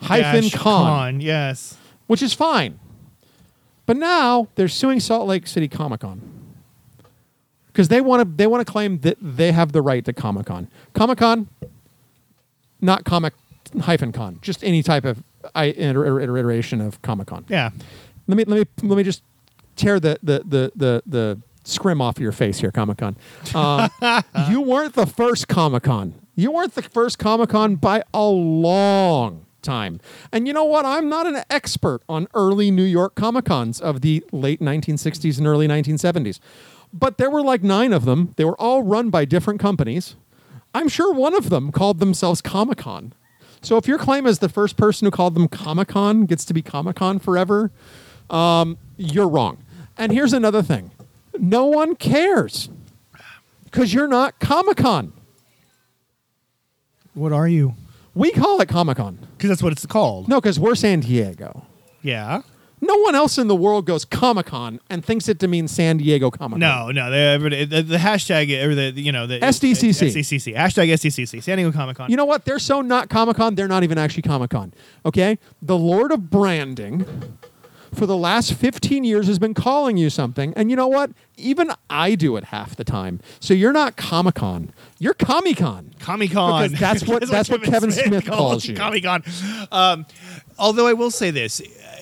hyphen 0.00 0.42
Dash 0.42 0.54
con 0.54 1.20
yes. 1.20 1.76
which 2.06 2.22
is 2.22 2.32
fine. 2.32 2.78
But 3.86 3.96
now 3.98 4.48
they're 4.54 4.68
suing 4.68 4.98
Salt 5.00 5.28
Lake 5.28 5.46
City 5.46 5.68
Comic 5.68 6.00
Con 6.00 6.22
because 7.66 7.88
they 7.88 8.00
want 8.00 8.22
to 8.22 8.36
they 8.36 8.46
want 8.46 8.66
to 8.66 8.70
claim 8.70 9.00
that 9.00 9.18
they 9.20 9.52
have 9.52 9.72
the 9.72 9.82
right 9.82 10.04
to 10.04 10.12
Comic 10.12 10.46
Con. 10.46 10.68
Comic 10.94 11.18
Con, 11.18 11.48
not 12.80 13.04
comic 13.04 13.34
hyphen 13.82 14.12
con, 14.12 14.38
just 14.40 14.62
any 14.64 14.82
type 14.82 15.04
of 15.04 15.22
I, 15.54 15.66
iter- 15.66 16.06
iter- 16.06 16.36
iteration 16.36 16.80
of 16.80 17.02
Comic 17.02 17.26
Con. 17.26 17.44
Yeah. 17.48 17.70
Let 18.26 18.36
me 18.36 18.44
let 18.44 18.60
me 18.60 18.88
let 18.88 18.96
me 18.96 19.02
just 19.02 19.22
tear 19.76 20.00
the 20.00 20.18
the 20.22 20.42
the 20.46 20.72
the, 20.74 21.02
the 21.06 21.40
scrim 21.64 22.00
off 22.00 22.18
your 22.18 22.32
face 22.32 22.58
here, 22.60 22.70
Comic 22.70 22.98
Con. 22.98 23.16
Um, 23.54 23.90
you 24.48 24.62
weren't 24.62 24.94
the 24.94 25.06
first 25.06 25.48
Comic 25.48 25.82
Con. 25.82 26.14
You 26.34 26.50
weren't 26.50 26.74
the 26.74 26.82
first 26.82 27.18
Comic 27.18 27.50
Con 27.50 27.76
by 27.76 28.02
a 28.12 28.24
long 28.24 29.46
time. 29.62 30.00
And 30.32 30.46
you 30.46 30.52
know 30.52 30.64
what? 30.64 30.84
I'm 30.84 31.08
not 31.08 31.26
an 31.26 31.42
expert 31.48 32.02
on 32.08 32.28
early 32.34 32.70
New 32.70 32.84
York 32.84 33.14
Comic 33.14 33.46
Cons 33.46 33.80
of 33.80 34.00
the 34.00 34.24
late 34.32 34.60
1960s 34.60 35.38
and 35.38 35.46
early 35.46 35.66
1970s. 35.66 36.40
But 36.92 37.18
there 37.18 37.30
were 37.30 37.42
like 37.42 37.62
nine 37.62 37.92
of 37.92 38.04
them. 38.04 38.34
They 38.36 38.44
were 38.44 38.60
all 38.60 38.82
run 38.82 39.10
by 39.10 39.24
different 39.24 39.60
companies. 39.60 40.16
I'm 40.74 40.88
sure 40.88 41.12
one 41.12 41.34
of 41.34 41.50
them 41.50 41.72
called 41.72 41.98
themselves 41.98 42.40
Comic 42.40 42.78
Con. 42.78 43.12
So 43.62 43.76
if 43.76 43.88
your 43.88 43.98
claim 43.98 44.26
is 44.26 44.40
the 44.40 44.48
first 44.48 44.76
person 44.76 45.06
who 45.06 45.10
called 45.10 45.34
them 45.34 45.48
Comic 45.48 45.88
Con 45.88 46.26
gets 46.26 46.44
to 46.44 46.54
be 46.54 46.62
Comic 46.62 46.96
Con 46.96 47.18
forever, 47.18 47.70
um, 48.28 48.76
you're 48.96 49.28
wrong. 49.28 49.64
And 49.96 50.12
here's 50.12 50.32
another 50.32 50.62
thing 50.62 50.90
no 51.38 51.64
one 51.64 51.96
cares 51.96 52.68
because 53.64 53.94
you're 53.94 54.08
not 54.08 54.38
Comic 54.38 54.76
Con. 54.76 55.13
What 57.14 57.32
are 57.32 57.48
you? 57.48 57.74
We 58.14 58.30
call 58.30 58.60
it 58.60 58.68
Comic 58.68 58.96
Con. 58.98 59.18
Because 59.36 59.48
that's 59.50 59.62
what 59.62 59.72
it's 59.72 59.86
called. 59.86 60.28
No, 60.28 60.40
because 60.40 60.58
we're 60.60 60.74
San 60.74 61.00
Diego. 61.00 61.66
Yeah. 62.02 62.42
No 62.80 62.96
one 62.98 63.14
else 63.14 63.38
in 63.38 63.48
the 63.48 63.56
world 63.56 63.86
goes 63.86 64.04
Comic 64.04 64.46
Con 64.46 64.78
and 64.90 65.02
thinks 65.04 65.28
it 65.28 65.40
to 65.40 65.48
mean 65.48 65.68
San 65.68 65.96
Diego 65.96 66.30
Comic 66.30 66.60
Con. 66.60 66.60
No, 66.60 66.90
no, 66.90 67.10
the, 67.10 67.66
the, 67.66 67.82
the 67.82 67.96
hashtag 67.96 68.62
or 68.62 68.74
the 68.74 68.90
you 68.90 69.10
know 69.10 69.26
the 69.26 69.38
SDCC. 69.38 70.12
SDCC 70.12 70.54
hashtag 70.54 70.92
SDCC 70.92 71.42
San 71.42 71.56
Diego 71.56 71.72
Comic 71.72 71.96
Con. 71.96 72.10
You 72.10 72.16
know 72.16 72.26
what? 72.26 72.44
They're 72.44 72.58
so 72.58 72.82
not 72.82 73.08
Comic 73.08 73.36
Con, 73.36 73.54
they're 73.54 73.68
not 73.68 73.84
even 73.84 73.96
actually 73.96 74.22
Comic 74.22 74.50
Con. 74.50 74.74
Okay? 75.06 75.38
The 75.62 75.78
Lord 75.78 76.12
of 76.12 76.28
Branding 76.28 77.06
for 77.94 78.06
the 78.06 78.16
last 78.16 78.54
15 78.54 79.04
years 79.04 79.26
has 79.26 79.38
been 79.38 79.54
calling 79.54 79.96
you 79.96 80.10
something. 80.10 80.52
And 80.54 80.70
you 80.70 80.76
know 80.76 80.88
what? 80.88 81.10
Even 81.36 81.70
I 81.90 82.14
do 82.14 82.36
it 82.36 82.44
half 82.44 82.76
the 82.76 82.84
time. 82.84 83.20
So 83.40 83.54
you're 83.54 83.72
not 83.72 83.96
Comic 83.96 84.36
Con. 84.36 84.72
You're 84.98 85.14
Comic 85.14 85.56
Con. 85.58 85.94
Comic 85.98 86.30
Con. 86.32 86.72
That's 86.78 87.06
what- 87.06 87.28
that's 87.28 87.48
what 87.50 87.62
Kevin 87.62 87.90
Smith 87.90 88.26
calls 88.26 88.66
you. 88.66 88.76
Comic 88.76 89.02
Con. 89.04 89.22
Um, 89.72 90.06
although 90.58 90.86
I 90.86 90.92
will 90.92 91.10
say 91.10 91.30
this. 91.30 91.60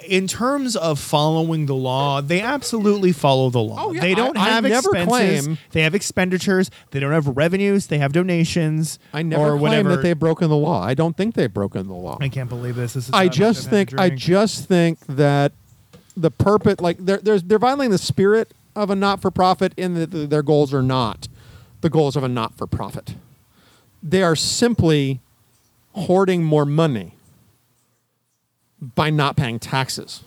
In 0.09 0.27
terms 0.27 0.75
of 0.75 0.99
following 0.99 1.67
the 1.67 1.77
law, 1.77 2.21
they 2.21 2.41
absolutely 2.41 3.13
follow 3.13 3.51
the 3.51 3.61
law. 3.61 3.77
Oh, 3.87 3.93
yeah. 3.93 4.01
They 4.01 4.15
don't 4.17 4.37
I- 4.37 4.47
I 4.47 4.49
have 4.51 4.65
never 4.65 4.91
expenses. 4.97 5.47
claim- 5.47 5.59
they 5.71 5.83
have 5.83 5.95
expenditures. 5.95 6.71
They 6.91 6.99
don't 7.01 7.13
have 7.13 7.29
revenues. 7.29 7.87
They 7.87 7.99
have 7.99 8.13
donations. 8.13 8.99
I 9.15 9.23
never 9.23 9.43
or 9.43 9.49
claim 9.51 9.61
whatever. 9.63 9.89
that 9.97 10.03
they've 10.03 10.19
broken 10.19 10.49
the 10.51 10.57
law. 10.57 10.83
I 10.83 10.95
don't 10.95 11.17
think 11.17 11.37
they've 11.37 11.53
broken 11.53 11.87
the 11.87 11.95
law. 11.95 12.19
I 12.21 12.29
can't 12.29 12.49
believe 12.49 12.75
this. 12.75 12.95
this 12.95 13.09
is 13.09 13.15
I 13.15 13.29
just 13.29 13.71
think 13.71 13.99
I 13.99 14.11
just 14.11 14.67
think 14.67 14.99
that 15.07 15.53
the 16.17 16.31
purpose 16.31 16.81
like 16.81 16.99
they're 16.99 17.19
they're, 17.19 17.39
they're 17.39 17.59
violating 17.59 17.91
the 17.91 17.99
spirit 17.99 18.53
of 18.75 18.91
a 18.91 18.97
not 18.97 19.21
for 19.21 19.31
profit 19.31 19.73
in 19.77 19.95
that 19.95 20.11
their 20.31 20.43
goals 20.43 20.73
are 20.73 20.83
not 20.83 21.29
the 21.81 21.91
goals 21.91 22.17
of 22.17 22.23
a 22.23 22.29
not 22.29 22.57
for 22.57 22.67
profit. 22.67 23.15
They 24.03 24.23
are 24.23 24.37
simply 24.37 25.21
hoarding 25.93 26.43
more 26.43 26.65
money 26.65 27.15
by 28.81 29.11
not 29.11 29.37
paying 29.37 29.59
taxes. 29.59 30.23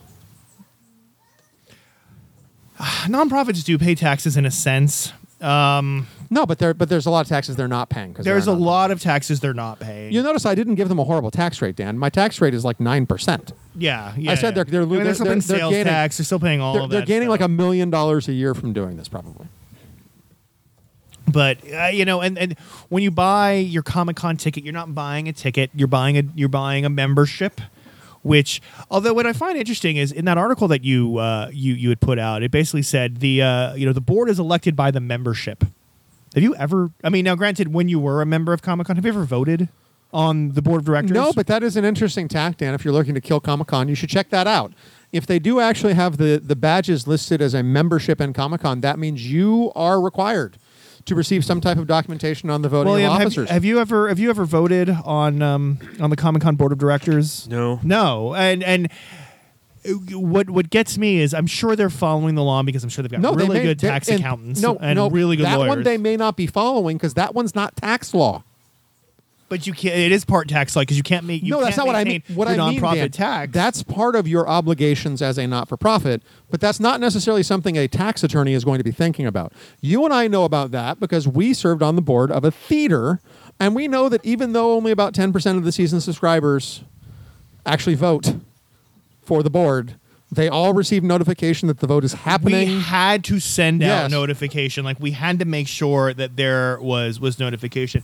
nonprofits 2.78 3.64
do 3.64 3.78
pay 3.78 3.94
taxes 3.94 4.36
in 4.36 4.46
a 4.46 4.50
sense. 4.50 5.12
Um, 5.40 6.06
No, 6.30 6.44
but 6.46 6.58
there 6.58 6.74
but 6.74 6.88
there's 6.88 7.06
a 7.06 7.10
lot 7.10 7.20
of 7.20 7.28
taxes 7.28 7.56
they're 7.56 7.68
not 7.68 7.88
paying 7.88 8.12
because 8.12 8.24
there's 8.24 8.46
a 8.46 8.52
lot 8.52 8.90
of 8.90 9.00
taxes 9.00 9.40
they're 9.40 9.54
not 9.54 9.78
paying. 9.80 10.12
You 10.12 10.22
notice 10.22 10.44
I 10.46 10.54
didn't 10.54 10.74
give 10.74 10.88
them 10.88 10.98
a 10.98 11.04
horrible 11.04 11.30
tax 11.30 11.62
rate, 11.62 11.76
Dan. 11.76 11.98
My 11.98 12.10
tax 12.10 12.40
rate 12.40 12.54
is 12.54 12.64
like 12.64 12.80
nine 12.80 13.06
percent. 13.06 13.52
yeah, 13.76 14.12
yeah. 14.16 14.34
said 14.34 14.54
they're- 14.54 14.64
they're- 14.64 14.82
I 14.82 14.86
mean, 14.86 15.04
they're- 15.04 15.14
still 15.14 15.24
they're- 15.26 15.34
paying 15.34 15.40
sales 15.42 15.70
gaining- 15.72 15.86
tax. 15.86 16.16
They're 16.18 16.24
still 16.24 16.40
paying 16.40 16.60
all 16.60 16.74
They're, 16.74 16.82
of 16.82 16.90
they're 16.90 17.02
gaining 17.02 17.28
like 17.28 17.40
a 17.42 17.48
million 17.48 17.90
dollars 17.90 18.28
a 18.28 18.32
year 18.32 18.54
from 18.54 18.72
doing 18.72 18.96
this, 18.96 19.08
probably. 19.08 19.46
But 21.30 21.58
uh, 21.72 21.86
you 21.88 22.04
know, 22.04 22.20
and, 22.20 22.38
and 22.38 22.56
when 22.88 23.02
you 23.02 23.10
buy 23.10 23.54
your 23.54 23.82
Comic 23.82 24.16
Con 24.16 24.36
ticket, 24.36 24.64
you're 24.64 24.72
not 24.72 24.94
buying 24.94 25.28
a 25.28 25.32
ticket. 25.32 25.70
You're 25.74 25.88
buying 25.88 26.16
a 26.16 26.22
you're 26.34 26.48
buying 26.48 26.84
a 26.84 26.88
membership. 26.88 27.60
Which, 28.22 28.60
although 28.90 29.12
what 29.14 29.24
I 29.26 29.32
find 29.32 29.56
interesting 29.56 29.96
is 29.96 30.10
in 30.10 30.24
that 30.24 30.36
article 30.38 30.66
that 30.68 30.84
you 30.84 31.18
uh, 31.18 31.48
you 31.52 31.74
you 31.74 31.88
had 31.90 32.00
put 32.00 32.18
out, 32.18 32.42
it 32.42 32.50
basically 32.50 32.82
said 32.82 33.18
the 33.18 33.42
uh, 33.42 33.74
you 33.74 33.86
know 33.86 33.92
the 33.92 34.00
board 34.00 34.28
is 34.28 34.38
elected 34.38 34.74
by 34.76 34.90
the 34.90 35.00
membership. 35.00 35.64
Have 36.36 36.42
you 36.42 36.54
ever? 36.56 36.90
I 37.02 37.08
mean, 37.08 37.24
now 37.24 37.34
granted, 37.34 37.72
when 37.72 37.88
you 37.88 37.98
were 37.98 38.20
a 38.20 38.26
member 38.26 38.52
of 38.52 38.60
Comic 38.60 38.86
Con, 38.88 38.96
have 38.96 39.06
you 39.06 39.10
ever 39.10 39.24
voted 39.24 39.70
on 40.12 40.50
the 40.50 40.60
board 40.60 40.80
of 40.80 40.84
directors? 40.84 41.12
No, 41.12 41.32
but 41.32 41.46
that 41.46 41.62
is 41.62 41.78
an 41.78 41.84
interesting 41.86 42.28
tack, 42.28 42.58
Dan. 42.58 42.74
If 42.74 42.84
you're 42.84 42.92
looking 42.92 43.14
to 43.14 43.22
kill 43.22 43.40
Comic 43.40 43.68
Con, 43.68 43.88
you 43.88 43.94
should 43.94 44.10
check 44.10 44.28
that 44.28 44.46
out. 44.46 44.74
If 45.12 45.26
they 45.26 45.38
do 45.38 45.60
actually 45.60 45.94
have 45.94 46.18
the, 46.18 46.38
the 46.44 46.54
badges 46.54 47.06
listed 47.06 47.40
as 47.40 47.54
a 47.54 47.62
membership 47.62 48.20
in 48.20 48.34
Comic 48.34 48.60
Con, 48.60 48.82
that 48.82 48.98
means 48.98 49.32
you 49.32 49.72
are 49.74 49.98
required 49.98 50.58
to 51.06 51.14
receive 51.14 51.42
some 51.42 51.62
type 51.62 51.78
of 51.78 51.86
documentation 51.86 52.50
on 52.50 52.60
the 52.60 52.68
voting 52.68 52.92
William, 52.92 53.12
of 53.12 53.18
have, 53.18 53.26
officers. 53.28 53.48
have 53.48 53.64
you 53.64 53.80
ever 53.80 54.08
have 54.08 54.18
you 54.18 54.28
ever 54.28 54.44
voted 54.44 54.90
on 54.90 55.40
um, 55.40 55.78
on 56.00 56.10
the 56.10 56.16
Comic 56.16 56.42
Con 56.42 56.56
board 56.56 56.70
of 56.70 56.76
directors? 56.76 57.48
No. 57.48 57.80
no, 57.82 58.34
and 58.34 58.62
and 58.62 58.90
what 60.12 60.50
what 60.50 60.70
gets 60.70 60.98
me 60.98 61.18
is 61.20 61.32
I'm 61.34 61.46
sure 61.46 61.76
they're 61.76 61.90
following 61.90 62.34
the 62.34 62.42
law 62.42 62.62
because 62.62 62.82
I'm 62.84 62.90
sure 62.90 63.02
they've 63.02 63.10
got 63.10 63.20
no, 63.20 63.32
they 63.34 63.44
really 63.44 63.58
may- 63.58 63.64
good 63.64 63.78
tax 63.78 64.08
accountants 64.08 64.60
No, 64.60 64.76
and 64.76 64.96
no, 64.96 65.08
really 65.10 65.36
good 65.36 65.46
that 65.46 65.58
lawyers. 65.58 65.68
one 65.68 65.82
they 65.82 65.96
may 65.98 66.16
not 66.16 66.36
be 66.36 66.46
following 66.46 66.96
because 66.96 67.14
that 67.14 67.34
one's 67.34 67.54
not 67.54 67.76
tax 67.76 68.12
law. 68.14 68.42
but 69.48 69.64
you 69.66 69.72
can't. 69.72 69.94
It 69.96 70.10
is 70.10 70.24
part 70.24 70.48
tax 70.48 70.74
law 70.74 70.82
because 70.82 70.96
you 70.96 71.02
can't 71.04 71.24
make. 71.24 71.42
You 71.42 71.50
no, 71.52 71.60
that's 71.60 71.76
not 71.76 71.86
what 71.86 71.94
I 71.94 72.02
mean. 72.04 72.22
What 72.34 72.48
I 72.48 72.56
mean, 72.56 72.80
nonprofit 72.80 72.94
Dan, 72.96 73.10
tax. 73.10 73.52
that's 73.52 73.82
part 73.84 74.16
of 74.16 74.26
your 74.26 74.48
obligations 74.48 75.22
as 75.22 75.38
a 75.38 75.46
not-for-profit, 75.46 76.22
but 76.50 76.60
that's 76.60 76.80
not 76.80 76.98
necessarily 77.00 77.44
something 77.44 77.76
a 77.76 77.86
tax 77.86 78.24
attorney 78.24 78.54
is 78.54 78.64
going 78.64 78.78
to 78.78 78.84
be 78.84 78.90
thinking 78.90 79.24
about. 79.24 79.52
You 79.80 80.04
and 80.04 80.12
I 80.12 80.26
know 80.26 80.44
about 80.44 80.72
that 80.72 80.98
because 80.98 81.28
we 81.28 81.54
served 81.54 81.80
on 81.82 81.94
the 81.94 82.02
board 82.02 82.32
of 82.32 82.44
a 82.44 82.50
theater, 82.50 83.20
and 83.60 83.76
we 83.76 83.86
know 83.86 84.08
that 84.08 84.24
even 84.24 84.52
though 84.52 84.72
only 84.74 84.90
about 84.90 85.14
ten 85.14 85.32
percent 85.32 85.58
of 85.58 85.64
the 85.64 85.70
season 85.70 86.00
subscribers 86.00 86.82
actually 87.64 87.94
vote 87.94 88.34
for 89.26 89.42
the 89.42 89.50
board, 89.50 89.98
they 90.30 90.48
all 90.48 90.72
received 90.74 91.04
notification 91.04 91.68
that 91.68 91.78
the 91.78 91.86
vote 91.86 92.02
is 92.02 92.12
happening. 92.12 92.68
we 92.68 92.80
had 92.80 93.22
to 93.24 93.38
send 93.38 93.80
out 93.82 94.10
notification. 94.10 94.84
Like 94.84 94.98
we 94.98 95.12
had 95.12 95.38
to 95.38 95.44
make 95.44 95.68
sure 95.68 96.12
that 96.14 96.34
there 96.36 96.80
was 96.80 97.20
was 97.20 97.38
notification. 97.38 98.02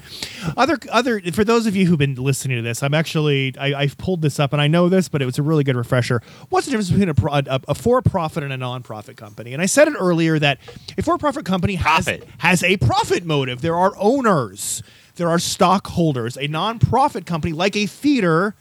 Other 0.56 0.78
other 0.92 1.20
for 1.32 1.42
those 1.42 1.66
of 1.66 1.74
you 1.74 1.86
who've 1.86 1.98
been 1.98 2.14
listening 2.14 2.58
to 2.58 2.62
this 2.62 2.80
i'm 2.84 2.94
actually 2.94 3.54
I, 3.58 3.74
i've 3.74 3.98
pulled 3.98 4.22
this 4.22 4.38
up 4.38 4.52
and 4.52 4.62
i 4.62 4.68
know 4.68 4.88
this 4.88 5.08
but 5.08 5.20
it 5.20 5.26
was 5.26 5.38
a 5.38 5.42
really 5.42 5.64
good 5.64 5.74
refresher. 5.76 6.22
What's 6.48 6.66
the 6.66 6.70
difference 6.72 6.90
between 6.90 7.08
a, 7.08 7.14
pro- 7.14 7.32
a, 7.34 7.60
a 7.68 7.74
for-profit 7.74 8.44
and 8.44 8.52
a 8.52 8.56
non-profit 8.56 9.16
company? 9.16 9.52
And 9.52 9.60
i 9.60 9.66
said 9.66 9.88
it 9.88 9.94
earlier 9.98 10.38
that 10.38 10.58
a 10.96 11.02
for-profit 11.02 11.44
company 11.44 11.74
has, 11.74 12.04
Profit. 12.04 12.28
has 12.38 12.62
a 12.62 12.76
profit 12.76 13.24
motive. 13.24 13.62
There 13.62 13.76
are 13.76 13.94
owners 13.98 14.82
there 15.16 15.28
are 15.28 15.38
stockholders. 15.38 16.36
A 16.36 16.48
nonprofit 16.48 17.26
company 17.26 17.52
like 17.52 17.76
a 17.76 17.86
theater 17.86 18.54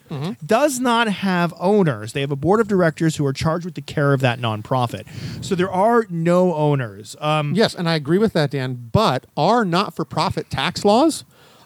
does 0.45 0.79
not 0.79 1.07
have 1.07 1.53
owners. 1.59 2.13
They 2.13 2.21
have 2.21 2.31
a 2.31 2.35
board 2.35 2.59
of 2.59 2.67
directors 2.67 3.15
who 3.15 3.25
are 3.25 3.33
charged 3.33 3.65
with 3.65 3.75
the 3.75 3.81
care 3.81 4.13
of 4.13 4.19
that 4.21 4.39
nonprofit. 4.39 5.05
So 5.43 5.55
there 5.55 5.71
are 5.71 6.05
no 6.09 6.53
owners. 6.53 7.15
Um, 7.19 7.53
Yes, 7.55 7.73
and 7.75 7.87
I 7.89 7.95
agree 7.95 8.17
with 8.17 8.33
that, 8.33 8.51
Dan. 8.51 8.89
But 8.91 9.25
our 9.37 9.63
not-for-profit 9.65 10.49
tax 10.49 10.83
laws 10.85 11.23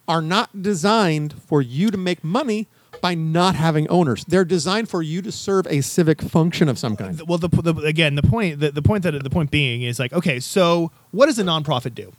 are 0.07 0.21
not 0.21 0.61
designed 0.61 1.33
for 1.47 1.61
you 1.61 1.89
to 1.89 1.97
make 1.97 2.23
money 2.23 2.67
by 3.01 3.13
not 3.15 3.55
having 3.55 3.87
owners. 3.89 4.23
They're 4.25 4.45
designed 4.45 4.89
for 4.89 5.01
you 5.01 5.21
to 5.23 5.31
serve 5.31 5.67
a 5.67 5.81
civic 5.81 6.21
function 6.21 6.69
of 6.69 6.77
some 6.79 6.95
kind. 6.95 7.19
well, 7.27 7.37
the, 7.37 7.49
the 7.49 7.73
again, 7.81 8.15
the 8.15 8.23
point 8.23 8.59
the, 8.59 8.71
the 8.71 8.81
point 8.81 9.03
that 9.03 9.21
the 9.23 9.29
point 9.29 9.51
being 9.51 9.81
is 9.81 9.99
like, 9.99 10.13
okay, 10.13 10.39
so 10.39 10.91
what 11.11 11.25
does 11.25 11.37
a 11.39 11.43
nonprofit 11.43 11.93
do? 11.95 12.13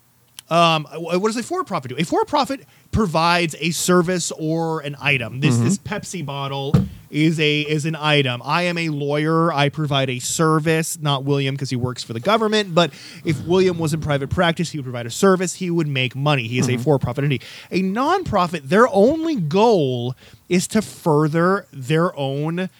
Um, 0.48 0.86
uh, 0.86 0.98
what 0.98 1.24
does 1.24 1.36
a 1.36 1.42
for-profit 1.42 1.90
do? 1.90 1.96
A 1.98 2.04
for-profit 2.04 2.64
provides 2.92 3.56
a 3.58 3.70
service 3.72 4.30
or 4.32 4.80
an 4.80 4.96
item. 5.00 5.40
This 5.40 5.56
mm-hmm. 5.56 5.64
this 5.64 5.78
Pepsi 5.78 6.24
bottle 6.24 6.72
is 7.10 7.40
a 7.40 7.62
is 7.62 7.84
an 7.84 7.96
item. 7.96 8.40
I 8.44 8.62
am 8.62 8.78
a 8.78 8.88
lawyer. 8.90 9.52
I 9.52 9.68
provide 9.70 10.08
a 10.08 10.20
service. 10.20 10.98
Not 11.00 11.24
William 11.24 11.54
because 11.54 11.70
he 11.70 11.76
works 11.76 12.04
for 12.04 12.12
the 12.12 12.20
government, 12.20 12.74
but 12.74 12.92
if 13.24 13.44
William 13.44 13.78
was 13.78 13.92
in 13.92 14.00
private 14.00 14.30
practice, 14.30 14.70
he 14.70 14.78
would 14.78 14.84
provide 14.84 15.06
a 15.06 15.10
service. 15.10 15.54
He 15.54 15.70
would 15.70 15.88
make 15.88 16.14
money. 16.14 16.46
He 16.46 16.58
is 16.58 16.68
a 16.68 16.72
mm-hmm. 16.72 16.82
for-profit 16.82 17.24
entity. 17.24 17.44
A 17.72 17.82
nonprofit, 17.82 18.62
their 18.68 18.86
only 18.88 19.36
goal 19.36 20.14
is 20.48 20.68
to 20.68 20.80
further 20.80 21.66
their 21.72 22.16
own 22.16 22.70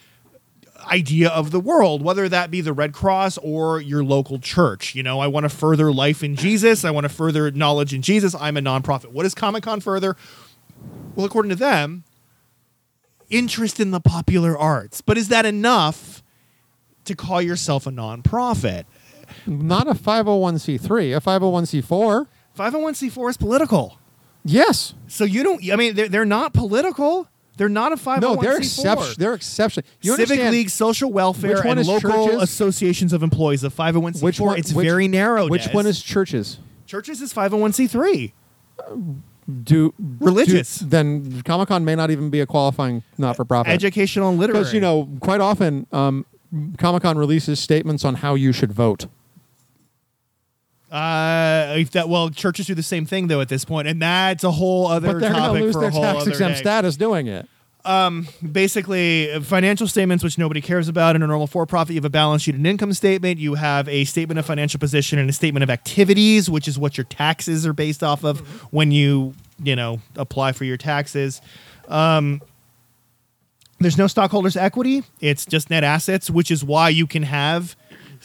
idea 0.87 1.29
of 1.29 1.51
the 1.51 1.61
world, 1.61 2.03
whether 2.03 2.29
that 2.29 2.51
be 2.51 2.61
the 2.61 2.73
Red 2.73 2.93
Cross 2.93 3.39
or 3.39 3.81
your 3.81 4.05
local 4.05 4.39
church. 4.39 4.95
You 4.95 5.03
know, 5.03 5.21
I 5.21 5.27
want 5.27 5.45
to 5.45 5.49
further 5.49 5.93
life 5.93 6.23
in 6.23 6.37
Jesus. 6.37 6.85
I 6.85 6.91
want 6.91 7.05
to 7.05 7.09
further 7.09 7.51
knowledge 7.51 7.93
in 7.95 8.03
Jesus. 8.03 8.35
I'm 8.35 8.57
a 8.57 8.61
nonprofit. 8.61 9.13
What 9.13 9.25
does 9.25 9.35
Comic 9.35 9.65
Con 9.65 9.81
further? 9.81 10.17
Well, 11.15 11.27
according 11.27 11.51
to 11.51 11.57
them, 11.57 12.05
interest 13.31 13.81
in 13.81 13.91
the 13.91 14.01
popular 14.01 14.57
arts. 14.57 15.01
But 15.01 15.19
is 15.19 15.29
that 15.29 15.47
enough 15.47 16.23
to 17.05 17.15
call 17.15 17.41
yourself 17.43 17.87
a 17.87 17.91
nonprofit? 17.91 18.85
Not 19.47 19.89
a 19.89 19.95
501c3, 19.95 21.17
a 21.17 21.21
501c4. 21.21 22.27
501c4 22.57 23.31
is 23.31 23.37
political. 23.37 23.99
Yes. 24.45 24.95
So 25.09 25.25
you 25.25 25.43
don't, 25.43 25.63
I 25.71 25.77
mean, 25.77 25.95
they're, 25.95 26.09
they're 26.09 26.25
not 26.25 26.53
political. 26.53 27.29
They're 27.57 27.69
not 27.69 27.93
a 27.93 27.97
501c4. 27.97 28.21
No, 28.21 28.37
they're 28.37 28.57
exceptional. 28.59 29.15
They're 29.17 29.35
exceptional. 29.35 29.87
You 30.03 30.17
Civic 30.17 30.51
League, 30.51 30.69
social 30.71 31.11
welfare, 31.11 31.55
Which 31.57 31.65
one 31.65 31.71
and 31.79 31.81
is 31.81 31.89
local 31.89 32.27
churches? 32.27 32.43
associations 32.43 33.13
of 33.13 33.23
employees 33.23 33.65
of 33.65 33.75
501c4. 33.75 34.23
Which 34.23 34.41
one? 34.41 34.59
it's 34.59 34.73
which- 34.73 34.85
very 34.87 35.09
narrow. 35.09 35.49
Which 35.49 35.67
Des. 35.67 35.73
one 35.73 35.87
is 35.87 36.03
churches? 36.03 36.59
churches? 36.87 37.21
Is 37.23 37.33
501c3 37.33 38.33
Do 39.65 39.95
Religious. 40.21 40.77
do- 40.81 40.87
then 40.87 41.43
Comic 41.43 41.69
Con 41.69 41.85
may 41.85 41.95
not 41.95 42.11
even 42.11 42.31
be 42.31 42.41
a 42.41 42.47
qualifying 42.47 43.03
not-for-profit. 43.17 43.73
educational 43.73 44.29
and 44.31 44.39
literary? 44.39 44.61
Because 44.61 44.75
you 44.75 44.81
know, 44.81 45.09
quite 45.21 45.41
often, 45.41 45.87
um, 45.93 46.27
Comic 46.79 47.03
Con 47.03 47.17
releases 47.17 47.59
statements 47.61 48.05
on 48.05 48.17
how 48.17 48.35
you 48.35 48.53
should 48.53 48.73
vote. 48.73 49.07
Uh, 50.97 51.75
if 51.79 51.91
that 51.93 52.09
well, 52.09 52.31
churches 52.31 52.67
do 52.67 52.75
the 52.75 52.83
same 52.83 53.05
thing 53.07 53.27
though 53.29 53.41
at 53.41 53.49
this 53.49 53.65
point, 53.65 53.87
and 53.89 54.01
that's 54.01 54.45
a 54.45 54.51
whole 54.51 54.87
other 54.87 55.13
But 55.13 55.21
they're 55.21 55.31
going 55.31 55.43
topic 55.43 55.61
to 55.61 55.65
lose 55.65 55.75
for 55.75 55.81
their 55.83 55.91
whole 55.91 56.03
tax 56.03 56.23
other 56.23 56.31
exempt 56.31 56.57
day. 56.57 56.63
status 56.63 56.97
doing 56.97 57.27
it. 57.27 57.49
um, 57.85 58.27
basically 58.43 59.31
uh, 59.31 59.41
financial 59.41 59.87
statements 59.87 60.25
which 60.25 60.39
nobody 60.39 60.61
cares 60.61 60.89
about 60.89 61.15
in 61.15 61.23
a 61.23 61.27
normal 61.27 61.47
for-profit 61.47 61.91
you 61.95 61.99
have 61.99 62.05
a 62.05 62.11
balance 62.11 62.43
sheet 62.43 62.55
and 62.57 62.67
income 62.67 62.93
statement 62.93 63.39
you 63.39 63.55
have 63.55 63.89
a 63.89 64.05
statement 64.05 64.39
of 64.41 64.47
financial 64.47 64.81
position 64.81 65.19
and 65.21 65.31
a 65.31 65.33
statement 65.33 65.63
of 65.63 65.71
activities 65.71 66.51
which 66.51 66.67
is 66.67 66.79
what 66.79 66.97
your 66.99 67.05
taxes 67.05 67.65
are 67.67 67.73
based 67.73 68.03
off 68.03 68.25
of 68.25 68.41
when 68.73 68.91
you 68.91 69.35
you 69.63 69.77
know 69.77 70.01
apply 70.17 70.51
for 70.53 70.65
your 70.65 70.77
taxes 70.77 71.41
um, 71.89 72.43
There's 73.79 73.99
no 73.99 74.07
stockholders' 74.09 74.57
equity. 74.57 75.05
It's 75.21 75.45
just 75.47 75.69
net 75.71 75.85
assets, 75.85 76.31
which 76.31 76.51
is 76.51 76.65
why 76.65 76.89
you 76.89 77.07
can 77.07 77.23
have 77.25 77.77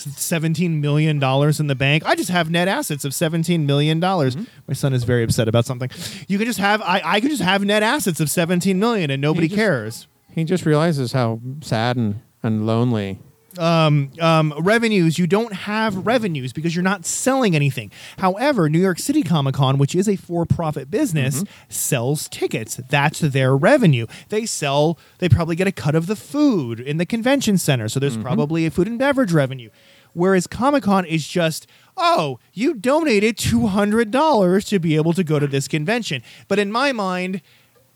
$17 0.05 0.79
million 0.79 1.21
in 1.23 1.67
the 1.67 1.75
bank. 1.75 2.03
I 2.05 2.15
just 2.15 2.29
have 2.29 2.49
net 2.49 2.67
assets 2.67 3.05
of 3.05 3.11
$17 3.11 3.65
million. 3.65 3.99
Mm-hmm. 4.01 4.43
My 4.67 4.73
son 4.73 4.93
is 4.93 5.03
very 5.03 5.23
upset 5.23 5.47
about 5.47 5.65
something. 5.65 5.89
You 6.27 6.37
can 6.37 6.47
just 6.47 6.59
have, 6.59 6.81
I, 6.81 7.01
I 7.03 7.21
could 7.21 7.29
just 7.29 7.41
have 7.41 7.63
net 7.63 7.83
assets 7.83 8.19
of 8.19 8.29
17 8.29 8.79
million 8.79 9.09
and 9.11 9.21
nobody 9.21 9.47
just- 9.47 9.57
cares. 9.57 10.07
He 10.33 10.45
just 10.45 10.65
realizes 10.65 11.11
how 11.11 11.41
sad 11.61 11.97
and, 11.97 12.21
and 12.41 12.65
lonely. 12.65 13.19
Um, 13.57 14.11
um, 14.21 14.53
revenues, 14.59 15.19
you 15.19 15.27
don't 15.27 15.53
have 15.53 16.05
revenues 16.05 16.53
because 16.53 16.75
you're 16.75 16.83
not 16.83 17.05
selling 17.05 17.55
anything. 17.55 17.91
However, 18.17 18.69
New 18.69 18.79
York 18.79 18.99
City 18.99 19.23
Comic 19.23 19.55
Con, 19.55 19.77
which 19.77 19.95
is 19.95 20.07
a 20.07 20.15
for 20.15 20.45
profit 20.45 20.89
business, 20.89 21.43
mm-hmm. 21.43 21.51
sells 21.69 22.29
tickets. 22.29 22.79
That's 22.89 23.19
their 23.19 23.55
revenue. 23.55 24.07
They 24.29 24.45
sell, 24.45 24.97
they 25.17 25.27
probably 25.27 25.55
get 25.55 25.67
a 25.67 25.71
cut 25.71 25.95
of 25.95 26.07
the 26.07 26.15
food 26.15 26.79
in 26.79 26.97
the 26.97 27.05
convention 27.05 27.57
center. 27.57 27.89
So 27.89 27.99
there's 27.99 28.13
mm-hmm. 28.13 28.23
probably 28.23 28.65
a 28.65 28.71
food 28.71 28.87
and 28.87 28.97
beverage 28.97 29.33
revenue. 29.33 29.69
Whereas 30.13 30.47
Comic 30.47 30.83
Con 30.83 31.05
is 31.05 31.27
just, 31.27 31.67
oh, 31.97 32.39
you 32.53 32.73
donated 32.73 33.37
$200 33.37 34.67
to 34.67 34.79
be 34.79 34.95
able 34.95 35.13
to 35.13 35.23
go 35.23 35.39
to 35.39 35.47
this 35.47 35.67
convention. 35.67 36.21
But 36.47 36.59
in 36.59 36.71
my 36.71 36.91
mind, 36.91 37.41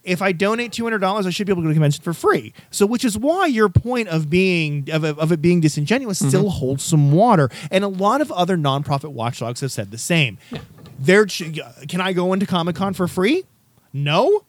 if 0.06 0.22
I 0.22 0.32
donate 0.32 0.72
two 0.72 0.84
hundred 0.84 1.00
dollars, 1.00 1.26
I 1.26 1.32
should 1.32 1.48
be 1.48 1.52
able 1.52 1.64
to 1.64 1.66
go 1.66 1.70
to 1.70 1.74
the 1.74 1.76
convention 1.78 2.04
for 2.04 2.14
free. 2.14 2.54
So, 2.70 2.86
which 2.86 3.04
is 3.04 3.18
why 3.18 3.48
your 3.48 3.70
point 3.70 4.08
of 4.10 4.30
being 4.30 4.88
of, 4.92 5.04
of 5.04 5.32
it 5.32 5.42
being 5.42 5.60
disingenuous 5.62 6.20
mm-hmm. 6.20 6.30
still 6.30 6.50
holds 6.50 6.84
some 6.84 7.12
water. 7.12 7.50
And 7.72 7.84
a 7.84 7.88
lot 7.88 8.22
of 8.22 8.32
other 8.32 8.56
nonprofit 8.56 9.12
watchdogs 9.12 9.62
have 9.62 9.72
said 9.72 9.92
the 9.92 9.98
same. 9.98 10.38
They're, 11.00 11.26
can 11.26 12.02
I 12.02 12.14
go 12.14 12.34
into 12.34 12.46
Comic 12.46 12.76
Con 12.76 12.94
for 12.94 13.08
free? 13.08 13.44
No. 13.92 14.46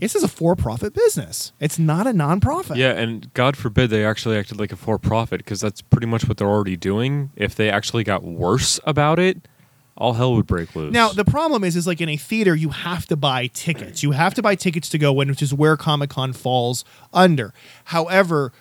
This 0.00 0.14
is 0.14 0.22
a 0.22 0.28
for-profit 0.28 0.94
business. 0.94 1.52
It's 1.60 1.78
not 1.78 2.06
a 2.06 2.10
nonprofit. 2.10 2.76
Yeah, 2.76 2.92
and 2.92 3.32
God 3.34 3.56
forbid 3.56 3.90
they 3.90 4.04
actually 4.04 4.36
acted 4.36 4.58
like 4.58 4.72
a 4.72 4.76
for 4.76 4.98
profit 4.98 5.38
because 5.38 5.60
that's 5.60 5.82
pretty 5.82 6.06
much 6.06 6.28
what 6.28 6.36
they're 6.36 6.48
already 6.48 6.76
doing. 6.76 7.30
If 7.36 7.54
they 7.54 7.70
actually 7.70 8.04
got 8.04 8.22
worse 8.22 8.78
about 8.84 9.18
it, 9.18 9.48
all 9.96 10.12
hell 10.12 10.34
would 10.34 10.46
break 10.46 10.76
loose. 10.76 10.92
Now 10.92 11.08
the 11.08 11.24
problem 11.24 11.64
is, 11.64 11.74
is 11.76 11.86
like 11.86 12.00
in 12.00 12.08
a 12.08 12.16
theater, 12.16 12.54
you 12.54 12.68
have 12.68 13.06
to 13.06 13.16
buy 13.16 13.46
tickets. 13.48 14.02
You 14.02 14.10
have 14.10 14.34
to 14.34 14.42
buy 14.42 14.54
tickets 14.54 14.88
to 14.90 14.98
go 14.98 15.20
in, 15.20 15.28
which 15.28 15.42
is 15.42 15.54
where 15.54 15.76
Comic 15.76 16.10
Con 16.10 16.32
falls 16.32 16.84
under. 17.12 17.54
However, 17.84 18.52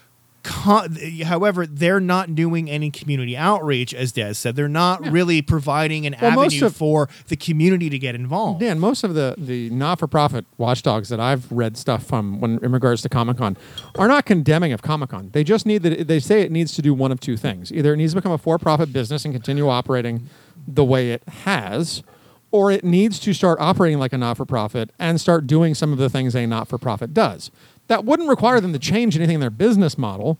con- 0.45 0.95
however, 1.23 1.65
they're 1.65 1.99
not 1.99 2.35
doing 2.35 2.69
any 2.69 2.91
community 2.91 3.35
outreach, 3.35 3.93
as 3.93 4.11
Des 4.11 4.35
said. 4.35 4.55
They're 4.55 4.67
not 4.67 5.05
really 5.11 5.41
providing 5.41 6.05
an 6.05 6.15
Well, 6.21 6.39
avenue 6.39 6.67
of- 6.67 6.75
for 6.75 7.09
the 7.27 7.35
community 7.35 7.89
to 7.89 7.97
get 7.99 8.13
involved. 8.15 8.59
Dan, 8.59 8.79
most 8.79 9.03
of 9.03 9.15
the, 9.15 9.33
the 9.37 9.69
not 9.71 9.99
for 9.99 10.07
profit 10.07 10.45
watchdogs 10.57 11.09
that 11.09 11.19
I've 11.19 11.51
read 11.51 11.75
stuff 11.77 12.03
from 12.05 12.39
when 12.39 12.59
in 12.63 12.71
regards 12.71 13.01
to 13.01 13.09
Comic 13.09 13.37
Con 13.37 13.57
are 13.97 14.07
not 14.07 14.25
condemning 14.25 14.71
of 14.71 14.81
Comic 14.81 15.09
Con. 15.09 15.29
They 15.33 15.43
just 15.43 15.65
need 15.65 15.81
that 15.83 16.07
they 16.07 16.19
say 16.19 16.41
it 16.41 16.51
needs 16.51 16.73
to 16.75 16.81
do 16.81 16.93
one 16.93 17.11
of 17.11 17.19
two 17.19 17.35
things. 17.37 17.71
Either 17.73 17.93
it 17.93 17.97
needs 17.97 18.13
to 18.13 18.17
become 18.17 18.31
a 18.31 18.37
for 18.37 18.57
profit 18.59 18.93
business 18.93 19.25
and 19.25 19.33
continue 19.33 19.67
operating 19.67 20.29
the 20.67 20.83
way 20.85 21.11
it 21.11 21.27
has, 21.27 22.03
or 22.51 22.71
it 22.71 22.83
needs 22.83 23.19
to 23.19 23.33
start 23.33 23.59
operating 23.59 23.99
like 23.99 24.13
a 24.13 24.17
not 24.17 24.37
for 24.37 24.45
profit 24.45 24.89
and 24.97 25.19
start 25.19 25.45
doing 25.47 25.75
some 25.75 25.91
of 25.91 25.97
the 25.97 26.09
things 26.09 26.35
a 26.35 26.45
not 26.47 26.67
for 26.67 26.77
profit 26.77 27.13
does. 27.13 27.51
That 27.87 28.05
wouldn't 28.05 28.29
require 28.29 28.59
them 28.59 28.73
to 28.73 28.79
change 28.79 29.15
anything 29.15 29.35
in 29.35 29.41
their 29.41 29.49
business 29.49 29.97
model 29.97 30.37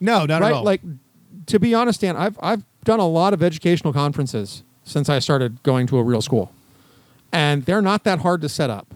No, 0.00 0.26
not 0.26 0.40
right? 0.42 0.48
at 0.50 0.54
all. 0.54 0.64
Like, 0.64 0.80
to 1.46 1.58
be 1.58 1.74
honest, 1.74 2.00
Dan, 2.00 2.16
I've 2.16 2.38
I've 2.42 2.64
done 2.84 3.00
a 3.00 3.08
lot 3.08 3.34
of 3.34 3.42
educational 3.42 3.92
conferences 3.92 4.62
since 4.84 5.08
I 5.08 5.18
started 5.18 5.62
going 5.62 5.86
to 5.88 5.98
a 5.98 6.02
real 6.02 6.22
school, 6.22 6.52
and 7.32 7.64
they're 7.64 7.82
not 7.82 8.04
that 8.04 8.20
hard 8.20 8.40
to 8.42 8.48
set 8.48 8.70
up. 8.70 8.94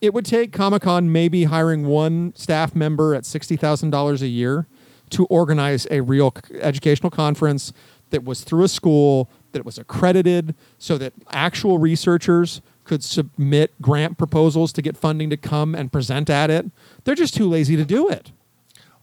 It 0.00 0.14
would 0.14 0.24
take 0.24 0.52
Comic 0.52 0.82
Con 0.82 1.12
maybe 1.12 1.44
hiring 1.44 1.86
one 1.86 2.32
staff 2.36 2.74
member 2.74 3.14
at 3.14 3.24
sixty 3.26 3.56
thousand 3.56 3.90
dollars 3.90 4.22
a 4.22 4.28
year 4.28 4.66
to 5.10 5.26
organize 5.26 5.86
a 5.90 6.00
real 6.02 6.32
c- 6.48 6.54
educational 6.60 7.10
conference 7.10 7.72
that 8.10 8.24
was 8.24 8.42
through 8.42 8.64
a 8.64 8.68
school 8.68 9.28
that 9.52 9.64
was 9.64 9.76
accredited, 9.78 10.54
so 10.78 10.96
that 10.98 11.12
actual 11.32 11.78
researchers 11.78 12.60
could 12.90 13.04
submit 13.04 13.70
grant 13.80 14.18
proposals 14.18 14.72
to 14.72 14.82
get 14.82 14.96
funding 14.96 15.30
to 15.30 15.36
come 15.36 15.76
and 15.76 15.92
present 15.92 16.28
at 16.28 16.50
it. 16.50 16.66
They're 17.04 17.14
just 17.14 17.34
too 17.34 17.48
lazy 17.48 17.76
to 17.76 17.84
do 17.84 18.08
it. 18.08 18.32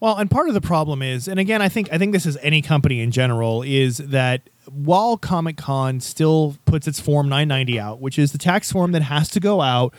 Well, 0.02 0.18
and 0.18 0.30
part 0.30 0.50
of 0.50 0.54
the 0.54 0.60
problem 0.60 1.02
is, 1.02 1.26
and 1.30 1.40
again, 1.40 1.62
I 1.62 1.70
think 1.70 1.88
I 1.94 1.98
think 1.98 2.12
this 2.12 2.26
is 2.26 2.38
any 2.42 2.62
company 2.62 3.00
in 3.00 3.12
general, 3.12 3.64
is 3.64 4.00
that 4.00 4.42
while 4.66 5.16
Comic 5.16 5.56
Con 5.56 6.02
still 6.02 6.58
puts 6.66 6.86
its 6.86 7.00
Form 7.00 7.30
990 7.30 7.80
out, 7.80 8.02
which 8.02 8.20
is 8.20 8.34
the 8.34 8.38
tax 8.38 8.74
form 8.74 8.92
that 8.92 9.04
has 9.04 9.30
to 9.30 9.40
go 9.40 9.62
out 9.62 9.94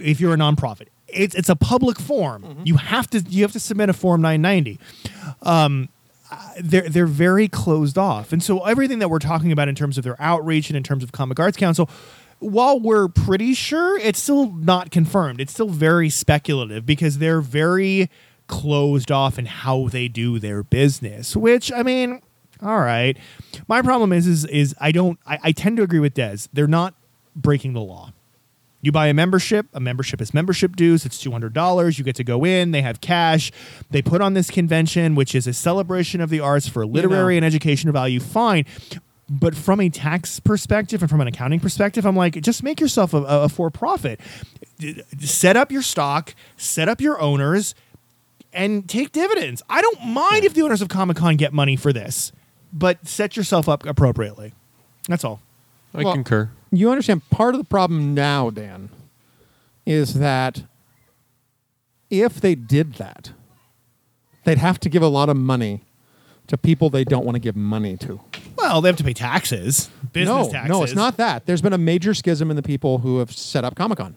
if 0.00 0.20
you're 0.20 0.34
a 0.34 0.36
nonprofit, 0.36 0.88
it's 1.06 1.36
it's 1.36 1.48
a 1.48 1.54
public 1.56 2.00
form. 2.00 2.62
You 2.64 2.78
have 2.78 3.08
to 3.10 3.20
you 3.20 3.42
have 3.42 3.52
to 3.52 3.60
submit 3.60 3.90
a 3.90 3.92
Form 3.92 4.22
990. 4.22 4.80
Um, 5.42 5.88
they're 6.60 6.88
they're 6.88 7.06
very 7.06 7.46
closed 7.46 7.96
off, 7.96 8.32
and 8.32 8.42
so 8.42 8.64
everything 8.64 8.98
that 8.98 9.08
we're 9.08 9.20
talking 9.20 9.52
about 9.52 9.68
in 9.68 9.76
terms 9.76 9.98
of 9.98 10.02
their 10.02 10.20
outreach 10.20 10.68
and 10.68 10.76
in 10.76 10.82
terms 10.82 11.04
of 11.04 11.12
Comic 11.12 11.38
Arts 11.38 11.56
Council. 11.56 11.88
While 12.38 12.80
we're 12.80 13.08
pretty 13.08 13.54
sure, 13.54 13.98
it's 13.98 14.20
still 14.20 14.52
not 14.52 14.90
confirmed. 14.90 15.40
It's 15.40 15.52
still 15.52 15.68
very 15.68 16.10
speculative 16.10 16.84
because 16.84 17.18
they're 17.18 17.40
very 17.40 18.10
closed 18.46 19.10
off 19.10 19.38
in 19.38 19.46
how 19.46 19.88
they 19.88 20.08
do 20.08 20.38
their 20.38 20.62
business. 20.62 21.36
Which 21.36 21.72
I 21.72 21.82
mean, 21.82 22.20
all 22.62 22.80
right. 22.80 23.16
My 23.68 23.82
problem 23.82 24.12
is 24.12 24.26
is 24.26 24.44
is 24.46 24.74
I 24.80 24.92
don't 24.92 25.18
I, 25.26 25.38
I 25.42 25.52
tend 25.52 25.76
to 25.78 25.82
agree 25.82 26.00
with 26.00 26.14
Des. 26.14 26.48
They're 26.52 26.66
not 26.66 26.94
breaking 27.34 27.72
the 27.72 27.80
law. 27.80 28.12
You 28.84 28.92
buy 28.92 29.06
a 29.06 29.14
membership, 29.14 29.66
a 29.72 29.80
membership 29.80 30.20
is 30.20 30.34
membership 30.34 30.76
dues, 30.76 31.06
it's 31.06 31.24
$200. 31.24 31.96
You 31.96 32.04
get 32.04 32.16
to 32.16 32.24
go 32.24 32.44
in, 32.44 32.72
they 32.72 32.82
have 32.82 33.00
cash. 33.00 33.50
They 33.90 34.02
put 34.02 34.20
on 34.20 34.34
this 34.34 34.50
convention, 34.50 35.14
which 35.14 35.34
is 35.34 35.46
a 35.46 35.54
celebration 35.54 36.20
of 36.20 36.28
the 36.28 36.40
arts 36.40 36.68
for 36.68 36.84
literary 36.84 37.38
and 37.38 37.46
educational 37.46 37.94
value. 37.94 38.20
Fine. 38.20 38.66
But 39.28 39.54
from 39.56 39.80
a 39.80 39.88
tax 39.88 40.38
perspective 40.38 41.02
and 41.02 41.10
from 41.10 41.20
an 41.22 41.28
accounting 41.28 41.60
perspective, 41.60 42.04
I'm 42.04 42.16
like, 42.16 42.40
just 42.42 42.62
make 42.62 42.78
yourself 42.80 43.14
a, 43.14 43.22
a 43.22 43.48
for 43.48 43.70
profit. 43.70 44.20
Set 45.20 45.56
up 45.56 45.72
your 45.72 45.80
stock, 45.82 46.34
set 46.58 46.88
up 46.88 47.00
your 47.00 47.18
owners, 47.20 47.74
and 48.52 48.86
take 48.88 49.12
dividends. 49.12 49.62
I 49.68 49.80
don't 49.80 50.04
mind 50.06 50.44
if 50.44 50.52
the 50.54 50.62
owners 50.62 50.82
of 50.82 50.88
Comic 50.88 51.16
Con 51.16 51.36
get 51.36 51.52
money 51.54 51.74
for 51.76 51.92
this, 51.92 52.32
but 52.72 53.06
set 53.08 53.36
yourself 53.36 53.68
up 53.68 53.86
appropriately. 53.86 54.52
That's 55.08 55.24
all. 55.24 55.40
I 55.94 56.02
Well- 56.02 56.12
concur. 56.12 56.50
you 56.70 56.90
understand 56.90 57.28
part 57.30 57.54
of 57.54 57.60
the 57.60 57.64
problem 57.64 58.14
now, 58.14 58.50
Dan, 58.50 58.90
is 59.86 60.14
that 60.14 60.64
if 62.10 62.40
they 62.40 62.54
did 62.54 62.94
that, 62.94 63.32
they'd 64.44 64.58
have 64.58 64.78
to 64.80 64.88
give 64.90 65.02
a 65.02 65.08
lot 65.08 65.28
of 65.28 65.36
money 65.36 65.80
to 66.48 66.58
people 66.58 66.90
they 66.90 67.04
don't 67.04 67.24
want 67.24 67.36
to 67.36 67.40
give 67.40 67.56
money 67.56 67.96
to. 67.98 68.20
Well, 68.56 68.80
they 68.80 68.88
have 68.88 68.96
to 68.96 69.04
pay 69.04 69.14
taxes, 69.14 69.90
business 70.12 70.46
no, 70.46 70.50
taxes. 70.52 70.70
no, 70.70 70.82
it's 70.82 70.94
not 70.94 71.16
that. 71.16 71.46
There's 71.46 71.62
been 71.62 71.72
a 71.72 71.78
major 71.78 72.14
schism 72.14 72.50
in 72.50 72.56
the 72.56 72.62
people 72.62 72.98
who 72.98 73.18
have 73.18 73.32
set 73.32 73.64
up 73.64 73.74
Comic 73.74 73.98
Con. 73.98 74.16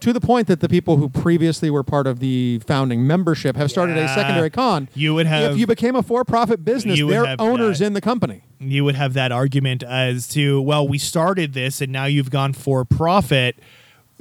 To 0.00 0.14
the 0.14 0.20
point 0.20 0.46
that 0.46 0.60
the 0.60 0.68
people 0.68 0.96
who 0.96 1.10
previously 1.10 1.68
were 1.68 1.82
part 1.82 2.06
of 2.06 2.20
the 2.20 2.60
founding 2.66 3.06
membership 3.06 3.54
have 3.56 3.70
started 3.70 3.98
a 3.98 4.08
secondary 4.08 4.48
con. 4.48 4.88
You 4.94 5.14
would 5.14 5.26
have- 5.26 5.52
if 5.52 5.58
you 5.58 5.66
became 5.66 5.94
a 5.94 6.02
for-profit 6.02 6.64
business, 6.64 6.98
they're 6.98 7.36
owners 7.38 7.80
that. 7.80 7.84
in 7.86 7.92
the 7.92 8.00
company. 8.00 8.40
You 8.58 8.84
would 8.84 8.94
have 8.94 9.12
that 9.12 9.30
argument 9.30 9.82
as 9.82 10.26
to, 10.28 10.58
well, 10.62 10.88
we 10.88 10.96
started 10.96 11.52
this 11.52 11.82
and 11.82 11.92
now 11.92 12.06
you've 12.06 12.30
gone 12.30 12.54
for 12.54 12.86
profit. 12.86 13.58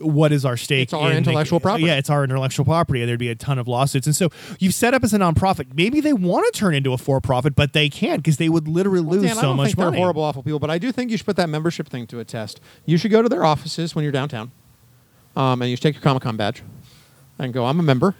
What 0.01 0.31
is 0.31 0.45
our 0.45 0.57
stake? 0.57 0.83
It's 0.83 0.93
our 0.93 1.07
in 1.07 1.11
the- 1.11 1.17
intellectual 1.17 1.59
property. 1.59 1.85
Yeah, 1.85 1.95
it's 1.95 2.09
our 2.09 2.23
intellectual 2.23 2.65
property, 2.65 3.01
and 3.01 3.09
there'd 3.09 3.19
be 3.19 3.29
a 3.29 3.35
ton 3.35 3.59
of 3.59 3.67
lawsuits. 3.67 4.07
And 4.07 4.15
so 4.15 4.29
you've 4.59 4.73
set 4.73 4.93
up 4.93 5.03
as 5.03 5.13
a 5.13 5.17
nonprofit. 5.17 5.73
Maybe 5.75 5.99
they 6.01 6.13
want 6.13 6.51
to 6.53 6.57
turn 6.59 6.73
into 6.73 6.93
a 6.93 6.97
for-profit, 6.97 7.55
but 7.55 7.73
they 7.73 7.89
can't 7.89 8.21
because 8.23 8.37
they 8.37 8.49
would 8.49 8.67
literally 8.67 9.01
lose 9.01 9.23
Dan, 9.23 9.31
I 9.31 9.35
so 9.35 9.41
don't 9.41 9.57
much 9.57 9.67
think 9.69 9.77
money. 9.79 9.91
they're 9.91 9.99
horrible, 9.99 10.23
awful 10.23 10.43
people, 10.43 10.59
but 10.59 10.69
I 10.69 10.77
do 10.77 10.91
think 10.91 11.11
you 11.11 11.17
should 11.17 11.25
put 11.25 11.35
that 11.35 11.49
membership 11.49 11.87
thing 11.89 12.07
to 12.07 12.19
a 12.19 12.25
test. 12.25 12.59
You 12.85 12.97
should 12.97 13.11
go 13.11 13.21
to 13.21 13.29
their 13.29 13.43
offices 13.43 13.95
when 13.95 14.03
you're 14.03 14.11
downtown, 14.11 14.51
um, 15.35 15.61
and 15.61 15.69
you 15.69 15.75
should 15.75 15.83
take 15.83 15.95
your 15.95 16.01
Comic 16.03 16.23
Con 16.23 16.37
badge 16.37 16.63
and 17.37 17.53
go, 17.53 17.65
I'm 17.65 17.79
a 17.79 17.83
member. 17.83 18.15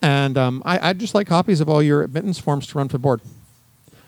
And 0.00 0.36
um, 0.36 0.62
I, 0.64 0.88
I'd 0.90 0.98
just 0.98 1.14
like 1.14 1.26
copies 1.28 1.60
of 1.60 1.68
all 1.68 1.82
your 1.82 2.02
admittance 2.02 2.38
forms 2.38 2.66
to 2.68 2.78
run 2.78 2.88
for 2.88 2.94
the 2.94 2.98
board 2.98 3.20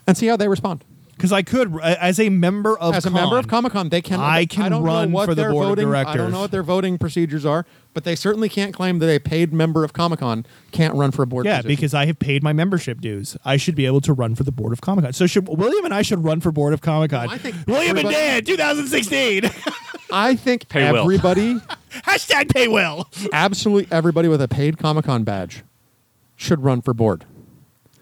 and 0.05 0.17
see 0.17 0.27
how 0.27 0.35
they 0.35 0.47
respond. 0.49 0.83
Because 1.15 1.31
I 1.31 1.43
could, 1.43 1.73
uh, 1.75 1.95
as 1.99 2.19
a 2.19 2.27
member 2.29 2.77
of 2.77 2.93
As 2.93 3.05
a 3.05 3.09
Con, 3.09 3.13
member 3.21 3.37
of 3.37 3.47
Comic 3.47 3.71
Con, 3.71 3.87
they 3.87 4.01
can. 4.01 4.19
I 4.19 4.45
can 4.45 4.71
don't 4.71 4.83
run 4.83 5.09
know 5.11 5.15
what 5.15 5.25
for 5.27 5.33
the 5.33 5.43
their 5.43 5.51
board 5.51 5.79
of 5.79 5.85
voting, 5.85 5.93
I 6.07 6.15
don't 6.17 6.31
know 6.31 6.41
what 6.41 6.51
their 6.51 6.61
voting 6.61 6.97
procedures 6.97 7.45
are, 7.45 7.65
but 7.93 8.03
they 8.03 8.15
certainly 8.15 8.49
can't 8.49 8.73
claim 8.73 8.99
that 8.99 9.09
a 9.09 9.19
paid 9.19 9.53
member 9.53 9.85
of 9.85 9.93
Comic 9.93 10.19
Con 10.19 10.45
can't 10.73 10.93
run 10.93 11.11
for 11.11 11.23
a 11.23 11.27
board 11.27 11.45
Yeah, 11.45 11.57
position. 11.61 11.67
because 11.69 11.93
I 11.93 12.05
have 12.07 12.19
paid 12.19 12.43
my 12.43 12.51
membership 12.51 12.99
dues. 12.99 13.37
I 13.45 13.55
should 13.55 13.75
be 13.75 13.85
able 13.85 14.01
to 14.01 14.11
run 14.11 14.35
for 14.35 14.43
the 14.43 14.51
board 14.51 14.73
of 14.73 14.81
Comic 14.81 15.05
Con. 15.05 15.13
So 15.13 15.25
should 15.25 15.47
William 15.47 15.85
and 15.85 15.93
I 15.93 16.01
should 16.01 16.21
run 16.23 16.41
for 16.41 16.51
board 16.51 16.73
of 16.73 16.81
Comic 16.81 17.11
Con. 17.11 17.27
No, 17.27 17.31
I 17.33 17.37
think 17.37 17.55
William 17.65 17.97
and 17.97 18.09
Dan, 18.09 18.43
2016. 18.43 19.49
I 20.11 20.35
think 20.35 20.67
Pay 20.67 20.83
everybody, 20.83 21.55
Hashtag 22.05 22.53
pay 22.53 22.67
well. 22.67 23.09
absolutely 23.31 23.87
everybody 23.89 24.27
with 24.27 24.41
a 24.41 24.47
paid 24.49 24.77
Comic 24.77 25.05
Con 25.05 25.23
badge 25.23 25.63
should 26.35 26.61
run 26.61 26.81
for 26.81 26.93
board. 26.93 27.23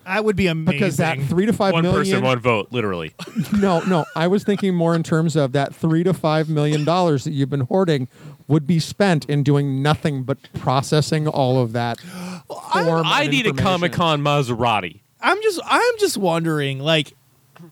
That 0.05 0.25
would 0.25 0.35
be 0.35 0.47
amazing. 0.47 0.79
because 0.79 0.97
that 0.97 1.19
three 1.23 1.45
to 1.45 1.53
five 1.53 1.73
One 1.73 1.83
million- 1.83 2.01
person, 2.01 2.23
one 2.23 2.39
vote, 2.39 2.67
literally. 2.71 3.13
no, 3.53 3.79
no. 3.81 4.05
I 4.15 4.27
was 4.27 4.43
thinking 4.43 4.75
more 4.75 4.95
in 4.95 5.03
terms 5.03 5.35
of 5.35 5.51
that 5.53 5.73
three 5.73 6.03
to 6.03 6.13
five 6.13 6.49
million 6.49 6.83
dollars 6.83 7.23
that 7.23 7.31
you've 7.31 7.49
been 7.49 7.61
hoarding 7.61 8.07
would 8.47 8.67
be 8.67 8.79
spent 8.79 9.25
in 9.29 9.43
doing 9.43 9.81
nothing 9.81 10.23
but 10.23 10.37
processing 10.53 11.27
all 11.27 11.61
of 11.61 11.71
that. 11.73 11.99
form 11.99 13.05
I 13.05 13.23
of 13.23 13.31
need 13.31 13.47
a. 13.47 13.53
Comic 13.53 13.93
Con 13.93 14.21
Maserati. 14.21 14.99
I'm 15.21 15.41
just 15.41 15.59
I'm 15.65 15.97
just 15.99 16.17
wondering, 16.17 16.79
like, 16.79 17.13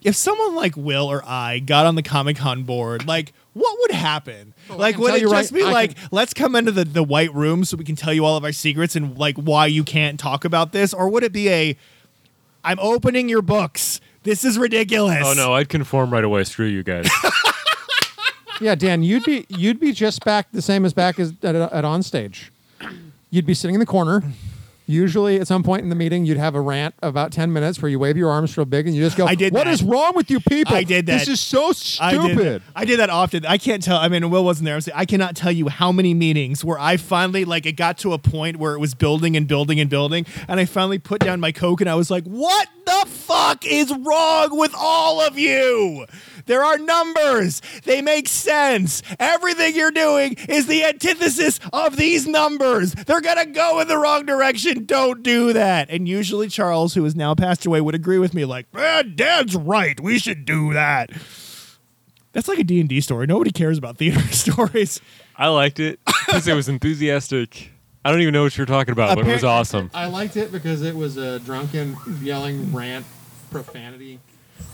if 0.04 0.16
someone 0.16 0.56
like 0.56 0.78
Will 0.78 1.08
or 1.12 1.22
I 1.26 1.60
got 1.60 1.86
on 1.86 1.96
the 1.96 2.04
Comic 2.04 2.38
Con 2.38 2.64
board, 2.64 3.06
like, 3.06 3.34
what 3.54 3.78
would 3.82 3.92
happen? 3.92 4.54
like, 4.70 4.98
would 4.98 5.14
it 5.16 5.22
just 5.22 5.52
right- 5.52 5.60
be 5.60 5.66
I 5.68 5.72
like, 5.72 5.96
can- 5.98 6.10
let's 6.12 6.34
come 6.34 6.56
into 6.56 6.72
the, 6.72 6.86
the 6.86 7.04
white 7.04 7.34
room 7.34 7.66
so 7.66 7.76
we 7.76 7.84
can 7.84 7.98
tell 7.98 8.14
you 8.14 8.24
all 8.24 8.38
of 8.38 8.46
our 8.46 8.54
secrets 8.54 8.96
and 8.96 9.18
like 9.18 9.36
why 9.36 9.66
you 9.66 9.84
can't 9.84 10.18
talk 10.18 10.46
about 10.46 10.72
this? 10.72 10.94
Or 10.94 11.10
would 11.10 11.24
it 11.24 11.34
be 11.34 11.50
a 11.50 11.78
I'm 12.64 12.80
opening 12.80 13.30
your 13.30 13.42
books. 13.42 14.00
This 14.24 14.44
is 14.44 14.58
ridiculous. 14.58 15.24
Oh 15.26 15.34
no, 15.34 15.54
I'd 15.54 15.70
conform 15.70 16.12
right 16.12 16.24
away. 16.24 16.44
Screw 16.44 16.68
you 16.68 16.84
guys. 16.84 17.10
Yeah, 18.62 18.76
Dan, 18.76 19.02
you'd 19.02 19.24
be 19.24 19.48
you'd 19.50 19.80
be 19.80 19.92
just 19.92 20.24
back 20.24 20.52
the 20.52 20.62
same 20.62 20.86
as 20.86 20.94
back 20.94 21.20
as 21.20 21.34
at, 21.42 21.56
at 21.56 21.84
on 21.84 22.04
stage. 22.04 22.52
You'd 23.32 23.48
be 23.48 23.56
sitting 23.56 23.74
in 23.74 23.80
the 23.80 23.88
corner. 23.88 24.22
Usually, 24.92 25.40
at 25.40 25.48
some 25.48 25.64
point 25.64 25.84
in 25.84 25.90
the 25.90 25.96
meeting, 25.96 26.26
you'd 26.26 26.38
have 26.38 26.54
a 26.54 26.60
rant 26.60 26.96
of 27.02 27.10
about 27.10 27.32
ten 27.32 27.54
minutes 27.54 27.82
where 27.82 27.90
you 27.90 27.98
wave 27.98 28.18
your 28.18 28.30
arms 28.30 28.58
real 28.58 28.66
big 28.66 28.88
and 28.88 28.96
you 28.96 29.02
just 29.02 29.16
go, 29.16 29.26
I 29.26 29.36
did 29.36 29.54
What 29.54 29.64
that. 29.64 29.72
is 29.74 29.82
wrong 29.84 30.14
with 30.16 30.30
you 30.30 30.42
people? 30.42 30.76
I 30.76 30.84
did 30.84 31.06
that. 31.06 31.20
This 31.20 31.30
is 31.30 31.40
so 31.40 31.68
I 32.02 32.12
did, 32.12 32.22
stupid." 32.34 32.62
I 32.76 32.84
did 32.84 33.00
that 33.00 33.10
often. 33.10 33.46
I 33.46 33.58
can't 33.58 33.82
tell. 33.82 33.98
I 33.98 34.10
mean, 34.10 34.30
Will 34.30 34.44
wasn't 34.44 34.66
there. 34.66 34.74
I, 34.74 34.78
was, 34.78 34.90
I 34.94 35.06
cannot 35.06 35.36
tell 35.38 35.52
you 35.52 35.70
how 35.70 35.94
many 35.94 36.14
meetings 36.14 36.66
where 36.66 36.78
I 36.78 36.98
finally 36.98 37.46
like 37.46 37.66
it 37.66 37.74
got 37.78 37.98
to 38.00 38.12
a 38.12 38.18
point 38.18 38.58
where 38.58 38.74
it 38.74 38.80
was 38.80 38.94
building 38.94 39.38
and 39.38 39.48
building 39.48 39.80
and 39.80 39.90
building, 39.90 40.26
and 40.50 40.60
I 40.60 40.66
finally 40.66 41.00
put 41.00 41.22
down 41.22 41.40
my 41.40 41.54
coke 41.54 41.80
and 41.80 41.90
I 41.90 41.96
was 41.96 42.12
like, 42.12 42.26
"What 42.26 42.68
the 42.86 43.06
fuck 43.08 43.66
is 43.66 43.94
wrong 43.96 44.58
with 44.58 44.74
all 44.78 45.22
of 45.22 45.40
you?" 45.40 46.06
There 46.48 46.64
are 46.64 46.78
numbers. 46.78 47.62
They 47.86 48.02
make 48.02 48.28
sense. 48.28 49.04
Everything 49.20 49.76
you're 49.76 49.92
doing 49.92 50.36
is 50.50 50.66
the 50.68 50.84
antithesis 50.84 51.60
of 51.72 51.96
these 51.98 52.28
numbers. 52.28 52.94
They're 52.94 53.22
going 53.22 53.38
to 53.38 53.46
go 53.46 53.80
in 53.80 53.88
the 53.88 53.98
wrong 53.98 54.26
direction. 54.26 54.81
Don't 54.86 55.24
do 55.24 55.54
that. 55.54 55.90
And 55.90 56.08
usually 56.08 56.48
Charles, 56.48 56.94
who 56.94 57.04
has 57.04 57.16
now 57.16 57.36
passed 57.36 57.66
away, 57.66 57.82
would 57.82 57.96
agree 57.96 58.18
with 58.18 58.34
me 58.34 58.46
like, 58.46 58.74
"Man, 58.74 59.16
Dad's 59.16 59.56
right. 59.56 60.00
We 60.00 60.20
should 60.20 60.46
do 60.46 60.74
that." 60.74 61.12
That's 62.34 62.48
like 62.48 62.60
a 62.60 62.64
D&D 62.64 63.02
story. 63.02 63.28
Nobody 63.28 63.52
cares 63.52 63.78
about 63.78 63.98
theater 63.98 64.22
stories. 64.32 65.02
I 65.36 65.48
liked 65.48 65.80
it 65.80 66.00
because 66.06 66.48
it 66.48 66.54
was 66.54 66.70
enthusiastic. 66.70 67.72
I 68.06 68.12
don't 68.12 68.22
even 68.22 68.34
know 68.34 68.44
what 68.44 68.58
you're 68.58 68.66
talking 68.66 68.94
about, 68.94 69.18
but 69.18 69.28
it 69.28 69.32
was 69.32 69.44
awesome. 69.44 69.92
I 69.94 70.08
liked 70.08 70.38
it 70.38 70.52
because 70.52 70.82
it 70.82 70.96
was 70.96 71.18
a 71.18 71.40
drunken 71.40 71.96
yelling 72.22 72.74
rant 72.74 73.06
profanity 73.52 74.20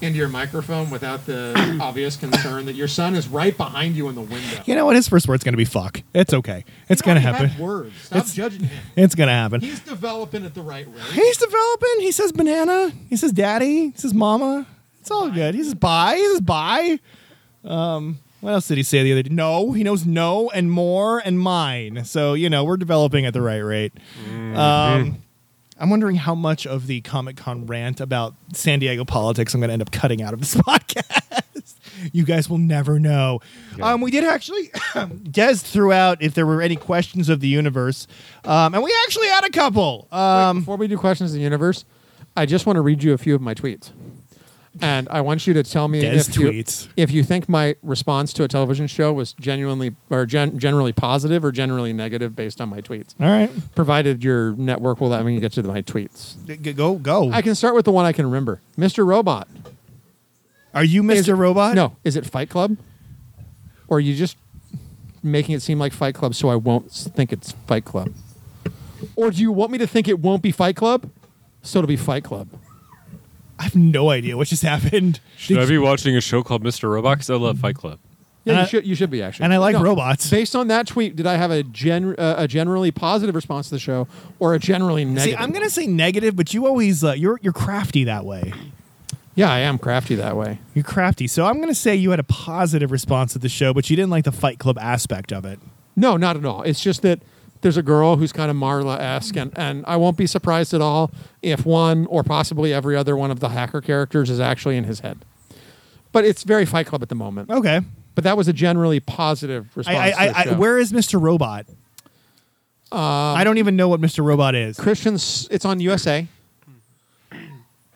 into 0.02 0.18
your 0.18 0.28
microphone 0.30 0.90
without 0.90 1.26
the 1.26 1.78
obvious 1.82 2.16
concern 2.16 2.66
that 2.66 2.76
your 2.76 2.88
son 2.88 3.16
is 3.16 3.28
right 3.28 3.56
behind 3.58 3.96
you 3.96 4.10
in 4.10 4.16
the 4.16 4.22
window. 4.22 4.62
You 4.66 4.76
know 4.76 4.86
what? 4.86 4.96
His 4.96 5.08
first 5.08 5.28
word's 5.28 5.44
going 5.44 5.54
to 5.54 5.58
be 5.58 5.66
fuck. 5.66 6.02
It's 6.14 6.34
okay. 6.34 6.66
It's 6.90 7.02
going 7.02 7.16
to 7.16 7.22
happen. 7.22 7.52
Words. 7.60 7.94
Stop 8.04 8.18
It's- 8.18 8.34
judging 8.36 8.64
him. 8.66 8.84
It's 8.96 9.16
going 9.16 9.28
to 9.28 9.34
happen. 9.34 9.62
He's 9.62 9.80
developing 9.80 10.46
at 10.46 10.54
the 10.54 10.62
right 10.62 10.86
rate. 10.88 11.04
He's 11.14 11.38
developing. 11.38 12.00
He 12.00 12.12
says 12.12 12.32
banana. 12.32 12.92
He 13.10 13.16
says 13.18 13.32
daddy. 13.32 13.90
He 13.90 13.94
says 13.96 14.14
mama. 14.14 14.66
It's 15.02 15.10
all 15.12 15.30
good. 15.30 15.56
He 15.56 15.64
says 15.64 15.74
bye. 15.74 16.16
He 16.16 16.26
says 16.28 16.42
bye. 16.42 17.00
Um, 17.64 18.20
what 18.42 18.52
else 18.54 18.68
did 18.68 18.78
he 18.78 18.84
say 18.84 19.04
the 19.04 19.12
other 19.14 19.24
day? 19.24 19.34
No. 19.34 19.72
He 19.72 19.84
knows 19.84 20.06
no 20.06 20.50
and 20.52 20.70
more 20.72 21.20
and 21.20 21.40
mine. 21.40 22.06
So, 22.06 22.34
you 22.34 22.50
know, 22.50 22.64
we're 22.64 22.78
developing 22.78 23.26
at 23.26 23.34
the 23.34 23.42
right 23.42 23.58
rate. 23.60 23.94
Um, 24.56 25.18
I'm 25.80 25.90
wondering 25.90 26.16
how 26.16 26.34
much 26.36 26.66
of 26.66 26.88
the 26.88 27.02
Comic 27.02 27.38
Con 27.38 27.66
rant 27.66 28.00
about 28.02 28.34
San 28.54 28.80
Diego 28.80 29.06
politics 29.06 29.54
I'm 29.54 29.60
going 29.62 29.70
to 29.70 29.74
end 29.74 29.82
up 29.82 29.92
cutting 29.92 30.22
out 30.22 30.34
of 30.34 30.40
this 30.40 30.56
podcast. 30.56 31.76
you 32.12 32.24
guys 32.24 32.50
will 32.50 32.58
never 32.58 33.00
know. 33.00 33.40
Um, 33.82 34.02
we 34.02 34.12
did 34.12 34.24
actually, 34.24 34.72
Des 35.32 35.56
threw 35.56 35.92
out 35.92 36.22
if 36.22 36.34
there 36.34 36.46
were 36.46 36.62
any 36.62 36.76
questions 36.76 37.30
of 37.30 37.40
the 37.40 37.48
universe, 37.48 38.08
um, 38.44 38.74
and 38.74 38.84
we 38.84 38.96
actually 39.06 39.28
had 39.28 39.46
a 39.46 39.50
couple. 39.50 40.08
Um, 40.12 40.60
Before 40.60 40.78
we 40.78 40.88
do 40.88 40.98
questions 40.98 41.32
of 41.32 41.36
the 41.36 41.42
universe, 41.44 41.86
I 42.36 42.46
just 42.46 42.66
want 42.66 42.78
to 42.78 42.82
read 42.82 43.04
you 43.04 43.14
a 43.14 43.18
few 43.18 43.36
of 43.36 43.42
my 43.42 43.54
tweets. 43.54 43.92
And 44.82 45.08
I 45.10 45.22
want 45.22 45.48
you 45.48 45.54
to 45.54 45.64
tell 45.64 45.88
me 45.88 46.02
Des 46.02 46.08
if 46.30 46.38
you, 46.38 46.64
if 46.96 47.12
you 47.12 47.24
think 47.24 47.48
my 47.50 47.76
response 47.82 48.32
to 48.34 48.44
a 48.44 48.48
television 48.48 48.88
show 48.88 49.12
was 49.14 49.34
genuinely 49.34 49.96
or 50.10 50.26
gen- 50.26 50.60
generally 50.60 50.94
positive 50.94 51.44
or 51.44 51.52
generally 51.52 51.94
negative 51.94 52.36
based 52.36 52.60
on 52.62 52.70
my 52.70 52.82
tweets. 52.82 53.14
all 53.20 53.28
right, 53.28 53.50
Provided 53.76 54.24
your 54.24 54.54
network 54.56 55.00
will 55.02 55.10
let 55.10 55.26
me 55.26 55.40
get 55.40 55.52
to 55.54 55.64
my 55.64 55.82
tweets. 55.82 56.36
G- 56.46 56.74
go 56.74 56.96
go. 56.96 57.32
I 57.32 57.42
can 57.42 57.56
start 57.56 57.76
with 57.76 57.86
the 57.86 57.92
one 57.92 58.06
I 58.06 58.12
can 58.14 58.26
remember. 58.26 58.62
Mr. 58.78 59.06
Robot. 59.06 59.48
Are 60.74 60.84
you 60.84 61.08
Is 61.10 61.26
Mr. 61.26 61.30
it- 61.30 61.36
Robot? 61.36 61.76
No, 61.76 61.96
is 62.04 62.16
it 62.16 62.26
Fight 62.26 62.50
Club? 62.50 62.78
Or 63.88 63.98
are 63.98 64.02
you 64.02 64.16
just 64.16 64.38
making 65.24 65.56
it 65.56 65.62
seem 65.62 65.80
like 65.80 65.94
Fight 65.94 66.14
Club 66.14 66.36
so 66.36 66.50
I 66.50 66.56
won't 66.56 66.88
s- 66.88 67.08
think 67.16 67.32
it's 67.34 67.54
Fight 67.68 67.86
Club? 67.86 68.14
Or 69.16 69.32
do 69.32 69.42
you 69.42 69.52
want 69.52 69.72
me 69.72 69.78
to 69.80 69.88
think 69.88 70.08
it 70.08 70.20
won't 70.20 70.42
be 70.42 70.52
Fight 70.52 70.76
Club 70.76 71.10
so 71.62 71.80
it'll 71.80 71.88
be 71.88 71.96
Fight 71.96 72.24
Club? 72.24 72.50
I 73.60 73.64
have 73.64 73.76
no 73.76 74.10
idea 74.12 74.38
what 74.38 74.48
just 74.48 74.64
happened. 74.64 75.20
Should 75.38 75.58
I 75.60 75.66
be 75.66 75.78
watching 75.78 76.16
a 76.16 76.22
show 76.22 76.44
called 76.44 76.64
Mr. 76.64 76.90
Robot? 76.92 77.18
Because 77.18 77.30
I 77.30 77.36
love 77.36 77.60
Fight 77.60 77.76
Club. 77.76 78.00
Yeah, 78.46 78.54
And 78.54 78.58
you 78.60 78.64
I- 78.64 78.68
should. 78.68 78.88
You 78.88 78.96
should 78.96 79.10
be 79.10 79.22
actually. 79.22 79.44
and 79.46 79.54
I 79.54 79.58
like 79.58 79.74
No, 79.76 79.82
robots. 79.82 80.30
Based 80.30 80.56
on 80.56 80.68
that 80.70 80.88
tweet, 80.88 81.16
did 81.16 81.26
I 81.28 81.36
have 81.36 81.52
a 81.52 81.64
gen 81.64 82.16
uh, 82.18 82.36
a 82.38 82.48
generally 82.48 82.92
positive 82.92 83.36
response 83.36 83.68
to 83.70 83.76
the 83.76 83.80
show 83.80 84.08
or 84.40 84.54
a 84.54 84.60
generally 84.60 85.04
See, 85.04 85.12
negative? 85.12 85.38
I'm 85.42 85.52
gonna 85.52 85.70
say 85.70 85.86
negative, 85.88 86.36
but 86.36 86.54
you 86.54 86.66
always 86.68 87.04
uh, 87.04 87.12
you're 87.14 87.40
you're 87.42 87.52
crafty 87.54 88.04
that 88.06 88.24
way. 88.26 88.54
Yeah, 89.36 89.52
I 89.52 89.60
am 89.60 89.78
crafty 89.78 90.16
that 90.16 90.36
way. 90.38 90.60
You're 90.74 90.84
crafty, 90.86 91.28
so 91.28 91.46
I'm 91.46 91.60
gonna 91.60 91.76
say 91.76 91.96
you 91.96 92.12
had 92.12 92.20
a 92.20 92.24
positive 92.24 92.90
response 92.92 93.34
to 93.34 93.40
the 93.40 93.50
show, 93.50 93.74
but 93.74 93.90
you 93.90 93.96
didn't 93.96 94.10
like 94.12 94.24
the 94.24 94.32
Fight 94.32 94.60
Club 94.60 94.78
aspect 94.80 95.32
of 95.34 95.44
it. 95.46 95.60
No, 95.96 96.16
not 96.16 96.38
at 96.38 96.46
all. 96.46 96.62
It's 96.64 96.82
just 96.82 97.02
that 97.02 97.20
there's 97.68 97.76
a 97.76 97.84
girl 97.84 98.16
who's 98.16 98.32
kind 98.32 98.50
of 98.50 98.56
Marla 98.56 98.98
esque, 98.98 99.36
and, 99.36 99.52
and 99.58 99.84
I 99.86 99.98
won't 99.98 100.16
be 100.16 100.26
surprised 100.26 100.74
at 100.74 100.80
all 100.80 101.12
if 101.42 101.66
one 101.66 102.06
or 102.06 102.24
possibly 102.24 102.74
every 102.74 102.96
other 102.96 103.18
one 103.18 103.30
of 103.30 103.42
the 103.42 103.50
hacker 103.50 103.82
characters 103.82 104.30
is 104.30 104.40
actually 104.40 104.78
in 104.78 104.86
his 104.86 105.02
head. 105.02 105.26
But 106.14 106.24
it's 106.24 106.44
very 106.44 106.66
Fight 106.66 106.88
Club 106.88 107.04
at 107.04 107.10
the 107.10 107.16
moment. 107.16 107.50
Okay. 107.50 107.82
But 108.16 108.24
that 108.24 108.38
was 108.38 108.48
a 108.48 108.54
generally 108.54 109.02
positive 109.02 109.76
response. 109.76 109.98
I, 109.98 110.06
I, 110.06 110.28
to 110.28 110.34
the 110.46 110.52
I, 110.52 110.54
I, 110.54 110.58
where 110.58 110.80
is 110.80 110.94
Mr. 110.94 111.22
Robot? 111.22 111.66
I 112.90 113.44
don't 113.44 113.58
even 113.58 113.76
know 113.76 113.90
what 113.90 114.00
Mr. 114.00 114.24
Robot 114.24 114.56
is. 114.56 114.80
Christians? 114.80 115.50
It's 115.52 115.66
on 115.66 115.82
USA. 115.82 116.26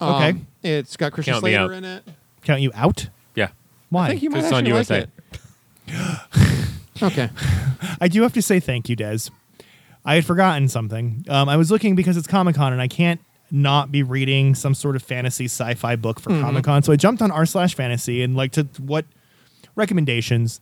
Okay. 0.02 0.30
Um, 0.30 0.48
it's 0.64 0.98
got 0.98 1.12
Christian 1.12 1.36
Count 1.36 1.46
me 1.46 1.52
Slater 1.52 1.64
out. 1.64 1.78
in 1.78 1.86
it. 1.86 2.04
Count 2.44 2.60
you 2.60 2.72
out? 2.74 3.08
Yeah. 3.36 3.50
Why? 3.92 4.06
I 4.06 4.10
think 4.10 4.24
you 4.24 4.32
might 4.32 4.40
It's 4.40 4.52
on 4.52 4.66
actually 4.66 4.74
like 4.74 4.90
USA. 4.90 5.06
it. 5.88 7.04
okay. 7.04 7.30
I 8.02 8.08
do 8.08 8.24
have 8.24 8.34
to 8.34 8.42
say 8.42 8.60
thank 8.60 8.90
you, 8.90 8.96
Des. 8.96 9.30
I 10.06 10.16
had 10.16 10.26
forgotten 10.26 10.68
something. 10.68 11.26
Um, 11.30 11.48
I 11.50 11.58
was 11.58 11.70
looking 11.72 11.96
because 11.96 12.18
it's 12.18 12.28
Comic 12.28 12.56
Con 12.56 12.74
and 12.74 12.82
I 12.82 12.88
can't 12.88 13.22
not 13.52 13.92
be 13.92 14.02
reading 14.02 14.56
some 14.56 14.74
sort 14.74 14.96
of 14.96 15.04
fantasy 15.04 15.46
sci-fi 15.46 15.96
book 15.96 16.20
for 16.20 16.30
Mm-hmm. 16.32 16.42
Comic 16.42 16.64
Con. 16.64 16.84
So 16.84 16.94
I 16.94 16.96
jumped 16.96 17.22
on 17.22 17.32
r 17.32 17.46
slash 17.46 17.76
fantasy 17.76 18.24
and 18.24 18.36
like 18.36 18.52
to 18.54 18.68
what 18.80 19.06
recommendations. 19.76 20.62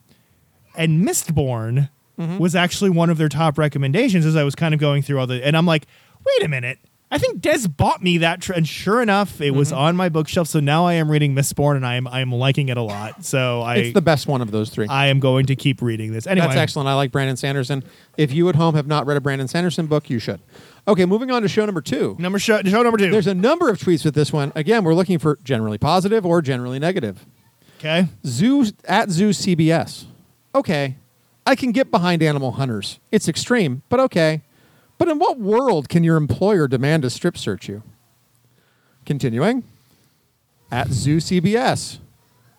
And 0.76 1.06
Mistborn 1.06 1.88
Mm-hmm. 2.18 2.36
was 2.36 2.54
actually 2.54 2.90
one 2.90 3.08
of 3.08 3.16
their 3.16 3.30
top 3.30 3.56
recommendations 3.56 4.26
as 4.26 4.36
I 4.36 4.44
was 4.44 4.54
kind 4.54 4.74
of 4.74 4.80
going 4.80 5.00
through 5.00 5.18
all 5.20 5.26
the 5.26 5.42
and 5.42 5.56
I'm 5.56 5.64
like, 5.64 5.86
wait 6.26 6.44
a 6.44 6.48
minute. 6.48 6.78
I 7.12 7.18
think 7.18 7.40
Des 7.40 7.66
bought 7.66 8.02
me 8.02 8.18
that, 8.18 8.40
tr- 8.40 8.52
and 8.52 8.68
sure 8.68 9.02
enough, 9.02 9.40
it 9.40 9.46
Mm-hmm. 9.48 9.58
was 9.58 9.72
on 9.72 9.96
my 9.96 10.08
bookshelf. 10.08 10.46
So 10.46 10.60
now 10.60 10.86
I 10.86 10.92
am 10.92 11.10
reading 11.10 11.34
Mistborn, 11.34 11.74
and 11.76 11.84
I 11.84 11.96
am 11.96 12.06
I 12.06 12.20
am 12.20 12.30
liking 12.30 12.68
it 12.68 12.76
a 12.76 12.82
lot. 12.82 13.24
So 13.24 13.62
I 13.62 13.76
it's 13.76 13.94
the 13.94 14.00
best 14.02 14.28
one 14.28 14.40
of 14.40 14.52
those 14.52 14.70
three. 14.70 14.86
I 14.86 15.06
am 15.08 15.18
going 15.18 15.46
to 15.46 15.56
keep 15.56 15.82
reading 15.82 16.12
this. 16.12 16.26
Anyway, 16.28 16.46
That's 16.46 16.56
excellent. 16.58 16.88
I 16.88 16.94
like 16.94 17.10
Brandon 17.10 17.36
Sanderson. 17.36 17.82
If 18.16 18.32
you 18.32 18.48
at 18.48 18.54
home 18.54 18.74
have 18.76 18.86
not 18.86 19.06
read 19.06 19.16
a 19.16 19.20
Brandon 19.20 19.48
Sanderson 19.48 19.86
book, 19.86 20.08
you 20.08 20.18
should. 20.20 20.40
Okay, 20.86 21.04
moving 21.04 21.30
on 21.32 21.42
to 21.42 21.48
show 21.48 21.66
number 21.66 21.80
two. 21.80 22.14
Number 22.18 22.38
show, 22.38 22.62
show 22.62 22.82
number 22.82 22.96
two. 22.98 23.10
There's 23.10 23.26
a 23.26 23.34
number 23.34 23.68
of 23.68 23.78
tweets 23.78 24.04
with 24.04 24.14
this 24.14 24.32
one. 24.32 24.52
Again, 24.54 24.84
we're 24.84 24.94
looking 24.94 25.18
for 25.18 25.38
generally 25.42 25.78
positive 25.78 26.24
or 26.24 26.40
generally 26.40 26.78
negative. 26.78 27.26
okay. 27.78 28.06
Zoo 28.24 28.66
at 28.84 29.10
Zoo 29.10 29.30
CBS. 29.30 30.04
Okay, 30.54 30.96
I 31.46 31.54
can 31.56 31.72
get 31.72 31.90
behind 31.90 32.22
animal 32.22 32.52
hunters. 32.52 32.98
It's 33.10 33.28
extreme, 33.28 33.82
but 33.88 33.98
okay. 34.00 34.42
But 35.00 35.08
in 35.08 35.18
what 35.18 35.38
world 35.38 35.88
can 35.88 36.04
your 36.04 36.18
employer 36.18 36.68
demand 36.68 37.04
to 37.04 37.10
strip 37.10 37.38
search 37.38 37.70
you? 37.70 37.82
Continuing. 39.06 39.64
At 40.70 40.90
Zoo 40.90 41.16
CBS. 41.16 42.00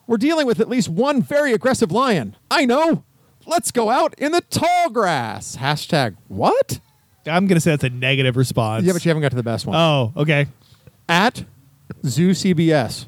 We're 0.07 0.17
dealing 0.17 0.47
with 0.47 0.59
at 0.59 0.67
least 0.67 0.89
one 0.89 1.21
very 1.21 1.53
aggressive 1.53 1.91
lion. 1.91 2.35
I 2.49 2.65
know. 2.65 3.03
Let's 3.45 3.69
go 3.69 3.91
out 3.91 4.15
in 4.17 4.31
the 4.31 4.41
tall 4.41 4.89
grass. 4.89 5.55
Hashtag 5.57 6.17
what? 6.29 6.79
I'm 7.27 7.45
gonna 7.45 7.59
say 7.59 7.69
that's 7.69 7.83
a 7.83 7.91
negative 7.91 8.35
response. 8.35 8.85
Yeah, 8.85 8.93
but 8.93 9.05
you 9.05 9.09
haven't 9.09 9.21
got 9.21 9.29
to 9.29 9.37
the 9.37 9.43
best 9.43 9.67
one. 9.67 9.75
oh, 9.77 10.11
okay. 10.17 10.47
at 11.07 11.45
Zoo 12.07 12.31
CBS. 12.31 13.05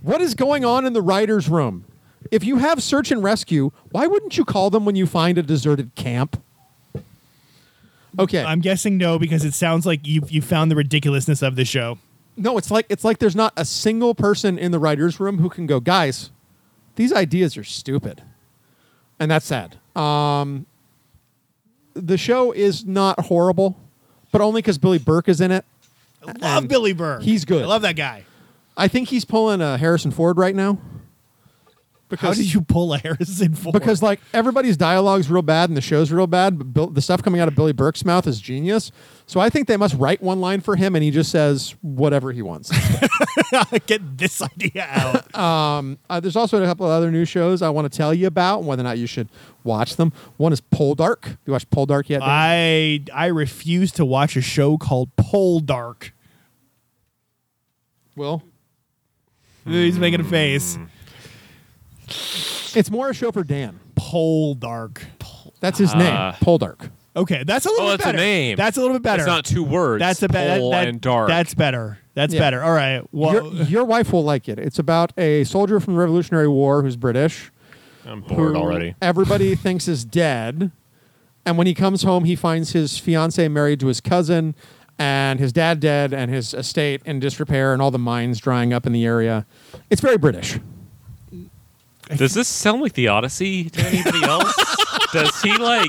What 0.00 0.22
is 0.22 0.34
going 0.34 0.64
on 0.64 0.86
in 0.86 0.94
the 0.94 1.02
writer's 1.02 1.50
room? 1.50 1.84
If 2.30 2.44
you 2.44 2.56
have 2.56 2.82
search 2.82 3.10
and 3.10 3.22
rescue, 3.22 3.72
why 3.90 4.06
wouldn't 4.06 4.38
you 4.38 4.46
call 4.46 4.70
them 4.70 4.86
when 4.86 4.96
you 4.96 5.04
find 5.04 5.36
a 5.36 5.42
deserted 5.42 5.94
camp? 5.94 6.42
Okay. 8.18 8.42
I'm 8.44 8.60
guessing 8.60 8.96
no 8.96 9.18
because 9.18 9.44
it 9.44 9.54
sounds 9.54 9.86
like 9.86 10.06
you 10.06 10.22
you 10.28 10.40
found 10.42 10.70
the 10.70 10.76
ridiculousness 10.76 11.42
of 11.42 11.56
the 11.56 11.64
show. 11.64 11.98
No, 12.36 12.58
it's 12.58 12.70
like 12.70 12.86
it's 12.88 13.04
like 13.04 13.18
there's 13.18 13.36
not 13.36 13.52
a 13.56 13.64
single 13.64 14.14
person 14.14 14.58
in 14.58 14.72
the 14.72 14.78
writers' 14.78 15.20
room 15.20 15.38
who 15.38 15.48
can 15.48 15.66
go, 15.66 15.80
guys, 15.80 16.30
these 16.96 17.12
ideas 17.12 17.56
are 17.56 17.64
stupid, 17.64 18.22
and 19.18 19.30
that's 19.30 19.46
sad. 19.46 19.78
Um, 19.96 20.66
the 21.94 22.18
show 22.18 22.52
is 22.52 22.84
not 22.84 23.20
horrible, 23.26 23.76
but 24.32 24.40
only 24.40 24.62
because 24.62 24.78
Billy 24.78 24.98
Burke 24.98 25.28
is 25.28 25.40
in 25.40 25.50
it. 25.52 25.64
I 26.26 26.32
love 26.54 26.68
Billy 26.68 26.92
Burke. 26.92 27.22
he's 27.22 27.44
good. 27.44 27.62
I 27.62 27.66
love 27.66 27.82
that 27.82 27.96
guy. 27.96 28.24
I 28.76 28.88
think 28.88 29.08
he's 29.08 29.24
pulling 29.24 29.60
a 29.60 29.78
Harrison 29.78 30.10
Ford 30.10 30.36
right 30.36 30.54
now. 30.54 30.78
How 32.20 32.34
did 32.34 32.52
you 32.52 32.60
pull 32.60 32.92
a 32.94 32.98
Harrison 32.98 33.54
Ford? 33.54 33.72
because 33.72 34.02
like 34.02 34.20
everybody's 34.32 34.76
dialogue's 34.76 35.30
real 35.30 35.42
bad 35.42 35.70
and 35.70 35.76
the 35.76 35.80
show's 35.80 36.10
real 36.10 36.26
bad, 36.26 36.58
but 36.58 36.72
Bill, 36.72 36.86
the 36.88 37.02
stuff 37.02 37.22
coming 37.22 37.40
out 37.40 37.48
of 37.48 37.54
Billy 37.54 37.72
Burke's 37.72 38.04
mouth 38.04 38.26
is 38.26 38.40
genius. 38.40 38.92
So 39.26 39.40
I 39.40 39.48
think 39.48 39.68
they 39.68 39.76
must 39.76 39.94
write 39.94 40.22
one 40.22 40.40
line 40.40 40.60
for 40.60 40.76
him, 40.76 40.94
and 40.94 41.02
he 41.02 41.10
just 41.10 41.30
says 41.30 41.74
whatever 41.80 42.32
he 42.32 42.42
wants. 42.42 42.70
get 43.86 44.18
this 44.18 44.42
idea 44.42 44.86
out. 44.88 45.34
uh, 46.10 46.20
there's 46.20 46.36
also 46.36 46.62
a 46.62 46.66
couple 46.66 46.86
of 46.86 46.92
other 46.92 47.10
new 47.10 47.24
shows 47.24 47.62
I 47.62 47.70
want 47.70 47.90
to 47.90 47.96
tell 47.96 48.12
you 48.12 48.26
about, 48.26 48.64
whether 48.64 48.82
or 48.82 48.84
not 48.84 48.98
you 48.98 49.06
should 49.06 49.28
watch 49.62 49.96
them. 49.96 50.12
One 50.36 50.52
is 50.52 50.60
Poldark. 50.60 51.24
Have 51.24 51.38
you 51.46 51.52
watched 51.52 51.70
Poldark 51.70 52.08
yet? 52.08 52.20
Dan? 52.20 52.28
I 52.30 53.04
I 53.14 53.26
refuse 53.26 53.92
to 53.92 54.04
watch 54.04 54.36
a 54.36 54.42
show 54.42 54.76
called 54.76 55.14
Pole 55.16 55.60
Dark. 55.60 56.12
Will 58.14 58.42
He's 59.64 59.98
making 59.98 60.20
a 60.20 60.24
face. 60.24 60.78
It's 62.08 62.90
more 62.90 63.10
a 63.10 63.14
show 63.14 63.32
for 63.32 63.44
Dan. 63.44 63.78
Pole 63.96 64.54
Dark. 64.54 65.04
That's 65.60 65.78
his 65.78 65.94
name, 65.94 66.14
Uh, 66.14 66.32
Poldark. 66.34 66.90
Okay, 67.16 67.44
that's 67.46 67.64
a 67.64 67.70
little 67.70 67.86
Oh, 67.86 67.90
bit 67.92 67.98
that's 67.98 68.04
a 68.04 68.12
better. 68.12 68.18
name. 68.18 68.56
That's 68.56 68.76
a 68.76 68.80
little 68.80 68.96
bit 68.96 69.02
better. 69.02 69.22
It's 69.22 69.26
not 69.28 69.44
two 69.44 69.62
words. 69.62 70.00
That's 70.00 70.22
a 70.22 70.28
better. 70.28 70.58
Pole 70.60 70.74
and 70.74 71.00
dark. 71.00 71.28
That's 71.28 71.54
better. 71.54 71.98
That's 72.14 72.34
Yeah. 72.34 72.40
better. 72.40 72.62
All 72.62 72.72
right. 72.72 73.02
Well, 73.12 73.32
your, 73.54 73.64
your 73.66 73.84
wife 73.84 74.12
will 74.12 74.24
like 74.24 74.48
it. 74.48 74.58
It's 74.58 74.78
about 74.78 75.12
a 75.16 75.44
soldier 75.44 75.78
from 75.80 75.94
the 75.94 76.00
Revolutionary 76.00 76.48
War 76.48 76.82
who's 76.82 76.96
British. 76.96 77.50
I'm 78.06 78.20
bored 78.20 78.56
who 78.56 78.60
already. 78.62 78.94
Everybody 79.00 79.54
thinks 79.54 79.86
is 79.88 80.04
dead. 80.04 80.70
And 81.46 81.56
when 81.56 81.66
he 81.66 81.74
comes 81.74 82.02
home, 82.02 82.24
he 82.24 82.36
finds 82.36 82.72
his 82.72 82.98
fiance 82.98 83.46
married 83.48 83.78
to 83.80 83.86
his 83.86 84.00
cousin, 84.00 84.54
and 84.98 85.38
his 85.38 85.52
dad 85.52 85.78
dead, 85.78 86.12
and 86.12 86.32
his 86.32 86.52
estate 86.54 87.00
in 87.04 87.20
disrepair, 87.20 87.72
and 87.72 87.80
all 87.82 87.90
the 87.90 87.98
mines 87.98 88.38
drying 88.40 88.72
up 88.72 88.86
in 88.86 88.92
the 88.92 89.04
area. 89.04 89.46
It's 89.90 90.00
very 90.00 90.16
British. 90.16 90.58
Does 92.16 92.34
this 92.34 92.48
sound 92.48 92.82
like 92.82 92.92
the 92.94 93.08
Odyssey 93.08 93.70
to 93.70 93.82
anybody 93.82 94.22
else? 94.24 94.54
Does 95.12 95.40
he 95.42 95.56
like 95.56 95.88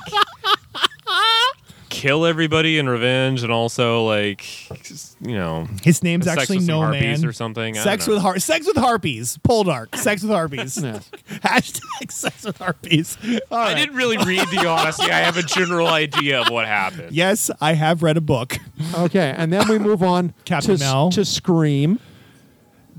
kill 1.90 2.26
everybody 2.26 2.78
in 2.78 2.90
revenge 2.90 3.42
and 3.44 3.52
also 3.54 4.04
like 4.06 4.40
just, 4.84 5.16
you 5.22 5.34
know 5.34 5.66
his 5.82 6.04
name's 6.04 6.26
sex 6.26 6.42
actually 6.42 6.58
with 6.58 6.66
some 6.66 6.76
No 6.76 6.82
harpies 6.82 7.22
Man 7.22 7.26
or 7.30 7.32
something? 7.34 7.78
I 7.78 7.82
Sex 7.84 8.06
don't 8.06 8.12
know. 8.12 8.16
with 8.18 8.22
har- 8.24 8.40
sex 8.40 8.68
with 8.68 8.76
harpies. 8.78 9.38
Pole 9.40 9.64
Dark. 9.66 9.96
Sex 9.96 10.22
with 10.22 10.32
harpies. 10.32 10.76
Hashtag 10.78 12.12
sex 12.12 12.44
with 12.46 12.58
harpies. 12.58 13.18
All 13.52 13.58
I 13.58 13.68
right. 13.68 13.76
didn't 13.76 13.96
really 13.96 14.18
read 14.18 14.48
the 14.50 14.66
Odyssey. 14.68 15.04
I 15.12 15.20
have 15.20 15.38
a 15.38 15.44
general 15.44 15.88
idea 15.88 16.42
of 16.42 16.50
what 16.50 16.66
happened. 16.66 17.12
Yes, 17.14 17.50
I 17.62 17.74
have 17.74 18.04
read 18.04 18.18
a 18.18 18.22
book. 18.22 18.58
Okay, 18.96 19.34
and 19.38 19.52
then 19.54 19.68
we 19.70 19.80
move 19.80 20.04
on 20.04 20.34
Captain 20.44 20.76
to, 20.78 20.84
Mel. 20.84 21.10
to 21.12 21.24
Scream, 21.26 22.00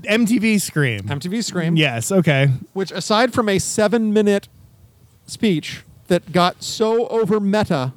MTV 0.03 0.61
Scream. 0.61 1.01
MTV 1.01 1.43
Scream, 1.43 1.75
Yes. 1.75 2.11
Okay. 2.11 2.49
which 2.73 2.91
aside 2.91 3.33
from 3.33 3.49
a 3.49 3.59
seven-minute 3.59 4.47
speech 5.25 5.83
that 6.07 6.31
got 6.31 6.63
so 6.63 7.07
over 7.07 7.39
meta 7.39 7.93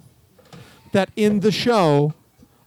that 0.93 1.10
in 1.14 1.40
the 1.40 1.52
show 1.52 2.14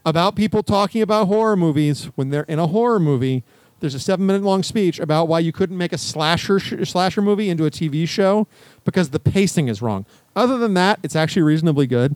about 0.05 0.35
people 0.35 0.63
talking 0.63 1.01
about 1.01 1.27
horror 1.27 1.55
movies 1.57 2.05
when 2.15 2.29
they're 2.29 2.43
in 2.43 2.59
a 2.59 2.67
horror 2.67 2.99
movie 2.99 3.43
there's 3.81 3.95
a 3.95 3.99
seven 3.99 4.25
minute 4.25 4.41
long 4.43 4.63
speech 4.63 4.97
about 4.99 5.27
why 5.27 5.39
you 5.39 5.51
couldn't 5.51 5.77
make 5.77 5.91
a 5.91 5.97
slasher 5.97 6.57
sh- 6.59 6.87
slasher 6.87 7.21
movie 7.21 7.49
into 7.49 7.65
a 7.65 7.71
tv 7.71 8.07
show 8.07 8.47
because 8.85 9.09
the 9.09 9.19
pacing 9.19 9.67
is 9.67 9.81
wrong 9.81 10.05
other 10.37 10.57
than 10.57 10.73
that 10.73 10.99
it's 11.03 11.15
actually 11.17 11.41
reasonably 11.41 11.85
good 11.87 12.15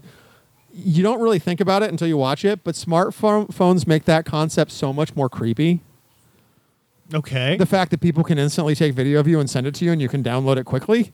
you 0.73 1.03
don't 1.03 1.19
really 1.22 1.39
think 1.39 1.60
about 1.60 1.84
it 1.84 1.89
until 1.89 2.07
you 2.07 2.15
watch 2.15 2.45
it 2.45 2.64
but 2.64 2.76
smartphones 2.76 3.85
make 3.85 4.06
that 4.06 4.23
concept 4.26 4.72
so 4.72 4.94
much 4.94 5.14
more 5.18 5.27
creepy 5.27 5.81
Okay. 7.13 7.55
the 7.57 7.65
fact 7.65 7.91
that 7.91 8.01
people 8.01 8.23
can 8.23 8.38
instantly 8.38 8.75
take 8.75 8.93
video 8.93 9.19
of 9.19 9.27
you 9.27 9.39
and 9.39 9.49
send 9.49 9.65
it 9.67 9.75
to 9.75 9.85
you 9.85 9.91
and 9.91 10.01
you 10.01 10.09
can 10.09 10.23
download 10.23 10.57
it 10.57 10.65
quickly 10.65 11.13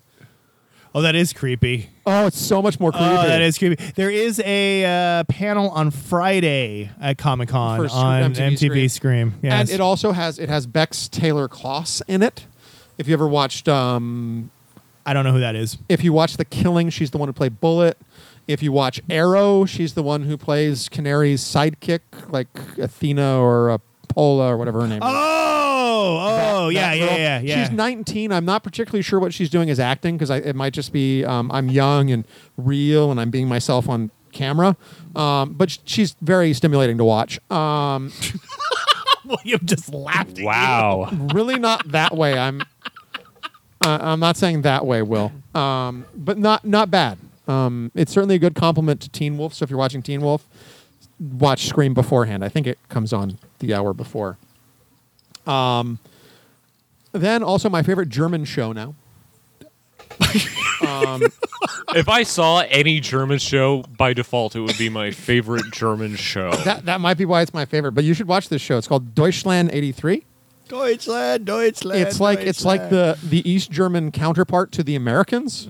oh, 0.95 1.01
that 1.01 1.15
is 1.15 1.33
creepy. 1.33 1.89
oh 2.05 2.27
it's 2.27 2.39
so 2.39 2.61
much 2.61 2.79
more 2.79 2.91
creepy 2.91 3.05
Oh, 3.05 3.23
that 3.27 3.41
is 3.41 3.57
creepy. 3.57 3.83
There 3.95 4.09
is 4.09 4.39
a 4.45 4.85
uh, 5.19 5.23
panel 5.25 5.69
on 5.71 5.91
Friday 5.91 6.89
at 7.01 7.17
Comic 7.17 7.49
Con 7.49 7.79
on 7.89 8.33
MTV 8.33 8.57
MTV, 8.57 8.91
Scream. 8.91 9.33
Yes. 9.41 9.59
And 9.61 9.69
it 9.69 9.81
also 9.81 10.11
has 10.11 10.39
it 10.39 10.49
has 10.49 10.65
Bex 10.67 11.07
Taylor 11.07 11.47
Klaus 11.47 12.01
in 12.07 12.21
it. 12.21 12.45
If 12.97 13.07
you 13.07 13.13
ever 13.13 13.27
watched 13.27 13.67
um 13.67 14.51
I 15.05 15.13
don't 15.13 15.25
know 15.25 15.33
who 15.33 15.39
that 15.41 15.55
is. 15.55 15.77
if 15.89 16.03
you 16.03 16.13
watch 16.13 16.37
The 16.37 16.45
Killing, 16.45 16.89
she's 16.89 17.11
the 17.11 17.17
one 17.17 17.27
who 17.27 17.33
played 17.33 17.59
Bullet. 17.59 17.97
If 18.47 18.61
you 18.63 18.71
watch 18.71 19.01
Arrow, 19.09 19.65
she's 19.65 19.95
the 19.95 20.03
one 20.03 20.23
who 20.23 20.37
plays 20.37 20.87
Canary's 20.89 21.41
sidekick, 21.41 22.01
like 22.29 22.47
Athena 22.77 23.37
or 23.39 23.69
uh, 23.71 23.77
Pola 24.13 24.47
or 24.53 24.57
whatever 24.57 24.81
her 24.81 24.87
name 24.87 24.97
is. 24.97 25.03
Oh, 25.03 26.17
oh, 26.21 26.67
That- 26.67 26.73
yeah, 26.73 26.89
that 26.89 26.97
yeah, 26.97 27.15
yeah, 27.17 27.39
yeah. 27.39 27.63
She's 27.63 27.71
19. 27.71 28.31
I'm 28.31 28.45
not 28.45 28.63
particularly 28.63 29.01
sure 29.03 29.19
what 29.19 29.33
she's 29.33 29.49
doing 29.49 29.69
as 29.69 29.79
acting 29.79 30.15
because 30.17 30.29
it 30.29 30.55
might 30.55 30.73
just 30.73 30.91
be 30.93 31.23
um, 31.25 31.51
I'm 31.51 31.69
young 31.69 32.11
and 32.11 32.25
real 32.57 33.11
and 33.11 33.19
I'm 33.19 33.29
being 33.29 33.47
myself 33.47 33.87
on 33.89 34.11
camera. 34.31 34.75
Um, 35.15 35.53
but 35.53 35.77
she's 35.85 36.15
very 36.21 36.53
stimulating 36.53 36.97
to 36.97 37.03
watch. 37.05 37.39
Um, 37.51 38.11
William 39.25 39.61
just 39.65 39.93
laughed. 39.93 40.31
At 40.31 40.37
you. 40.39 40.45
Wow. 40.45 41.09
really 41.33 41.57
not 41.59 41.87
that 41.91 42.15
way. 42.15 42.37
I'm 42.37 42.61
uh, 43.85 43.97
I'm 44.01 44.19
not 44.19 44.37
saying 44.37 44.61
that 44.63 44.85
way, 44.85 45.01
Will. 45.01 45.31
Um, 45.55 46.05
but 46.15 46.37
not 46.37 46.65
not 46.65 46.89
bad. 46.91 47.17
Um, 47.47 47.91
it's 47.93 48.11
certainly 48.11 48.35
a 48.35 48.39
good 48.39 48.55
compliment 48.55 49.01
to 49.01 49.09
Teen 49.09 49.37
Wolf. 49.37 49.53
So 49.53 49.63
if 49.63 49.69
you're 49.69 49.77
watching 49.79 50.01
Teen 50.01 50.21
Wolf, 50.21 50.47
watch 51.23 51.67
Scream 51.67 51.93
beforehand. 51.93 52.43
I 52.43 52.49
think 52.49 52.67
it 52.67 52.77
comes 52.89 53.13
on 53.13 53.37
the 53.59 53.73
hour 53.73 53.93
before. 53.93 54.37
Um, 55.45 55.99
then 57.11 57.43
also 57.43 57.69
my 57.69 57.83
favorite 57.83 58.09
German 58.09 58.45
show 58.45 58.71
now. 58.71 58.95
um, 60.85 61.21
if 61.95 62.09
I 62.09 62.23
saw 62.23 62.59
any 62.69 62.99
German 62.99 63.39
show, 63.39 63.83
by 63.97 64.13
default, 64.13 64.55
it 64.55 64.61
would 64.61 64.77
be 64.77 64.89
my 64.89 65.11
favorite 65.11 65.71
German 65.71 66.15
show. 66.15 66.51
That 66.51 66.85
that 66.85 67.01
might 67.01 67.17
be 67.17 67.25
why 67.25 67.41
it's 67.41 67.53
my 67.53 67.65
favorite. 67.65 67.93
But 67.93 68.03
you 68.03 68.13
should 68.13 68.27
watch 68.27 68.49
this 68.49 68.61
show. 68.61 68.77
It's 68.77 68.87
called 68.87 69.15
Deutschland 69.15 69.71
'83. 69.71 70.23
Deutschland, 70.67 71.45
Deutschland. 71.45 72.01
It's 72.01 72.19
like 72.19 72.39
it's 72.39 72.65
like 72.65 72.89
the 72.89 73.17
the 73.23 73.47
East 73.49 73.71
German 73.71 74.11
counterpart 74.11 74.71
to 74.73 74.83
the 74.83 74.95
Americans, 74.95 75.69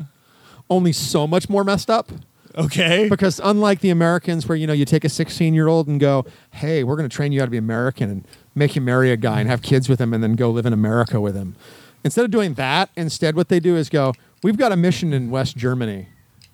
only 0.69 0.91
so 0.91 1.27
much 1.27 1.49
more 1.49 1.63
messed 1.63 1.89
up. 1.89 2.11
Okay. 2.55 3.07
because 3.09 3.39
unlike 3.43 3.80
the 3.80 3.89
Americans, 3.89 4.47
where 4.47 4.55
you 4.57 4.67
know 4.67 4.73
you 4.73 4.85
take 4.85 5.03
a 5.03 5.09
16 5.09 5.53
year 5.53 5.67
old 5.67 5.88
and 5.88 5.99
go, 5.99 6.25
"Hey, 6.51 6.84
we're 6.84 6.95
going 6.95 7.09
to 7.09 7.15
train 7.15 7.31
you 7.31 7.39
how 7.39 7.45
to 7.45 7.51
be 7.51 7.57
American 7.57 8.09
and 8.09 8.27
make 8.55 8.75
you 8.75 8.81
marry 8.81 9.11
a 9.11 9.17
guy 9.17 9.39
and 9.39 9.49
have 9.49 9.61
kids 9.61 9.89
with 9.89 9.99
him 9.99 10.13
and 10.13 10.23
then 10.23 10.35
go 10.35 10.49
live 10.51 10.65
in 10.65 10.73
America 10.73 11.19
with 11.21 11.35
him," 11.35 11.55
instead 12.03 12.25
of 12.25 12.31
doing 12.31 12.53
that, 12.55 12.89
instead 12.95 13.35
what 13.35 13.49
they 13.49 13.59
do 13.59 13.75
is 13.75 13.89
go, 13.89 14.13
"We've 14.43 14.57
got 14.57 14.71
a 14.71 14.75
mission 14.77 15.13
in 15.13 15.30
West 15.30 15.57
Germany. 15.57 16.07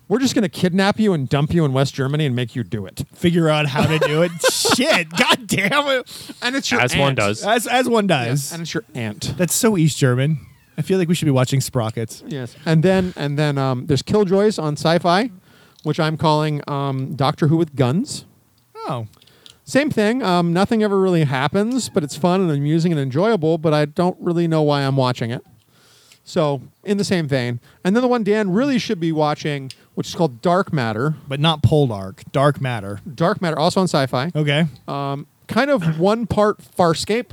We're 0.08 0.18
just 0.18 0.34
going 0.34 0.42
to 0.42 0.48
kidnap 0.48 0.98
you 0.98 1.12
and 1.12 1.28
dump 1.28 1.54
you 1.54 1.64
in 1.64 1.72
West 1.72 1.94
Germany 1.94 2.26
and 2.26 2.34
make 2.34 2.56
you 2.56 2.64
do 2.64 2.84
it." 2.86 3.04
Figure 3.14 3.48
out 3.48 3.66
how 3.66 3.86
to 3.86 3.98
do 4.00 4.22
it. 4.22 4.32
Shit. 4.76 5.08
God 5.10 5.46
damn 5.46 5.86
it. 5.88 6.32
And 6.42 6.56
it's 6.56 6.70
your 6.70 6.80
As 6.80 6.96
one 6.96 7.10
aunt. 7.10 7.18
does. 7.18 7.44
As 7.44 7.66
as 7.68 7.88
one 7.88 8.08
Yes, 8.08 8.26
does. 8.28 8.52
and 8.52 8.62
it's 8.62 8.74
your 8.74 8.84
aunt. 8.94 9.34
That's 9.36 9.54
so 9.54 9.76
East 9.76 9.98
German. 9.98 10.40
I 10.78 10.82
feel 10.82 10.98
like 10.98 11.08
we 11.08 11.14
should 11.14 11.26
be 11.26 11.30
watching 11.30 11.60
Sprockets. 11.60 12.24
Yes, 12.26 12.56
and 12.64 12.82
then 12.82 13.12
and 13.16 13.38
then 13.38 13.58
um, 13.58 13.86
there's 13.86 14.02
Killjoys 14.02 14.58
on 14.58 14.74
Sci-Fi, 14.78 15.30
which 15.82 16.00
I'm 16.00 16.16
calling 16.16 16.62
um, 16.68 17.14
Doctor 17.14 17.48
Who 17.48 17.56
with 17.56 17.74
guns. 17.74 18.24
Oh. 18.74 19.06
Same 19.64 19.90
thing. 19.90 20.22
Um, 20.22 20.52
nothing 20.52 20.82
ever 20.82 20.98
really 20.98 21.24
happens, 21.24 21.88
but 21.88 22.02
it's 22.02 22.16
fun 22.16 22.40
and 22.40 22.50
amusing 22.50 22.92
and 22.92 23.00
enjoyable. 23.00 23.56
But 23.56 23.72
I 23.72 23.84
don't 23.84 24.16
really 24.20 24.48
know 24.48 24.62
why 24.62 24.82
I'm 24.82 24.96
watching 24.96 25.30
it. 25.30 25.44
So 26.24 26.62
in 26.84 26.96
the 26.96 27.04
same 27.04 27.26
vein, 27.26 27.60
and 27.84 27.94
then 27.94 28.02
the 28.02 28.08
one 28.08 28.24
Dan 28.24 28.52
really 28.52 28.78
should 28.78 29.00
be 29.00 29.12
watching, 29.12 29.72
which 29.94 30.08
is 30.08 30.14
called 30.14 30.42
Dark 30.42 30.72
Matter. 30.72 31.14
But 31.26 31.40
not 31.40 31.62
Poldark. 31.62 32.30
Dark 32.32 32.60
Matter. 32.60 33.00
Dark 33.14 33.40
Matter, 33.40 33.58
also 33.58 33.80
on 33.80 33.88
Sci-Fi. 33.88 34.32
Okay. 34.34 34.66
Um, 34.86 35.26
Kind 35.48 35.68
of 35.68 35.98
one 35.98 36.28
part 36.28 36.58
Farscape, 36.58 37.32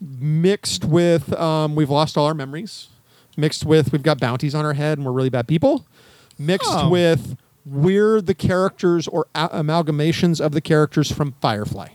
mixed 0.00 0.84
with 0.84 1.32
um, 1.34 1.76
we've 1.76 1.88
lost 1.88 2.18
all 2.18 2.26
our 2.26 2.34
memories, 2.34 2.88
mixed 3.36 3.64
with 3.64 3.92
we've 3.92 4.02
got 4.02 4.18
bounties 4.18 4.56
on 4.56 4.64
our 4.64 4.72
head 4.72 4.98
and 4.98 5.06
we're 5.06 5.12
really 5.12 5.28
bad 5.30 5.46
people, 5.46 5.86
mixed 6.40 6.68
Oh. 6.72 6.88
with 6.88 7.36
we're 7.66 8.20
the 8.20 8.34
characters 8.34 9.06
or 9.06 9.26
a- 9.34 9.48
amalgamations 9.50 10.40
of 10.40 10.52
the 10.52 10.60
characters 10.60 11.12
from 11.12 11.34
Firefly. 11.40 11.88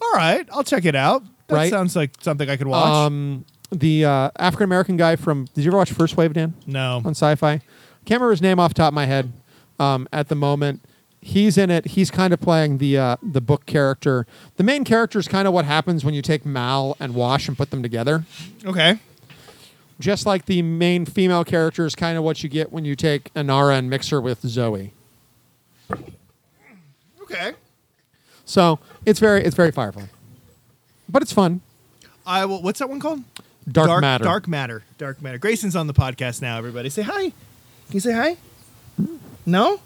All 0.00 0.12
right. 0.14 0.46
I'll 0.52 0.64
check 0.64 0.84
it 0.84 0.94
out. 0.96 1.22
That 1.48 1.54
Right. 1.54 1.70
sounds 1.70 1.94
like 1.96 2.10
something 2.20 2.50
I 2.50 2.56
could 2.56 2.66
watch. 2.66 2.86
Um, 2.88 3.44
the 3.70 4.04
uh, 4.04 4.30
African 4.38 4.64
American 4.64 4.96
guy 4.96 5.16
from. 5.16 5.46
Did 5.54 5.64
you 5.64 5.70
ever 5.70 5.78
watch 5.78 5.92
First 5.92 6.16
Wave, 6.16 6.32
Dan? 6.34 6.54
no. 6.66 7.00
On 7.04 7.12
Sci-Fi, 7.14 7.58
can't 7.58 8.20
remember 8.20 8.30
his 8.32 8.42
name 8.42 8.58
off 8.60 8.70
the 8.70 8.74
top 8.74 8.88
of 8.88 8.94
my 8.94 9.06
head 9.06 9.32
um, 9.78 10.06
at 10.12 10.28
the 10.28 10.34
moment. 10.34 10.82
he's 11.24 11.56
in 11.56 11.70
it. 11.70 11.86
He's 11.86 12.10
kind 12.10 12.34
of 12.34 12.40
playing 12.40 12.78
the 12.78 12.98
uh, 12.98 13.16
the 13.22 13.40
book 13.40 13.64
character. 13.64 14.26
The 14.56 14.64
main 14.64 14.82
character 14.84 15.18
is 15.20 15.28
kind 15.28 15.46
of 15.46 15.54
what 15.54 15.64
happens 15.64 16.04
when 16.04 16.14
you 16.14 16.20
take 16.22 16.44
Mal 16.44 16.96
and 16.98 17.14
Wash 17.14 17.46
and 17.48 17.56
put 17.56 17.70
them 17.70 17.80
together. 17.82 18.24
Okay. 18.64 18.98
Just 20.02 20.26
like 20.26 20.46
the 20.46 20.62
main 20.62 21.06
female 21.06 21.44
character 21.44 21.86
is 21.86 21.94
kind 21.94 22.18
of 22.18 22.24
what 22.24 22.42
you 22.42 22.48
get 22.48 22.72
when 22.72 22.84
you 22.84 22.96
take 22.96 23.32
Inara 23.34 23.78
and 23.78 23.88
mix 23.88 24.08
her 24.08 24.20
with 24.20 24.40
Zoe. 24.40 24.92
Okay. 27.22 27.52
So 28.44 28.80
it's 29.06 29.20
very 29.20 29.44
it's 29.44 29.54
very 29.54 29.70
Firefly, 29.70 30.06
but 31.08 31.22
it's 31.22 31.32
fun. 31.32 31.60
I 32.26 32.44
will. 32.46 32.60
What's 32.60 32.80
that 32.80 32.90
one 32.90 32.98
called? 32.98 33.22
Dark, 33.70 34.00
Matter. 34.00 34.24
Dark 34.24 34.48
Matter. 34.48 34.82
Dark 34.98 35.22
Matter. 35.22 35.38
Grayson's 35.38 35.76
on 35.76 35.86
the 35.86 35.94
podcast 35.94 36.42
now. 36.42 36.58
Everybody, 36.58 36.90
say 36.90 37.02
hi. 37.02 37.22
Can 37.22 37.32
you 37.92 38.00
say 38.00 38.12
hi? 38.12 38.36
No. 39.46 39.80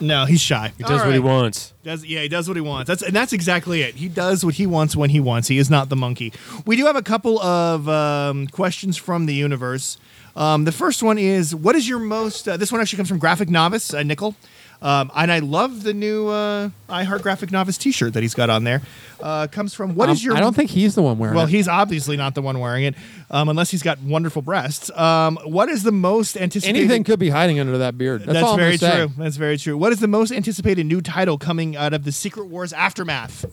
No, 0.00 0.24
he's 0.24 0.40
shy. 0.40 0.72
He 0.78 0.84
does 0.84 1.04
what 1.04 1.12
he 1.12 1.18
wants. 1.18 1.74
Does 1.84 2.04
yeah, 2.04 2.22
he 2.22 2.28
does 2.28 2.48
what 2.48 2.56
he 2.56 2.60
wants. 2.60 2.88
That's 2.88 3.02
and 3.02 3.14
that's 3.14 3.32
exactly 3.32 3.82
it. 3.82 3.94
He 3.96 4.08
does 4.08 4.44
what 4.44 4.54
he 4.54 4.66
wants 4.66 4.96
when 4.96 5.10
he 5.10 5.20
wants. 5.20 5.48
He 5.48 5.58
is 5.58 5.68
not 5.68 5.88
the 5.88 5.96
monkey. 5.96 6.32
We 6.64 6.76
do 6.76 6.86
have 6.86 6.96
a 6.96 7.02
couple 7.02 7.40
of 7.40 7.88
um, 7.88 8.46
questions 8.48 8.96
from 8.96 9.26
the 9.26 9.34
universe. 9.34 9.98
Um, 10.36 10.64
the 10.64 10.72
first 10.72 11.02
one 11.02 11.18
is, 11.18 11.54
what 11.54 11.74
is 11.76 11.88
your 11.88 11.98
most? 11.98 12.48
Uh, 12.48 12.56
this 12.56 12.70
one 12.70 12.80
actually 12.80 12.98
comes 12.98 13.08
from 13.08 13.18
Graphic 13.18 13.50
Novice, 13.50 13.92
uh, 13.92 14.02
Nickel, 14.02 14.34
um, 14.82 15.10
and 15.14 15.30
I 15.30 15.40
love 15.40 15.82
the 15.82 15.92
new 15.94 16.28
uh, 16.28 16.70
I 16.88 17.04
Heart 17.04 17.22
Graphic 17.22 17.50
Novice 17.52 17.76
T-shirt 17.78 18.12
that 18.14 18.22
he's 18.22 18.34
got 18.34 18.48
on 18.50 18.64
there. 18.64 18.82
Uh, 19.20 19.46
comes 19.46 19.74
from 19.74 19.94
what 19.94 20.08
Um, 20.08 20.14
is 20.14 20.24
your? 20.24 20.36
I 20.36 20.40
don't 20.40 20.54
think 20.56 20.70
he's 20.70 20.94
the 20.94 21.02
one 21.02 21.18
wearing 21.18 21.34
Well, 21.36 21.44
it. 21.46 21.50
he's 21.50 21.68
obviously 21.68 22.16
not 22.16 22.34
the 22.34 22.40
one 22.42 22.58
wearing 22.58 22.84
it, 22.84 22.94
um, 23.30 23.48
unless 23.50 23.70
he's 23.70 23.82
got 23.82 23.98
wonderful 24.00 24.40
breasts. 24.42 24.90
Um, 24.96 25.38
what 25.44 25.68
is 25.68 25.82
the 25.82 25.92
most 25.92 26.36
anticipated? 26.36 26.78
Anything 26.78 27.04
could 27.04 27.18
be 27.18 27.28
hiding 27.30 27.60
under 27.60 27.76
that 27.78 27.98
beard. 27.98 28.22
That's, 28.22 28.32
That's, 28.32 28.44
all 28.46 28.52
I'm 28.54 28.58
very 28.58 28.76
say. 28.78 28.96
true. 28.96 29.10
That's 29.18 29.36
very 29.36 29.58
true. 29.58 29.76
What 29.76 29.92
is 29.92 30.00
the 30.00 30.08
most 30.08 30.32
anticipated 30.32 30.86
new 30.86 31.00
title 31.02 31.36
coming 31.36 31.76
out 31.76 31.92
of 31.92 32.04
the 32.04 32.12
Secret 32.12 32.46
Wars 32.46 32.72
aftermath? 32.72 33.44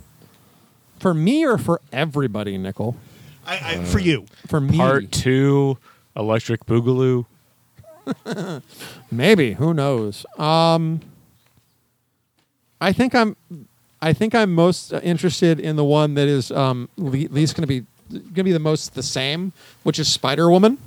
For 0.99 1.13
me 1.13 1.45
or 1.45 1.57
for 1.57 1.81
everybody, 1.91 2.57
Nickel? 2.57 2.95
I, 3.45 3.59
I, 3.79 3.83
for 3.85 3.99
you, 3.99 4.25
For 4.47 4.59
me, 4.59 4.77
Part 4.77 5.11
two, 5.11 5.77
Electric 6.15 6.65
Boogaloo. 6.65 7.25
maybe. 9.11 9.53
Who 9.53 9.73
knows? 9.73 10.25
Um, 10.37 11.01
I 12.79 12.93
think 12.93 13.15
I'm. 13.15 13.35
I 13.99 14.13
think 14.13 14.35
I'm 14.35 14.53
most 14.53 14.93
uh, 14.93 14.99
interested 15.01 15.59
in 15.59 15.75
the 15.75 15.83
one 15.83 16.13
that 16.13 16.27
is 16.27 16.51
um, 16.51 16.87
le- 16.97 17.27
least 17.29 17.55
going 17.55 17.63
to 17.63 17.67
be 17.67 17.85
going 18.11 18.33
to 18.35 18.43
be 18.43 18.51
the 18.51 18.59
most 18.59 18.93
the 18.93 19.03
same, 19.03 19.53
which 19.83 19.97
is 19.99 20.07
Spider 20.07 20.49
Woman. 20.51 20.77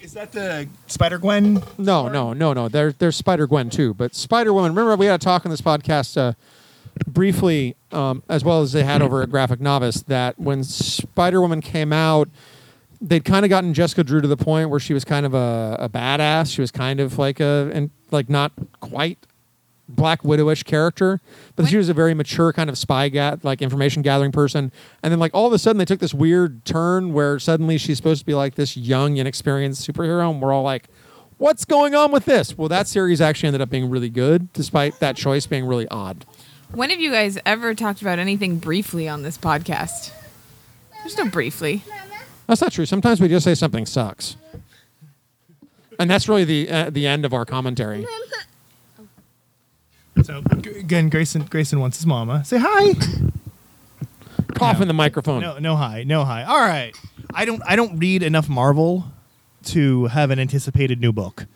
is 0.00 0.14
that 0.14 0.32
the 0.32 0.66
Spider 0.86 1.18
Gwen? 1.18 1.62
No, 1.76 2.08
no, 2.08 2.32
no, 2.32 2.52
no. 2.54 2.68
There, 2.68 2.92
there's 2.92 3.16
Spider 3.16 3.46
Gwen 3.46 3.68
too, 3.70 3.92
but 3.94 4.14
Spider 4.14 4.52
Woman. 4.52 4.74
Remember, 4.74 4.96
we 4.96 5.06
had 5.06 5.20
a 5.20 5.24
talk 5.24 5.44
on 5.44 5.50
this 5.50 5.60
podcast 5.60 6.16
uh, 6.16 6.32
briefly, 7.06 7.76
um, 7.92 8.22
as 8.28 8.42
well 8.42 8.62
as 8.62 8.72
they 8.72 8.84
had 8.84 9.02
over 9.02 9.22
at 9.22 9.30
Graphic 9.30 9.60
Novice, 9.60 10.02
that 10.04 10.38
when 10.38 10.64
Spider 10.64 11.40
Woman 11.42 11.60
came 11.60 11.92
out, 11.92 12.28
they'd 13.00 13.24
kind 13.24 13.44
of 13.44 13.50
gotten 13.50 13.74
Jessica 13.74 14.02
Drew 14.02 14.22
to 14.22 14.28
the 14.28 14.36
point 14.36 14.70
where 14.70 14.80
she 14.80 14.94
was 14.94 15.04
kind 15.04 15.26
of 15.26 15.34
a, 15.34 15.76
a 15.78 15.88
badass. 15.90 16.54
She 16.54 16.62
was 16.62 16.70
kind 16.70 17.00
of 17.00 17.18
like 17.18 17.38
a 17.38 17.70
and 17.74 17.90
like 18.10 18.30
not 18.30 18.52
quite 18.80 19.18
Black 19.94 20.22
Widowish 20.22 20.64
character, 20.64 21.20
but 21.54 21.66
she 21.68 21.76
was 21.76 21.88
a 21.88 21.94
very 21.94 22.14
mature 22.14 22.52
kind 22.52 22.70
of 22.70 22.78
spy 22.78 23.08
ga- 23.08 23.36
like 23.42 23.60
information 23.62 24.02
gathering 24.02 24.32
person. 24.32 24.72
And 25.02 25.12
then 25.12 25.18
like 25.18 25.32
all 25.34 25.46
of 25.46 25.52
a 25.52 25.58
sudden 25.58 25.78
they 25.78 25.84
took 25.84 26.00
this 26.00 26.14
weird 26.14 26.64
turn 26.64 27.12
where 27.12 27.38
suddenly 27.38 27.78
she's 27.78 27.96
supposed 27.98 28.20
to 28.20 28.26
be 28.26 28.34
like 28.34 28.54
this 28.54 28.76
young, 28.76 29.16
inexperienced 29.16 29.86
superhero, 29.86 30.30
and 30.30 30.40
we're 30.40 30.52
all 30.52 30.62
like, 30.62 30.88
"What's 31.38 31.64
going 31.64 31.94
on 31.94 32.10
with 32.10 32.24
this?" 32.24 32.56
Well, 32.56 32.68
that 32.68 32.88
series 32.88 33.20
actually 33.20 33.48
ended 33.48 33.60
up 33.60 33.70
being 33.70 33.90
really 33.90 34.10
good, 34.10 34.52
despite 34.52 34.98
that 35.00 35.16
choice 35.16 35.46
being 35.46 35.66
really 35.66 35.88
odd. 35.88 36.24
When 36.72 36.88
have 36.90 37.00
you 37.00 37.10
guys 37.10 37.38
ever 37.44 37.74
talked 37.74 38.00
about 38.00 38.18
anything 38.18 38.56
briefly 38.56 39.06
on 39.08 39.22
this 39.22 39.36
podcast? 39.36 40.10
There's 41.00 41.18
no 41.18 41.26
briefly. 41.28 41.84
That's 42.46 42.60
not 42.60 42.72
true. 42.72 42.86
Sometimes 42.86 43.20
we 43.20 43.28
just 43.28 43.44
say 43.44 43.54
something 43.54 43.86
sucks, 43.86 44.36
and 45.98 46.10
that's 46.10 46.28
really 46.28 46.44
the 46.44 46.70
uh, 46.70 46.90
the 46.90 47.06
end 47.06 47.24
of 47.24 47.34
our 47.34 47.44
commentary. 47.44 48.06
So 50.22 50.42
g- 50.60 50.70
again, 50.70 51.08
Grayson. 51.08 51.42
Grayson 51.44 51.80
wants 51.80 51.96
his 51.96 52.06
mama. 52.06 52.44
Say 52.44 52.58
hi. 52.60 52.94
Cough 54.54 54.76
No. 54.78 54.82
in 54.82 54.88
the 54.88 54.94
microphone. 54.94 55.40
No, 55.40 55.58
no 55.58 55.76
hi, 55.76 56.04
no 56.04 56.24
hi. 56.24 56.44
All 56.44 56.60
right. 56.60 56.94
I 57.34 57.44
don't. 57.44 57.62
I 57.66 57.76
don't 57.76 57.98
read 57.98 58.22
enough 58.22 58.48
Marvel 58.48 59.04
to 59.64 60.06
have 60.06 60.30
an 60.30 60.38
anticipated 60.38 61.00
new 61.00 61.12
book. 61.12 61.46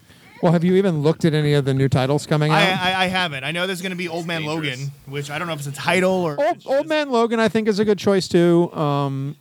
Well, 0.43 0.53
have 0.53 0.65
you 0.65 0.74
even 0.77 1.03
looked 1.03 1.24
at 1.24 1.33
any 1.35 1.55
of 1.55 1.65
the 1.65 1.74
new 1.74 1.89
titles 1.89 2.27
coming 2.27 2.53
out? 2.53 2.59
I, 2.59 2.93
I, 2.93 3.05
I 3.05 3.07
haven't. 3.07 3.43
I 3.45 3.53
know 3.53 3.66
there's 3.66 3.81
going 3.83 3.91
to 3.91 3.97
be 3.97 4.09
Old 4.09 4.27
Man 4.27 4.45
Logan, 4.45 4.78
which 5.07 5.31
I 5.31 5.39
don't 5.39 5.47
know 5.49 5.55
if 5.55 5.61
it's 5.61 5.69
a 5.69 5.73
title 5.73 6.12
or 6.12 6.37
Old, 6.41 6.62
Old 6.66 6.87
Man 6.89 7.11
Logan, 7.11 7.41
I 7.41 7.49
think, 7.49 7.69
is 7.69 7.78
a 7.78 7.85
good 7.85 7.99
choice 7.99 8.28
too. 8.28 8.70
Um, 8.73 9.37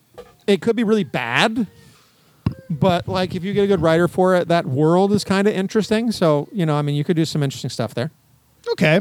it 0.48 0.62
could 0.62 0.76
be 0.76 0.84
really 0.84 1.04
bad, 1.04 1.68
but 2.70 3.08
like 3.08 3.36
if 3.36 3.44
you 3.44 3.54
get 3.54 3.64
a 3.64 3.68
good 3.68 3.82
writer 3.82 4.08
for 4.08 4.36
it, 4.36 4.48
that 4.48 4.66
world 4.66 5.12
is 5.12 5.24
kind 5.24 5.48
of 5.48 5.54
interesting. 5.54 6.12
So 6.12 6.48
you 6.52 6.66
know, 6.66 6.76
I 6.76 6.82
mean, 6.82 6.96
you 6.96 7.04
could 7.04 7.16
do 7.18 7.26
some 7.26 7.44
interesting 7.44 7.70
stuff 7.70 7.94
there. 7.94 8.12
Okay. 8.72 9.00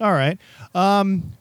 All 0.00 0.12
right. 0.12 0.38
Um, 0.74 1.32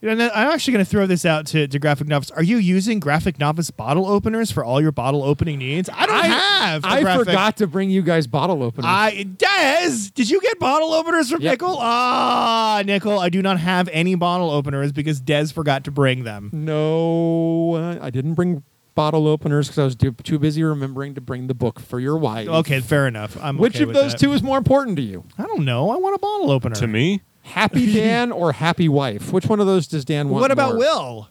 and 0.00 0.20
then 0.20 0.30
I'm 0.32 0.48
actually 0.52 0.74
going 0.74 0.84
to 0.84 0.90
throw 0.90 1.06
this 1.06 1.24
out 1.26 1.46
to, 1.48 1.66
to 1.66 1.78
Graphic 1.80 2.06
Novice. 2.06 2.30
Are 2.30 2.42
you 2.42 2.56
using 2.58 3.00
Graphic 3.00 3.38
Novice 3.40 3.72
bottle 3.72 4.06
openers 4.06 4.50
for 4.52 4.64
all 4.64 4.80
your 4.80 4.92
bottle 4.92 5.24
opening 5.24 5.58
needs? 5.58 5.90
I 5.92 6.06
don't 6.06 6.24
have. 6.24 6.84
I 6.84 7.02
graphic- 7.02 7.26
forgot 7.26 7.56
to 7.56 7.66
bring 7.66 7.90
you 7.90 8.02
guys 8.02 8.28
bottle 8.28 8.62
openers. 8.62 8.88
I 8.88 9.24
Des, 9.24 10.10
did 10.14 10.30
you 10.30 10.40
get 10.40 10.60
bottle 10.60 10.92
openers 10.94 11.30
from 11.30 11.42
Yep. 11.42 11.50
Nickel? 11.54 11.76
Ah, 11.80 12.80
Nickel, 12.86 13.18
I 13.18 13.28
do 13.28 13.42
not 13.42 13.58
have 13.58 13.88
any 13.92 14.14
bottle 14.14 14.50
openers 14.50 14.92
because 14.92 15.20
Des 15.20 15.48
forgot 15.48 15.82
to 15.84 15.90
bring 15.90 16.22
them. 16.22 16.50
no, 16.52 17.74
uh, 17.74 17.98
I 18.00 18.10
didn't 18.10 18.34
bring 18.34 18.62
bottle 18.98 19.28
openers 19.28 19.68
because 19.68 19.78
I 19.78 19.84
was 19.84 19.94
too, 19.94 20.10
too 20.10 20.40
busy 20.40 20.64
remembering 20.64 21.14
to 21.14 21.20
bring 21.20 21.46
the 21.46 21.54
book 21.54 21.78
for 21.78 22.00
your 22.00 22.18
wife. 22.18 22.48
Okay, 22.48 22.80
fair 22.80 23.06
enough. 23.06 23.36
I'm 23.40 23.56
Which 23.56 23.76
okay 23.76 23.84
of 23.84 23.90
with 23.90 23.96
those 23.96 24.10
that. 24.10 24.18
two 24.18 24.32
is 24.32 24.42
more 24.42 24.58
important 24.58 24.96
to 24.96 25.02
you? 25.04 25.22
I 25.38 25.44
don't 25.44 25.64
know. 25.64 25.90
I 25.90 25.96
want 25.98 26.16
a 26.16 26.18
bottle 26.18 26.50
opener. 26.50 26.74
To 26.74 26.88
me, 26.88 27.22
Happy 27.42 27.92
Dan 27.94 28.32
or 28.32 28.50
Happy 28.50 28.88
Wife? 28.88 29.32
Which 29.32 29.46
one 29.46 29.60
of 29.60 29.68
those 29.68 29.86
does 29.86 30.04
Dan 30.04 30.30
want? 30.30 30.40
What 30.40 30.50
about 30.50 30.70
more? 30.70 30.78
Will? 30.78 31.28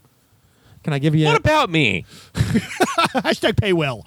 Can 0.85 0.94
I 0.94 0.99
give 0.99 1.14
you? 1.14 1.26
what 1.26 1.35
a, 1.35 1.39
about 1.39 1.69
me? 1.69 2.06
Hashtag 2.35 3.57
pay 3.57 3.73
Will. 3.73 4.06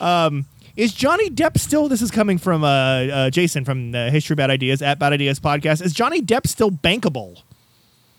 um, 0.00 0.46
is 0.76 0.94
Johnny 0.94 1.30
Depp 1.30 1.58
still? 1.58 1.88
This 1.88 2.00
is 2.00 2.12
coming 2.12 2.38
from 2.38 2.62
uh, 2.62 2.68
uh, 2.68 3.30
Jason 3.30 3.64
from 3.64 3.90
the 3.90 4.08
History 4.08 4.36
Bad 4.36 4.50
Ideas 4.50 4.82
at 4.82 5.00
Bad 5.00 5.12
Ideas 5.12 5.40
Podcast. 5.40 5.84
Is 5.84 5.92
Johnny 5.92 6.22
Depp 6.22 6.46
still 6.46 6.70
bankable? 6.70 7.42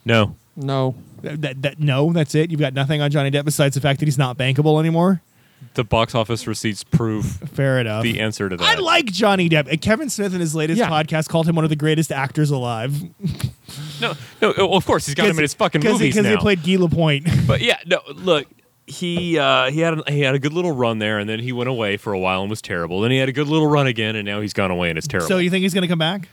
No. 0.03 0.35
No. 0.55 0.95
That, 1.21 1.41
that, 1.41 1.61
that- 1.63 1.79
no, 1.79 2.11
that's 2.13 2.35
it. 2.35 2.51
You've 2.51 2.59
got 2.59 2.73
nothing 2.73 3.01
on 3.01 3.09
Johnny 3.11 3.31
Depp 3.31 3.45
besides 3.45 3.75
the 3.75 3.81
fact 3.81 3.99
that 3.99 4.05
he's 4.05 4.17
not 4.17 4.37
bankable 4.37 4.79
anymore. 4.79 5.21
The 5.73 5.83
box 5.83 6.13
office 6.15 6.47
receipts 6.47 6.83
prove 6.83 7.25
Fair 7.25 7.79
enough. 7.79 8.03
the 8.03 8.19
answer 8.19 8.47
to 8.47 8.55
that. 8.57 8.63
I 8.63 8.75
like 8.79 9.05
Johnny 9.07 9.49
Depp. 9.49 9.67
And 9.69 9.81
Kevin 9.81 10.09
Smith 10.09 10.33
in 10.33 10.39
his 10.39 10.53
latest 10.55 10.79
Yeah. 10.79 10.89
podcast 10.89 11.27
called 11.27 11.47
him 11.47 11.55
one 11.55 11.63
of 11.65 11.69
the 11.69 11.75
greatest 11.75 12.11
actors 12.11 12.51
alive. 12.51 12.93
no, 14.01 14.13
no. 14.41 14.53
oh, 14.57 14.75
Of 14.77 14.85
course, 14.85 15.05
he's 15.05 15.15
got 15.15 15.27
him 15.27 15.37
in 15.37 15.41
his 15.41 15.53
fucking 15.55 15.81
movies 15.83 16.13
Because 16.13 16.23
now. 16.23 16.31
he 16.31 16.37
played 16.37 16.63
Guy 16.63 16.75
Lapointe. 16.77 17.27
But 17.47 17.61
yeah, 17.61 17.77
no. 17.85 17.99
Look, 18.13 18.47
he 18.87 19.37
uh, 19.39 19.71
he 19.71 19.79
had 19.79 19.99
a, 19.99 20.11
he 20.11 20.21
had 20.21 20.35
a 20.35 20.39
good 20.39 20.53
little 20.53 20.71
run 20.71 20.99
there, 20.99 21.17
and 21.19 21.27
then 21.29 21.39
he 21.39 21.51
went 21.51 21.69
away 21.69 21.97
for 21.97 22.13
a 22.13 22.19
while 22.19 22.41
and 22.41 22.49
was 22.49 22.61
terrible. 22.61 23.01
Then 23.01 23.11
he 23.11 23.17
had 23.17 23.29
a 23.29 23.33
good 23.33 23.47
little 23.47 23.67
run 23.67 23.87
again, 23.87 24.15
and 24.15 24.25
now 24.25 24.41
he's 24.41 24.53
gone 24.53 24.71
away 24.71 24.89
and 24.89 24.97
it's 24.97 25.07
terrible. 25.07 25.27
so 25.27 25.37
you 25.39 25.49
think 25.49 25.63
he's 25.63 25.73
going 25.73 25.81
to 25.81 25.87
come 25.87 25.99
back? 25.99 26.27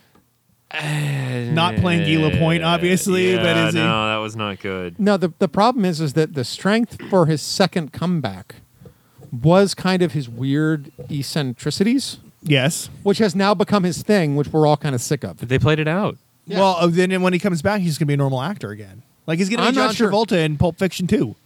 Not 0.75 1.77
playing 1.77 2.03
Guy 2.03 2.23
Lapointe, 2.23 2.63
obviously, 2.65 3.33
yeah, 3.33 3.43
but 3.43 3.57
is 3.69 3.75
he? 3.75 3.81
no, 3.81 4.07
that 4.09 4.17
was 4.17 4.35
not 4.37 4.59
good. 4.61 4.99
No, 4.99 5.17
the 5.17 5.33
the 5.39 5.49
problem 5.49 5.85
is 5.85 6.01
is 6.01 6.15
that 6.15 6.35
the 6.35 6.45
strength 6.45 6.99
for 7.11 7.27
his 7.27 7.43
second 7.43 7.93
comeback 7.93 8.57
was 9.31 9.75
kind 9.75 10.03
of 10.03 10.13
his 10.13 10.29
weird 10.29 10.91
eccentricities, 11.11 12.19
Yes. 12.43 12.89
which 13.03 13.19
has 13.19 13.35
now 13.35 13.55
become 13.55 13.83
his 13.85 14.03
thing, 14.03 14.37
which 14.37 14.49
we're 14.49 14.67
all 14.67 14.77
kind 14.77 14.95
of 14.95 15.01
sick 15.01 15.25
of. 15.25 15.47
They 15.49 15.59
played 15.59 15.79
it 15.79 15.89
out. 15.89 16.17
Yeah. 16.47 16.59
Well, 16.59 16.89
then 16.89 17.23
when 17.23 17.33
he 17.33 17.39
comes 17.39 17.63
back, 17.63 17.81
he's 17.81 17.97
going 17.99 18.07
to 18.07 18.11
be 18.11 18.15
a 18.15 18.17
normal 18.19 18.43
actor 18.43 18.71
again. 18.71 19.03
Like 19.27 19.39
he's 19.39 19.49
going 19.49 19.59
to 19.59 19.63
be 19.63 19.69
I'm 19.69 19.75
John 19.75 19.87
not 19.87 19.95
sure. 19.95 20.11
Travolta 20.11 20.45
in 20.45 20.57
Pulp 20.59 20.79
Fiction 20.79 21.07
too. 21.07 21.37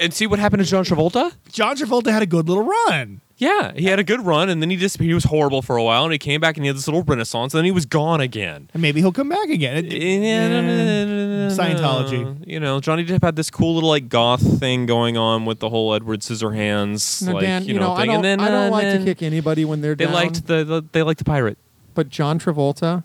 And 0.00 0.12
see 0.12 0.26
what 0.26 0.38
happened 0.38 0.62
to 0.62 0.68
John 0.68 0.84
Travolta? 0.84 1.32
John 1.52 1.76
Travolta 1.76 2.10
had 2.10 2.22
a 2.22 2.26
good 2.26 2.48
little 2.48 2.64
run. 2.64 3.20
Yeah, 3.36 3.72
he 3.74 3.86
had 3.86 3.98
a 3.98 4.04
good 4.04 4.20
run, 4.20 4.48
and 4.48 4.62
then 4.62 4.70
he 4.70 4.76
just 4.76 4.98
he 5.00 5.12
was 5.12 5.24
horrible 5.24 5.60
for 5.60 5.76
a 5.76 5.82
while, 5.82 6.04
and 6.04 6.12
he 6.12 6.18
came 6.18 6.40
back 6.40 6.56
and 6.56 6.64
he 6.64 6.68
had 6.68 6.76
this 6.76 6.86
little 6.86 7.02
renaissance, 7.02 7.52
and 7.52 7.58
then 7.58 7.64
he 7.64 7.72
was 7.72 7.84
gone 7.84 8.20
again. 8.20 8.70
And 8.72 8.80
maybe 8.80 9.00
he'll 9.00 9.12
come 9.12 9.28
back 9.28 9.48
again. 9.48 9.76
It- 9.84 9.92
Yeah, 9.92 11.48
Scientology. 11.50 12.46
You 12.46 12.60
know, 12.60 12.80
Johnny 12.80 13.04
Depp 13.04 13.22
had 13.22 13.36
this 13.36 13.50
cool 13.50 13.74
little 13.74 13.88
like 13.88 14.08
goth 14.08 14.60
thing 14.60 14.86
going 14.86 15.16
on 15.16 15.44
with 15.44 15.58
the 15.58 15.68
whole 15.68 15.94
Edward 15.94 16.20
Scissorhands, 16.20 17.26
No, 17.26 17.32
like 17.34 17.42
Dan, 17.42 17.64
you 17.64 17.74
know, 17.74 17.92
I 17.92 18.00
thing. 18.02 18.06
don't, 18.06 18.14
and 18.16 18.24
then 18.24 18.40
I 18.40 18.48
don't 18.48 18.68
uh, 18.68 18.70
like 18.70 18.84
to 18.84 18.90
then 18.98 19.04
kick 19.04 19.22
anybody 19.22 19.64
when 19.64 19.80
they're 19.80 19.94
They 19.96 20.04
down. 20.04 20.14
liked 20.14 20.46
the, 20.46 20.64
the 20.64 20.84
they 20.92 21.02
liked 21.02 21.18
the 21.18 21.24
pirate. 21.24 21.58
but 21.94 22.08
John 22.08 22.38
Travolta, 22.38 23.02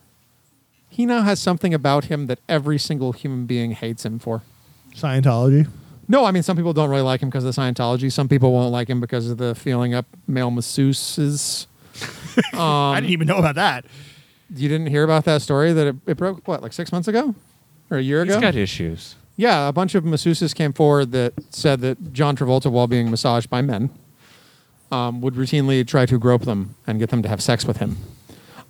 he 0.90 1.06
now 1.06 1.22
has 1.24 1.40
something 1.40 1.74
about 1.74 2.06
him 2.06 2.28
that 2.28 2.40
every 2.48 2.78
single 2.78 3.14
human 3.14 3.46
being 3.46 3.72
hates 3.72 4.06
him 4.06 4.20
for. 4.20 4.44
Scientology. 4.96 5.68
No, 6.12 6.26
I 6.26 6.32
mean 6.32 6.42
some 6.44 6.58
people 6.58 6.74
don't 6.74 6.90
really 6.90 7.04
like 7.04 7.22
him 7.22 7.30
because 7.30 7.46
of 7.46 7.56
the 7.56 7.62
Scientology. 7.62 8.12
Some 8.12 8.28
people 8.28 8.52
won't 8.52 8.72
like 8.72 8.90
him 8.90 9.00
because 9.00 9.30
of 9.30 9.38
the 9.38 9.54
feeling 9.54 9.94
up 9.94 10.08
male 10.28 10.50
masseuses. 10.52 11.68
I 12.54 13.00
didn't 13.00 13.12
even 13.12 13.28
know 13.28 13.38
about 13.38 13.56
that. 13.56 13.86
You 14.54 14.68
didn't 14.68 14.88
hear 14.88 15.04
about 15.04 15.26
that 15.26 15.44
story 15.44 15.72
that 15.72 15.86
it, 15.88 15.96
it 16.08 16.18
broke 16.18 16.48
what 16.48 16.64
like 16.64 16.74
six 16.74 16.92
months 16.92 17.08
ago 17.08 17.36
or 17.92 17.98
a 17.98 18.02
year 18.02 18.26
He's 18.26 18.34
ago? 18.34 18.42
got 18.42 18.56
issues. 18.56 19.16
Yeah, 19.38 19.68
a 19.70 19.72
bunch 19.72 19.94
of 19.96 20.04
masseuses 20.04 20.54
came 20.54 20.74
forward 20.74 21.12
that 21.12 21.34
said 21.52 21.80
that 21.82 22.12
John 22.12 22.36
Travolta, 22.36 22.70
while 22.72 22.88
being 22.88 23.10
massaged 23.10 23.50
by 23.50 23.62
men, 23.62 23.90
um, 24.92 25.22
would 25.22 25.36
routinely 25.36 25.88
try 25.88 26.06
to 26.08 26.18
grope 26.18 26.42
them 26.42 26.76
and 26.88 27.00
get 27.00 27.10
them 27.10 27.22
to 27.22 27.30
have 27.30 27.42
sex 27.42 27.64
with 27.66 27.78
him. 27.78 27.98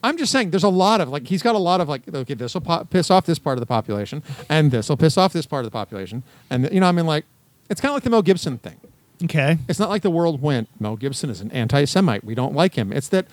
I'm 0.03 0.17
just 0.17 0.31
saying, 0.31 0.51
there's 0.51 0.63
a 0.63 0.69
lot 0.69 1.01
of 1.01 1.09
like 1.09 1.27
he's 1.27 1.41
got 1.41 1.55
a 1.55 1.59
lot 1.59 1.81
of 1.81 1.89
like 1.89 2.01
okay, 2.13 2.34
this 2.34 2.53
will 2.53 2.61
po- 2.61 2.85
piss 2.85 3.11
off 3.11 3.26
this 3.26 3.39
part 3.39 3.57
of 3.57 3.59
the 3.59 3.65
population, 3.65 4.23
and 4.49 4.71
this 4.71 4.89
will 4.89 4.97
piss 4.97 5.17
off 5.17 5.34
this 5.34 5.45
part 5.45 5.65
of 5.65 5.71
the 5.71 5.76
population, 5.76 6.23
and 6.49 6.69
you 6.71 6.80
know, 6.80 6.88
I 6.88 6.91
mean, 6.91 7.05
like 7.05 7.26
it's 7.69 7.81
kind 7.81 7.91
of 7.91 7.95
like 7.95 8.03
the 8.03 8.09
Mel 8.09 8.21
Gibson 8.21 8.57
thing. 8.57 8.80
Okay. 9.23 9.57
It's 9.67 9.80
not 9.80 9.89
like 9.89 10.01
the 10.01 10.09
world 10.09 10.41
went, 10.41 10.69
Mel 10.80 10.95
Gibson 10.95 11.30
is 11.30 11.41
an 11.41 11.51
anti-Semite. 11.51 12.23
We 12.23 12.35
don't 12.35 12.55
like 12.55 12.76
him. 12.76 12.93
It's 12.93 13.09
that 13.09 13.26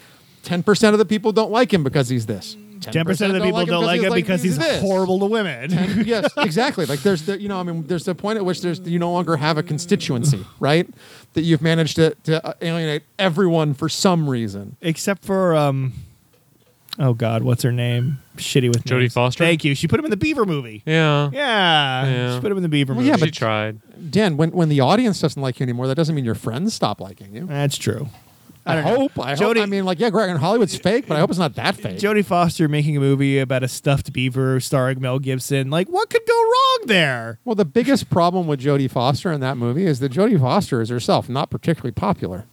10% 0.43 0.93
of 0.93 0.99
the 0.99 1.05
people 1.05 1.31
don't 1.33 1.53
like 1.53 1.73
him 1.73 1.85
because 1.85 2.09
he's 2.09 2.27
this. 2.27 2.57
Ten 2.81 3.07
percent 3.07 3.35
of 3.35 3.41
the 3.41 3.45
people 3.47 3.65
don't 3.65 3.85
like 3.85 4.03
him 4.03 4.13
because 4.13 4.43
he's 4.43 4.59
this. 4.59 4.83
horrible 4.83 5.19
to 5.21 5.27
women. 5.27 5.71
yes, 6.05 6.31
exactly. 6.37 6.85
Like 6.85 7.01
there's 7.01 7.23
the 7.23 7.41
you 7.41 7.49
know 7.49 7.59
I 7.59 7.63
mean 7.63 7.87
there's 7.87 8.05
the 8.05 8.15
point 8.15 8.37
at 8.37 8.45
which 8.45 8.61
there's 8.61 8.81
you 8.81 8.99
no 8.99 9.13
longer 9.13 9.37
have 9.37 9.57
a 9.57 9.63
constituency, 9.63 10.45
right? 10.61 10.87
That 11.33 11.43
you've 11.43 11.63
managed 11.63 11.97
to, 11.97 12.15
to 12.25 12.47
uh, 12.47 12.53
alienate 12.61 13.03
everyone 13.19 13.75
for 13.75 13.89
some 13.89 14.29
reason. 14.29 14.77
Except 14.83 15.25
for 15.25 15.57
um, 15.57 15.95
oh 16.99 17.15
God, 17.15 17.43
what's 17.43 17.63
her 17.63 17.73
name? 17.73 18.19
Shitty 18.37 18.69
with 18.69 18.85
Jodie 18.85 19.01
names. 19.01 19.15
Foster? 19.15 19.45
Thank 19.45 19.65
you. 19.65 19.75
She 19.75 19.89
put 19.89 19.99
him 19.99 20.05
in 20.05 20.11
the 20.11 20.17
Beaver 20.17 20.45
movie. 20.47 20.83
Yeah. 20.87 21.31
Yeah, 21.33 22.07
Yeah. 22.07 22.35
she 22.35 22.41
put 22.41 22.51
him 22.51 22.57
in 22.59 22.63
the 22.63 22.69
Beaver 22.69 22.93
Well, 22.93 23.01
movie. 23.01 23.09
yeah, 23.11 23.17
she 23.17 23.27
but- 23.27 23.35
tried. 23.35 23.81
Dan, 24.11 24.37
when 24.37 24.51
when 24.51 24.69
the 24.69 24.81
audience 24.81 25.21
doesn't 25.21 25.41
like 25.41 25.59
you 25.59 25.65
anymore, 25.65 25.87
that 25.89 25.95
doesn't 25.95 26.15
mean 26.15 26.25
your 26.25 26.35
friends 26.35 26.75
stop 26.75 27.01
liking 27.01 27.35
you. 27.35 27.47
that's 27.47 27.77
true. 27.79 28.09
I, 28.69 28.75
don't 28.75 28.85
know. 28.85 28.97
hope. 28.97 29.19
I 29.21 29.37
hope. 29.37 29.39
Jodie- 29.57 29.63
I 29.63 29.67
mean, 29.67 29.85
like, 29.85 30.01
yeah, 30.01 30.11
Greg, 30.11 30.29
and 30.29 30.41
Hollywood's 30.41 30.77
fake, 30.77 31.07
but 31.07 31.17
I 31.17 31.21
hope 31.21 31.31
it's 31.31 31.39
not 31.39 31.55
that 31.55 31.77
fake. 31.77 31.99
Jodie 31.99 32.25
Foster 32.25 32.67
making 32.69 32.97
a 32.97 33.01
movie 33.01 33.39
about 33.39 33.63
a 33.63 33.69
stuffed 33.69 34.13
beaver 34.13 34.59
starring 34.59 35.01
Mel 35.01 35.21
Gibson. 35.21 35.71
Like, 35.71 35.89
what 35.89 36.11
could 36.11 36.23
go 36.27 36.35
wrong 36.43 36.79
there? 36.87 37.39
well, 37.45 37.55
the 37.55 37.65
biggest 37.65 38.11
problem 38.11 38.49
with 38.49 38.61
Jodie 38.61 38.91
Foster 38.91 39.31
in 39.31 39.41
that 39.41 39.57
movie 39.57 39.87
is 39.87 40.01
that 40.01 40.11
Jodie 40.11 40.41
Foster 40.41 40.81
is 40.81 40.89
herself 40.89 41.29
not 41.29 41.49
particularly 41.49 41.93
popular. 41.93 42.47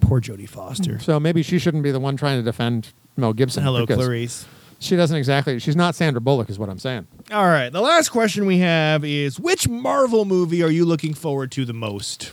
Poor 0.00 0.20
Jodie 0.20 0.48
Foster. 0.48 0.98
So 0.98 1.20
maybe 1.20 1.42
she 1.42 1.58
shouldn't 1.58 1.82
be 1.82 1.90
the 1.90 2.00
one 2.00 2.16
trying 2.16 2.38
to 2.38 2.42
defend 2.42 2.92
Mel 3.16 3.32
Gibson. 3.32 3.62
Hello, 3.62 3.86
because 3.86 3.96
Clarice. 4.04 4.46
She 4.78 4.96
doesn't 4.96 5.16
exactly. 5.16 5.58
She's 5.58 5.76
not 5.76 5.94
Sandra 5.94 6.20
Bullock, 6.22 6.48
is 6.48 6.58
what 6.58 6.68
I'm 6.70 6.78
saying. 6.78 7.06
All 7.30 7.44
right. 7.46 7.68
The 7.70 7.82
last 7.82 8.08
question 8.08 8.46
we 8.46 8.58
have 8.58 9.04
is 9.04 9.38
which 9.38 9.68
Marvel 9.68 10.24
movie 10.24 10.62
are 10.62 10.70
you 10.70 10.84
looking 10.86 11.12
forward 11.12 11.52
to 11.52 11.64
the 11.66 11.74
most? 11.74 12.32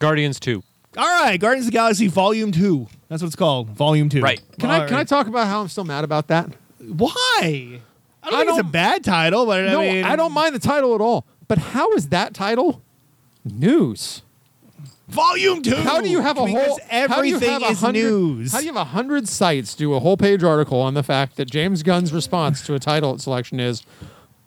Guardians 0.00 0.40
2. 0.40 0.62
All 0.96 1.22
right, 1.22 1.38
Guardians 1.38 1.66
of 1.66 1.72
the 1.72 1.76
Galaxy 1.76 2.06
Volume 2.08 2.52
2. 2.52 2.86
That's 3.08 3.22
what 3.22 3.26
it's 3.28 3.36
called. 3.36 3.68
Volume 3.70 4.08
2. 4.08 4.20
Right. 4.20 4.40
Can 4.58 4.70
I 4.70 4.80
All 4.80 4.86
can 4.86 4.94
I 4.94 4.98
right. 4.98 5.08
talk 5.08 5.26
about 5.26 5.46
how 5.48 5.60
I'm 5.60 5.68
still 5.68 5.84
mad 5.84 6.04
about 6.04 6.28
that? 6.28 6.50
Why? 6.80 7.10
I 7.42 8.30
don't 8.30 8.34
I 8.34 8.38
think 8.38 8.50
it's 8.50 8.58
a 8.58 8.62
don't- 8.62 8.72
bad 8.72 9.04
title, 9.04 9.46
but 9.46 9.64
no, 9.64 9.80
I 9.80 9.92
mean 9.92 10.04
I 10.04 10.16
don't 10.16 10.32
mind 10.32 10.54
the 10.54 10.58
title 10.60 10.94
at 10.94 11.00
all. 11.00 11.24
But 11.48 11.58
how 11.58 11.92
is 11.92 12.08
that 12.08 12.32
title 12.34 12.80
news? 13.44 14.22
Volume 15.14 15.62
2. 15.62 15.74
How 15.76 16.00
do 16.00 16.08
you 16.08 16.20
have 16.20 16.38
a 16.38 16.44
Because 16.44 16.66
whole? 16.66 16.78
how 17.08 17.22
do 17.22 17.28
you 17.28 17.36
everything 17.36 17.50
have 17.50 17.62
a 17.62 17.66
is 17.66 17.80
hundred- 17.80 18.00
news. 18.02 18.52
How 18.52 18.58
do 18.58 18.66
you 18.66 18.72
have 18.72 18.80
a 18.82 18.90
hundred 18.90 19.28
sites 19.28 19.74
do 19.74 19.94
a 19.94 20.00
whole 20.00 20.16
page 20.16 20.42
article 20.42 20.80
on 20.80 20.94
the 20.94 21.02
fact 21.02 21.36
that 21.36 21.46
James 21.50 21.82
Gunn's 21.82 22.12
response 22.12 22.64
to 22.66 22.74
a 22.74 22.78
title 22.78 23.16
selection 23.18 23.60
is, 23.60 23.82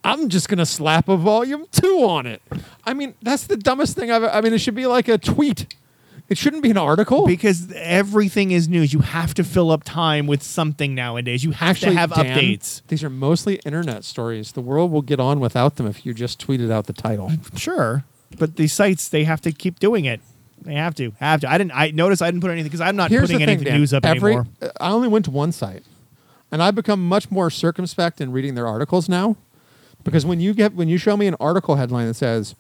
"I'm 0.04 0.28
just 0.30 0.50
gonna 0.50 0.66
slap 0.66 1.08
a 1.08 1.16
volume 1.18 1.66
two 1.72 2.04
on 2.04 2.26
it." 2.28 2.42
I 2.86 2.94
mean, 2.94 3.14
that's 3.22 3.48
the 3.48 3.58
dumbest 3.58 3.96
thing 3.96 4.12
I've. 4.12 4.24
I 4.26 4.42
mean, 4.42 4.54
it 4.54 4.60
should 4.60 4.76
be 4.76 4.86
like 4.88 5.08
a 5.08 5.18
tweet. 5.18 5.74
It 6.30 6.38
shouldn't 6.38 6.62
be 6.62 6.72
an 6.72 6.78
article. 6.78 7.26
because 7.26 7.72
everything 7.74 8.52
is 8.52 8.68
news. 8.68 8.92
You 8.92 9.00
have 9.00 9.34
to 9.36 9.46
fill 9.46 9.72
up 9.72 9.86
time 9.86 10.28
with 10.28 10.44
something 10.44 10.94
nowadays. 10.94 11.46
You 11.46 11.52
have 11.52 11.70
Actually, 11.78 11.94
to 11.94 12.00
have 12.00 12.14
Dan, 12.14 12.38
updates. 12.38 12.82
These 12.90 13.02
are 13.06 13.10
mostly 13.10 13.62
internet 13.66 14.04
stories. 14.04 14.52
The 14.52 14.60
world 14.60 14.92
will 14.92 15.02
get 15.02 15.22
on 15.22 15.40
without 15.40 15.78
them 15.78 15.88
if 15.88 16.06
you 16.06 16.14
just 16.14 16.46
tweeted 16.46 16.70
out 16.70 16.86
the 16.88 16.92
title. 16.92 17.32
Sure, 17.56 18.04
but 18.38 18.58
these 18.58 18.74
sites 18.74 19.08
they 19.08 19.24
have 19.24 19.40
to 19.40 19.54
keep 19.54 19.80
doing 19.80 20.04
it. 20.04 20.20
They 20.62 20.74
have 20.74 20.96
to. 20.96 21.12
Have 21.20 21.42
to. 21.42 21.52
I 21.52 21.58
didn't. 21.58 21.72
I 21.74 21.92
notice 21.92 22.22
I 22.22 22.28
didn't 22.30 22.42
put 22.42 22.52
anything 22.52 22.68
because 22.68 22.82
I'm 22.82 22.96
not 22.96 23.10
Here's 23.12 23.24
putting 23.30 23.40
the 23.40 23.46
thing, 23.46 23.56
any 23.58 23.64
Dan. 23.66 23.80
news 23.80 23.94
up 23.94 24.06
Every, 24.06 24.34
anymore. 24.34 24.48
Uh, 24.62 24.70
I 24.82 24.92
only 24.92 25.08
went 25.08 25.26
to 25.26 25.32
one 25.32 25.52
site, 25.52 25.84
and 26.52 26.62
I've 26.62 26.76
become 26.76 27.08
much 27.08 27.30
more 27.32 27.50
circumspect 27.50 28.20
in 28.20 28.32
reading 28.32 28.56
their 28.56 28.68
articles 28.68 29.08
now, 29.08 29.38
because 30.04 30.26
when 30.26 30.40
you 30.40 30.54
get 30.54 30.74
when 30.74 30.88
you 30.90 30.98
show 30.98 31.16
me 31.16 31.28
an 31.28 31.36
article 31.40 31.76
headline 31.76 32.08
that 32.08 32.16
says 32.16 32.56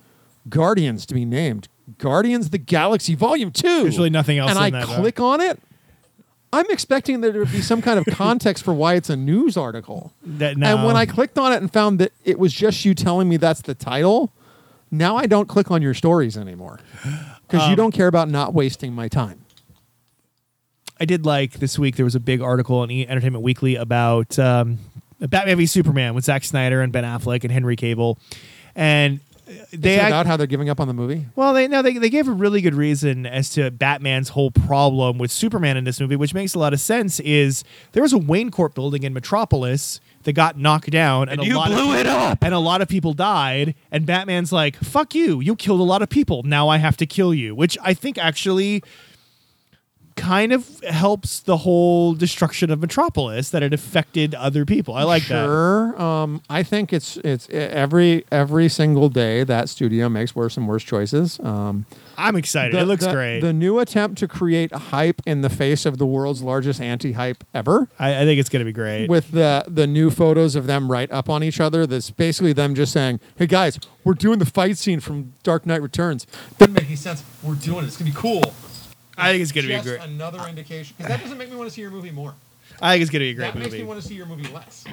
"Guardians 0.48 1.06
to 1.08 1.14
be 1.14 1.26
named," 1.26 1.68
Guardians 1.98 2.50
the 2.52 2.58
Galaxy 2.60 3.16
Volume 3.16 3.52
Two, 3.52 3.84
There's 3.84 3.98
really 3.98 4.10
nothing 4.10 4.38
else 4.38 4.52
and 4.52 4.60
I 4.60 4.70
that, 4.70 4.88
though. 4.88 4.96
click 5.02 5.20
on 5.20 5.42
it. 5.42 5.60
I'm 6.54 6.66
expecting 6.70 7.20
there 7.20 7.34
to 7.34 7.46
be 7.46 7.62
some 7.62 7.82
kind 7.82 8.00
of 8.00 8.06
context 8.16 8.64
for 8.64 8.74
why 8.74 8.94
it's 8.94 9.10
a 9.10 9.18
news 9.18 9.58
article. 9.58 10.14
That, 10.24 10.54
And 10.54 10.86
when. 10.86 10.96
I 10.96 11.06
clicked 11.06 11.38
on 11.38 11.52
it 11.52 11.58
and 11.58 11.72
found 11.72 12.00
that 12.00 12.14
it 12.24 12.40
was 12.40 12.54
just 12.54 12.86
you 12.86 12.94
telling 12.94 13.28
me 13.28 13.36
that's 13.36 13.62
the 13.62 13.76
title, 13.76 14.32
now 14.90 15.18
I 15.18 15.26
don't 15.26 15.48
click 15.50 15.70
on 15.72 15.82
your 15.82 15.94
stories 15.94 16.38
anymore 16.38 16.80
because 17.48 17.66
you 17.68 17.72
Um, 17.74 17.78
don't 17.78 17.92
care 17.92 18.08
about 18.08 18.30
not 18.30 18.54
wasting 18.54 18.94
my 18.94 19.08
time. 19.08 19.40
I 21.00 21.06
did 21.06 21.26
like 21.26 21.54
this 21.60 21.78
week 21.78 21.96
there 21.96 22.06
was 22.06 22.16
a 22.16 22.20
big 22.20 22.42
article 22.42 22.84
in 22.84 22.90
E- 22.92 23.08
Entertainment 23.08 23.44
Weekly 23.44 23.76
about 23.76 24.38
um, 24.40 24.80
Batman 25.20 25.58
v 25.58 25.66
Superman 25.66 26.14
with 26.16 26.26
Zack 26.26 26.44
Snyder 26.44 26.82
and 26.82 26.92
Ben 26.92 27.04
Affleck 27.04 27.44
and 27.44 27.52
Henry 27.52 27.76
Cavill, 27.76 28.18
and 28.76 29.20
They 29.72 29.78
they 29.78 30.00
act- 30.00 30.10
about 30.10 30.26
how 30.26 30.38
they're 30.38 30.48
giving 30.48 30.70
up 30.70 30.80
on 30.80 30.88
the 30.88 30.94
movie. 30.96 31.28
Well, 31.36 31.54
they 31.54 31.68
no, 31.68 31.82
they 31.84 31.98
they 32.00 32.10
gave 32.10 32.28
a 32.28 32.32
really 32.32 32.62
good 32.62 32.74
reason 32.76 33.26
as 33.28 33.50
to 33.52 33.70
Batman's 33.70 34.30
whole 34.30 34.50
problem 34.52 35.20
with 35.20 35.32
Superman 35.32 35.78
in 35.78 35.84
this 35.84 36.00
movie, 36.00 36.16
which 36.16 36.34
makes 36.34 36.56
a 36.56 36.60
lot 36.60 36.74
of 36.74 36.80
sense. 36.80 37.20
Is 37.20 37.64
there 37.92 38.02
was 38.04 38.12
a 38.14 38.18
Wayne 38.18 38.50
Court 38.50 38.74
building 38.74 39.04
in 39.04 39.14
Metropolis 39.14 40.02
that 40.28 40.34
got 40.34 40.60
knocked 40.60 40.92
down, 40.92 41.30
and, 41.30 41.40
And 41.40 41.48
you 41.48 41.54
blew 41.54 41.94
of, 41.94 42.00
it 42.02 42.06
up. 42.06 42.44
and 42.44 42.54
a 42.54 42.60
lot 42.60 42.82
of 42.82 42.90
people 42.90 43.14
died, 43.14 43.76
and 43.94 44.06
Batman's 44.06 44.52
like, 44.52 44.76
"Fuck 44.76 45.16
you! 45.16 45.40
You 45.40 45.56
killed 45.56 45.80
a 45.80 45.84
lot 45.84 46.02
of 46.02 46.10
people. 46.10 46.44
Now 46.44 46.68
I 46.68 46.80
have 46.80 46.98
to 46.98 47.06
kill 47.06 47.34
you," 47.34 47.56
which 47.56 47.78
I 47.82 47.94
think 47.94 48.18
actually 48.18 48.84
kind 50.18 50.52
of 50.52 50.80
helps 50.82 51.40
the 51.40 51.58
whole 51.58 52.14
destruction 52.14 52.70
of 52.72 52.80
Metropolis 52.82 53.52
that 53.52 53.64
it 53.64 53.74
affected 53.74 54.36
other 54.36 54.66
people. 54.66 54.94
I 54.96 55.04
like 55.04 55.28
that. 55.28 55.46
sure. 55.46 56.02
Um, 56.02 56.42
I 56.50 56.64
think 56.64 56.92
it's 56.92 57.18
it's 57.18 57.48
every 57.50 58.26
every 58.32 58.68
single 58.68 59.10
day 59.10 59.44
that 59.46 59.70
studio 59.70 60.10
makes 60.10 60.36
worse 60.36 60.58
and 60.58 60.68
worse 60.68 60.84
choices. 60.84 61.40
Um, 61.42 61.86
I'm 62.18 62.36
excited. 62.36 62.74
the- 62.74 62.80
it 62.80 62.86
looks 62.86 63.06
the- 63.06 63.12
great. 63.14 63.40
The 63.42 63.54
new 63.54 63.80
attempt 63.80 64.18
to 64.20 64.28
create 64.28 64.74
hype 64.74 65.22
in 65.26 65.42
the 65.42 65.50
face 65.50 65.86
of 65.86 65.98
the 66.00 66.06
world's 66.06 66.42
largest 66.42 66.82
anti-hype 66.82 67.44
ever. 67.54 67.88
I, 68.00 68.22
I 68.22 68.26
think 68.26 68.40
it's 68.40 68.50
going 68.50 68.62
to 68.62 68.66
be 68.66 68.74
great. 68.74 69.08
with 69.10 69.32
the 69.32 69.64
the 69.68 69.86
new 69.88 70.10
photos 70.10 70.56
of 70.56 70.66
them 70.68 70.92
right 70.92 71.12
up 71.12 71.30
on 71.30 71.44
each 71.44 71.60
other. 71.60 71.86
That's 71.86 72.10
basically 72.10 72.54
them 72.54 72.74
just 72.76 72.92
saying, 72.92 73.20
"Hey 73.38 73.46
guys, 73.48 73.80
we're 74.04 74.16
doing 74.16 74.40
the 74.40 74.46
fight 74.46 74.78
scene 74.78 75.00
from 75.00 75.34
Dark 75.44 75.66
Knight 75.66 75.82
Returns." 75.82 76.26
Doesn't 76.58 76.74
make 76.74 76.86
any 76.88 76.96
sense. 76.96 77.24
We're 77.44 77.54
doing 77.56 77.84
it. 77.84 77.88
It's 77.88 77.98
gonna 77.98 78.10
be 78.12 78.18
cool. 78.18 78.42
I 79.18 79.32
think 79.32 79.42
it's 79.42 79.52
going 79.52 79.64
to 79.64 79.70
be 79.70 79.76
Just 79.76 79.88
great. 79.88 80.02
Another 80.02 80.48
indication 80.48 80.96
because 80.98 81.10
that 81.10 81.22
doesn't 81.22 81.38
make 81.38 81.50
me 81.50 81.56
want 81.56 81.70
to 81.70 81.74
see 81.74 81.82
your 81.82 81.92
movie 81.92 82.12
more. 82.12 82.36
I 82.82 82.94
think 82.94 83.02
it's 83.02 83.12
going 83.12 83.22
to 83.22 83.26
be 83.26 83.30
a 83.32 83.34
great 83.34 83.56
movie. 83.56 83.60
that 83.60 83.72
makes 83.72 83.82
me 83.82 83.88
want 83.88 84.02
to 84.02 84.08
see 84.08 84.14
your 84.14 84.28
movie 84.28 84.48
less. 84.54 84.84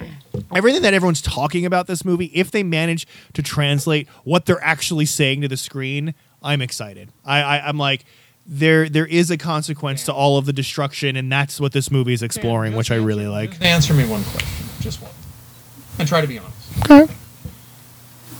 everything 0.55 0.83
that 0.83 0.95
everyone's 0.95 1.21
talking 1.21 1.67
about 1.67 1.87
this 1.87 2.05
movie, 2.05 2.27
if 2.27 2.51
they 2.51 2.63
manage 2.63 3.07
to 3.35 3.43
translate 3.43 4.09
what 4.25 4.47
they're 4.47 4.63
actually 4.63 5.05
saying 5.05 5.43
to 5.43 5.49
the 5.49 5.57
screen, 5.57 6.15
I'm 6.43 6.63
excited. 6.63 7.11
I, 7.25 7.43
I 7.43 7.69
I'm 7.69 7.77
like, 7.77 8.05
there 8.47 8.89
there 8.89 9.07
is 9.07 9.31
a 9.31 9.37
consequence 9.37 10.05
to 10.05 10.13
all 10.15 10.39
of 10.39 10.47
the 10.47 10.53
destruction, 10.53 11.17
and 11.17 11.31
that's 11.31 11.61
what 11.61 11.73
this 11.73 11.91
movie 11.91 12.13
is 12.13 12.23
exploring, 12.23 12.75
which 12.75 12.91
I 12.91 12.97
really 12.97 13.27
like. 13.27 13.61
Answer 13.63 13.95
me 13.95 14.07
one 14.07 14.23
question, 14.25 14.67
just 14.81 15.03
one, 15.03 15.13
and 15.99 16.09
try 16.09 16.21
to 16.21 16.27
be 16.27 16.39
honest. 16.39 16.91
Okay. 16.91 17.13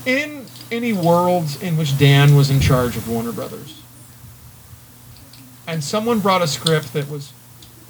In 0.05 0.45
any 0.71 0.93
worlds 0.93 1.61
in 1.61 1.77
which 1.77 1.97
Dan 1.97 2.35
was 2.35 2.49
in 2.49 2.59
charge 2.59 2.95
of 2.97 3.09
Warner 3.09 3.31
Brothers, 3.31 3.81
and 5.67 5.83
someone 5.83 6.19
brought 6.19 6.41
a 6.41 6.47
script 6.47 6.93
that 6.93 7.09
was 7.09 7.33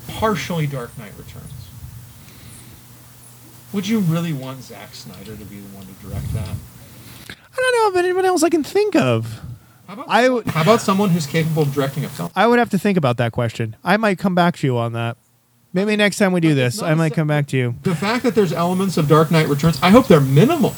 partially 0.07 0.67
Dark 0.67 0.97
Knight 0.97 1.11
Returns, 1.17 1.51
would 3.73 3.87
you 3.87 3.99
really 3.99 4.33
want 4.33 4.63
Zack 4.63 4.93
Snyder 4.95 5.35
to 5.35 5.45
be 5.45 5.59
the 5.59 5.75
one 5.75 5.85
to 5.85 5.93
direct 6.07 6.31
that? 6.33 6.55
I 7.29 7.55
don't 7.57 7.73
know 7.73 7.87
of 7.89 7.95
anyone 8.05 8.25
else 8.25 8.43
I 8.43 8.49
can 8.49 8.63
think 8.63 8.95
of. 8.95 9.41
How 9.87 9.93
about, 9.93 10.05
I 10.09 10.29
would 10.29 10.47
how 10.47 10.61
about 10.61 10.81
someone 10.81 11.09
who's 11.09 11.27
capable 11.27 11.63
of 11.63 11.73
directing 11.73 12.05
a 12.05 12.09
film? 12.09 12.31
I 12.35 12.47
would 12.47 12.57
have 12.59 12.69
to 12.71 12.79
think 12.79 12.97
about 12.97 13.17
that 13.17 13.31
question. 13.31 13.75
I 13.83 13.97
might 13.97 14.17
come 14.17 14.33
back 14.33 14.57
to 14.57 14.67
you 14.67 14.77
on 14.77 14.93
that. 14.93 15.17
Maybe 15.73 15.95
next 15.97 16.17
time 16.17 16.31
we 16.31 16.39
do 16.39 16.55
this, 16.55 16.81
I 16.81 16.93
might 16.93 17.13
come 17.13 17.27
back 17.27 17.47
to 17.47 17.57
you. 17.57 17.75
The 17.83 17.95
fact 17.95 18.23
that 18.23 18.33
there's 18.33 18.53
elements 18.53 18.95
of 18.95 19.09
Dark 19.09 19.29
Knight 19.29 19.47
Returns, 19.47 19.77
I 19.83 19.89
hope 19.89 20.07
they're 20.07 20.21
minimal. 20.21 20.73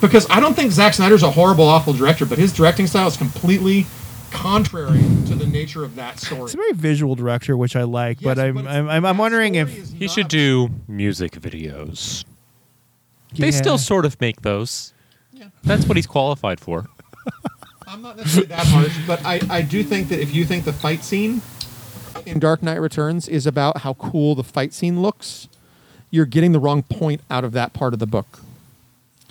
Because 0.00 0.28
I 0.30 0.38
don't 0.38 0.54
think 0.54 0.70
Zack 0.70 0.94
Snyder's 0.94 1.24
a 1.24 1.30
horrible, 1.30 1.64
awful 1.64 1.92
director, 1.92 2.24
but 2.24 2.38
his 2.38 2.52
directing 2.52 2.86
style 2.86 3.08
is 3.08 3.16
completely 3.16 3.86
contrary 4.34 4.98
to 5.26 5.34
the 5.34 5.46
nature 5.46 5.84
of 5.84 5.96
that 5.96 6.18
story. 6.20 6.42
It's 6.44 6.54
a 6.54 6.58
very 6.58 6.72
visual 6.72 7.14
director, 7.14 7.56
which 7.56 7.76
I 7.76 7.84
like, 7.84 8.20
Yes, 8.20 8.24
but 8.24 8.38
I'm 8.38 8.58
it's- 8.58 8.74
I'm, 8.74 8.88
I'm, 8.88 9.06
I'm 9.06 9.18
wondering 9.18 9.54
if 9.54 9.92
He 9.92 10.08
should 10.08 10.28
do 10.28 10.68
music 10.88 11.32
videos. 11.32 12.24
They 13.36 13.50
still 13.50 13.78
sort 13.78 14.04
of 14.04 14.20
make 14.20 14.42
those. 14.42 14.92
Yeah. 15.32 15.48
That's 15.64 15.86
what 15.86 15.96
he's 15.96 16.06
qualified 16.06 16.60
for. 16.60 16.86
I'm 17.86 18.02
not 18.02 18.16
necessarily 18.16 18.48
that 18.48 18.66
harsh, 18.66 18.96
but 19.06 19.24
I, 19.24 19.40
I 19.50 19.62
do 19.62 19.82
think 19.82 20.08
that 20.08 20.20
if 20.20 20.34
you 20.34 20.44
think 20.44 20.64
the 20.64 20.72
fight 20.72 21.02
scene 21.02 21.42
in 22.26 22.38
Dark 22.38 22.62
Knight 22.62 22.80
Returns 22.80 23.28
is 23.28 23.46
about 23.46 23.78
how 23.78 23.94
cool 23.94 24.34
the 24.34 24.44
fight 24.44 24.72
scene 24.72 25.02
looks, 25.02 25.48
you're 26.10 26.26
getting 26.26 26.52
the 26.52 26.60
wrong 26.60 26.82
point 26.84 27.20
out 27.30 27.44
of 27.44 27.52
that 27.52 27.72
part 27.72 27.92
of 27.92 27.98
the 27.98 28.06
book. 28.06 28.40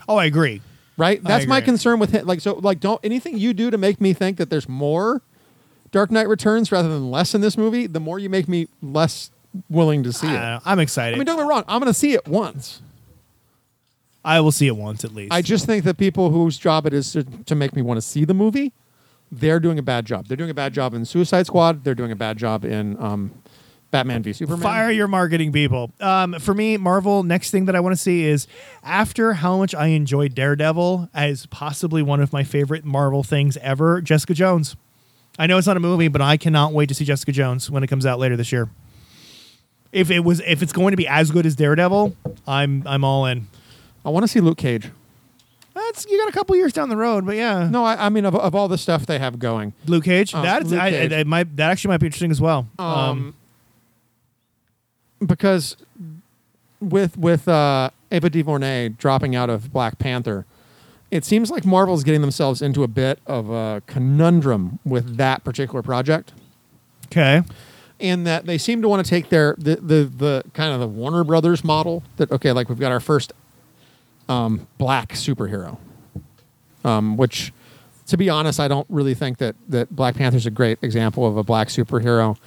Oh, 0.08 0.18
I 0.18 0.26
agree. 0.26 0.62
Right? 0.96 1.24
That's 1.24 1.48
my 1.48 1.62
concern 1.62 2.00
with 2.00 2.14
it. 2.14 2.26
Like 2.28 2.40
so 2.40 2.56
like 2.56 2.80
don't 2.80 3.00
anything 3.04 3.38
you 3.38 3.54
do 3.54 3.72
to 3.72 3.78
make 3.78 4.00
me 4.00 4.14
think 4.14 4.38
that 4.38 4.50
there's 4.50 4.70
more 4.70 5.22
Dark 5.92 6.12
Knight 6.12 6.28
Returns 6.28 6.72
rather 6.72 6.90
than 6.90 7.10
less 7.12 7.34
in 7.36 7.42
this 7.42 7.58
movie, 7.58 7.88
the 7.88 8.00
more 8.00 8.20
you 8.20 8.30
make 8.30 8.48
me 8.48 8.68
less 8.82 9.30
willing 9.70 10.04
to 10.04 10.12
see 10.12 10.28
I 10.28 10.32
it. 10.32 10.34
don't 10.34 10.42
know. 10.42 10.60
I'm 10.66 10.80
excited. 10.80 11.16
I 11.16 11.20
mean, 11.20 11.26
don't 11.26 11.38
get 11.38 11.44
me 11.44 11.50
wrong. 11.50 11.64
I'm 11.68 11.80
going 11.80 11.92
to 11.92 11.98
see 11.98 12.14
it 12.14 12.28
once. 12.28 12.82
I 14.26 14.40
will 14.40 14.52
see 14.52 14.68
it 14.68 14.76
once 14.76 15.04
at 15.06 15.14
least. 15.14 15.32
I 15.32 15.42
just 15.42 15.66
think 15.66 15.84
that 15.84 15.98
people 15.98 16.32
whose 16.32 16.58
job 16.58 16.88
it 16.88 16.94
is 16.94 17.12
to, 17.12 17.24
to 17.24 17.56
make 17.56 17.76
me 17.76 17.82
want 17.82 17.98
to 17.98 18.02
see 18.02 18.26
the 18.26 18.34
movie, 18.34 18.74
they're 19.32 19.60
doing 19.60 19.78
a 19.78 19.84
bad 19.84 20.06
job. 20.06 20.28
They're 20.28 20.38
doing 20.38 20.50
a 20.50 20.56
bad 20.56 20.74
job 20.74 20.94
in 20.94 21.06
Suicide 21.06 21.46
Squad. 21.46 21.84
They're 21.84 21.94
doing 21.94 22.12
a 22.12 22.16
bad 22.16 22.38
job 22.38 22.66
in 22.66 22.98
um, 23.00 23.32
Batman 23.94 24.24
v 24.24 24.34
Superman. 24.34 24.62
Fire 24.64 24.92
your 24.92 25.08
marketing 25.08 25.52
people. 25.52 25.92
Um, 26.02 26.34
for 26.40 26.54
me, 26.54 26.78
Marvel, 26.78 27.22
next 27.24 27.52
thing 27.52 27.66
that 27.66 27.76
I 27.76 27.80
want 27.80 27.96
to 27.96 28.02
see 28.02 28.26
is 28.26 28.48
after 28.84 29.34
how 29.34 29.58
much 29.58 29.74
I 29.76 29.88
enjoyed 29.88 30.34
Daredevil 30.34 31.10
as 31.14 31.46
possibly 31.46 32.02
one 32.02 32.20
of 32.20 32.34
my 32.34 32.44
favorite 32.44 32.84
Marvel 32.84 33.22
things 33.24 33.56
ever, 33.58 34.02
Jessica 34.02 34.34
Jones. 34.34 34.76
I 35.38 35.46
know 35.46 35.58
it's 35.60 35.68
not 35.68 35.78
a 35.78 35.80
movie, 35.80 36.08
but 36.08 36.22
I 36.22 36.38
cannot 36.38 36.74
wait 36.74 36.90
to 36.90 36.96
see 36.96 37.06
Jessica 37.06 37.32
Jones 37.32 37.70
when 37.70 37.84
it 37.84 37.88
comes 37.88 38.06
out 38.06 38.18
later 38.18 38.36
this 38.36 38.52
year. 38.52 38.68
If 39.92 40.10
it 40.10 40.22
was, 40.22 40.42
if 40.42 40.64
it's 40.64 40.74
going 40.74 40.92
to 40.92 40.98
be 40.98 41.08
as 41.08 41.30
good 41.30 41.46
as 41.46 41.56
Daredevil, 41.56 42.16
I'm 42.48 42.82
I'm 42.88 43.04
all 43.04 43.28
in. 43.28 43.48
I 44.04 44.10
want 44.10 44.24
to 44.24 44.28
see 44.28 44.40
Luke 44.42 44.58
Cage. 44.58 44.90
That's 45.76 46.08
you 46.10 46.18
got 46.18 46.30
a 46.30 46.32
couple 46.32 46.56
years 46.56 46.74
down 46.74 46.90
the 46.90 46.98
road, 46.98 47.28
but 47.28 47.36
yeah, 47.36 47.68
No, 47.70 47.84
I, 47.84 48.08
I 48.08 48.10
mean 48.10 48.26
of, 48.26 48.36
of 48.36 48.56
all 48.56 48.68
the 48.68 48.78
stuff 48.78 49.06
they 49.06 49.20
have 49.20 49.38
going. 49.38 49.74
Luke 49.86 50.04
Cage. 50.06 50.34
Oh, 50.34 50.42
that's 50.42 50.72
Luke 50.72 50.80
I, 50.82 50.90
Cage. 50.90 51.12
it 51.12 51.28
might 51.28 51.56
that 51.58 51.70
actually 51.70 51.90
might 51.90 52.00
be 52.00 52.08
interesting 52.08 52.32
as 52.32 52.42
well. 52.42 52.68
Um, 52.80 53.36
because 55.26 55.78
with 56.80 57.18
with 57.18 57.48
uh, 57.48 57.90
Ava 58.12 58.30
DuVernay 58.30 58.90
dropping 58.90 59.36
out 59.36 59.50
of 59.50 59.72
Black 59.72 60.00
Panther, 60.00 60.46
it 61.12 61.26
seems 61.26 61.50
like 61.52 61.66
Marvel's 61.66 62.04
getting 62.04 62.22
themselves 62.22 62.62
into 62.62 62.84
a 62.84 62.88
bit 62.88 63.20
of 63.26 63.50
a 63.50 63.82
conundrum 63.88 64.80
with 64.86 65.18
that 65.18 65.44
particular 65.44 65.82
project. 65.82 66.34
okay, 67.06 67.44
in 68.00 68.24
that 68.26 68.46
they 68.46 68.58
seem 68.58 68.82
to 68.82 68.90
want 68.90 69.04
to 69.06 69.10
take 69.10 69.30
their 69.30 69.56
the, 69.58 69.78
the 69.78 70.04
the 70.04 70.44
kind 70.54 70.74
of 70.74 70.80
the 70.80 70.88
Warner 70.88 71.24
Brothers 71.24 71.64
model 71.64 72.04
that 72.18 72.32
okay, 72.32 72.52
like 72.52 72.70
we've 72.70 72.80
got 72.80 72.92
our 72.92 73.00
first 73.00 73.34
um, 74.28 74.68
black 74.78 75.14
superhero, 75.14 75.78
um, 76.84 77.18
which 77.18 77.54
to 78.08 78.18
be 78.18 78.30
honest, 78.30 78.60
I 78.60 78.68
don't 78.68 78.88
really 78.90 79.14
think 79.14 79.38
that 79.38 79.56
that 79.70 79.96
Black 79.96 80.16
Panther's 80.16 80.46
a 80.46 80.52
great 80.52 80.80
example 80.82 81.26
of 81.26 81.38
a 81.38 81.44
black 81.44 81.70
superhero. 81.70 82.38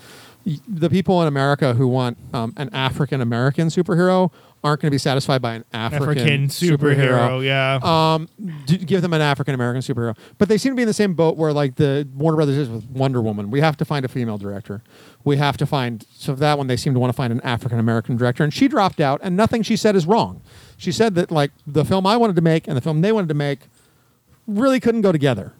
The 0.68 0.89
people 0.89 1.20
in 1.23 1.28
America 1.28 1.74
who 1.74 1.89
want 1.89 2.18
um, 2.32 2.52
an 2.56 2.70
African 2.73 3.20
American 3.20 3.66
superhero 3.68 4.31
aren't 4.62 4.81
going 4.81 4.89
to 4.90 4.94
be 4.94 4.98
satisfied 4.98 5.43
by 5.43 5.55
an 5.55 5.64
African, 5.73 6.18
African 6.18 6.48
superhero. 6.48 7.44
Yeah. 7.44 7.78
um, 7.82 8.28
d- 8.64 8.78
give 8.78 9.02
them 9.02 9.12
an 9.12 9.20
African 9.20 9.55
American 9.55 9.82
superhero. 9.82 10.16
But 10.39 10.48
they 10.48 10.56
seem 10.59 10.73
to 10.73 10.77
be 10.77 10.82
in 10.82 10.89
the 10.89 10.94
same 10.94 11.14
boat 11.14 11.36
where 11.36 11.52
like 11.52 11.77
the 11.77 12.09
Warner 12.14 12.36
Brothers 12.36 12.56
is 12.56 12.68
with 12.68 12.85
Wonder 12.90 13.20
Woman. 13.20 13.51
We 13.51 13.60
have 13.60 13.77
to 13.78 13.85
find 13.85 14.05
a 14.05 14.09
female 14.09 14.39
director. 14.39 14.82
We 15.24 15.36
have 15.36 15.56
to 15.59 15.66
find 15.66 16.06
so 16.12 16.35
that 16.36 16.59
one 16.59 16.68
they 16.68 16.77
seem 16.77 16.94
to 16.94 17.01
want 17.01 17.12
to 17.12 17.16
find 17.16 17.32
an 17.32 17.40
African 17.43 17.78
American 17.78 18.16
director, 18.16 18.44
and 18.44 18.55
she 18.55 18.68
dropped 18.68 19.01
out, 19.01 19.20
and 19.24 19.36
nothing 19.36 19.62
she 19.62 19.77
said 19.77 19.97
is 19.97 20.06
wrong. 20.06 20.43
She 20.77 20.93
said 20.93 21.16
that 21.16 21.31
like 21.32 21.51
the 21.66 21.85
film 21.85 22.06
I 22.06 22.16
wanted 22.16 22.36
to 22.36 22.43
make 22.43 22.68
and 22.68 22.77
the 22.77 22.81
film 22.81 23.01
they 23.01 23.12
wanted 23.12 23.28
to 23.28 23.35
make 23.35 23.60
really 24.47 24.78
couldn't 24.78 25.01
go 25.02 25.10
together. 25.10 25.55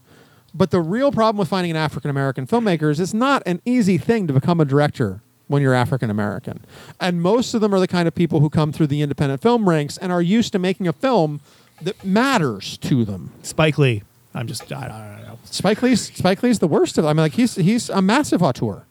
But 0.57 0.71
the 0.71 0.81
real 0.81 1.13
problem 1.13 1.39
with 1.39 1.49
finding 1.49 1.71
an 1.71 1.77
African 1.77 2.11
American 2.11 2.47
filmmaker 2.47 2.91
is 2.91 2.99
it's 2.99 3.13
not 3.13 3.43
an 3.45 3.61
easy 3.67 3.99
thing 3.99 4.27
to 4.27 4.33
become 4.33 4.59
a 4.61 4.65
director 4.65 5.21
when 5.49 5.61
you're 5.63 5.75
African 5.75 6.09
American. 6.11 6.65
And 6.99 7.21
most 7.21 7.53
of 7.55 7.61
them 7.61 7.75
are 7.75 7.79
the 7.81 7.87
kind 7.87 8.09
of 8.09 8.15
people 8.15 8.41
who 8.41 8.49
come 8.49 8.73
through 8.73 8.87
the 8.89 9.03
independent 9.03 9.43
film 9.43 9.69
ranks 9.69 9.99
and 9.99 10.11
are 10.11 10.23
used 10.23 10.53
to 10.53 10.59
making 10.59 10.89
a 10.89 10.93
film 10.93 11.41
that 11.83 12.03
matters 12.05 12.79
to 12.79 13.05
them. 13.05 13.33
Spike 13.43 13.77
Lee. 13.77 14.03
I'm 14.35 14.47
just 14.47 14.71
I, 14.73 14.77
I 14.77 14.89
don't 15.19 15.27
know. 15.29 15.39
Spike 15.45 15.83
Lee's 15.83 16.13
Spike 16.13 16.43
Lee's 16.43 16.59
the 16.59 16.69
worst 16.69 16.97
of 16.99 17.05
them. 17.05 17.11
I 17.11 17.13
mean, 17.13 17.25
like 17.25 17.35
he's 17.35 17.55
he's 17.57 17.91
a 17.91 18.01
massive 18.01 18.43
auteur. 18.43 18.85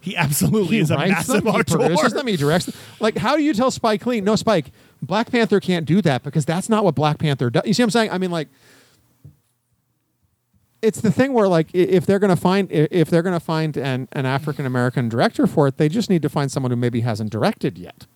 He 0.00 0.14
absolutely 0.16 0.76
He 0.76 0.82
is 0.82 0.90
a 0.90 0.98
massive 0.98 1.44
them, 1.44 1.54
he 1.54 1.60
auteur. 1.60 1.78
produces 1.78 2.12
them, 2.12 2.26
he 2.26 2.36
directs 2.36 2.66
them. 2.66 2.74
Like, 3.00 3.16
how 3.16 3.36
do 3.36 3.42
you 3.42 3.54
tell 3.54 3.70
Spike 3.70 4.04
Lee, 4.04 4.20
no, 4.20 4.36
Spike, 4.36 4.70
Black 5.00 5.30
Panther 5.30 5.60
can't 5.60 5.86
do 5.86 6.02
that 6.02 6.22
because 6.22 6.44
that's 6.44 6.68
not 6.68 6.84
what 6.84 6.94
Black 6.94 7.18
Panther 7.18 7.48
does. 7.48 7.62
You 7.64 7.72
see 7.72 7.82
what 7.82 7.86
I'm 7.86 7.90
saying? 7.90 8.10
I 8.10 8.18
mean, 8.18 8.30
like, 8.30 8.48
it's 10.84 11.00
the 11.00 11.10
thing 11.10 11.32
where, 11.32 11.48
like, 11.48 11.68
if 11.72 12.06
they're 12.06 12.18
gonna 12.18 12.36
find 12.36 12.68
if 12.70 13.08
they're 13.10 13.22
gonna 13.22 13.40
find 13.40 13.76
an 13.76 14.08
an 14.12 14.26
African 14.26 14.66
American 14.66 15.08
director 15.08 15.46
for 15.46 15.66
it, 15.68 15.76
they 15.78 15.88
just 15.88 16.08
need 16.10 16.22
to 16.22 16.28
find 16.28 16.50
someone 16.52 16.70
who 16.70 16.76
maybe 16.76 17.00
hasn't 17.00 17.30
directed 17.30 17.78
yet. 17.78 18.06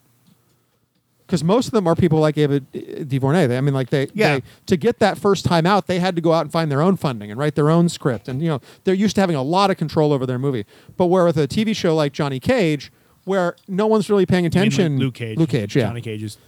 Because 1.27 1.45
most 1.45 1.66
of 1.66 1.73
them 1.73 1.86
are 1.86 1.95
people 1.95 2.20
like 2.20 2.39
Ava 2.39 2.61
DuVernay. 2.61 3.47
They, 3.49 3.59
I 3.59 3.61
mean, 3.61 3.74
like 3.74 3.90
they, 3.90 4.09
Yeah. 4.15 4.36
they 4.36 4.43
to 4.65 4.77
get 4.78 4.99
that 5.01 5.19
first 5.19 5.45
time 5.45 5.66
out, 5.66 5.86
they 5.86 5.99
had 5.99 6.16
to 6.16 6.23
go 6.23 6.32
out 6.32 6.40
and 6.40 6.51
find 6.51 6.70
their 6.73 6.81
own 6.81 6.97
funding 6.97 7.31
and 7.31 7.39
write 7.39 7.55
their 7.55 7.69
own 7.69 7.90
script, 7.90 8.28
and 8.28 8.40
you 8.40 8.49
know 8.49 8.61
they're 8.85 8.95
used 8.95 9.15
to 9.16 9.20
having 9.20 9.36
a 9.36 9.43
lot 9.43 9.70
of 9.70 9.77
control 9.77 10.12
over 10.15 10.24
their 10.24 10.39
movie. 10.39 10.65
But 10.97 11.07
where 11.07 11.24
with 11.27 11.36
a 11.36 11.47
TV 11.47 11.77
show 11.77 11.95
like 11.95 12.12
Johnny 12.15 12.40
Cage, 12.40 12.90
where 13.24 13.57
no 13.69 13.86
one's 13.86 14.09
really 14.09 14.24
paying 14.24 14.47
attention, 14.47 14.99
Luke 14.99 15.15
Cage. 15.15 15.36
Luke 15.36 15.51
Cage, 15.51 15.77
yeah, 15.77 15.89
Johnny 15.89 16.01
Cage's 16.01 16.39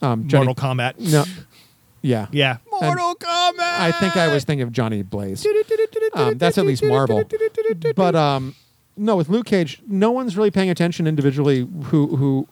um, 0.00 0.28
Johnny, 0.28 0.46
Mortal 0.46 0.62
Kombat. 0.74 0.98
no, 1.12 1.24
yeah, 2.02 2.26
Yeah. 2.32 2.58
And 2.80 2.86
Mortal 2.86 3.14
Kombat. 3.14 3.58
I 3.80 3.92
think 3.92 4.16
I 4.16 4.28
was 4.32 4.44
thinking 4.44 4.62
of 4.62 4.72
Johnny 4.72 5.02
Blaze. 5.02 5.44
Um, 6.14 6.38
that's 6.38 6.56
at 6.58 6.64
least 6.66 6.82
Marvel. 6.82 7.22
But 7.94 8.14
um, 8.14 8.54
no, 8.96 9.16
with 9.16 9.28
Luke 9.28 9.46
Cage, 9.46 9.80
no 9.86 10.10
one's 10.10 10.36
really 10.36 10.50
paying 10.50 10.70
attention 10.70 11.06
individually 11.06 11.68
who 11.84 12.16
who 12.16 12.48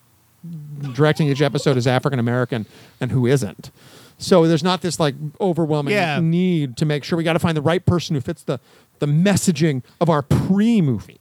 directing 0.94 1.28
each 1.28 1.42
episode 1.42 1.76
is 1.76 1.86
African 1.86 2.18
American 2.18 2.66
and 3.00 3.10
who 3.10 3.26
isn't. 3.26 3.70
So 4.18 4.46
there's 4.46 4.64
not 4.64 4.82
this 4.82 4.98
like 5.00 5.14
overwhelming 5.40 5.94
Yeah. 5.94 6.20
need 6.20 6.76
to 6.78 6.84
make 6.84 7.04
sure 7.04 7.16
we 7.16 7.24
got 7.24 7.34
to 7.34 7.38
find 7.38 7.56
the 7.56 7.62
right 7.62 7.84
person 7.84 8.14
who 8.14 8.20
fits 8.20 8.42
the 8.42 8.58
the 8.98 9.06
messaging 9.06 9.82
of 10.00 10.10
our 10.10 10.22
pre 10.22 10.80
movie, 10.82 11.20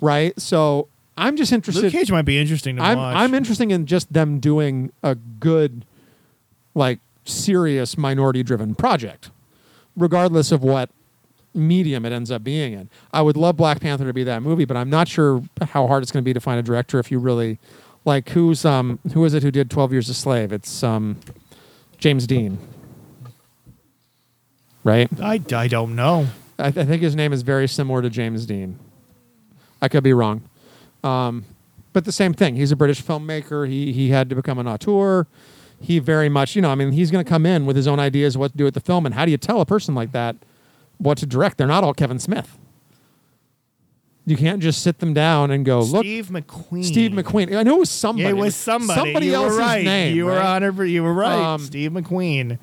right? 0.00 0.38
So 0.40 0.88
I'm 1.16 1.36
just 1.36 1.52
interested. 1.52 1.84
Luke 1.84 1.92
Cage 1.92 2.10
might 2.10 2.24
be 2.24 2.38
interesting 2.38 2.76
to 2.76 2.82
I'm 2.82 2.98
watch. 2.98 3.16
I'm 3.16 3.34
interested 3.34 3.70
in 3.70 3.86
just 3.86 4.12
them 4.12 4.40
doing 4.40 4.92
a 5.02 5.14
good, 5.14 5.84
like 6.74 7.00
serious 7.24 7.96
minority 7.96 8.42
driven 8.42 8.74
project, 8.74 9.30
regardless 9.96 10.52
of 10.52 10.62
what 10.62 10.90
medium 11.54 12.04
it 12.04 12.12
ends 12.12 12.30
up 12.30 12.42
being 12.42 12.72
in. 12.72 12.88
I 13.12 13.22
would 13.22 13.36
love 13.36 13.56
Black 13.56 13.80
Panther 13.80 14.06
to 14.06 14.12
be 14.12 14.24
that 14.24 14.42
movie, 14.42 14.64
but 14.64 14.76
I'm 14.76 14.90
not 14.90 15.08
sure 15.08 15.42
how 15.60 15.86
hard 15.86 16.02
it's 16.02 16.10
going 16.10 16.22
to 16.22 16.24
be 16.24 16.32
to 16.32 16.40
find 16.40 16.58
a 16.58 16.62
director 16.62 16.98
if 16.98 17.10
you 17.10 17.18
really 17.18 17.58
like 18.04 18.30
who's 18.30 18.64
um 18.64 18.98
who 19.12 19.24
is 19.24 19.34
it 19.34 19.42
who 19.42 19.50
did 19.50 19.70
Twelve 19.70 19.92
Years 19.92 20.08
a 20.08 20.14
Slave? 20.14 20.52
It's 20.52 20.82
um 20.82 21.18
James 21.98 22.26
Dean, 22.26 22.58
right? 24.84 25.08
I, 25.20 25.40
I 25.54 25.68
don't 25.68 25.94
know. 25.94 26.26
I, 26.58 26.68
I 26.68 26.70
think 26.72 27.02
his 27.02 27.14
name 27.14 27.32
is 27.32 27.42
very 27.42 27.68
similar 27.68 28.02
to 28.02 28.10
James 28.10 28.46
Dean. 28.46 28.78
I 29.80 29.88
could 29.88 30.02
be 30.04 30.12
wrong, 30.12 30.42
um, 31.04 31.44
but 31.92 32.04
the 32.04 32.12
same 32.12 32.34
thing. 32.34 32.56
He's 32.56 32.72
a 32.72 32.76
British 32.76 33.02
filmmaker. 33.02 33.68
He 33.68 33.92
he 33.92 34.10
had 34.10 34.28
to 34.30 34.34
become 34.34 34.58
an 34.58 34.66
auteur. 34.66 35.26
He 35.82 35.98
very 35.98 36.28
much, 36.28 36.54
you 36.56 36.62
know, 36.62 36.70
I 36.70 36.74
mean, 36.76 36.92
he's 36.92 37.10
going 37.10 37.24
to 37.24 37.28
come 37.28 37.44
in 37.44 37.66
with 37.66 37.76
his 37.76 37.86
own 37.88 37.98
ideas 37.98 38.38
what 38.38 38.52
to 38.52 38.56
do 38.56 38.64
with 38.64 38.74
the 38.74 38.80
film. 38.80 39.04
And 39.04 39.14
how 39.14 39.24
do 39.24 39.30
you 39.30 39.36
tell 39.36 39.60
a 39.60 39.66
person 39.66 39.94
like 39.94 40.12
that 40.12 40.36
what 40.98 41.18
to 41.18 41.26
direct? 41.26 41.58
They're 41.58 41.66
not 41.66 41.82
all 41.84 41.92
Kevin 41.92 42.18
Smith. 42.18 42.56
You 44.24 44.36
can't 44.36 44.62
just 44.62 44.82
sit 44.82 45.00
them 45.00 45.12
down 45.12 45.50
and 45.50 45.64
go, 45.64 45.80
look, 45.80 46.04
Steve 46.04 46.28
McQueen. 46.28 46.84
Steve 46.84 47.10
McQueen. 47.10 47.56
I 47.56 47.64
know 47.64 47.74
it 47.76 47.80
was 47.80 47.90
somebody. 47.90 48.22
Yeah, 48.22 48.30
it 48.30 48.36
was 48.36 48.54
somebody. 48.54 49.00
Somebody 49.00 49.26
you 49.26 49.34
else's 49.34 49.58
right. 49.58 49.84
name. 49.84 50.14
You 50.14 50.26
were 50.26 50.36
right? 50.36 50.62
on 50.62 50.62
her. 50.62 50.84
You 50.84 51.02
were 51.02 51.12
right. 51.12 51.54
Um, 51.54 51.60
Steve 51.60 51.90
McQueen. 51.90 52.58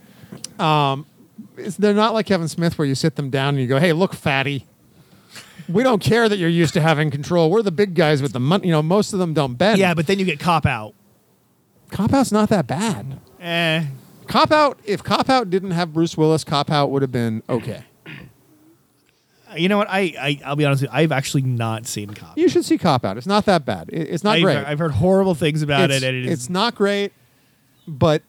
It's- 1.58 1.76
they're 1.76 1.94
not 1.94 2.14
like 2.14 2.26
Kevin 2.26 2.48
Smith 2.48 2.78
where 2.78 2.88
you 2.88 2.96
sit 2.96 3.18
them 3.18 3.30
down 3.30 3.50
and 3.50 3.60
you 3.60 3.68
go, 3.68 3.80
"Hey, 3.80 3.92
look, 3.92 4.14
fatty, 4.14 4.66
we 5.68 5.84
don't 5.84 6.02
care 6.02 6.30
that 6.30 6.38
you're 6.38 6.48
used 6.48 6.74
to 6.76 6.82
having 6.82 7.12
control. 7.12 7.50
We're 7.52 7.62
the 7.62 7.72
big 7.72 7.94
guys 7.94 8.22
with 8.22 8.32
the 8.32 8.40
money." 8.40 8.68
You 8.68 8.72
know, 8.72 8.82
most 8.82 9.12
of 9.12 9.20
them 9.20 9.34
don't 9.34 9.56
bend. 9.56 9.80
Yeah, 9.80 9.94
but 9.94 10.08
then 10.08 10.20
you 10.20 10.26
get 10.26 10.40
cop 10.40 10.66
out. 10.66 10.94
Cop 11.90 12.14
Out's 12.14 12.32
not 12.32 12.50
that 12.50 12.68
bad. 12.68 13.20
Eh. 13.40 13.86
Cop 14.28 14.52
Out, 14.52 14.80
if 14.86 15.04
Cop 15.04 15.30
Out 15.30 15.50
didn't 15.50 15.72
have 15.72 15.94
Bruce 15.94 16.16
Willis, 16.16 16.44
Cop 16.44 16.70
Out 16.72 16.92
would 16.92 17.02
have 17.02 17.12
been 17.12 17.42
okay. 17.50 17.84
You 19.58 19.68
know 19.68 19.80
what? 19.80 19.88
I, 19.90 20.14
I 20.20 20.40
I'll 20.46 20.56
be 20.56 20.66
honest. 20.66 20.84
With 20.84 20.92
you, 20.92 20.96
I've 20.96 21.12
actually 21.12 21.42
not 21.42 21.88
seen 21.88 22.14
cop. 22.14 22.38
You 22.38 22.48
should 22.50 22.66
see 22.66 22.78
Cop 22.78 23.04
Out. 23.04 23.18
It's 23.18 23.26
not 23.26 23.46
that 23.46 23.66
bad. 23.66 23.90
It- 23.92 24.10
it's 24.10 24.24
not 24.24 24.38
I've, 24.38 24.44
great. 24.44 24.58
I've 24.58 24.78
heard 24.78 24.92
horrible 24.92 25.34
things 25.34 25.64
about 25.64 25.90
it's, 25.90 26.04
it, 26.04 26.08
and 26.08 26.16
it 26.18 26.26
is. 26.28 26.32
it's 26.34 26.50
not 26.50 26.76
great, 26.76 27.12
but 27.88 28.22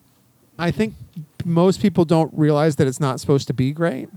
I 0.59 0.71
think 0.71 0.95
most 1.45 1.83
people 1.83 2.07
don't 2.07 2.33
realize 2.35 2.77
that 2.77 2.87
it's 2.87 3.01
not 3.01 3.21
supposed 3.21 3.47
to 3.49 3.53
be 3.55 3.73
great. 3.73 4.09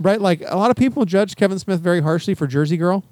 Right? 0.00 0.20
Like 0.20 0.42
a 0.48 0.56
lot 0.56 0.72
of 0.72 0.76
people 0.76 1.04
judge 1.04 1.36
Kevin 1.36 1.60
Smith 1.60 1.78
very 1.78 2.00
harshly 2.00 2.34
for 2.34 2.48
Jersey 2.48 2.76
Girl. 2.76 3.04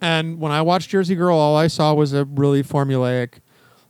And 0.00 0.40
when 0.40 0.52
I 0.52 0.62
watched 0.62 0.88
Jersey 0.90 1.14
Girl, 1.14 1.36
all 1.36 1.56
I 1.56 1.66
saw 1.66 1.92
was 1.94 2.12
a 2.12 2.24
really 2.24 2.62
formulaic 2.62 3.34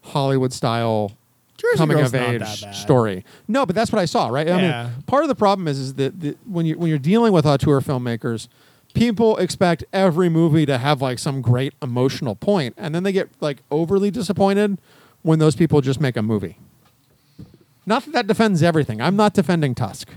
Hollywood 0.03 0.53
style 0.53 1.12
Jersey 1.57 1.77
coming 1.77 1.97
Girl's 1.99 2.12
of 2.15 2.20
not 2.20 2.35
age 2.35 2.62
bad. 2.62 2.74
story. 2.74 3.24
No, 3.47 3.65
but 3.66 3.77
that's 3.77 3.93
what 3.93 4.01
I 4.01 4.07
saw, 4.07 4.28
right? 4.28 4.49
I 4.49 4.61
Yeah. 4.61 4.82
mean, 4.95 5.03
part 5.05 5.23
of 5.24 5.28
the 5.28 5.35
problem 5.35 5.69
is 5.69 5.78
is 5.78 5.95
that, 5.95 6.19
that 6.20 6.39
when 6.47 6.66
you 6.66 6.78
when 6.78 6.89
you're 6.89 6.99
dealing 6.99 7.32
with 7.32 7.45
auteur 7.47 7.81
filmmakers, 7.81 8.49
people 8.95 9.37
expect 9.37 9.85
every 9.93 10.28
movie 10.28 10.66
to 10.66 10.78
have 10.78 11.01
like 11.03 11.19
some 11.19 11.41
great 11.43 11.74
emotional 11.82 12.35
point, 12.35 12.74
and 12.77 12.95
then 12.95 13.03
they 13.03 13.12
get 13.12 13.28
like 13.41 13.62
overly 13.70 14.11
disappointed 14.11 14.78
when 15.23 15.39
those 15.39 15.55
people 15.55 15.81
just 15.81 16.01
make 16.01 16.16
a 16.16 16.23
movie. 16.23 16.59
Not 17.87 18.05
that 18.07 18.12
that 18.12 18.27
defends 18.27 18.62
everything. 18.62 19.01
I'm 19.01 19.16
not 19.16 19.35
defending 19.35 19.74
Tusk. 19.74 20.09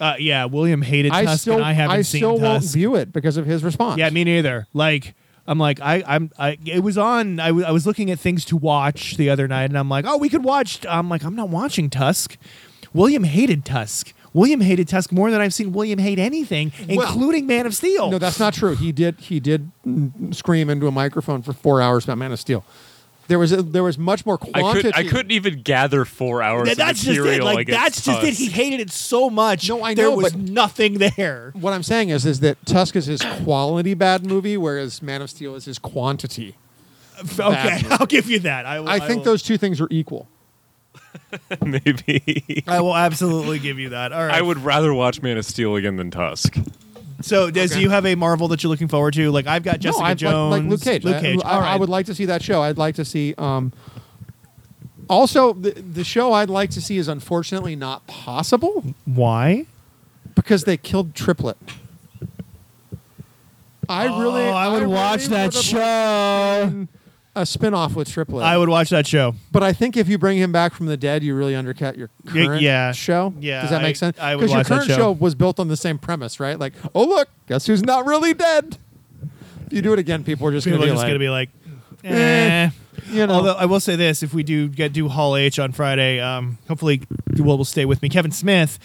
Uh, 0.00 0.14
yeah, 0.18 0.46
William 0.46 0.80
hated 0.82 1.12
I 1.12 1.26
Tusk, 1.26 1.42
still, 1.42 1.56
and 1.56 1.64
I 1.64 1.72
haven't 1.72 1.96
I 1.96 2.02
seen 2.02 2.20
still 2.20 2.38
won't 2.38 2.62
Tusk. 2.62 2.74
view 2.74 2.96
it 2.96 3.12
because 3.12 3.36
of 3.36 3.44
his 3.44 3.62
response. 3.62 3.98
Yeah, 3.98 4.08
me 4.10 4.24
neither. 4.24 4.66
Like, 4.72 5.14
I'm 5.46 5.58
like, 5.58 5.78
I, 5.80 6.02
I'm, 6.06 6.30
I, 6.38 6.56
it 6.64 6.82
was 6.82 6.96
on. 6.96 7.38
I, 7.38 7.48
w- 7.48 7.66
I 7.66 7.70
was 7.70 7.86
looking 7.86 8.10
at 8.10 8.18
things 8.18 8.44
to 8.46 8.56
watch 8.56 9.16
the 9.18 9.28
other 9.28 9.46
night, 9.46 9.64
and 9.64 9.76
I'm 9.78 9.88
like, 9.90 10.06
oh, 10.08 10.16
we 10.16 10.28
could 10.30 10.42
watch. 10.44 10.86
I'm 10.88 11.08
like, 11.10 11.22
I'm 11.22 11.36
not 11.36 11.50
watching 11.50 11.90
Tusk. 11.90 12.38
William 12.94 13.24
hated 13.24 13.64
Tusk. 13.64 14.12
William 14.32 14.60
hated 14.60 14.86
Tusk 14.88 15.10
more 15.12 15.30
than 15.30 15.40
I've 15.40 15.52
seen 15.52 15.72
William 15.72 15.98
hate 15.98 16.18
anything, 16.18 16.72
Well- 16.88 17.02
including 17.02 17.46
Man 17.46 17.66
of 17.66 17.74
Steel. 17.74 18.10
No, 18.10 18.18
that's 18.18 18.38
not 18.38 18.54
true. 18.54 18.76
He 18.76 18.92
did. 18.92 19.18
He 19.20 19.38
did 19.40 19.70
mm, 19.86 20.34
scream 20.34 20.70
into 20.70 20.86
a 20.86 20.92
microphone 20.92 21.42
for 21.42 21.52
four 21.52 21.82
hours 21.82 22.04
about 22.04 22.16
Man 22.18 22.32
of 22.32 22.38
Steel. 22.40 22.64
There 23.30 23.38
was 23.38 23.52
a, 23.52 23.62
there 23.62 23.84
was 23.84 23.96
much 23.96 24.26
more 24.26 24.40
I 24.42 24.60
quantity. 24.60 24.90
could 24.90 25.06
I 25.06 25.08
couldn't 25.08 25.30
even 25.30 25.62
gather 25.62 26.04
four 26.04 26.42
hours 26.42 26.64
Th- 26.64 26.72
of 26.72 26.78
that's 26.78 27.04
just 27.04 27.16
it. 27.16 27.44
Like 27.44 27.68
against 27.68 27.80
that's 27.80 28.04
just 28.04 28.24
it. 28.24 28.34
He 28.34 28.50
hated 28.50 28.80
it 28.80 28.90
so 28.90 29.30
much. 29.30 29.68
No, 29.68 29.84
I 29.84 29.94
there 29.94 30.06
know, 30.10 30.16
was 30.16 30.32
but- 30.32 30.42
nothing 30.42 30.94
there. 30.94 31.52
What 31.54 31.72
I'm 31.72 31.84
saying 31.84 32.08
is, 32.08 32.26
is 32.26 32.40
that 32.40 32.66
Tusk 32.66 32.96
is 32.96 33.06
his 33.06 33.22
quality 33.44 33.94
bad 33.94 34.26
movie, 34.26 34.56
whereas 34.56 35.00
Man 35.00 35.22
of 35.22 35.30
Steel 35.30 35.54
is 35.54 35.64
his 35.66 35.78
quantity. 35.78 36.56
Okay, 37.38 37.82
movie. 37.82 37.86
I'll 37.92 38.06
give 38.06 38.28
you 38.28 38.40
that. 38.40 38.66
I, 38.66 38.80
will, 38.80 38.88
I 38.88 38.98
think 38.98 39.18
will, 39.18 39.26
those 39.26 39.44
two 39.44 39.56
things 39.56 39.80
are 39.80 39.86
equal. 39.92 40.26
maybe. 41.64 42.64
I 42.66 42.80
will 42.80 42.96
absolutely 42.96 43.60
give 43.60 43.78
you 43.78 43.90
that. 43.90 44.12
All 44.12 44.26
right. 44.26 44.34
I 44.34 44.42
would 44.42 44.58
rather 44.58 44.92
watch 44.92 45.22
Man 45.22 45.38
of 45.38 45.44
Steel 45.44 45.76
again 45.76 45.94
than 45.94 46.10
Tusk. 46.10 46.56
So, 47.22 47.50
Des, 47.50 47.68
do 47.68 47.80
you 47.80 47.90
have 47.90 48.06
a 48.06 48.14
Marvel 48.14 48.48
that 48.48 48.62
you're 48.62 48.70
looking 48.70 48.88
forward 48.88 49.14
to? 49.14 49.30
Like, 49.30 49.46
I've 49.46 49.62
got 49.62 49.78
Jessica 49.80 50.02
no, 50.02 50.06
I'd 50.06 50.18
Jones, 50.18 50.50
like, 50.52 50.62
like 50.62 50.70
Luke 50.70 50.80
Cage. 50.82 51.04
Luke 51.04 51.16
I- 51.16 51.20
Cage. 51.20 51.40
I, 51.44 51.54
All 51.54 51.60
I 51.62 51.76
would 51.76 51.88
like 51.88 52.06
to 52.06 52.14
see 52.14 52.24
that 52.26 52.42
show. 52.42 52.62
I'd 52.62 52.78
like 52.78 52.94
to 52.96 53.04
see. 53.04 53.34
Um, 53.36 53.72
also, 55.08 55.52
the, 55.52 55.72
the 55.72 56.04
show 56.04 56.32
I'd 56.32 56.50
like 56.50 56.70
to 56.70 56.80
see 56.80 56.96
is 56.96 57.08
unfortunately 57.08 57.74
not 57.76 58.06
possible 58.06 58.94
Why? 59.04 59.66
because 60.34 60.64
they 60.64 60.76
killed 60.76 61.14
Triplett. 61.14 61.56
I 63.88 64.04
really, 64.04 64.42
Oh, 64.42 64.50
I 64.52 64.68
would 64.68 64.86
watch 64.86 65.26
that 65.26 65.52
show. 65.52 66.86
A 67.36 67.46
spin-off 67.46 67.94
with 67.94 68.08
Triplett. 68.10 68.44
I 68.44 68.58
would 68.58 68.68
watch 68.68 68.90
that 68.90 69.06
show. 69.06 69.36
But 69.52 69.62
I 69.62 69.72
think 69.72 69.96
if 69.96 70.08
you 70.08 70.18
bring 70.18 70.36
him 70.38 70.50
back 70.50 70.74
from 70.74 70.86
the 70.86 70.96
dead, 70.96 71.22
you 71.22 71.34
really 71.36 71.54
undercut 71.54 71.96
your 71.96 72.10
current 72.26 72.60
yeah. 72.60 72.90
show. 72.90 73.32
Yeah, 73.38 73.60
does 73.62 73.70
that 73.70 73.80
I- 73.80 73.84
make 73.84 73.96
sense? 73.96 74.18
I 74.18 74.34
would 74.34 74.40
Because 74.40 74.50
your 74.50 74.58
watch 74.58 74.68
that 74.68 74.74
current 74.88 74.90
show. 75.00 75.12
was 75.12 75.36
built 75.36 75.60
on 75.60 75.68
the 75.68 75.76
same 75.76 75.96
premise, 75.96 76.40
right? 76.40 76.58
Like, 76.58 76.72
oh 76.92 77.04
look, 77.04 77.28
guess 77.46 77.66
who's 77.66 77.82
not 77.84 78.04
really 78.04 78.34
dead? 78.34 78.78
If 79.66 79.72
you 79.74 79.82
do 79.82 79.92
it 79.92 80.00
again, 80.00 80.24
people 80.24 80.48
are 80.48 80.50
just 80.50 80.66
gonna 80.66 80.78
are 80.78 80.80
be 80.80 80.86
just 80.86 80.96
like, 80.96 81.04
going 81.06 81.14
to 81.14 81.18
be 81.20 81.30
like, 81.30 81.50
eh, 82.02 82.10
eh. 82.16 82.70
You 83.08 83.26
know. 83.26 83.34
Although 83.34 83.54
I 83.54 83.64
will 83.66 83.80
say 83.80 83.96
this: 83.96 84.22
if 84.22 84.34
we 84.34 84.42
do 84.42 84.68
get 84.68 84.92
do 84.92 85.08
Hall 85.08 85.36
H 85.36 85.58
on 85.58 85.72
Friday, 85.72 86.20
um, 86.20 86.58
hopefully 86.68 87.02
Will 87.38 87.56
will 87.56 87.64
stay 87.64 87.84
with 87.84 88.02
me. 88.02 88.08
Kevin 88.08 88.32
Smith, 88.32 88.78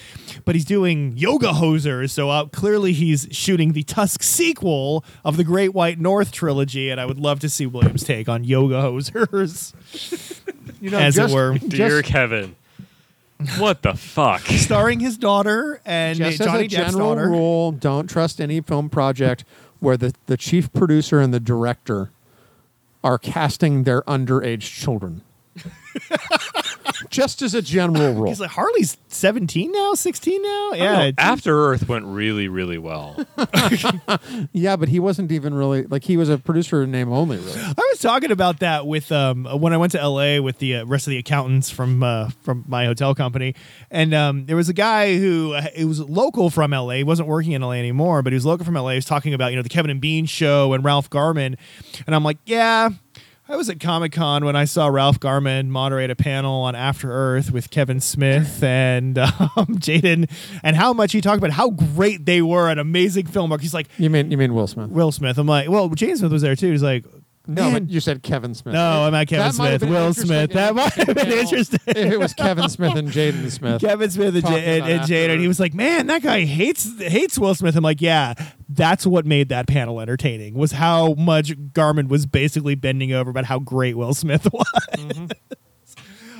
but 0.45 0.55
he's 0.55 0.65
doing 0.65 1.13
Yoga 1.17 1.47
Hosers, 1.53 2.11
so 2.11 2.29
uh, 2.29 2.45
clearly 2.45 2.93
he's 2.93 3.27
shooting 3.31 3.73
the 3.73 3.83
Tusk 3.83 4.23
sequel 4.23 5.03
of 5.23 5.37
the 5.37 5.43
Great 5.43 5.73
White 5.73 5.99
North 5.99 6.31
trilogy, 6.31 6.89
and 6.89 6.99
I 7.01 7.05
would 7.05 7.19
love 7.19 7.39
to 7.41 7.49
see 7.49 7.65
Williams' 7.65 8.03
take 8.03 8.29
on 8.29 8.43
Yoga 8.43 8.75
Hosers, 8.81 9.73
you 10.81 10.89
know, 10.89 10.99
as 10.99 11.15
just, 11.15 11.31
it 11.31 11.35
were, 11.35 11.57
Dear 11.57 12.01
Just- 12.01 12.05
Kevin. 12.11 12.55
What 13.57 13.81
the 13.81 13.93
fuck? 13.95 14.41
starring 14.45 15.01
his 15.01 15.17
daughter 15.17 15.81
and 15.85 16.17
Just 16.17 16.37
Johnny 16.37 16.65
as 16.67 16.73
a 16.73 16.75
Depp's 16.77 16.93
general 16.93 17.15
daughter. 17.15 17.29
rule, 17.29 17.71
don't 17.73 18.09
trust 18.09 18.39
any 18.39 18.61
film 18.61 18.89
project 18.89 19.43
where 19.81 19.97
the, 19.97 20.13
the 20.27 20.37
chief 20.37 20.71
producer 20.71 21.19
and 21.19 21.33
the 21.33 21.39
director 21.41 22.11
are 23.05 23.19
casting 23.19 23.83
their 23.83 24.01
underage 24.01 24.61
children. 24.61 25.21
Just 27.09 27.41
as 27.41 27.53
a 27.53 27.61
general 27.61 28.13
rule. 28.13 28.27
He's 28.27 28.39
like 28.39 28.51
Harley's 28.51 28.97
seventeen 29.07 29.71
now, 29.71 29.93
sixteen 29.93 30.41
now. 30.41 30.71
Yeah, 30.73 31.09
know, 31.09 31.11
After 31.17 31.67
Earth 31.67 31.87
went 31.87 32.05
really, 32.05 32.47
really 32.47 32.77
well. 32.77 33.25
yeah, 34.51 34.75
but 34.75 34.89
he 34.89 34.99
wasn't 34.99 35.31
even 35.31 35.53
really 35.53 35.83
like 35.83 36.03
he 36.03 36.17
was 36.17 36.29
a 36.29 36.37
producer 36.37 36.85
name 36.85 37.11
only. 37.11 37.37
Really, 37.37 37.59
I 37.59 37.73
was 37.91 37.99
talking 37.99 38.31
about 38.31 38.59
that 38.59 38.85
with 38.85 39.11
um, 39.11 39.45
when 39.45 39.73
I 39.73 39.77
went 39.77 39.93
to 39.93 40.07
LA 40.07 40.41
with 40.41 40.59
the 40.59 40.77
uh, 40.77 40.85
rest 40.85 41.07
of 41.07 41.11
the 41.11 41.17
accountants 41.17 41.69
from 41.69 42.03
uh, 42.03 42.29
from 42.41 42.65
my 42.67 42.85
hotel 42.85 43.15
company, 43.15 43.55
and 43.89 44.13
um, 44.13 44.45
there 44.45 44.55
was 44.55 44.69
a 44.69 44.73
guy 44.73 45.17
who 45.17 45.53
uh, 45.53 45.67
it 45.75 45.85
was 45.85 45.99
local 45.99 46.49
from 46.49 46.71
LA. 46.71 46.95
He 46.95 47.03
wasn't 47.03 47.27
working 47.27 47.53
in 47.53 47.61
LA 47.61 47.71
anymore, 47.71 48.21
but 48.21 48.33
he 48.33 48.35
was 48.35 48.45
local 48.45 48.65
from 48.65 48.75
LA. 48.75 48.91
He 48.91 48.95
was 48.97 49.05
talking 49.05 49.33
about 49.33 49.51
you 49.51 49.55
know 49.57 49.63
the 49.63 49.69
Kevin 49.69 49.91
and 49.91 50.01
Bean 50.01 50.25
show 50.25 50.73
and 50.73 50.83
Ralph 50.83 51.09
Garman, 51.09 51.57
and 52.05 52.15
I'm 52.15 52.23
like, 52.23 52.37
yeah. 52.45 52.89
I 53.47 53.57
was 53.57 53.69
at 53.69 53.79
Comic 53.79 54.11
Con 54.11 54.43
when 54.43 54.55
I 54.55 54.65
saw 54.65 54.87
Ralph 54.87 55.19
Garman 55.19 55.69
moderate 55.69 56.09
a 56.09 56.15
panel 56.15 56.63
on 56.63 56.73
After 56.73 57.11
Earth 57.11 57.51
with 57.51 57.69
Kevin 57.69 57.99
Smith 57.99 58.63
and 58.63 59.17
um, 59.19 59.77
Jaden, 59.77 60.27
and 60.63 60.75
how 60.75 60.93
much 60.93 61.11
he 61.11 61.21
talked 61.21 61.37
about 61.37 61.51
how 61.51 61.69
great 61.69 62.25
they 62.25 62.41
were, 62.41 62.71
an 62.71 62.79
amazing 62.79 63.27
film. 63.27 63.51
Work. 63.51 63.61
He's 63.61 63.73
like, 63.73 63.87
you 63.99 64.09
mean 64.09 64.31
you 64.31 64.37
mean 64.37 64.55
Will 64.55 64.65
Smith? 64.65 64.89
Will 64.89 65.11
Smith. 65.11 65.37
I'm 65.37 65.45
like, 65.45 65.69
well, 65.69 65.87
Jaden 65.89 66.17
Smith 66.17 66.31
was 66.31 66.41
there 66.41 66.55
too. 66.55 66.71
He's 66.71 66.81
like, 66.81 67.05
No, 67.47 67.63
man, 67.71 67.85
but 67.85 67.89
you 67.91 67.99
said 67.99 68.23
Kevin 68.23 68.53
Smith. 68.55 68.73
no, 68.73 69.03
I'm 69.05 69.11
not 69.11 69.27
Kevin 69.27 69.45
That 69.47 69.57
might 69.57 69.69
have 69.71 69.79
Smith. 69.79 69.81
been 69.81 69.89
Will 69.89 70.07
interesting 70.07 70.25
Smith. 70.27 70.51
That 70.53 70.75
might 70.75 70.93
have 70.93 71.15
been 71.15 71.31
interesting. 71.31 71.79
If 71.87 71.97
it 72.13 72.19
was 72.19 72.33
Kevin 72.33 72.69
Smith 72.69 72.95
and 72.95 73.09
Jaden 73.09 73.49
Smith. 73.51 73.81
Kevin 73.81 74.09
Smith 74.11 74.33
and, 74.35 74.43
Talking 74.43 74.57
J- 74.57 74.75
and, 74.79 74.85
about 74.85 74.91
and 74.91 75.01
Jada, 75.09 75.39
he 75.39 75.47
was 75.47 75.59
like, 75.59 75.73
"Man, 75.73 76.07
that 76.07 76.21
guy 76.23 76.45
hates 76.45 76.99
hates 77.01 77.37
Will 77.37 77.53
Smith." 77.55 77.75
I'm 77.75 77.83
like, 77.83 78.01
"Yeah, 78.01 78.33
that's 78.69 79.05
what 79.05 79.25
made 79.25 79.49
that 79.49 79.67
panel 79.67 79.99
entertaining. 80.01 80.53
Was 80.55 80.71
how 80.73 81.13
much 81.13 81.53
Garman 81.73 82.07
was 82.07 82.25
basically 82.25 82.75
bending 82.75 83.13
over 83.13 83.29
about 83.29 83.45
how 83.45 83.59
great 83.59 83.95
Will 83.97 84.13
Smith 84.13 84.47
was." 84.53 84.65
Mm-hmm. 84.95 85.25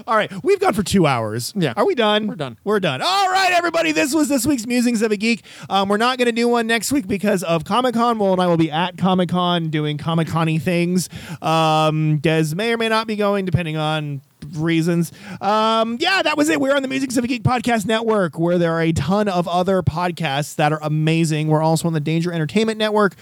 All 0.07 0.15
right, 0.15 0.31
we've 0.43 0.59
gone 0.59 0.73
for 0.73 0.83
two 0.83 1.07
hours. 1.07 1.51
Yeah. 1.55 1.73
are 1.75 1.85
we 1.85 1.95
done? 1.95 2.27
We're 2.27 2.35
done. 2.35 2.57
We're 2.63 2.79
done. 2.79 3.01
All 3.01 3.29
right, 3.31 3.51
everybody. 3.51 3.91
This 3.91 4.13
was 4.13 4.27
this 4.29 4.45
week's 4.45 4.67
Musings 4.67 5.01
of 5.01 5.11
a 5.11 5.17
Geek. 5.17 5.43
Um, 5.67 5.89
we're 5.89 5.97
not 5.97 6.19
going 6.19 6.27
to 6.27 6.31
do 6.31 6.47
one 6.47 6.67
next 6.67 6.91
week 6.91 7.07
because 7.07 7.41
of 7.41 7.65
Comic 7.65 7.95
Con. 7.95 8.19
Will 8.19 8.33
and 8.33 8.41
I 8.41 8.45
will 8.45 8.57
be 8.57 8.69
at 8.69 8.97
Comic 8.97 9.29
Con 9.29 9.69
doing 9.69 9.97
Comic 9.97 10.27
Con 10.27 10.59
things. 10.59 11.09
Um, 11.41 12.17
Des 12.19 12.53
may 12.55 12.71
or 12.71 12.77
may 12.77 12.87
not 12.87 13.07
be 13.07 13.15
going, 13.15 13.45
depending 13.45 13.77
on 13.77 14.21
reasons. 14.53 15.11
Um, 15.41 15.97
yeah, 15.99 16.21
that 16.21 16.37
was 16.37 16.49
it. 16.49 16.61
We're 16.61 16.75
on 16.75 16.83
the 16.83 16.87
Musings 16.87 17.17
of 17.17 17.23
a 17.23 17.27
Geek 17.27 17.41
podcast 17.41 17.87
network, 17.87 18.37
where 18.37 18.59
there 18.59 18.73
are 18.73 18.81
a 18.81 18.91
ton 18.91 19.27
of 19.27 19.47
other 19.47 19.81
podcasts 19.81 20.55
that 20.57 20.71
are 20.71 20.79
amazing. 20.83 21.47
We're 21.47 21.63
also 21.63 21.87
on 21.87 21.93
the 21.93 21.99
Danger 21.99 22.31
Entertainment 22.31 22.77
Network 22.77 23.15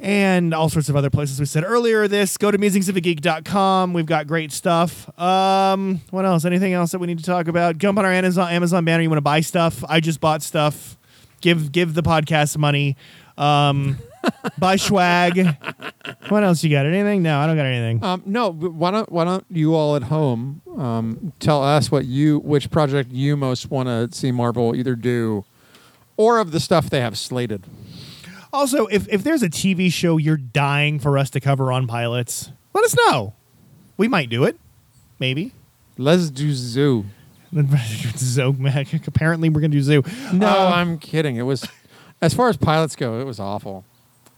and 0.00 0.54
all 0.54 0.68
sorts 0.68 0.88
of 0.88 0.96
other 0.96 1.10
places. 1.10 1.38
We 1.38 1.46
said 1.46 1.64
earlier 1.64 2.08
this 2.08 2.36
go 2.36 2.50
to 2.50 2.58
musingsofageek.com 2.58 3.92
we've 3.92 4.06
got 4.06 4.26
great 4.26 4.52
stuff. 4.52 5.08
Um 5.18 6.00
what 6.10 6.24
else? 6.24 6.44
Anything 6.44 6.72
else 6.72 6.92
that 6.92 6.98
we 6.98 7.06
need 7.06 7.18
to 7.18 7.24
talk 7.24 7.48
about? 7.48 7.78
Jump 7.78 7.98
on 7.98 8.04
our 8.04 8.12
amazon 8.12 8.50
amazon 8.50 8.84
banner. 8.84 9.02
You 9.02 9.10
want 9.10 9.18
to 9.18 9.22
buy 9.22 9.40
stuff? 9.40 9.84
I 9.88 10.00
just 10.00 10.20
bought 10.20 10.42
stuff. 10.42 10.96
Give 11.40 11.70
give 11.70 11.94
the 11.94 12.02
podcast 12.02 12.56
money. 12.56 12.96
Um 13.36 13.98
buy 14.58 14.76
swag. 14.76 15.56
What 16.28 16.44
else 16.44 16.62
you 16.64 16.70
got? 16.70 16.86
Anything? 16.86 17.22
No 17.22 17.38
i 17.38 17.46
don't 17.46 17.56
got 17.56 17.66
anything. 17.66 18.02
Um, 18.04 18.22
no, 18.26 18.52
but 18.52 18.72
why 18.72 18.90
don't 18.90 19.10
why 19.10 19.24
don't 19.24 19.44
you 19.50 19.74
all 19.74 19.96
at 19.96 20.04
home 20.04 20.62
um, 20.76 21.32
tell 21.40 21.62
us 21.62 21.90
what 21.90 22.06
you 22.06 22.38
which 22.40 22.70
project 22.70 23.10
you 23.12 23.36
most 23.36 23.70
want 23.70 23.88
to 23.88 24.16
see 24.16 24.32
Marvel 24.32 24.74
either 24.74 24.94
do, 24.94 25.44
or 26.16 26.38
of 26.38 26.52
the 26.52 26.60
stuff 26.60 26.90
they 26.90 27.00
have 27.00 27.18
slated. 27.18 27.64
Also 28.52 28.86
if, 28.86 29.08
if 29.08 29.22
there's 29.22 29.42
a 29.42 29.48
tv 29.48 29.92
show 29.92 30.16
you're 30.16 30.36
dying 30.36 30.98
for 30.98 31.16
us 31.18 31.30
to 31.30 31.40
cover 31.40 31.70
on 31.72 31.86
pilots 31.86 32.50
let 32.74 32.84
us 32.84 32.94
know 33.06 33.34
we 33.96 34.08
might 34.08 34.28
do 34.30 34.44
it 34.44 34.58
maybe 35.18 35.52
Let's 35.98 36.30
do 36.30 36.52
Zoo. 36.54 37.04
Zoe, 38.16 38.56
apparently 39.06 39.50
we're 39.50 39.60
gonna 39.60 39.68
do 39.72 39.82
zoo 39.82 40.02
No, 40.32 40.46
Uh, 40.48 40.72
I'm 40.74 40.98
kidding. 40.98 41.36
It 41.36 41.42
was 41.42 41.66
as 42.22 42.32
far 42.32 42.48
as 42.48 42.56
pilots 42.56 42.96
go, 42.96 43.20
it 43.20 43.24
was 43.24 43.38
awful. 43.38 43.84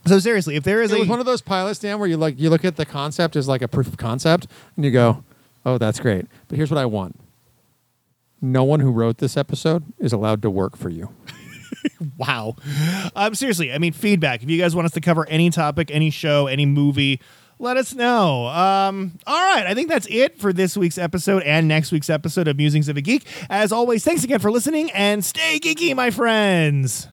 so 0.07 0.19
seriously 0.19 0.57
if 0.57 0.65
there 0.65 0.83
is 0.83 0.91
It 0.93 0.97
a 0.97 0.99
was 1.01 1.09
one 1.09 1.21
of 1.21 1.27
those 1.27 1.41
pilots, 1.43 1.79
Dan, 1.79 1.99
where 2.01 2.09
you 2.09 2.17
like 2.17 2.41
you 2.41 2.51
look 2.51 2.65
at 2.65 2.77
the 2.77 2.87
concept 2.87 3.37
as 3.37 3.47
like 3.47 3.63
a 3.63 3.69
proof 3.69 3.87
of 3.87 3.97
concept, 3.97 4.47
and 4.77 4.85
you 4.85 4.91
go, 4.91 5.23
"Oh, 5.65 5.79
that's 5.79 6.01
great." 6.01 6.27
But 6.49 6.57
here's 6.57 6.71
what 6.71 6.79
I 6.79 6.87
want: 6.87 7.21
no 8.41 8.65
one 8.65 8.81
who 8.81 8.91
wrote 8.91 9.19
this 9.19 9.37
episode 9.37 9.85
is 9.99 10.13
allowed 10.13 10.43
to 10.43 10.51
work 10.51 10.77
for 10.77 10.89
you. 10.89 11.11
Wow. 12.19 12.57
Um, 13.17 13.35
seriously, 13.35 13.73
I 13.73 13.79
mean, 13.79 13.93
feedback. 13.93 14.43
If 14.43 14.51
you 14.51 14.59
guys 14.59 14.75
want 14.77 14.87
us 14.87 14.93
to 14.93 15.01
cover 15.01 15.27
any 15.29 15.51
topic, 15.51 15.91
any 15.91 16.11
show, 16.11 16.47
any 16.47 16.67
movie, 16.67 17.21
let 17.59 17.77
us 17.77 17.95
know. 17.95 18.47
Um, 18.47 19.19
all 19.27 19.55
right. 19.55 19.67
I 19.67 19.75
think 19.75 19.89
that's 19.89 20.07
it 20.11 20.39
for 20.39 20.53
this 20.53 20.77
week's 20.77 20.99
episode 20.99 21.43
and 21.45 21.69
next 21.69 21.93
week's 21.93 22.11
episode 22.11 22.49
of 22.49 22.57
Musings 22.57 22.89
of 22.89 22.97
a 22.97 23.01
Geek. 23.01 23.25
As 23.49 23.73
always, 23.73 24.05
thanks 24.05 24.25
again 24.25 24.41
for 24.41 24.51
listening 24.51 24.91
and 24.93 25.25
stay 25.25 25.59
geeky, 25.59 25.95
my 25.95 26.11
friends. 26.11 27.09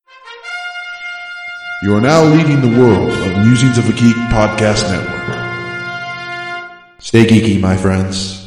You 1.82 1.96
are 1.96 2.02
now 2.02 2.24
leading 2.24 2.62
the 2.62 2.80
world 2.80 3.10
of 3.12 3.46
Musings 3.46 3.78
of 3.78 3.88
a 3.88 3.94
Geek 3.94 4.16
podcast 4.32 4.84
network. 4.92 5.20
Stay 7.02 7.26
geeky, 7.26 7.60
my 7.60 7.78
friends. 7.78 8.39